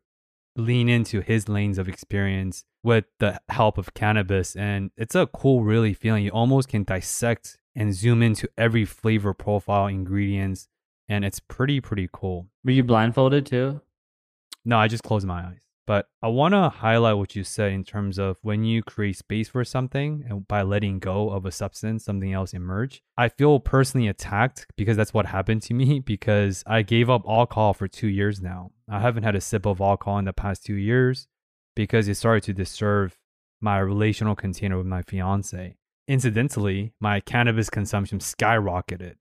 lean 0.56 0.88
into 0.88 1.20
his 1.20 1.48
lanes 1.48 1.78
of 1.78 1.88
experience 1.88 2.64
with 2.82 3.04
the 3.18 3.40
help 3.48 3.78
of 3.78 3.94
cannabis. 3.94 4.56
And 4.56 4.90
it's 4.96 5.14
a 5.14 5.26
cool, 5.26 5.62
really 5.62 5.94
feeling. 5.94 6.24
You 6.24 6.30
almost 6.30 6.68
can 6.68 6.84
dissect 6.84 7.58
and 7.74 7.94
zoom 7.94 8.22
into 8.22 8.48
every 8.56 8.84
flavor 8.84 9.32
profile, 9.32 9.86
ingredients, 9.86 10.68
and 11.08 11.24
it's 11.24 11.40
pretty, 11.40 11.80
pretty 11.80 12.08
cool. 12.12 12.48
Were 12.64 12.72
you 12.72 12.84
blindfolded 12.84 13.46
too? 13.46 13.80
No, 14.64 14.78
I 14.78 14.88
just 14.88 15.04
closed 15.04 15.26
my 15.26 15.46
eyes. 15.46 15.67
But 15.88 16.06
I 16.22 16.28
want 16.28 16.52
to 16.52 16.68
highlight 16.68 17.16
what 17.16 17.34
you 17.34 17.42
said 17.42 17.72
in 17.72 17.82
terms 17.82 18.18
of 18.18 18.36
when 18.42 18.62
you 18.62 18.82
create 18.82 19.16
space 19.16 19.48
for 19.48 19.64
something 19.64 20.22
and 20.28 20.46
by 20.46 20.60
letting 20.60 20.98
go 20.98 21.30
of 21.30 21.46
a 21.46 21.50
substance, 21.50 22.04
something 22.04 22.30
else 22.30 22.52
emerge. 22.52 23.02
I 23.16 23.30
feel 23.30 23.58
personally 23.58 24.06
attacked 24.06 24.66
because 24.76 24.98
that's 24.98 25.14
what 25.14 25.24
happened 25.24 25.62
to 25.62 25.72
me 25.72 26.00
because 26.14 26.62
I 26.66 26.82
gave 26.82 27.08
up 27.08 27.22
alcohol 27.26 27.72
for 27.72 27.88
two 27.88 28.08
years 28.08 28.42
now. 28.42 28.72
I 28.86 29.00
haven't 29.00 29.22
had 29.22 29.34
a 29.34 29.40
sip 29.40 29.64
of 29.64 29.80
alcohol 29.80 30.18
in 30.18 30.26
the 30.26 30.34
past 30.34 30.62
two 30.62 30.74
years 30.74 31.26
because 31.74 32.06
it 32.06 32.16
started 32.16 32.42
to 32.42 32.52
disturb 32.52 33.14
my 33.58 33.78
relational 33.78 34.36
container 34.36 34.76
with 34.76 34.86
my 34.86 35.00
fiance. 35.00 35.74
Incidentally, 36.06 36.92
my 37.00 37.20
cannabis 37.20 37.70
consumption 37.70 38.18
skyrocketed 38.18 39.14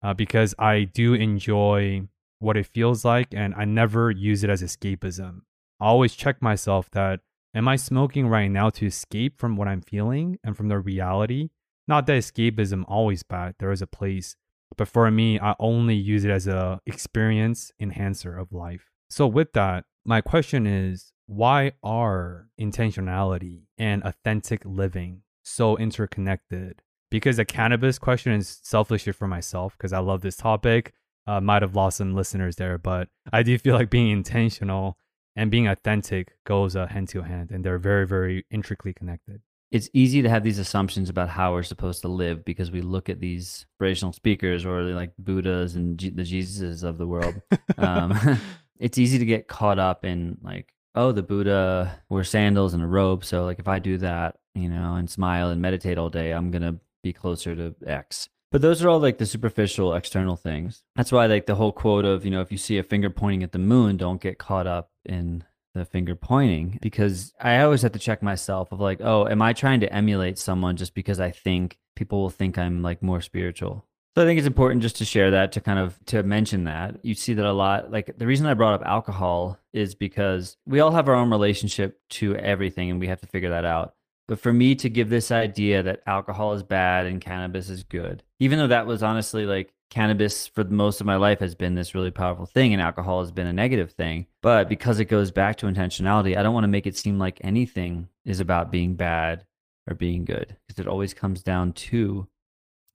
uh, 0.00 0.14
because 0.14 0.54
I 0.60 0.84
do 0.84 1.14
enjoy 1.14 2.06
what 2.38 2.56
it 2.56 2.66
feels 2.66 3.04
like 3.04 3.34
and 3.34 3.52
I 3.56 3.64
never 3.64 4.12
use 4.12 4.44
it 4.44 4.50
as 4.50 4.62
escapism. 4.62 5.40
I 5.84 5.88
always 5.88 6.14
check 6.14 6.40
myself 6.40 6.90
that 6.92 7.20
am 7.54 7.68
I 7.68 7.76
smoking 7.76 8.26
right 8.26 8.48
now 8.48 8.70
to 8.70 8.86
escape 8.86 9.38
from 9.38 9.54
what 9.54 9.68
I'm 9.68 9.82
feeling 9.82 10.38
and 10.42 10.56
from 10.56 10.68
the 10.68 10.78
reality? 10.78 11.50
Not 11.86 12.06
that 12.06 12.14
escapism 12.14 12.84
always 12.88 13.22
bad. 13.22 13.56
There 13.58 13.70
is 13.70 13.82
a 13.82 13.86
place. 13.86 14.34
But 14.78 14.88
for 14.88 15.10
me, 15.10 15.38
I 15.38 15.54
only 15.58 15.94
use 15.94 16.24
it 16.24 16.30
as 16.30 16.46
a 16.46 16.80
experience 16.86 17.70
enhancer 17.78 18.34
of 18.34 18.50
life. 18.50 18.88
So 19.10 19.26
with 19.26 19.52
that, 19.52 19.84
my 20.06 20.22
question 20.22 20.66
is 20.66 21.12
why 21.26 21.72
are 21.82 22.48
intentionality 22.58 23.64
and 23.76 24.02
authentic 24.04 24.62
living 24.64 25.20
so 25.42 25.76
interconnected? 25.76 26.80
Because 27.10 27.36
the 27.36 27.44
cannabis 27.44 27.98
question 27.98 28.32
is 28.32 28.58
selfishly 28.62 29.12
for 29.12 29.28
myself 29.28 29.76
because 29.76 29.92
I 29.92 29.98
love 29.98 30.22
this 30.22 30.36
topic. 30.36 30.94
Uh, 31.26 31.42
might 31.42 31.60
have 31.60 31.76
lost 31.76 31.98
some 31.98 32.14
listeners 32.14 32.56
there, 32.56 32.78
but 32.78 33.08
I 33.34 33.42
do 33.42 33.58
feel 33.58 33.74
like 33.74 33.90
being 33.90 34.10
intentional 34.10 34.96
and 35.36 35.50
being 35.50 35.68
authentic 35.68 36.36
goes 36.44 36.76
uh, 36.76 36.86
hand 36.86 37.08
to 37.08 37.22
hand 37.22 37.50
and 37.50 37.64
they're 37.64 37.78
very 37.78 38.06
very 38.06 38.44
intricately 38.50 38.92
connected. 38.92 39.40
It's 39.70 39.88
easy 39.92 40.22
to 40.22 40.28
have 40.28 40.44
these 40.44 40.60
assumptions 40.60 41.08
about 41.08 41.30
how 41.30 41.52
we're 41.52 41.64
supposed 41.64 42.02
to 42.02 42.08
live 42.08 42.44
because 42.44 42.70
we 42.70 42.80
look 42.80 43.08
at 43.08 43.18
these 43.18 43.66
inspirational 43.72 44.12
speakers 44.12 44.64
or 44.64 44.82
like 44.82 45.12
buddhas 45.18 45.74
and 45.74 45.98
G- 45.98 46.10
the 46.10 46.22
jesuses 46.22 46.84
of 46.84 46.96
the 46.96 47.08
world. 47.08 47.42
Um, 47.76 48.38
it's 48.78 48.98
easy 48.98 49.18
to 49.18 49.24
get 49.24 49.48
caught 49.48 49.78
up 49.78 50.04
in 50.04 50.38
like 50.42 50.72
oh 50.94 51.12
the 51.12 51.22
buddha 51.22 52.00
wears 52.08 52.30
sandals 52.30 52.74
and 52.74 52.82
a 52.82 52.86
robe 52.86 53.24
so 53.24 53.44
like 53.44 53.58
if 53.58 53.68
i 53.68 53.78
do 53.78 53.98
that 53.98 54.36
you 54.54 54.68
know 54.68 54.94
and 54.94 55.10
smile 55.10 55.50
and 55.50 55.60
meditate 55.60 55.98
all 55.98 56.10
day 56.10 56.32
i'm 56.32 56.50
gonna 56.50 56.76
be 57.02 57.12
closer 57.12 57.54
to 57.54 57.74
x 57.86 58.28
but 58.54 58.62
those 58.62 58.84
are 58.84 58.88
all 58.88 59.00
like 59.00 59.18
the 59.18 59.26
superficial 59.26 59.94
external 59.94 60.36
things. 60.36 60.84
That's 60.94 61.10
why 61.10 61.26
like 61.26 61.46
the 61.46 61.56
whole 61.56 61.72
quote 61.72 62.04
of, 62.04 62.24
you 62.24 62.30
know, 62.30 62.40
if 62.40 62.52
you 62.52 62.56
see 62.56 62.78
a 62.78 62.84
finger 62.84 63.10
pointing 63.10 63.42
at 63.42 63.50
the 63.50 63.58
moon, 63.58 63.96
don't 63.96 64.20
get 64.20 64.38
caught 64.38 64.68
up 64.68 64.92
in 65.04 65.42
the 65.74 65.84
finger 65.84 66.14
pointing 66.14 66.78
because 66.80 67.32
I 67.40 67.62
always 67.62 67.82
have 67.82 67.90
to 67.90 67.98
check 67.98 68.22
myself 68.22 68.70
of 68.70 68.78
like, 68.78 69.00
oh, 69.00 69.26
am 69.26 69.42
I 69.42 69.54
trying 69.54 69.80
to 69.80 69.92
emulate 69.92 70.38
someone 70.38 70.76
just 70.76 70.94
because 70.94 71.18
I 71.18 71.32
think 71.32 71.80
people 71.96 72.20
will 72.20 72.30
think 72.30 72.56
I'm 72.56 72.80
like 72.80 73.02
more 73.02 73.20
spiritual? 73.20 73.86
So 74.14 74.22
I 74.22 74.24
think 74.24 74.38
it's 74.38 74.46
important 74.46 74.82
just 74.82 74.98
to 74.98 75.04
share 75.04 75.32
that 75.32 75.50
to 75.50 75.60
kind 75.60 75.80
of 75.80 75.98
to 76.06 76.22
mention 76.22 76.62
that. 76.62 77.04
You 77.04 77.14
see 77.14 77.34
that 77.34 77.44
a 77.44 77.52
lot. 77.52 77.90
Like 77.90 78.18
the 78.18 78.26
reason 78.28 78.46
I 78.46 78.54
brought 78.54 78.74
up 78.74 78.86
alcohol 78.86 79.58
is 79.72 79.96
because 79.96 80.56
we 80.64 80.78
all 80.78 80.92
have 80.92 81.08
our 81.08 81.16
own 81.16 81.32
relationship 81.32 81.98
to 82.10 82.36
everything 82.36 82.88
and 82.88 83.00
we 83.00 83.08
have 83.08 83.20
to 83.22 83.26
figure 83.26 83.50
that 83.50 83.64
out. 83.64 83.96
But 84.26 84.40
for 84.40 84.52
me 84.52 84.74
to 84.76 84.88
give 84.88 85.10
this 85.10 85.30
idea 85.30 85.82
that 85.82 86.02
alcohol 86.06 86.54
is 86.54 86.62
bad 86.62 87.06
and 87.06 87.20
cannabis 87.20 87.68
is 87.68 87.82
good, 87.82 88.22
even 88.38 88.58
though 88.58 88.68
that 88.68 88.86
was 88.86 89.02
honestly 89.02 89.44
like 89.44 89.74
cannabis 89.90 90.46
for 90.46 90.64
most 90.64 91.00
of 91.00 91.06
my 91.06 91.16
life 91.16 91.40
has 91.40 91.54
been 91.54 91.74
this 91.74 91.94
really 91.94 92.10
powerful 92.10 92.46
thing 92.46 92.72
and 92.72 92.82
alcohol 92.82 93.20
has 93.20 93.30
been 93.30 93.46
a 93.46 93.52
negative 93.52 93.92
thing. 93.92 94.26
But 94.42 94.68
because 94.68 94.98
it 94.98 95.04
goes 95.06 95.30
back 95.30 95.56
to 95.56 95.66
intentionality, 95.66 96.36
I 96.36 96.42
don't 96.42 96.54
want 96.54 96.64
to 96.64 96.68
make 96.68 96.86
it 96.86 96.96
seem 96.96 97.18
like 97.18 97.38
anything 97.42 98.08
is 98.24 98.40
about 98.40 98.72
being 98.72 98.94
bad 98.94 99.44
or 99.88 99.94
being 99.94 100.24
good 100.24 100.56
because 100.66 100.80
it 100.80 100.88
always 100.88 101.12
comes 101.12 101.42
down 101.42 101.72
to 101.74 102.26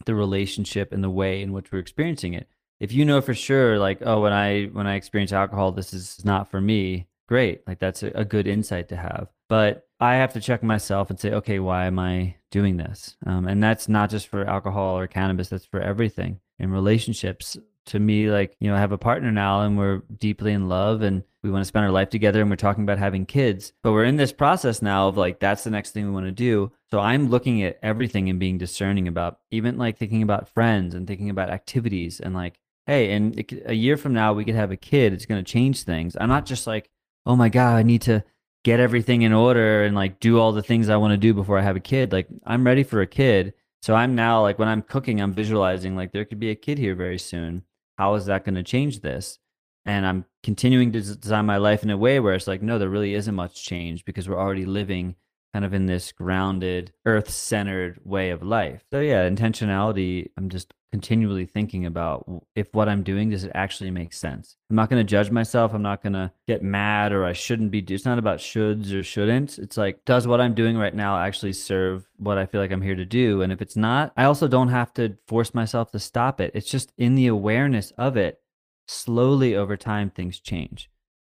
the 0.05 0.15
relationship 0.15 0.91
and 0.91 1.03
the 1.03 1.09
way 1.09 1.41
in 1.41 1.53
which 1.53 1.71
we're 1.71 1.79
experiencing 1.79 2.33
it. 2.33 2.47
If 2.79 2.91
you 2.91 3.05
know 3.05 3.21
for 3.21 3.33
sure 3.33 3.77
like 3.77 3.99
oh 4.05 4.21
when 4.21 4.33
I 4.33 4.65
when 4.65 4.87
I 4.87 4.95
experience 4.95 5.31
alcohol 5.31 5.71
this 5.71 5.93
is 5.93 6.25
not 6.25 6.49
for 6.49 6.59
me, 6.59 7.07
great. 7.27 7.67
Like 7.67 7.79
that's 7.79 8.01
a, 8.03 8.07
a 8.15 8.25
good 8.25 8.47
insight 8.47 8.89
to 8.89 8.95
have. 8.95 9.27
But 9.47 9.87
I 9.99 10.15
have 10.15 10.33
to 10.33 10.41
check 10.41 10.63
myself 10.63 11.09
and 11.09 11.19
say, 11.19 11.31
okay, 11.33 11.59
why 11.59 11.85
am 11.85 11.99
I 11.99 12.35
doing 12.51 12.77
this? 12.77 13.17
Um, 13.25 13.47
and 13.47 13.61
that's 13.61 13.89
not 13.89 14.09
just 14.09 14.27
for 14.27 14.45
alcohol 14.45 14.97
or 14.97 15.07
cannabis, 15.07 15.49
that's 15.49 15.65
for 15.65 15.81
everything 15.81 16.39
in 16.57 16.71
relationships. 16.71 17.57
To 17.87 17.99
me, 17.99 18.29
like, 18.29 18.55
you 18.59 18.69
know, 18.69 18.75
I 18.75 18.79
have 18.79 18.91
a 18.91 18.99
partner 18.99 19.31
now 19.31 19.61
and 19.61 19.77
we're 19.77 20.03
deeply 20.19 20.53
in 20.53 20.69
love 20.69 21.01
and 21.01 21.23
we 21.41 21.49
want 21.49 21.61
to 21.61 21.67
spend 21.67 21.85
our 21.85 21.91
life 21.91 22.09
together 22.09 22.39
and 22.39 22.49
we're 22.49 22.55
talking 22.55 22.83
about 22.83 22.99
having 22.99 23.25
kids. 23.25 23.73
But 23.81 23.93
we're 23.93 24.03
in 24.03 24.17
this 24.17 24.31
process 24.31 24.81
now 24.81 25.07
of 25.07 25.17
like, 25.17 25.39
that's 25.39 25.63
the 25.63 25.71
next 25.71 25.91
thing 25.91 26.05
we 26.05 26.11
want 26.11 26.27
to 26.27 26.31
do. 26.31 26.71
So 26.91 26.99
I'm 26.99 27.29
looking 27.29 27.63
at 27.63 27.79
everything 27.81 28.29
and 28.29 28.39
being 28.39 28.59
discerning 28.59 29.07
about 29.07 29.39
even 29.49 29.77
like 29.77 29.97
thinking 29.97 30.21
about 30.21 30.49
friends 30.49 30.93
and 30.93 31.07
thinking 31.07 31.31
about 31.31 31.49
activities 31.49 32.19
and 32.19 32.35
like, 32.35 32.59
hey, 32.85 33.11
and 33.11 33.43
a 33.65 33.73
year 33.73 33.97
from 33.97 34.13
now, 34.13 34.33
we 34.33 34.45
could 34.45 34.55
have 34.55 34.71
a 34.71 34.77
kid. 34.77 35.11
It's 35.11 35.25
going 35.25 35.43
to 35.43 35.51
change 35.51 35.83
things. 35.83 36.15
I'm 36.19 36.29
not 36.29 36.45
just 36.45 36.67
like, 36.67 36.91
oh 37.25 37.35
my 37.35 37.49
God, 37.49 37.75
I 37.75 37.83
need 37.83 38.03
to 38.03 38.23
get 38.63 38.79
everything 38.79 39.21
in 39.21 39.33
order 39.33 39.83
and 39.83 39.95
like 39.95 40.19
do 40.19 40.39
all 40.39 40.51
the 40.51 40.63
things 40.63 40.89
I 40.89 40.97
want 40.97 41.11
to 41.11 41.17
do 41.17 41.33
before 41.33 41.57
I 41.57 41.63
have 41.63 41.75
a 41.75 41.81
kid. 41.81 42.11
Like 42.11 42.27
I'm 42.45 42.65
ready 42.65 42.83
for 42.83 43.01
a 43.01 43.07
kid. 43.07 43.53
So 43.81 43.95
I'm 43.95 44.15
now 44.15 44.41
like 44.41 44.59
when 44.59 44.67
I'm 44.67 44.81
cooking, 44.81 45.21
I'm 45.21 45.33
visualizing 45.33 45.95
like 45.95 46.11
there 46.11 46.25
could 46.25 46.39
be 46.39 46.49
a 46.49 46.55
kid 46.55 46.77
here 46.77 46.95
very 46.95 47.17
soon. 47.17 47.63
How 47.97 48.15
is 48.15 48.25
that 48.25 48.45
going 48.45 48.55
to 48.55 48.63
change 48.63 48.99
this? 48.99 49.39
And 49.85 50.05
I'm 50.05 50.25
continuing 50.43 50.91
to 50.91 51.15
design 51.15 51.45
my 51.45 51.57
life 51.57 51.83
in 51.83 51.89
a 51.89 51.97
way 51.97 52.19
where 52.19 52.35
it's 52.35 52.47
like, 52.47 52.61
no, 52.61 52.77
there 52.77 52.89
really 52.89 53.13
isn't 53.13 53.33
much 53.33 53.63
change 53.63 54.03
because 54.05 54.27
we're 54.27 54.39
already 54.39 54.65
living 54.65 55.15
kind 55.53 55.65
of 55.65 55.73
in 55.73 55.85
this 55.85 56.11
grounded, 56.11 56.93
earth 57.05 57.29
centered 57.29 57.99
way 58.03 58.29
of 58.29 58.43
life. 58.43 58.83
So, 58.91 58.99
yeah, 58.99 59.27
intentionality, 59.27 60.29
I'm 60.37 60.49
just 60.49 60.73
continually 60.91 61.45
thinking 61.45 61.85
about 61.85 62.25
if 62.55 62.73
what 62.73 62.89
I'm 62.89 63.03
doing 63.03 63.29
does 63.29 63.43
it 63.43 63.51
actually 63.53 63.91
make 63.91 64.11
sense. 64.11 64.57
I'm 64.69 64.75
not 64.75 64.89
going 64.89 64.99
to 64.99 65.09
judge 65.09 65.29
myself. 65.29 65.73
I'm 65.73 65.83
not 65.83 66.01
going 66.01 66.13
to 66.13 66.31
get 66.47 66.63
mad 66.63 67.11
or 67.11 67.25
I 67.25 67.33
shouldn't 67.33 67.71
be. 67.71 67.79
It's 67.79 68.05
not 68.05 68.17
about 68.17 68.39
shoulds 68.39 68.91
or 68.93 69.03
shouldn't. 69.03 69.59
It's 69.59 69.77
like, 69.77 70.03
does 70.05 70.27
what 70.27 70.41
I'm 70.41 70.55
doing 70.55 70.77
right 70.77 70.93
now 70.93 71.19
actually 71.19 71.53
serve 71.53 72.07
what 72.17 72.37
I 72.37 72.45
feel 72.45 72.61
like 72.61 72.71
I'm 72.71 72.81
here 72.81 72.95
to 72.95 73.05
do? 73.05 73.41
And 73.41 73.51
if 73.51 73.61
it's 73.61 73.75
not, 73.75 74.13
I 74.17 74.23
also 74.23 74.47
don't 74.47 74.69
have 74.69 74.93
to 74.95 75.17
force 75.27 75.53
myself 75.53 75.91
to 75.91 75.99
stop 75.99 76.41
it. 76.41 76.51
It's 76.55 76.69
just 76.69 76.91
in 76.97 77.15
the 77.15 77.27
awareness 77.27 77.91
of 77.97 78.17
it, 78.17 78.41
slowly 78.87 79.55
over 79.55 79.77
time, 79.77 80.09
things 80.09 80.39
change. 80.39 80.89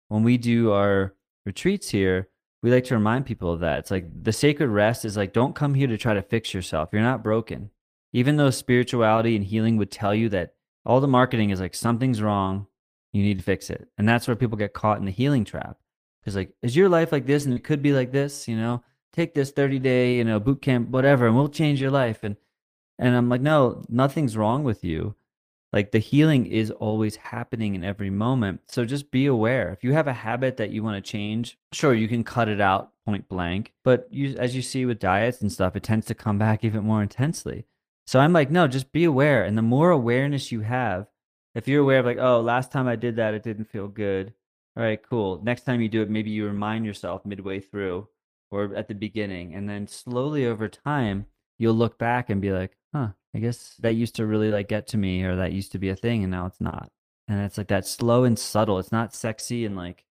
When 0.08 0.24
we 0.24 0.38
do 0.38 0.72
our 0.72 1.14
retreats 1.46 1.90
here, 1.90 2.30
we 2.64 2.72
like 2.72 2.86
to 2.86 2.96
remind 2.96 3.28
people 3.28 3.52
of 3.52 3.60
that. 3.60 3.80
It's 3.80 3.92
like 3.92 4.06
the 4.24 4.34
sacred 4.34 4.70
rest 4.70 5.06
is 5.06 5.16
like, 5.16 5.34
don't 5.34 5.54
come 5.54 5.76
here 5.76 5.88
to 5.88 5.98
try 5.98 6.16
to 6.16 6.24
fix 6.24 6.54
yourself. 6.54 6.90
You're 6.92 7.04
not 7.04 7.24
broken 7.24 7.70
even 8.14 8.38
though 8.38 8.52
spirituality 8.52 9.36
and 9.36 9.44
healing 9.44 9.76
would 9.78 9.92
tell 9.92 10.14
you 10.16 10.30
that 10.30 10.54
all 10.86 11.02
the 11.02 11.08
marketing 11.08 11.50
is 11.50 11.60
like 11.60 11.74
something's 11.74 12.22
wrong, 12.22 12.68
you 13.12 13.24
need 13.24 13.40
to 13.40 13.44
fix 13.44 13.70
it. 13.70 13.90
And 13.98 14.08
that's 14.08 14.28
where 14.28 14.36
people 14.36 14.58
get 14.58 14.74
caught 14.74 15.00
in 15.00 15.06
the 15.06 15.12
healing 15.12 15.44
trap. 15.44 15.78
Because 16.22 16.36
like, 16.36 16.54
is 16.62 16.76
your 16.76 16.90
life 16.90 17.12
like 17.12 17.26
this 17.26 17.46
and 17.46 17.54
it 17.54 17.64
could 17.64 17.82
be 17.82 17.92
like 17.92 18.12
this, 18.12 18.48
you 18.48 18.56
know? 18.56 18.84
Take 19.12 19.34
this 19.34 19.52
30 19.52 19.80
day, 19.80 20.16
you 20.16 20.24
know, 20.24 20.40
boot 20.40 20.62
camp, 20.62 20.90
whatever, 20.90 21.28
and 21.28 21.36
we'll 21.36 21.50
change 21.50 21.82
your 21.82 21.92
life. 21.92 22.24
And 22.24 22.38
and 23.00 23.16
I'm 23.16 23.30
like, 23.30 23.42
no, 23.42 23.84
nothing's 23.90 24.38
wrong 24.38 24.64
with 24.64 24.84
you. 24.84 25.16
Like 25.74 25.92
the 25.92 26.00
healing 26.00 26.46
is 26.46 26.70
always 26.70 27.16
happening 27.16 27.74
in 27.74 27.84
every 27.84 28.12
moment. 28.12 28.62
So 28.68 28.86
just 28.86 29.10
be 29.10 29.26
aware. 29.26 29.74
If 29.74 29.84
you 29.84 29.94
have 29.94 30.08
a 30.08 30.14
habit 30.14 30.58
that 30.58 30.70
you 30.70 30.84
want 30.84 31.04
to 31.04 31.12
change, 31.12 31.58
sure, 31.72 31.96
you 31.96 32.08
can 32.08 32.24
cut 32.24 32.48
it 32.48 32.62
out 32.62 32.92
point 33.06 33.28
blank. 33.28 33.74
But 33.84 34.08
you 34.12 34.36
as 34.38 34.56
you 34.56 34.62
see 34.62 34.86
with 34.86 35.00
diets 35.00 35.42
and 35.42 35.52
stuff, 35.52 35.76
it 35.76 35.84
tends 35.84 36.06
to 36.08 36.16
come 36.16 36.38
back 36.46 36.64
even 36.64 36.84
more 36.84 37.02
intensely. 37.02 37.66
So 38.06 38.20
I'm 38.20 38.34
like, 38.34 38.52
no, 38.52 38.68
just 38.68 38.92
be 38.92 39.04
aware. 39.04 39.44
And 39.44 39.58
the 39.58 39.62
more 39.64 39.90
awareness 39.90 40.52
you 40.52 40.62
have, 40.62 41.08
if 41.56 41.68
you're 41.68 41.82
aware 41.82 42.00
of 42.00 42.06
like, 42.06 42.18
oh, 42.20 42.42
last 42.42 42.72
time 42.72 42.88
I 42.88 42.96
did 42.96 43.16
that, 43.16 43.34
it 43.34 43.44
didn't 43.44 43.66
feel 43.66 43.88
good. 43.88 44.34
All 44.76 44.84
right, 44.84 45.02
cool. 45.02 45.42
Next 45.44 45.64
time 45.64 45.82
you 45.82 45.90
do 45.90 46.02
it, 46.02 46.10
maybe 46.10 46.32
you 46.32 46.46
remind 46.46 46.86
yourself 46.86 47.26
midway 47.26 47.60
through 47.60 48.08
or 48.52 48.76
at 48.76 48.88
the 48.88 48.96
beginning. 48.96 49.54
And 49.54 49.70
then 49.70 49.88
slowly 49.88 50.46
over 50.46 50.68
time, 50.68 51.28
you'll 51.58 51.76
look 51.76 51.98
back 51.98 52.30
and 52.30 52.42
be 52.42 52.52
like, 52.52 52.76
huh, 52.94 53.10
I 53.36 53.40
guess 53.40 53.76
that 53.80 53.96
used 53.96 54.16
to 54.16 54.26
really 54.26 54.52
like 54.52 54.68
get 54.68 54.88
to 54.88 54.98
me 54.98 55.24
or 55.24 55.36
that 55.38 55.54
used 55.54 55.72
to 55.72 55.80
be 55.80 55.90
a 55.90 55.96
thing 55.96 56.24
and 56.24 56.32
now 56.32 56.46
it's 56.46 56.62
not. 56.62 56.92
And 57.28 57.40
it's 57.42 57.58
like 57.58 57.70
that 57.70 57.88
slow 57.88 58.26
and 58.26 58.38
subtle. 58.38 58.80
It's 58.80 58.92
not 58.92 59.14
sexy 59.14 59.66
and 59.66 59.76
like 59.76 60.06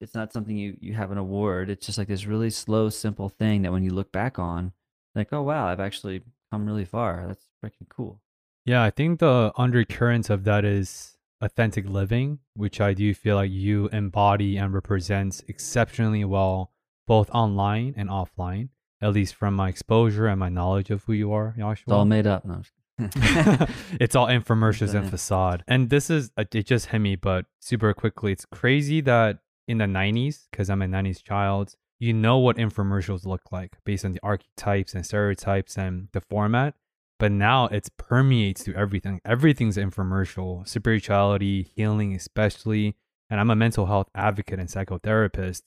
it's 0.00 0.14
not 0.14 0.32
something 0.32 0.56
you 0.56 0.76
you 0.80 0.94
have 0.94 1.12
an 1.12 1.18
award. 1.18 1.70
It's 1.70 1.86
just 1.86 1.98
like 1.98 2.08
this 2.08 2.26
really 2.26 2.50
slow, 2.50 2.88
simple 2.88 3.28
thing 3.28 3.62
that 3.62 3.72
when 3.72 3.84
you 3.84 3.92
look 3.92 4.10
back 4.10 4.38
on, 4.38 4.72
like, 5.14 5.32
oh 5.32 5.42
wow, 5.42 5.66
I've 5.66 5.80
actually 5.80 6.22
come 6.50 6.66
really 6.66 6.84
far. 6.84 7.24
That's 7.26 7.44
freaking 7.64 7.88
cool. 7.88 8.20
Yeah, 8.64 8.82
I 8.82 8.90
think 8.90 9.20
the 9.20 9.52
undercurrents 9.56 10.30
of 10.30 10.44
that 10.44 10.64
is 10.64 11.16
authentic 11.40 11.88
living, 11.88 12.38
which 12.54 12.80
I 12.80 12.94
do 12.94 13.12
feel 13.14 13.36
like 13.36 13.50
you 13.50 13.88
embody 13.88 14.56
and 14.56 14.72
represents 14.72 15.42
exceptionally 15.48 16.24
well, 16.24 16.72
both 17.06 17.28
online 17.30 17.94
and 17.96 18.08
offline, 18.08 18.68
at 19.02 19.12
least 19.12 19.34
from 19.34 19.54
my 19.54 19.68
exposure 19.68 20.28
and 20.28 20.38
my 20.38 20.48
knowledge 20.48 20.90
of 20.90 21.02
who 21.04 21.12
you 21.12 21.32
are, 21.32 21.54
Joshua. 21.58 21.84
It's 21.86 21.92
all 21.92 22.04
made 22.04 22.26
up. 22.26 22.44
No, 22.44 22.54
I'm 22.54 22.62
just 22.62 22.72
kidding. 23.58 23.74
it's 24.00 24.14
all 24.14 24.28
infomercials 24.28 24.94
and 24.94 25.10
facade. 25.10 25.64
And 25.66 25.90
this 25.90 26.08
is, 26.08 26.30
uh, 26.38 26.44
it 26.52 26.66
just 26.66 26.86
hit 26.86 27.00
me, 27.00 27.16
but 27.16 27.46
super 27.60 27.92
quickly. 27.92 28.32
It's 28.32 28.46
crazy 28.46 29.00
that 29.02 29.40
in 29.66 29.78
the 29.78 29.86
90s, 29.86 30.46
because 30.50 30.70
I'm 30.70 30.82
a 30.82 30.86
90s 30.86 31.22
child, 31.22 31.74
you 31.98 32.12
know 32.12 32.38
what 32.38 32.56
infomercials 32.56 33.26
look 33.26 33.42
like 33.50 33.76
based 33.84 34.04
on 34.04 34.12
the 34.12 34.20
archetypes 34.22 34.94
and 34.94 35.04
stereotypes 35.04 35.76
and 35.76 36.08
the 36.12 36.20
format. 36.20 36.74
But 37.18 37.32
now 37.32 37.66
it's 37.66 37.88
permeates 37.88 38.64
through 38.64 38.74
everything. 38.74 39.20
Everything's 39.24 39.76
infomercial, 39.76 40.66
spirituality, 40.66 41.70
healing, 41.76 42.14
especially. 42.14 42.96
And 43.30 43.38
I'm 43.38 43.50
a 43.50 43.56
mental 43.56 43.86
health 43.86 44.08
advocate 44.14 44.58
and 44.58 44.68
psychotherapist. 44.68 45.62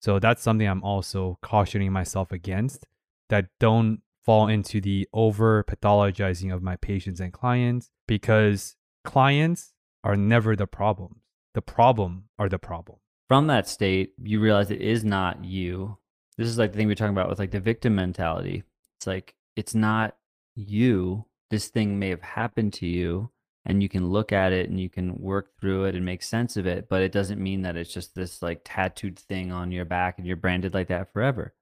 So 0.00 0.18
that's 0.18 0.42
something 0.42 0.66
I'm 0.66 0.82
also 0.82 1.38
cautioning 1.42 1.92
myself 1.92 2.32
against 2.32 2.86
that 3.28 3.46
don't 3.58 4.00
fall 4.24 4.48
into 4.48 4.80
the 4.80 5.08
over 5.12 5.64
pathologizing 5.64 6.52
of 6.52 6.62
my 6.62 6.76
patients 6.76 7.20
and 7.20 7.32
clients 7.32 7.90
because 8.06 8.76
clients 9.04 9.72
are 10.02 10.16
never 10.16 10.56
the 10.56 10.66
problem. 10.66 11.20
The 11.54 11.62
problem 11.62 12.24
are 12.38 12.48
the 12.48 12.58
problem. 12.58 12.98
From 13.28 13.46
that 13.46 13.68
state, 13.68 14.12
you 14.22 14.40
realize 14.40 14.70
it 14.70 14.80
is 14.80 15.04
not 15.04 15.44
you. 15.44 15.98
This 16.36 16.48
is 16.48 16.58
like 16.58 16.72
the 16.72 16.78
thing 16.78 16.86
we 16.86 16.92
are 16.92 16.96
talking 16.96 17.14
about 17.14 17.28
with 17.28 17.38
like 17.38 17.50
the 17.50 17.60
victim 17.60 17.94
mentality. 17.94 18.64
It's 18.98 19.06
like 19.06 19.34
it's 19.56 19.74
not 19.74 20.16
you. 20.54 21.26
This 21.50 21.68
thing 21.68 21.98
may 21.98 22.08
have 22.08 22.22
happened 22.22 22.72
to 22.74 22.86
you, 22.86 23.30
and 23.70 23.84
you 23.84 23.88
can 23.88 24.08
look 24.08 24.32
at 24.32 24.52
it 24.52 24.68
and 24.68 24.80
you 24.80 24.90
can 24.90 25.16
work 25.20 25.56
through 25.60 25.84
it 25.84 25.94
and 25.94 26.04
make 26.04 26.24
sense 26.24 26.56
of 26.56 26.66
it, 26.66 26.88
but 26.88 27.02
it 27.02 27.12
doesn't 27.12 27.40
mean 27.40 27.62
that 27.62 27.76
it's 27.76 27.94
just 27.94 28.16
this 28.16 28.42
like 28.42 28.62
tattooed 28.64 29.16
thing 29.16 29.52
on 29.52 29.70
your 29.70 29.84
back 29.84 30.18
and 30.18 30.26
you're 30.26 30.34
branded 30.34 30.74
like 30.74 30.88
that 30.88 31.12
forever. 31.12 31.54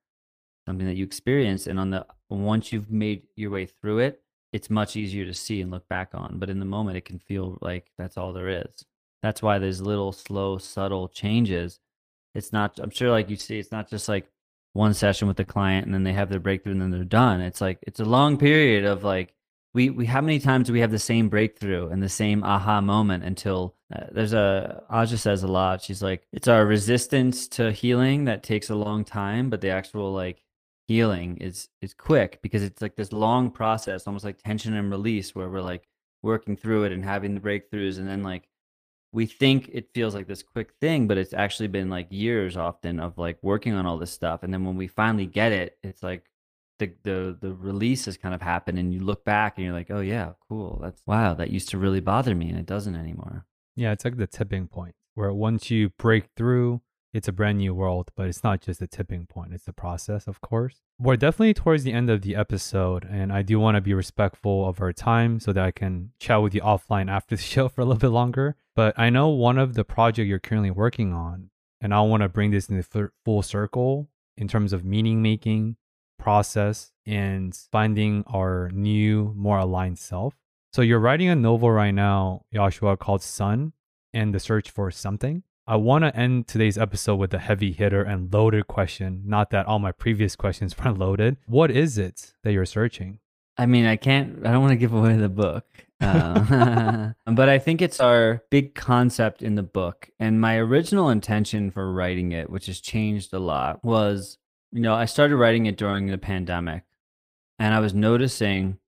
Something 0.67 0.87
that 0.87 0.97
you 0.97 1.05
experience, 1.05 1.67
and 1.67 1.79
on 1.79 1.91
the 1.91 2.07
once 2.31 2.73
you've 2.73 2.91
made 2.91 3.25
your 3.37 3.51
way 3.51 3.67
through 3.67 3.99
it, 3.99 4.23
it's 4.55 4.71
much 4.71 4.97
easier 4.97 5.27
to 5.27 5.35
see 5.35 5.61
and 5.61 5.71
look 5.71 5.87
back 5.87 6.11
on. 6.15 6.39
But 6.39 6.49
in 6.49 6.61
the 6.61 6.65
moment, 6.65 6.97
it 6.97 7.05
can 7.05 7.19
feel 7.19 7.59
like 7.61 7.91
that's 7.99 8.17
all 8.17 8.33
there 8.33 8.49
is. 8.49 8.85
That's 9.23 9.43
why 9.43 9.59
there's 9.59 9.83
little, 9.83 10.13
slow, 10.13 10.57
subtle 10.57 11.09
changes. 11.09 11.79
It's 12.35 12.55
not, 12.55 12.79
I'm 12.79 12.91
sure, 12.91 13.11
like 13.11 13.29
you 13.29 13.37
see, 13.37 13.59
it's 13.59 13.73
not 13.73 13.91
just 13.91 14.09
like 14.09 14.31
one 14.73 14.95
session 14.95 15.29
with 15.29 15.37
the 15.37 15.45
client 15.45 15.85
and 15.85 15.95
then 15.95 16.05
they 16.05 16.13
have 16.15 16.31
their 16.31 16.41
breakthrough 16.41 16.73
and 16.73 16.81
then 16.81 16.91
they're 16.91 17.05
done. 17.05 17.43
It's 17.43 17.61
like, 17.61 17.79
it's 17.83 18.01
a 18.01 18.05
long 18.07 18.39
period 18.39 18.87
of 18.87 19.05
like, 19.05 19.35
we, 19.75 19.91
we 19.91 20.07
how 20.07 20.21
many 20.21 20.39
times 20.39 20.67
do 20.67 20.73
we 20.73 20.81
have 20.81 20.91
the 20.91 20.99
same 20.99 21.29
breakthrough 21.29 21.89
and 21.89 22.03
the 22.03 22.09
same 22.09 22.43
aha 22.43 22.81
moment 22.81 23.25
until 23.25 23.75
uh, 23.95 24.05
there's 24.11 24.33
a 24.33 24.83
Aja 24.91 25.17
says 25.17 25.43
a 25.43 25.49
lot. 25.49 25.83
She's 25.83 26.03
like 26.03 26.27
it's 26.33 26.49
our 26.49 26.65
resistance 26.65 27.49
to 27.49 27.73
healing 27.73 28.25
that 28.25 28.43
takes 28.43 28.71
a 28.71 28.75
long 28.75 29.05
time 29.05 29.51
but 29.51 29.61
the 29.61 29.71
actual 29.71 30.13
like 30.13 30.43
healing 30.87 31.37
is 31.39 31.69
is 31.83 31.93
quick 31.95 32.41
because 32.43 32.63
it's 32.63 32.81
like 32.81 32.97
this 32.97 33.13
long 33.13 33.51
process 33.51 34.07
almost 34.07 34.25
like 34.25 34.43
tension 34.43 34.75
and 34.75 34.91
release 34.91 35.35
where 35.35 35.49
we're 35.49 35.61
like 35.61 35.87
working 36.23 36.57
through 36.57 36.85
it 36.85 36.93
and 36.93 37.05
having 37.05 37.35
the 37.35 37.41
breakthroughs. 37.41 37.99
And 37.99 38.09
then 38.09 38.23
like 38.23 38.49
we 39.13 39.27
think 39.27 39.71
it 39.73 39.91
feels 39.95 40.15
like 40.15 40.27
this 40.27 40.43
quick 40.43 40.73
thing 40.81 41.07
but 41.07 41.19
it's 41.19 41.35
actually 41.35 41.69
been 41.69 41.91
like 41.91 42.09
years 42.11 42.57
often 42.57 43.01
of 43.01 43.19
like 43.19 43.39
working 43.43 43.75
on 43.75 43.87
all 43.87 43.99
this 43.99 44.13
stuff. 44.13 44.43
And 44.43 44.53
then 44.53 44.65
when 44.65 44.77
we 44.77 44.87
finally 44.87 45.27
get 45.27 45.53
it 45.53 45.79
it's 45.83 46.03
like 46.03 46.25
the 46.79 46.93
the 47.03 47.37
the 47.41 47.53
release 47.53 48.05
has 48.05 48.17
kind 48.17 48.35
of 48.35 48.43
happened 48.43 48.79
and 48.79 48.93
you 48.95 49.01
look 49.01 49.25
back 49.25 49.57
and 49.57 49.65
you're 49.65 49.75
like 49.75 49.91
oh 49.91 50.01
yeah 50.01 50.33
cool 50.49 50.79
that's 50.83 51.03
wow 51.07 51.35
that 51.35 51.51
used 51.51 51.69
to 51.69 51.79
really 51.79 52.01
bother 52.01 52.35
me 52.35 52.49
and 52.49 52.59
it 52.59 52.67
doesn't 52.67 52.95
anymore 52.97 53.45
Yeah, 53.77 53.93
it's 53.93 54.05
like 54.05 54.17
the 54.17 54.27
tipping 54.27 54.67
point 54.67 54.95
where 55.15 55.33
once 55.33 55.71
you 55.71 55.91
break 55.91 56.25
through, 56.37 56.81
it's 57.13 57.29
a 57.29 57.33
brand 57.33 57.59
new 57.59 57.75
world, 57.75 58.11
but 58.17 58.29
it's 58.29 58.45
not 58.45 58.61
just 58.61 58.81
the 58.81 58.87
tipping 58.87 59.27
point, 59.27 59.53
it's 59.53 59.65
the 59.65 59.73
process, 59.73 60.27
of 60.29 60.41
course. 60.41 60.77
We're 60.99 61.17
definitely 61.17 61.55
towards 61.55 61.83
the 61.85 61.93
end 61.93 62.11
of 62.11 62.23
the 62.23 62.35
episode, 62.37 63.05
and 63.05 63.33
I 63.33 63.43
do 63.43 63.59
want 63.59 63.77
to 63.77 63.81
be 63.81 63.95
respectful 63.95 64.69
of 64.69 64.81
our 64.81 64.93
time 64.93 65.41
so 65.41 65.53
that 65.53 65.65
I 65.65 65.71
can 65.71 66.11
chat 66.21 66.43
with 66.43 66.55
you 66.55 66.61
offline 66.61 67.09
after 67.11 67.35
the 67.37 67.43
show 67.55 67.69
for 67.69 67.81
a 67.81 67.85
little 67.85 67.99
bit 68.01 68.09
longer. 68.09 68.57
But 68.77 68.99
I 68.99 69.11
know 69.11 69.29
one 69.29 69.59
of 69.59 69.75
the 69.75 69.85
project 69.85 70.29
you're 70.29 70.39
currently 70.39 70.71
working 70.71 71.13
on, 71.13 71.51
and 71.81 71.95
I 71.95 72.01
want 72.03 72.23
to 72.23 72.29
bring 72.29 72.51
this 72.51 72.69
into 72.69 72.83
fu- 72.83 73.11
full 73.25 73.43
circle 73.43 74.09
in 74.37 74.47
terms 74.49 74.73
of 74.73 74.85
meaning 74.85 75.23
making, 75.23 75.77
process, 76.19 76.93
and 77.07 77.55
finding 77.73 78.25
our 78.27 78.71
new, 78.73 79.33
more 79.37 79.59
aligned 79.59 79.99
self. 79.99 80.35
So 80.73 80.83
you're 80.83 80.99
writing 80.99 81.29
a 81.29 81.35
novel 81.35 81.71
right 81.71 81.93
now, 81.93 82.43
Joshua, 82.53 82.97
called 82.97 83.23
Sun 83.23 83.73
and 84.13 84.35
the 84.35 84.41
Search 84.41 84.71
for 84.71 84.91
Something. 84.91 85.43
I 85.67 85.77
want 85.77 86.05
to 86.05 86.17
end 86.17 86.49
today's 86.49 86.79
episode 86.79 87.17
with 87.17 87.35
a 87.35 87.39
heavy 87.39 87.73
hitter 87.73 88.03
and 88.03 88.33
loaded 88.33 88.67
question. 88.69 89.23
Not 89.27 89.51
that 89.51 89.67
all 89.67 89.79
my 89.79 89.93
previous 89.93 90.35
questions 90.35 90.75
weren't 90.85 90.99
loaded. 90.99 91.37
What 91.47 91.71
is 91.71 91.99
it 91.99 92.33
that 92.43 92.53
you're 92.53 92.67
searching? 92.67 93.21
I 93.59 93.67
mean, 93.67 93.85
I 93.85 93.97
can't, 93.97 94.47
I 94.47 94.53
don't 94.53 94.63
want 94.63 94.73
to 94.73 94.77
give 94.77 94.95
away 94.95 95.17
the 95.17 95.29
book. 95.29 95.67
Uh, 96.01 97.11
but 97.27 97.49
I 97.49 97.59
think 97.59 97.83
it's 97.83 98.01
our 98.01 98.43
big 98.51 98.75
concept 98.75 99.43
in 99.43 99.57
the 99.57 99.63
book. 99.63 100.11
And 100.19 100.41
my 100.41 100.57
original 100.57 101.11
intention 101.11 101.71
for 101.71 101.93
writing 101.93 102.33
it, 102.33 102.51
which 102.51 102.67
has 102.67 102.81
changed 102.81 103.35
a 103.35 103.39
lot, 103.39 103.85
was 103.85 104.39
you 104.73 104.81
know, 104.81 104.95
I 104.95 105.07
started 105.07 105.37
writing 105.37 105.67
it 105.67 105.77
during 105.77 106.07
the 106.07 106.19
pandemic. 106.19 106.85
And 107.59 107.75
I 107.75 107.81
was 107.81 107.95
noticing, 107.95 108.79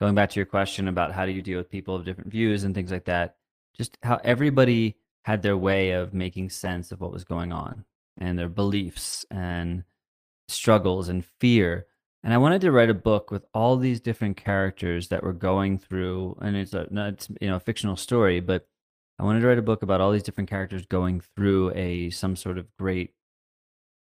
going 0.00 0.14
back 0.14 0.30
to 0.30 0.40
your 0.40 0.46
question 0.46 0.88
about 0.88 1.12
how 1.12 1.24
do 1.24 1.32
you 1.32 1.42
deal 1.42 1.58
with 1.58 1.70
people 1.70 1.94
of 1.94 2.04
different 2.04 2.30
views 2.30 2.64
and 2.64 2.74
things 2.74 2.92
like 2.92 3.06
that, 3.06 3.36
just 3.76 3.96
how 4.02 4.20
everybody 4.22 4.96
had 5.24 5.42
their 5.42 5.56
way 5.56 5.92
of 5.92 6.14
making 6.14 6.50
sense 6.50 6.92
of 6.92 7.00
what 7.00 7.12
was 7.12 7.24
going 7.24 7.52
on 7.52 7.84
and 8.18 8.38
their 8.38 8.48
beliefs 8.48 9.24
and 9.30 9.84
struggles 10.48 11.08
and 11.08 11.24
fear. 11.40 11.86
And 12.24 12.34
I 12.34 12.38
wanted 12.38 12.60
to 12.62 12.72
write 12.72 12.90
a 12.90 12.94
book 12.94 13.30
with 13.30 13.44
all 13.54 13.76
these 13.76 14.00
different 14.00 14.36
characters 14.36 15.08
that 15.08 15.22
were 15.22 15.32
going 15.32 15.78
through, 15.78 16.36
and 16.40 16.56
it's 16.56 16.74
a, 16.74 16.86
you 17.40 17.48
know 17.48 17.56
a 17.56 17.60
fictional 17.60 17.96
story, 17.96 18.40
but 18.40 18.66
I 19.18 19.24
wanted 19.24 19.40
to 19.40 19.46
write 19.46 19.58
a 19.58 19.62
book 19.62 19.82
about 19.82 20.00
all 20.00 20.10
these 20.12 20.22
different 20.22 20.50
characters 20.50 20.84
going 20.86 21.20
through 21.20 21.72
a 21.74 22.10
some 22.10 22.34
sort 22.36 22.58
of 22.58 22.66
great 22.76 23.14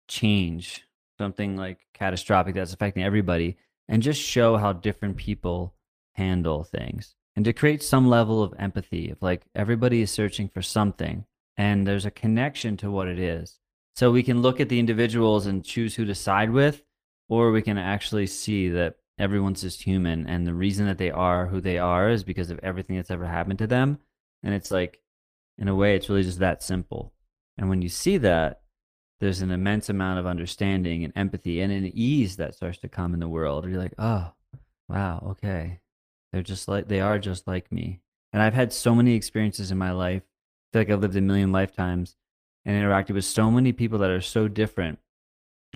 change, 0.08 0.86
something 1.18 1.56
like 1.56 1.78
catastrophic 1.94 2.54
that's 2.54 2.72
affecting 2.72 3.02
everybody, 3.02 3.56
and 3.88 4.02
just 4.02 4.20
show 4.20 4.56
how 4.56 4.72
different 4.72 5.16
people 5.16 5.74
handle 6.14 6.64
things, 6.64 7.14
and 7.34 7.44
to 7.44 7.52
create 7.52 7.82
some 7.82 8.08
level 8.08 8.42
of 8.42 8.54
empathy 8.58 9.10
of 9.10 9.22
like 9.22 9.42
everybody 9.54 10.02
is 10.02 10.10
searching 10.10 10.48
for 10.48 10.62
something, 10.62 11.24
and 11.56 11.86
there's 11.86 12.06
a 12.06 12.10
connection 12.10 12.76
to 12.78 12.90
what 12.90 13.08
it 13.08 13.18
is, 13.18 13.58
so 13.94 14.10
we 14.10 14.22
can 14.22 14.42
look 14.42 14.60
at 14.60 14.68
the 14.68 14.78
individuals 14.78 15.46
and 15.46 15.64
choose 15.64 15.94
who 15.94 16.04
to 16.04 16.14
side 16.14 16.50
with 16.50 16.82
or 17.28 17.50
we 17.50 17.62
can 17.62 17.78
actually 17.78 18.26
see 18.26 18.68
that 18.68 18.96
everyone's 19.18 19.62
just 19.62 19.82
human 19.82 20.26
and 20.26 20.46
the 20.46 20.54
reason 20.54 20.86
that 20.86 20.98
they 20.98 21.10
are 21.10 21.46
who 21.46 21.60
they 21.60 21.78
are 21.78 22.10
is 22.10 22.22
because 22.22 22.50
of 22.50 22.60
everything 22.62 22.96
that's 22.96 23.10
ever 23.10 23.26
happened 23.26 23.58
to 23.58 23.66
them. 23.66 23.98
And 24.42 24.54
it's 24.54 24.70
like 24.70 25.00
in 25.58 25.68
a 25.68 25.74
way 25.74 25.96
it's 25.96 26.08
really 26.08 26.22
just 26.22 26.38
that 26.40 26.62
simple. 26.62 27.12
And 27.56 27.68
when 27.68 27.82
you 27.82 27.88
see 27.88 28.18
that 28.18 28.60
there's 29.20 29.40
an 29.40 29.50
immense 29.50 29.88
amount 29.88 30.18
of 30.18 30.26
understanding 30.26 31.04
and 31.04 31.12
empathy 31.16 31.60
and 31.60 31.72
an 31.72 31.90
ease 31.94 32.36
that 32.36 32.54
starts 32.54 32.78
to 32.78 32.88
come 32.88 33.14
in 33.14 33.20
the 33.20 33.28
world. 33.28 33.66
You're 33.66 33.78
like 33.78 33.94
oh 33.98 34.32
wow 34.88 35.26
okay. 35.30 35.80
They're 36.32 36.42
just 36.42 36.68
like 36.68 36.88
they 36.88 37.00
are 37.00 37.18
just 37.18 37.46
like 37.46 37.70
me. 37.72 38.00
And 38.32 38.42
i've 38.42 38.54
had 38.54 38.72
so 38.72 38.94
many 38.94 39.14
experiences 39.14 39.70
in 39.70 39.78
my 39.78 39.92
life. 39.92 40.22
I 40.22 40.66
feel 40.72 40.80
like 40.80 40.90
i've 40.90 41.00
lived 41.00 41.16
a 41.16 41.20
million 41.20 41.52
lifetimes 41.52 42.16
and 42.66 42.82
interacted 42.82 43.14
with 43.14 43.24
so 43.24 43.50
many 43.50 43.72
people 43.72 43.98
that 44.00 44.10
are 44.10 44.20
so 44.20 44.48
different. 44.48 44.98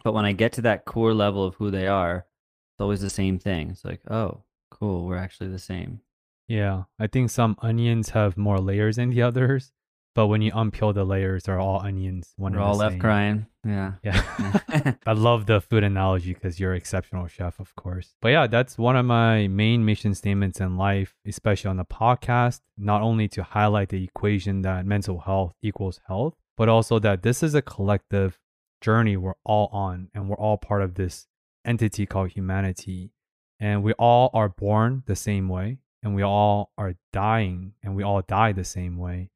But 0.02 0.12
when 0.12 0.24
I 0.24 0.32
get 0.32 0.52
to 0.54 0.62
that 0.62 0.84
core 0.84 1.14
level 1.14 1.44
of 1.44 1.54
who 1.54 1.70
they 1.70 1.86
are, 1.86 2.26
it's 2.72 2.80
always 2.80 3.00
the 3.00 3.10
same 3.10 3.38
thing. 3.38 3.70
It's 3.70 3.84
like, 3.84 4.00
oh, 4.10 4.42
cool, 4.70 5.06
we're 5.06 5.16
actually 5.16 5.48
the 5.48 5.58
same. 5.58 6.00
Yeah, 6.48 6.84
I 6.98 7.06
think 7.06 7.30
some 7.30 7.56
onions 7.62 8.10
have 8.10 8.36
more 8.36 8.58
layers 8.58 8.96
than 8.96 9.10
the 9.10 9.22
others, 9.22 9.72
but 10.14 10.26
when 10.26 10.42
you 10.42 10.52
unpeel 10.52 10.92
the 10.92 11.04
layers, 11.04 11.44
they're 11.44 11.60
all 11.60 11.80
onions. 11.80 12.32
One 12.36 12.54
We're 12.54 12.60
all 12.60 12.76
left 12.76 12.94
same. 12.94 13.00
crying. 13.00 13.46
Yeah. 13.66 13.92
Yeah. 14.02 14.94
I 15.06 15.12
love 15.12 15.46
the 15.46 15.60
food 15.60 15.84
analogy 15.84 16.32
because 16.34 16.58
you're 16.58 16.72
an 16.72 16.78
exceptional 16.78 17.26
chef, 17.28 17.60
of 17.60 17.74
course. 17.76 18.14
But 18.20 18.30
yeah, 18.30 18.46
that's 18.46 18.78
one 18.78 18.96
of 18.96 19.04
my 19.06 19.46
main 19.48 19.84
mission 19.84 20.14
statements 20.14 20.60
in 20.60 20.76
life, 20.76 21.14
especially 21.26 21.68
on 21.70 21.76
the 21.76 21.84
podcast. 21.84 22.60
Not 22.76 23.02
only 23.02 23.28
to 23.28 23.42
highlight 23.42 23.90
the 23.90 24.02
equation 24.02 24.62
that 24.62 24.86
mental 24.86 25.20
health 25.20 25.54
equals 25.62 26.00
health, 26.06 26.34
but 26.56 26.68
also 26.68 26.98
that 27.00 27.22
this 27.22 27.42
is 27.42 27.54
a 27.54 27.62
collective 27.62 28.38
journey 28.80 29.16
we're 29.16 29.34
all 29.44 29.68
on 29.72 30.08
and 30.14 30.28
we're 30.28 30.36
all 30.38 30.56
part 30.56 30.82
of 30.82 30.94
this 30.94 31.26
entity 31.64 32.06
called 32.06 32.30
humanity. 32.30 33.12
And 33.60 33.82
we 33.82 33.92
all 33.92 34.30
are 34.32 34.48
born 34.48 35.02
the 35.06 35.16
same 35.16 35.48
way 35.48 35.78
and 36.02 36.14
we 36.14 36.22
all 36.22 36.72
are 36.78 36.94
dying 37.12 37.74
and 37.82 37.94
we 37.94 38.02
all 38.02 38.22
die 38.22 38.52
the 38.52 38.64
same 38.64 38.96
way. 38.96 39.30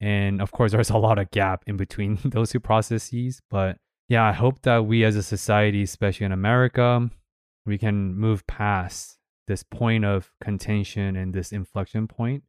And 0.00 0.40
of 0.40 0.52
course, 0.52 0.72
there's 0.72 0.90
a 0.90 0.98
lot 0.98 1.18
of 1.18 1.30
gap 1.30 1.64
in 1.66 1.76
between 1.76 2.18
those 2.24 2.50
two 2.50 2.60
processes. 2.60 3.40
But 3.50 3.78
yeah, 4.08 4.24
I 4.24 4.32
hope 4.32 4.62
that 4.62 4.86
we 4.86 5.04
as 5.04 5.16
a 5.16 5.22
society, 5.22 5.82
especially 5.82 6.26
in 6.26 6.32
America, 6.32 7.10
we 7.64 7.78
can 7.78 8.14
move 8.14 8.46
past 8.46 9.18
this 9.46 9.62
point 9.62 10.04
of 10.04 10.32
contention 10.40 11.16
and 11.16 11.32
this 11.32 11.52
inflection 11.52 12.08
point, 12.08 12.44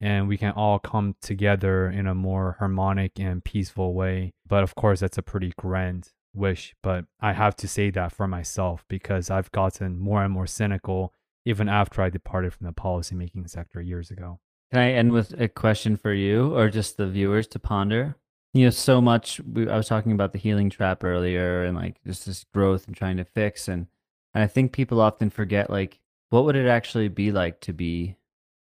and 0.00 0.28
we 0.28 0.36
can 0.36 0.52
all 0.52 0.78
come 0.78 1.16
together 1.20 1.88
in 1.88 2.06
a 2.06 2.14
more 2.14 2.56
harmonic 2.58 3.18
and 3.18 3.44
peaceful 3.44 3.94
way. 3.94 4.32
But 4.46 4.62
of 4.62 4.74
course, 4.74 5.00
that's 5.00 5.18
a 5.18 5.22
pretty 5.22 5.52
grand 5.56 6.10
wish, 6.34 6.74
but 6.82 7.06
I 7.20 7.32
have 7.32 7.56
to 7.56 7.68
say 7.68 7.90
that 7.90 8.12
for 8.12 8.28
myself 8.28 8.84
because 8.88 9.30
I've 9.30 9.50
gotten 9.52 9.98
more 9.98 10.22
and 10.22 10.32
more 10.32 10.46
cynical 10.46 11.12
even 11.44 11.68
after 11.68 12.02
I 12.02 12.10
departed 12.10 12.52
from 12.52 12.66
the 12.66 12.72
policymaking 12.72 13.48
sector 13.48 13.80
years 13.80 14.10
ago. 14.10 14.40
Can 14.72 14.80
I 14.80 14.92
end 14.92 15.12
with 15.12 15.38
a 15.40 15.48
question 15.48 15.96
for 15.96 16.12
you 16.12 16.54
or 16.54 16.68
just 16.68 16.96
the 16.96 17.06
viewers 17.06 17.46
to 17.48 17.58
ponder? 17.58 18.16
You 18.52 18.64
know, 18.64 18.70
so 18.70 19.00
much. 19.00 19.40
We, 19.40 19.68
I 19.68 19.76
was 19.76 19.88
talking 19.88 20.12
about 20.12 20.32
the 20.32 20.38
healing 20.38 20.70
trap 20.70 21.04
earlier 21.04 21.64
and 21.64 21.76
like 21.76 22.02
just 22.04 22.26
this 22.26 22.44
growth 22.52 22.86
and 22.86 22.96
trying 22.96 23.18
to 23.18 23.24
fix. 23.24 23.68
And, 23.68 23.86
and 24.34 24.42
I 24.42 24.46
think 24.46 24.72
people 24.72 25.00
often 25.00 25.30
forget, 25.30 25.70
like, 25.70 26.00
what 26.30 26.44
would 26.44 26.56
it 26.56 26.66
actually 26.66 27.08
be 27.08 27.30
like 27.30 27.60
to 27.62 27.72
be 27.72 28.16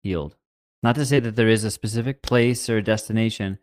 healed? 0.03 0.35
Not 0.83 0.95
to 0.95 1.05
say 1.05 1.19
that 1.19 1.35
there 1.35 1.47
is 1.47 1.63
a 1.63 1.71
specific 1.71 2.21
place 2.21 2.69
or 2.69 2.81
destination, 2.81 3.57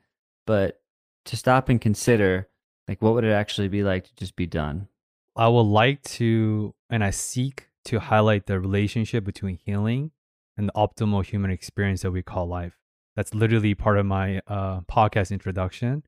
but 0.47 0.81
to 1.27 1.37
stop 1.37 1.69
and 1.69 1.81
consider, 1.81 2.49
like, 2.89 3.03
what 3.03 3.15
would 3.15 3.25
it 3.25 3.33
actually 3.33 3.69
be 3.69 3.85
like 3.85 4.05
to 4.05 4.15
just 4.17 4.37
be 4.37 4.47
done? 4.47 4.89
I 5.37 5.49
would 5.49 5.61
like 5.63 6.03
to, 6.03 6.75
and 6.91 7.05
I 7.05 7.11
seek 7.11 7.69
to 7.85 8.01
highlight 8.01 8.47
the 8.47 8.59
relationship 8.59 9.25
between 9.25 9.59
healing 9.65 10.11
and 10.57 10.69
the 10.69 10.73
optimal 10.73 11.25
human 11.25 11.51
experience 11.51 12.03
that 12.03 12.11
we 12.11 12.23
call 12.23 12.47
life. 12.47 12.79
That's 13.17 13.35
literally 13.35 13.75
part 13.75 13.99
of 13.99 14.07
my 14.07 14.41
uh, 14.47 14.81
podcast 14.83 15.31
introduction. 15.31 16.05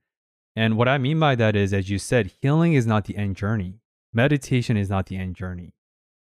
And 0.56 0.76
what 0.76 0.88
I 0.88 0.98
mean 0.98 1.18
by 1.18 1.34
that 1.34 1.56
is, 1.56 1.72
as 1.72 1.90
you 1.90 1.98
said, 1.98 2.32
healing 2.40 2.74
is 2.74 2.86
not 2.86 3.04
the 3.04 3.16
end 3.16 3.36
journey. 3.36 3.80
Meditation 4.12 4.76
is 4.76 4.88
not 4.88 5.06
the 5.06 5.16
end 5.16 5.34
journey. 5.34 5.74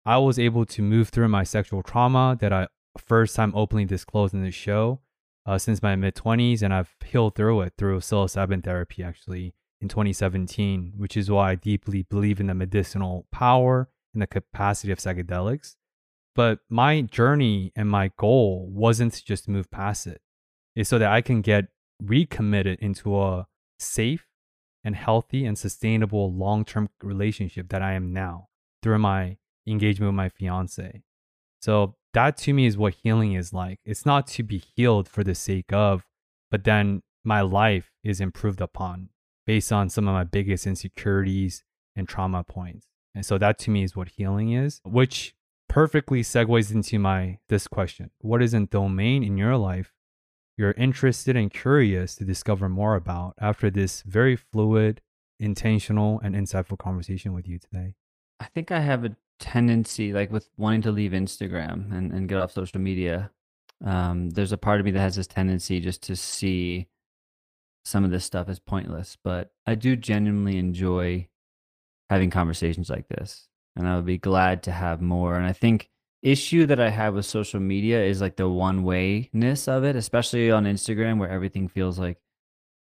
I 0.05 0.17
was 0.17 0.37
able 0.37 0.65
to 0.65 0.81
move 0.81 1.09
through 1.09 1.29
my 1.29 1.43
sexual 1.43 1.83
trauma 1.83 2.37
that 2.39 2.51
I 2.51 2.67
first 2.97 3.35
time 3.35 3.53
openly 3.55 3.85
disclosed 3.85 4.33
in 4.33 4.43
the 4.43 4.51
show 4.51 4.99
uh, 5.45 5.57
since 5.57 5.81
my 5.81 5.95
mid 5.95 6.15
20s, 6.15 6.61
and 6.61 6.73
I've 6.73 6.95
healed 7.05 7.35
through 7.35 7.61
it 7.61 7.73
through 7.77 7.99
psilocybin 7.99 8.63
therapy 8.63 9.03
actually 9.03 9.53
in 9.81 9.87
2017, 9.87 10.93
which 10.97 11.15
is 11.15 11.31
why 11.31 11.51
I 11.51 11.55
deeply 11.55 12.03
believe 12.03 12.39
in 12.39 12.47
the 12.47 12.53
medicinal 12.53 13.25
power 13.31 13.89
and 14.13 14.21
the 14.21 14.27
capacity 14.27 14.91
of 14.91 14.99
psychedelics. 14.99 15.75
But 16.39 16.59
my 16.69 17.01
journey 17.01 17.73
and 17.75 17.89
my 17.89 18.11
goal 18.15 18.69
wasn't 18.71 19.11
to 19.11 19.25
just 19.25 19.49
move 19.49 19.69
past 19.69 20.07
it. 20.07 20.21
It's 20.73 20.89
so 20.89 20.97
that 20.97 21.11
I 21.11 21.19
can 21.19 21.41
get 21.41 21.65
recommitted 22.01 22.79
into 22.79 23.19
a 23.19 23.47
safe 23.77 24.25
and 24.81 24.95
healthy 24.95 25.45
and 25.45 25.57
sustainable 25.57 26.33
long 26.33 26.63
term 26.63 26.87
relationship 27.03 27.67
that 27.71 27.81
I 27.81 27.91
am 27.91 28.13
now 28.13 28.47
through 28.81 28.99
my 28.99 29.35
engagement 29.67 30.11
with 30.11 30.15
my 30.15 30.29
fiance. 30.29 31.03
So 31.59 31.95
that 32.13 32.37
to 32.37 32.53
me 32.53 32.67
is 32.67 32.77
what 32.77 32.93
healing 33.03 33.33
is 33.33 33.51
like. 33.51 33.81
It's 33.83 34.05
not 34.05 34.25
to 34.27 34.43
be 34.43 34.63
healed 34.77 35.09
for 35.09 35.25
the 35.25 35.35
sake 35.35 35.73
of, 35.73 36.05
but 36.49 36.63
then 36.63 37.01
my 37.21 37.41
life 37.41 37.91
is 38.01 38.21
improved 38.21 38.61
upon 38.61 39.09
based 39.45 39.73
on 39.73 39.89
some 39.89 40.07
of 40.07 40.13
my 40.13 40.23
biggest 40.23 40.65
insecurities 40.65 41.65
and 41.97 42.07
trauma 42.07 42.45
points. 42.45 42.87
And 43.13 43.25
so 43.25 43.37
that 43.39 43.59
to 43.59 43.71
me 43.71 43.83
is 43.83 43.93
what 43.93 44.07
healing 44.07 44.53
is, 44.53 44.79
which 44.85 45.35
perfectly 45.69 46.21
segues 46.21 46.73
into 46.73 46.99
my 46.99 47.37
this 47.47 47.67
question. 47.67 48.09
What 48.19 48.41
is 48.41 48.53
a 48.53 48.65
domain 48.65 49.23
in 49.23 49.37
your 49.37 49.55
life 49.55 49.93
you're 50.57 50.71
interested 50.71 51.37
and 51.37 51.49
curious 51.49 52.15
to 52.15 52.25
discover 52.25 52.67
more 52.67 52.95
about 52.95 53.35
after 53.39 53.69
this 53.69 54.01
very 54.01 54.35
fluid, 54.35 54.99
intentional, 55.39 56.19
and 56.21 56.35
insightful 56.35 56.77
conversation 56.77 57.33
with 57.33 57.47
you 57.47 57.59
today? 57.59 57.95
I 58.41 58.45
think 58.45 58.71
I 58.71 58.81
have 58.81 59.05
a 59.05 59.15
tendency, 59.39 60.11
like 60.11 60.31
with 60.31 60.49
wanting 60.57 60.81
to 60.81 60.91
leave 60.91 61.11
Instagram 61.11 61.95
and, 61.95 62.11
and 62.11 62.27
get 62.27 62.39
off 62.39 62.51
social 62.51 62.81
media. 62.81 63.31
Um, 63.85 64.31
there's 64.31 64.51
a 64.51 64.57
part 64.57 64.81
of 64.81 64.85
me 64.85 64.91
that 64.91 64.99
has 64.99 65.15
this 65.15 65.27
tendency 65.27 65.79
just 65.79 66.03
to 66.03 66.15
see 66.17 66.87
some 67.85 68.03
of 68.03 68.11
this 68.11 68.25
stuff 68.25 68.49
as 68.49 68.59
pointless, 68.59 69.17
but 69.23 69.51
I 69.65 69.75
do 69.75 69.95
genuinely 69.95 70.57
enjoy 70.57 71.29
having 72.09 72.31
conversations 72.31 72.89
like 72.89 73.07
this 73.07 73.48
and 73.79 73.87
I 73.87 73.95
would 73.95 74.05
be 74.05 74.17
glad 74.17 74.63
to 74.63 74.71
have 74.71 75.01
more. 75.01 75.35
And 75.35 75.45
I 75.45 75.53
think 75.53 75.89
issue 76.21 76.65
that 76.65 76.79
I 76.79 76.89
have 76.89 77.15
with 77.15 77.25
social 77.25 77.59
media 77.59 78.03
is 78.03 78.21
like 78.21 78.35
the 78.35 78.49
one 78.49 78.83
wayness 78.83 79.67
of 79.67 79.83
it, 79.83 79.95
especially 79.95 80.51
on 80.51 80.65
Instagram 80.65 81.17
where 81.17 81.29
everything 81.29 81.67
feels 81.67 81.97
like 81.97 82.17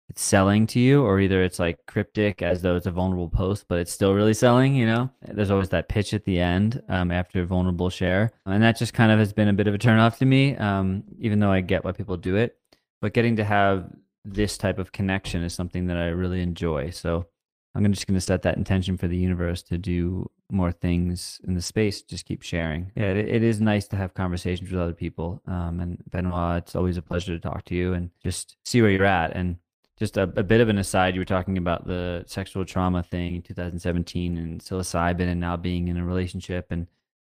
it's 0.09 0.23
selling 0.23 0.66
to 0.69 0.79
you, 0.79 1.03
or 1.03 1.19
either 1.19 1.43
it's 1.43 1.59
like 1.59 1.85
cryptic 1.87 2.43
as 2.43 2.62
though 2.62 2.77
it's 2.77 2.87
a 2.87 2.91
vulnerable 2.91 3.29
post, 3.29 3.65
but 3.69 3.79
it's 3.79 3.93
still 3.93 4.15
really 4.15 4.35
selling, 4.35 4.75
you 4.75 4.87
know? 4.87 5.11
There's 5.23 5.51
always 5.51 5.71
that 5.71 5.89
pitch 5.89 6.15
at 6.15 6.25
the 6.25 6.39
end 6.39 6.83
um, 6.89 7.11
after 7.11 7.43
a 7.43 7.47
vulnerable 7.47 7.91
share. 7.91 8.31
And 8.47 8.62
that 8.62 8.79
just 8.79 8.93
kind 8.95 9.11
of 9.11 9.19
has 9.19 9.33
been 9.33 9.49
a 9.49 9.55
bit 9.55 9.66
of 9.66 9.75
a 9.75 9.79
turnoff 9.79 10.19
to 10.19 10.27
me, 10.27 10.57
um, 10.57 11.05
even 11.19 11.41
though 11.41 11.51
I 11.51 11.62
get 11.62 11.85
why 11.85 11.93
people 11.93 12.16
do 12.16 12.37
it. 12.37 12.57
But 13.01 13.15
getting 13.15 13.37
to 13.37 13.45
have 13.45 13.91
this 14.25 14.57
type 14.59 14.79
of 14.79 14.93
connection 14.93 15.43
is 15.43 15.55
something 15.55 15.87
that 15.87 15.97
I 15.97 16.09
really 16.09 16.41
enjoy. 16.41 16.91
So 16.91 17.27
I'm 17.74 17.92
just 17.92 18.06
going 18.06 18.14
to 18.14 18.20
set 18.20 18.42
that 18.42 18.56
intention 18.56 18.96
for 18.96 19.09
the 19.09 19.16
universe 19.16 19.62
to 19.64 19.78
do 19.78 20.30
more 20.51 20.70
things 20.70 21.40
in 21.44 21.55
the 21.55 21.62
space. 21.62 22.02
Just 22.02 22.24
keep 22.24 22.42
sharing. 22.42 22.92
Yeah, 22.94 23.10
it, 23.10 23.28
it 23.28 23.42
is 23.42 23.60
nice 23.60 23.88
to 23.88 23.96
have 23.96 24.14
conversations 24.14 24.70
with 24.70 24.80
other 24.80 24.92
people. 24.92 25.42
Um, 25.46 25.80
and 25.80 26.02
Benoit, 26.09 26.59
it's 26.59 26.76
always 26.76 26.96
a 26.96 27.02
pleasure 27.02 27.32
to 27.32 27.40
talk 27.40 27.64
to 27.66 27.74
you 27.74 27.92
and 27.92 28.10
just 28.22 28.56
see 28.64 28.80
where 28.80 28.90
you're 28.90 29.05
at. 29.05 29.34
And 29.34 29.56
just 29.98 30.16
a, 30.16 30.22
a 30.22 30.44
bit 30.44 30.60
of 30.60 30.68
an 30.68 30.78
aside, 30.78 31.14
you 31.14 31.20
were 31.20 31.24
talking 31.24 31.59
about 31.59 31.86
the 31.86 32.24
sexual 32.26 32.64
trauma 32.64 33.02
thing 33.02 33.36
in 33.36 33.42
2017 33.42 34.38
and 34.38 34.60
psilocybin 34.60 35.28
and 35.28 35.40
now 35.40 35.56
being 35.56 35.88
in 35.88 35.96
a 35.96 36.05
relationship 36.05 36.66
and 36.70 36.86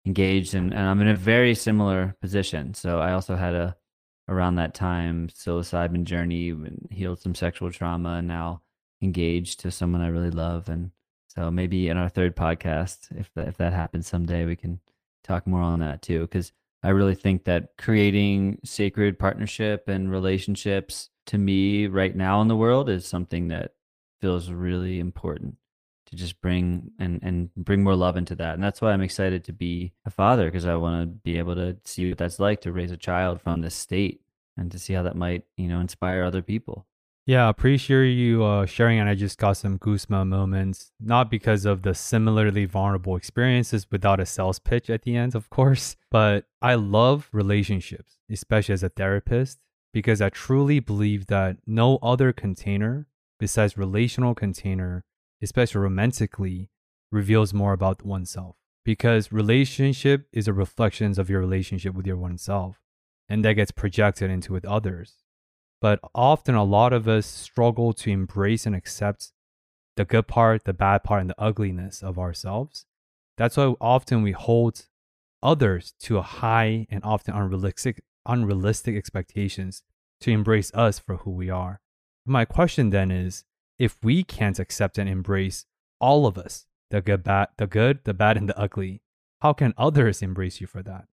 engaged. 0.08 0.56
And, 0.56 0.74
and 0.74 0.88
I'm 0.88 1.02
in 1.02 1.08
a 1.08 1.16
very 1.16 1.54
similar 1.54 2.16
position. 2.20 2.74
So 2.74 3.00
I 3.00 3.14
also 3.14 3.36
had 3.36 3.54
a, 3.54 3.76
around 4.28 4.56
that 4.56 4.74
time, 4.74 5.28
psilocybin 5.28 6.04
journey 6.06 6.50
and 6.50 6.88
healed 6.90 7.20
some 7.20 7.36
sexual 7.36 7.72
trauma 7.72 8.14
and 8.14 8.28
now 8.28 8.62
engaged 9.02 9.60
to 9.62 9.72
someone 9.72 10.02
I 10.02 10.08
really 10.08 10.32
love. 10.32 10.70
And 10.70 10.92
so 11.28 11.50
maybe 11.52 11.90
in 11.90 11.98
our 11.98 12.10
third 12.10 12.36
podcast, 12.36 13.08
if 13.18 13.32
that, 13.36 13.48
if 13.48 13.58
that 13.58 13.74
happens 13.74 14.08
someday, 14.08 14.46
we 14.46 14.56
can 14.56 14.80
talk 15.24 15.48
more 15.48 15.62
on 15.62 15.80
that 15.80 16.02
too. 16.02 16.22
Because 16.22 16.52
I 16.84 16.90
really 16.90 17.16
think 17.16 17.44
that 17.46 17.78
creating 17.78 18.60
sacred 18.64 19.20
partnership 19.20 19.88
and 19.88 20.12
relationships 20.12 21.10
to 21.28 21.38
me 21.38 21.88
right 21.88 22.16
now 22.16 22.42
in 22.42 22.48
the 22.48 22.56
world 22.56 22.90
is 22.90 23.06
something 23.06 23.50
that 23.50 23.74
feels 24.20 24.50
really 24.50 25.00
important 25.00 25.56
to 26.08 26.16
just 26.16 26.42
bring 26.42 26.92
and 27.00 27.20
and 27.24 27.54
bring 27.56 27.84
more 27.84 27.96
love 27.96 28.18
into 28.18 28.36
that 28.36 28.54
and 28.54 28.64
that's 28.64 28.82
why 28.82 28.92
i'm 28.92 29.02
excited 29.02 29.44
to 29.44 29.54
be 29.54 29.94
a 30.06 30.10
father 30.10 30.46
because 30.46 30.66
i 30.66 30.76
want 30.76 31.02
to 31.02 31.08
be 31.08 31.38
able 31.38 31.56
to 31.56 31.76
see 31.86 32.10
what 32.10 32.18
that's 32.18 32.40
like 32.40 32.62
to 32.62 32.72
raise 32.72 32.92
a 32.92 32.98
child 32.98 33.42
from 33.42 33.62
this 33.62 33.76
state 33.76 34.22
and 34.58 34.72
to 34.72 34.78
see 34.78 34.94
how 34.94 35.04
that 35.04 35.16
might 35.16 35.44
you 35.58 35.68
know 35.68 35.80
inspire 35.80 36.24
other 36.24 36.42
people 36.42 36.86
yeah, 37.26 37.46
I 37.46 37.50
appreciate 37.50 38.14
you 38.14 38.44
uh, 38.44 38.66
sharing, 38.66 39.00
and 39.00 39.08
I 39.08 39.16
just 39.16 39.38
got 39.38 39.54
some 39.54 39.78
goosebump 39.78 40.28
moments. 40.28 40.92
Not 41.00 41.30
because 41.30 41.66
of 41.66 41.84
the 41.84 41.94
similarly 41.94 42.66
vulnerable 42.66 43.16
experiences 43.16 43.86
without 43.92 44.20
a 44.20 44.26
sales 44.26 44.60
pitch 44.60 44.90
at 44.90 45.04
the 45.04 45.16
end, 45.16 45.36
of 45.36 45.50
course, 45.50 45.96
but 46.10 46.46
I 46.62 46.76
love 46.76 47.30
relationships, 47.32 48.18
especially 48.30 48.74
as 48.74 48.84
a 48.84 48.90
therapist, 48.90 49.60
because 49.94 50.22
I 50.22 50.30
truly 50.30 50.80
believe 50.80 51.28
that 51.28 51.58
no 51.68 52.00
other 52.02 52.34
container 52.34 53.08
besides 53.42 53.76
relational 53.76 54.36
container, 54.36 55.04
especially 55.42 55.82
romantically, 55.82 56.70
reveals 57.12 57.54
more 57.54 57.74
about 57.74 58.06
oneself. 58.06 58.56
Because 58.86 59.32
relationship 59.32 60.28
is 60.32 60.48
a 60.48 60.54
reflection 60.54 61.20
of 61.20 61.30
your 61.30 61.40
relationship 61.40 61.96
with 61.96 62.06
your 62.06 62.18
oneself, 62.18 62.78
and 63.28 63.44
that 63.44 63.54
gets 63.54 63.72
projected 63.72 64.30
into 64.30 64.54
with 64.54 64.66
others 64.66 65.21
but 65.82 66.00
often 66.14 66.56
a 66.56 66.64
lot 66.64 66.94
of 66.94 67.08
us 67.08 67.26
struggle 67.26 67.92
to 67.92 68.12
embrace 68.12 68.66
and 68.66 68.76
accept 68.76 69.34
the 69.98 70.06
good 70.06 70.28
part, 70.28 70.64
the 70.64 70.74
bad 70.74 71.04
part, 71.04 71.22
and 71.22 71.30
the 71.30 71.42
ugliness 71.42 72.04
of 72.04 72.18
ourselves. 72.20 72.86
That's 73.38 73.58
why 73.58 73.74
often 73.82 74.22
we 74.22 74.32
hold 74.32 74.86
others 75.42 75.94
to 76.02 76.20
a 76.20 76.22
high 76.22 76.86
and 76.90 77.04
often 77.04 77.34
unrealistic, 77.34 78.04
unrealistic 78.26 78.96
expectations 78.96 79.84
to 80.22 80.32
embrace 80.32 80.72
us 80.74 81.00
for 81.00 81.18
who 81.18 81.32
we 81.32 81.50
are. 81.50 81.82
My 82.26 82.46
question 82.46 82.92
then 82.92 83.10
is 83.10 83.44
if 83.80 83.98
we 84.04 84.24
can't 84.24 84.60
accept 84.60 85.00
and 85.00 85.10
embrace 85.10 85.66
all 86.00 86.28
of 86.28 86.38
us, 86.38 86.68
the 86.92 87.02
good, 87.02 87.24
bad, 87.24 87.48
the 87.58 87.66
good, 87.66 88.04
the 88.04 88.14
bad, 88.14 88.38
and 88.38 88.48
the 88.48 88.60
ugly, 88.60 89.02
how 89.42 89.54
can 89.54 89.74
others 89.78 90.22
embrace 90.22 90.62
you 90.62 90.68
for 90.68 90.84
that? 90.84 91.08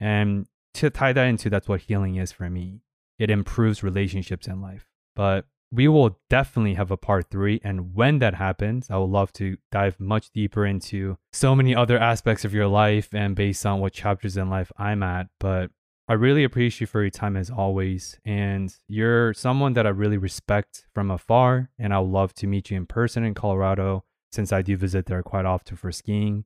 And 0.00 0.46
to 0.74 0.88
tie 0.88 1.12
that 1.12 1.24
into 1.24 1.50
that's 1.50 1.68
what 1.68 1.82
healing 1.82 2.16
is 2.16 2.32
for 2.32 2.48
me 2.48 2.80
it 3.18 3.30
improves 3.30 3.82
relationships 3.82 4.46
in 4.46 4.60
life. 4.60 4.86
But 5.16 5.46
we 5.72 5.88
will 5.88 6.18
definitely 6.30 6.74
have 6.74 6.90
a 6.90 6.96
part 6.96 7.30
three. 7.30 7.60
And 7.64 7.94
when 7.94 8.18
that 8.20 8.34
happens, 8.34 8.90
I 8.90 8.96
would 8.96 9.10
love 9.10 9.32
to 9.34 9.56
dive 9.72 9.98
much 9.98 10.30
deeper 10.30 10.64
into 10.64 11.18
so 11.32 11.56
many 11.56 11.74
other 11.74 11.98
aspects 11.98 12.44
of 12.44 12.54
your 12.54 12.68
life 12.68 13.08
and 13.12 13.34
based 13.34 13.66
on 13.66 13.80
what 13.80 13.92
chapters 13.92 14.36
in 14.36 14.50
life 14.50 14.70
I'm 14.76 15.02
at. 15.02 15.28
But 15.40 15.70
I 16.06 16.12
really 16.12 16.44
appreciate 16.44 16.82
you 16.82 16.86
for 16.86 17.02
your 17.02 17.10
time 17.10 17.36
as 17.36 17.50
always. 17.50 18.18
And 18.24 18.74
you're 18.88 19.34
someone 19.34 19.72
that 19.72 19.86
I 19.86 19.90
really 19.90 20.18
respect 20.18 20.86
from 20.94 21.10
afar. 21.10 21.70
And 21.78 21.92
I 21.92 21.98
would 21.98 22.10
love 22.10 22.34
to 22.34 22.46
meet 22.46 22.70
you 22.70 22.76
in 22.76 22.86
person 22.86 23.24
in 23.24 23.34
Colorado 23.34 24.04
since 24.30 24.52
I 24.52 24.62
do 24.62 24.76
visit 24.76 25.06
there 25.06 25.22
quite 25.22 25.46
often 25.46 25.76
for 25.76 25.90
skiing. 25.90 26.44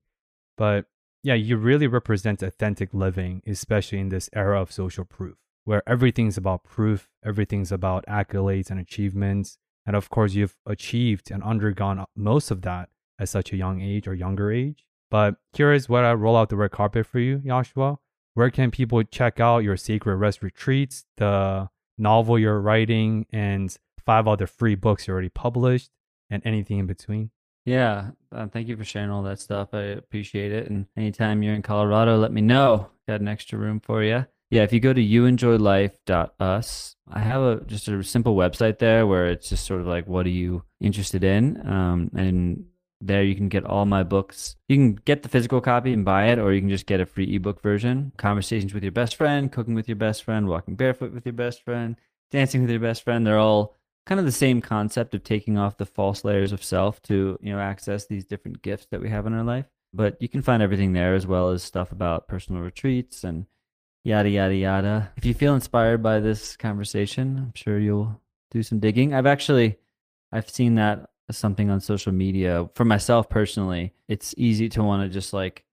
But 0.57 0.87
yeah, 1.23 1.35
you 1.35 1.57
really 1.57 1.87
represent 1.87 2.43
authentic 2.43 2.95
living, 2.95 3.43
especially 3.47 3.99
in 3.99 4.09
this 4.09 4.31
era 4.33 4.61
of 4.61 4.71
social 4.71 5.05
proof, 5.05 5.37
where 5.69 5.83
everything's 5.87 6.39
about 6.39 6.65
proof, 6.65 7.11
everything's 7.23 7.71
about 7.71 8.03
accolades 8.07 8.71
and 8.71 8.81
achievements. 8.81 9.59
And 9.85 9.95
of 9.95 10.09
course, 10.09 10.33
you've 10.33 10.57
achieved 10.65 11.31
and 11.31 11.43
undergone 11.43 12.07
most 12.17 12.51
of 12.51 12.63
that 12.63 12.89
at 13.19 13.29
such 13.29 13.53
a 13.53 13.57
young 13.59 13.83
age 13.83 14.09
or 14.09 14.15
younger 14.15 14.51
age. 14.51 14.87
But 15.11 15.35
here 15.53 15.71
is 15.75 15.87
where 15.87 16.07
I 16.07 16.15
roll 16.15 16.39
out 16.39 16.49
the 16.49 16.57
red 16.57 16.71
carpet 16.71 17.05
for 17.05 17.19
you, 17.19 17.43
Joshua. 17.45 17.99
Where 18.33 18.49
can 18.49 18.71
people 18.71 19.03
check 19.03 19.41
out 19.41 19.59
your 19.59 19.77
Sacred 19.77 20.17
Rest 20.17 20.43
retreats, 20.43 21.05
the 21.19 21.69
novel 21.99 22.39
you're 22.39 22.63
writing, 22.63 23.27
and 23.31 23.77
five 24.07 24.27
other 24.27 24.47
free 24.47 24.75
books 24.75 25.07
you 25.07 25.13
already 25.13 25.29
published, 25.29 25.91
and 26.31 26.41
anything 26.47 26.79
in 26.79 26.87
between? 26.87 27.31
Yeah, 27.67 28.13
uh, 28.33 28.47
thank 28.47 28.69
you 28.69 28.77
for 28.79 28.85
sharing 28.85 29.11
all 29.11 29.23
that 29.25 29.39
stuff. 29.39 29.75
I 29.75 29.83
appreciate 29.83 30.51
it. 30.51 30.71
And 30.71 30.87
anytime 30.97 31.43
you're 31.43 31.53
in 31.53 31.61
Colorado, 31.61 32.17
let 32.17 32.33
me 32.33 32.41
know. 32.41 32.89
Got 33.07 33.21
an 33.21 33.29
extra 33.29 33.59
room 33.59 33.81
for 33.81 34.03
you. 34.03 34.25
Yeah, 34.51 34.63
if 34.63 34.73
you 34.73 34.81
go 34.81 34.95
to 34.95 35.01
youenjoylife.us, 35.01 36.97
I 37.11 37.19
have 37.21 37.43
a 37.43 37.65
just 37.67 37.89
a 37.89 38.03
simple 38.03 38.35
website 38.35 38.79
there 38.79 39.07
where 39.07 39.27
it's 39.27 39.51
just 39.51 39.67
sort 39.67 39.83
of 39.83 39.87
like, 39.87 40.07
what 40.07 40.25
are 40.27 40.31
you 40.31 40.65
interested 40.81 41.23
in? 41.23 41.67
Um, 41.67 42.11
and 42.15 42.65
there 43.01 43.23
you 43.23 43.35
can 43.35 43.49
get 43.49 43.65
all 43.65 43.85
my 43.85 44.03
books. 44.03 44.57
You 44.69 44.77
can 44.77 44.95
get 44.95 45.23
the 45.23 45.29
physical 45.29 45.61
copy 45.61 45.93
and 45.93 46.05
buy 46.05 46.29
it, 46.29 46.39
or 46.39 46.53
you 46.53 46.61
can 46.61 46.71
just 46.71 46.87
get 46.87 47.01
a 47.01 47.07
free 47.07 47.37
ebook 47.37 47.63
version. 47.63 48.13
Conversations 48.17 48.73
with 48.73 48.83
your 48.83 48.93
best 48.93 49.17
friend, 49.17 49.53
cooking 49.53 49.75
with 49.75 49.89
your 49.89 49.97
best 49.97 50.25
friend, 50.25 50.49
walking 50.49 50.77
barefoot 50.77 51.13
with 51.13 51.27
your 51.27 51.35
best 51.35 51.63
friend, 51.63 51.97
dancing 52.31 52.63
with 52.63 52.71
your 52.71 52.81
best 52.81 53.05
friend. 53.05 53.27
They're 53.27 53.39
all 53.39 53.75
kind 54.07 54.19
of 54.19 54.25
the 54.25 54.33
same 54.33 54.63
concept 54.63 55.15
of 55.15 55.23
taking 55.23 55.59
off 55.59 55.77
the 55.77 55.85
false 55.87 56.25
layers 56.25 56.53
of 56.53 56.65
self 56.65 57.03
to, 57.03 57.39
you 57.43 57.53
know, 57.53 57.61
access 57.61 58.07
these 58.07 58.25
different 58.25 58.63
gifts 58.63 58.87
that 58.91 59.03
we 59.03 59.11
have 59.11 59.27
in 59.27 59.35
our 59.35 59.45
life. 59.45 59.67
But 59.93 60.21
you 60.21 60.29
can 60.29 60.43
find 60.43 60.63
everything 60.63 60.95
there 60.95 61.15
as 61.15 61.27
well 61.27 61.51
as 61.51 61.63
stuff 61.63 61.93
about 61.93 62.29
personal 62.29 62.63
retreats 62.63 63.25
and 63.25 63.47
yada 64.05 64.29
yada 64.29 64.55
yada. 64.55 65.13
If 65.17 65.25
you 65.25 65.35
feel 65.35 65.55
inspired 65.55 66.03
by 66.03 66.21
this 66.21 66.57
conversation, 66.57 67.37
I'm 67.39 67.53
sure 67.55 67.79
you'll 67.79 68.21
do 68.51 68.63
some 68.63 68.81
digging. 68.81 69.15
I've 69.15 69.27
actually 69.27 69.79
I've 70.33 70.49
seen 70.49 70.77
that 70.77 71.11
something 71.31 71.71
on 71.71 71.81
social 71.81 72.13
media 72.13 72.69
for 72.75 72.85
myself 72.85 73.29
personally. 73.29 73.93
It's 74.09 74.35
easy 74.37 74.69
to 74.71 74.83
want 74.83 75.03
to 75.03 75.09
just 75.09 75.33
like 75.33 75.65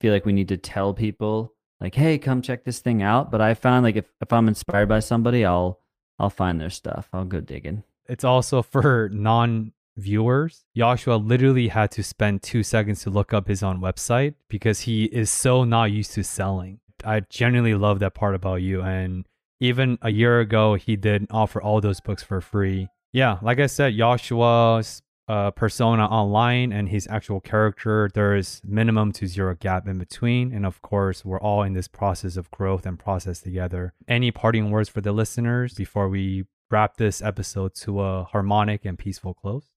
feel 0.00 0.12
like 0.12 0.26
we 0.26 0.32
need 0.32 0.48
to 0.48 0.56
tell 0.56 0.94
people 0.94 1.54
like, 1.80 1.94
"Hey, 1.94 2.18
come 2.18 2.42
check 2.42 2.64
this 2.64 2.80
thing 2.80 3.02
out." 3.02 3.30
But 3.30 3.40
I 3.40 3.54
found 3.54 3.84
like 3.84 3.96
if 3.96 4.06
if 4.20 4.32
I'm 4.32 4.48
inspired 4.48 4.88
by 4.88 5.00
somebody, 5.00 5.44
I'll 5.44 5.80
I'll 6.18 6.30
find 6.30 6.60
their 6.60 6.70
stuff. 6.70 7.08
I'll 7.12 7.24
go 7.24 7.40
digging. 7.40 7.82
It's 8.08 8.24
also 8.24 8.62
for 8.62 9.10
non 9.12 9.72
viewers. 9.96 10.64
Joshua 10.76 11.14
literally 11.14 11.68
had 11.68 11.90
to 11.92 12.02
spend 12.02 12.42
two 12.42 12.62
seconds 12.62 13.02
to 13.02 13.10
look 13.10 13.32
up 13.32 13.48
his 13.48 13.62
own 13.62 13.80
website 13.80 14.34
because 14.48 14.80
he 14.80 15.04
is 15.04 15.30
so 15.30 15.64
not 15.64 15.90
used 15.90 16.12
to 16.14 16.24
selling. 16.24 16.80
I 17.04 17.20
genuinely 17.20 17.74
love 17.74 17.98
that 18.00 18.14
part 18.14 18.34
about 18.34 18.62
you. 18.62 18.82
And 18.82 19.26
even 19.60 19.98
a 20.02 20.10
year 20.10 20.40
ago, 20.40 20.74
he 20.74 20.96
did 20.96 21.26
offer 21.30 21.62
all 21.62 21.80
those 21.80 22.00
books 22.00 22.22
for 22.22 22.40
free. 22.40 22.88
Yeah, 23.12 23.38
like 23.42 23.60
I 23.60 23.66
said, 23.66 23.96
Joshua's 23.96 25.02
uh, 25.28 25.50
persona 25.52 26.04
online 26.06 26.72
and 26.72 26.88
his 26.88 27.06
actual 27.08 27.40
character, 27.40 28.10
there 28.12 28.34
is 28.34 28.60
minimum 28.64 29.12
to 29.12 29.26
zero 29.26 29.54
gap 29.54 29.86
in 29.86 29.98
between. 29.98 30.52
And 30.52 30.66
of 30.66 30.82
course, 30.82 31.24
we're 31.24 31.40
all 31.40 31.62
in 31.62 31.74
this 31.74 31.88
process 31.88 32.36
of 32.36 32.50
growth 32.50 32.86
and 32.86 32.98
process 32.98 33.40
together. 33.40 33.94
Any 34.08 34.30
parting 34.30 34.70
words 34.70 34.88
for 34.88 35.00
the 35.00 35.12
listeners 35.12 35.74
before 35.74 36.08
we 36.08 36.44
wrap 36.70 36.96
this 36.96 37.22
episode 37.22 37.74
to 37.74 38.00
a 38.00 38.24
harmonic 38.24 38.84
and 38.84 38.98
peaceful 38.98 39.34
close? 39.34 39.70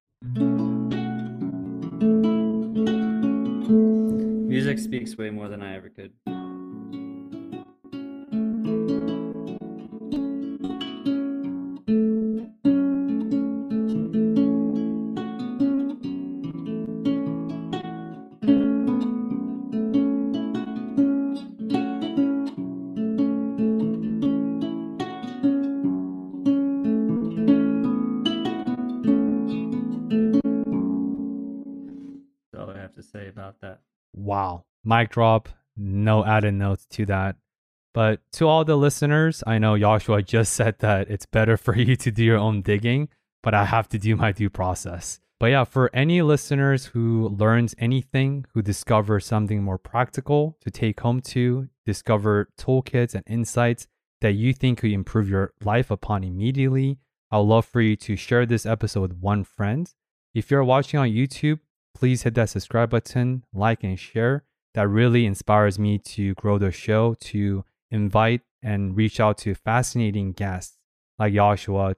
Music 4.47 4.79
speaks 4.79 5.17
way 5.17 5.29
more 5.29 5.49
than 5.49 5.61
I 5.61 5.75
ever 5.75 5.89
could. 5.89 6.13
Wow. 34.13 34.65
Mic 34.83 35.11
drop. 35.11 35.49
No 35.77 36.25
added 36.25 36.55
notes 36.55 36.85
to 36.91 37.05
that. 37.05 37.35
But 37.95 38.19
to 38.33 38.47
all 38.49 38.65
the 38.65 38.75
listeners, 38.75 39.41
I 39.47 39.57
know 39.57 39.79
Joshua 39.79 40.21
just 40.21 40.51
said 40.51 40.79
that 40.79 41.09
it's 41.09 41.25
better 41.25 41.55
for 41.55 41.77
you 41.77 41.95
to 41.95 42.11
do 42.11 42.25
your 42.25 42.37
own 42.37 42.61
digging, 42.61 43.07
but 43.41 43.53
I 43.53 43.63
have 43.63 43.87
to 43.89 43.97
do 43.97 44.17
my 44.17 44.33
due 44.33 44.49
process. 44.49 45.21
But 45.39 45.47
yeah, 45.47 45.63
for 45.63 45.89
any 45.93 46.21
listeners 46.21 46.87
who 46.87 47.29
learns 47.29 47.73
anything, 47.77 48.45
who 48.53 48.61
discover 48.61 49.21
something 49.21 49.63
more 49.63 49.77
practical 49.77 50.57
to 50.59 50.69
take 50.69 50.99
home 50.99 51.21
to, 51.21 51.69
discover 51.85 52.49
toolkits 52.59 53.15
and 53.15 53.23
insights 53.27 53.87
that 54.19 54.33
you 54.33 54.51
think 54.51 54.79
could 54.79 54.91
improve 54.91 55.29
your 55.29 55.53
life 55.63 55.89
upon 55.89 56.25
immediately, 56.25 56.97
I'd 57.31 57.37
love 57.37 57.65
for 57.65 57.79
you 57.79 57.95
to 57.95 58.17
share 58.17 58.45
this 58.45 58.65
episode 58.65 59.03
with 59.03 59.19
one 59.19 59.45
friend. 59.45 59.89
If 60.33 60.51
you're 60.51 60.65
watching 60.65 60.99
on 60.99 61.09
YouTube, 61.09 61.59
please 61.93 62.23
hit 62.23 62.35
that 62.35 62.49
subscribe 62.49 62.89
button, 62.89 63.45
like, 63.53 63.85
and 63.85 63.97
share. 63.97 64.43
That 64.73 64.89
really 64.89 65.25
inspires 65.25 65.79
me 65.79 65.97
to 65.99 66.33
grow 66.33 66.57
the 66.57 66.71
show, 66.71 67.13
to 67.21 67.63
invite 67.91 68.41
and 68.61 68.95
reach 68.95 69.19
out 69.19 69.37
to 69.39 69.55
fascinating 69.55 70.31
guests 70.31 70.77
like 71.19 71.33
Joshua 71.33 71.95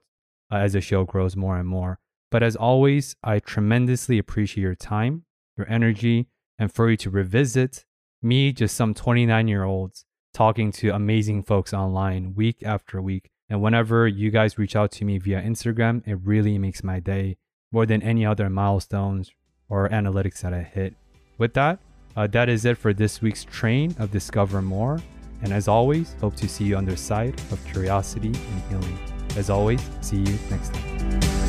uh, 0.50 0.56
as 0.56 0.74
the 0.74 0.80
show 0.80 1.04
grows 1.04 1.36
more 1.36 1.58
and 1.58 1.68
more. 1.68 1.98
But 2.30 2.42
as 2.42 2.56
always, 2.56 3.16
I 3.22 3.38
tremendously 3.38 4.18
appreciate 4.18 4.62
your 4.62 4.74
time, 4.74 5.24
your 5.56 5.68
energy, 5.68 6.28
and 6.58 6.72
for 6.72 6.90
you 6.90 6.96
to 6.98 7.10
revisit 7.10 7.84
me, 8.22 8.52
just 8.52 8.76
some 8.76 8.94
29 8.94 9.48
year 9.48 9.64
olds, 9.64 10.04
talking 10.34 10.72
to 10.72 10.90
amazing 10.90 11.42
folks 11.42 11.72
online 11.72 12.34
week 12.34 12.62
after 12.62 13.00
week. 13.00 13.30
And 13.48 13.62
whenever 13.62 14.06
you 14.06 14.30
guys 14.30 14.58
reach 14.58 14.76
out 14.76 14.90
to 14.92 15.04
me 15.04 15.18
via 15.18 15.40
Instagram, 15.40 16.06
it 16.06 16.18
really 16.22 16.58
makes 16.58 16.84
my 16.84 17.00
day 17.00 17.38
more 17.72 17.86
than 17.86 18.02
any 18.02 18.26
other 18.26 18.50
milestones 18.50 19.30
or 19.68 19.88
analytics 19.88 20.40
that 20.40 20.52
I 20.52 20.62
hit. 20.62 20.94
With 21.38 21.54
that, 21.54 21.78
uh, 22.16 22.26
that 22.28 22.48
is 22.48 22.64
it 22.64 22.76
for 22.76 22.92
this 22.92 23.22
week's 23.22 23.44
train 23.44 23.94
of 23.98 24.10
Discover 24.10 24.60
More. 24.62 25.00
And 25.42 25.52
as 25.52 25.68
always, 25.68 26.14
hope 26.20 26.36
to 26.36 26.48
see 26.48 26.64
you 26.64 26.76
on 26.76 26.84
the 26.84 26.96
side 26.96 27.38
of 27.52 27.64
curiosity 27.64 28.28
and 28.28 28.62
healing. 28.68 28.98
As 29.36 29.50
always, 29.50 29.80
see 30.00 30.18
you 30.18 30.38
next 30.50 30.74
time. 30.74 31.47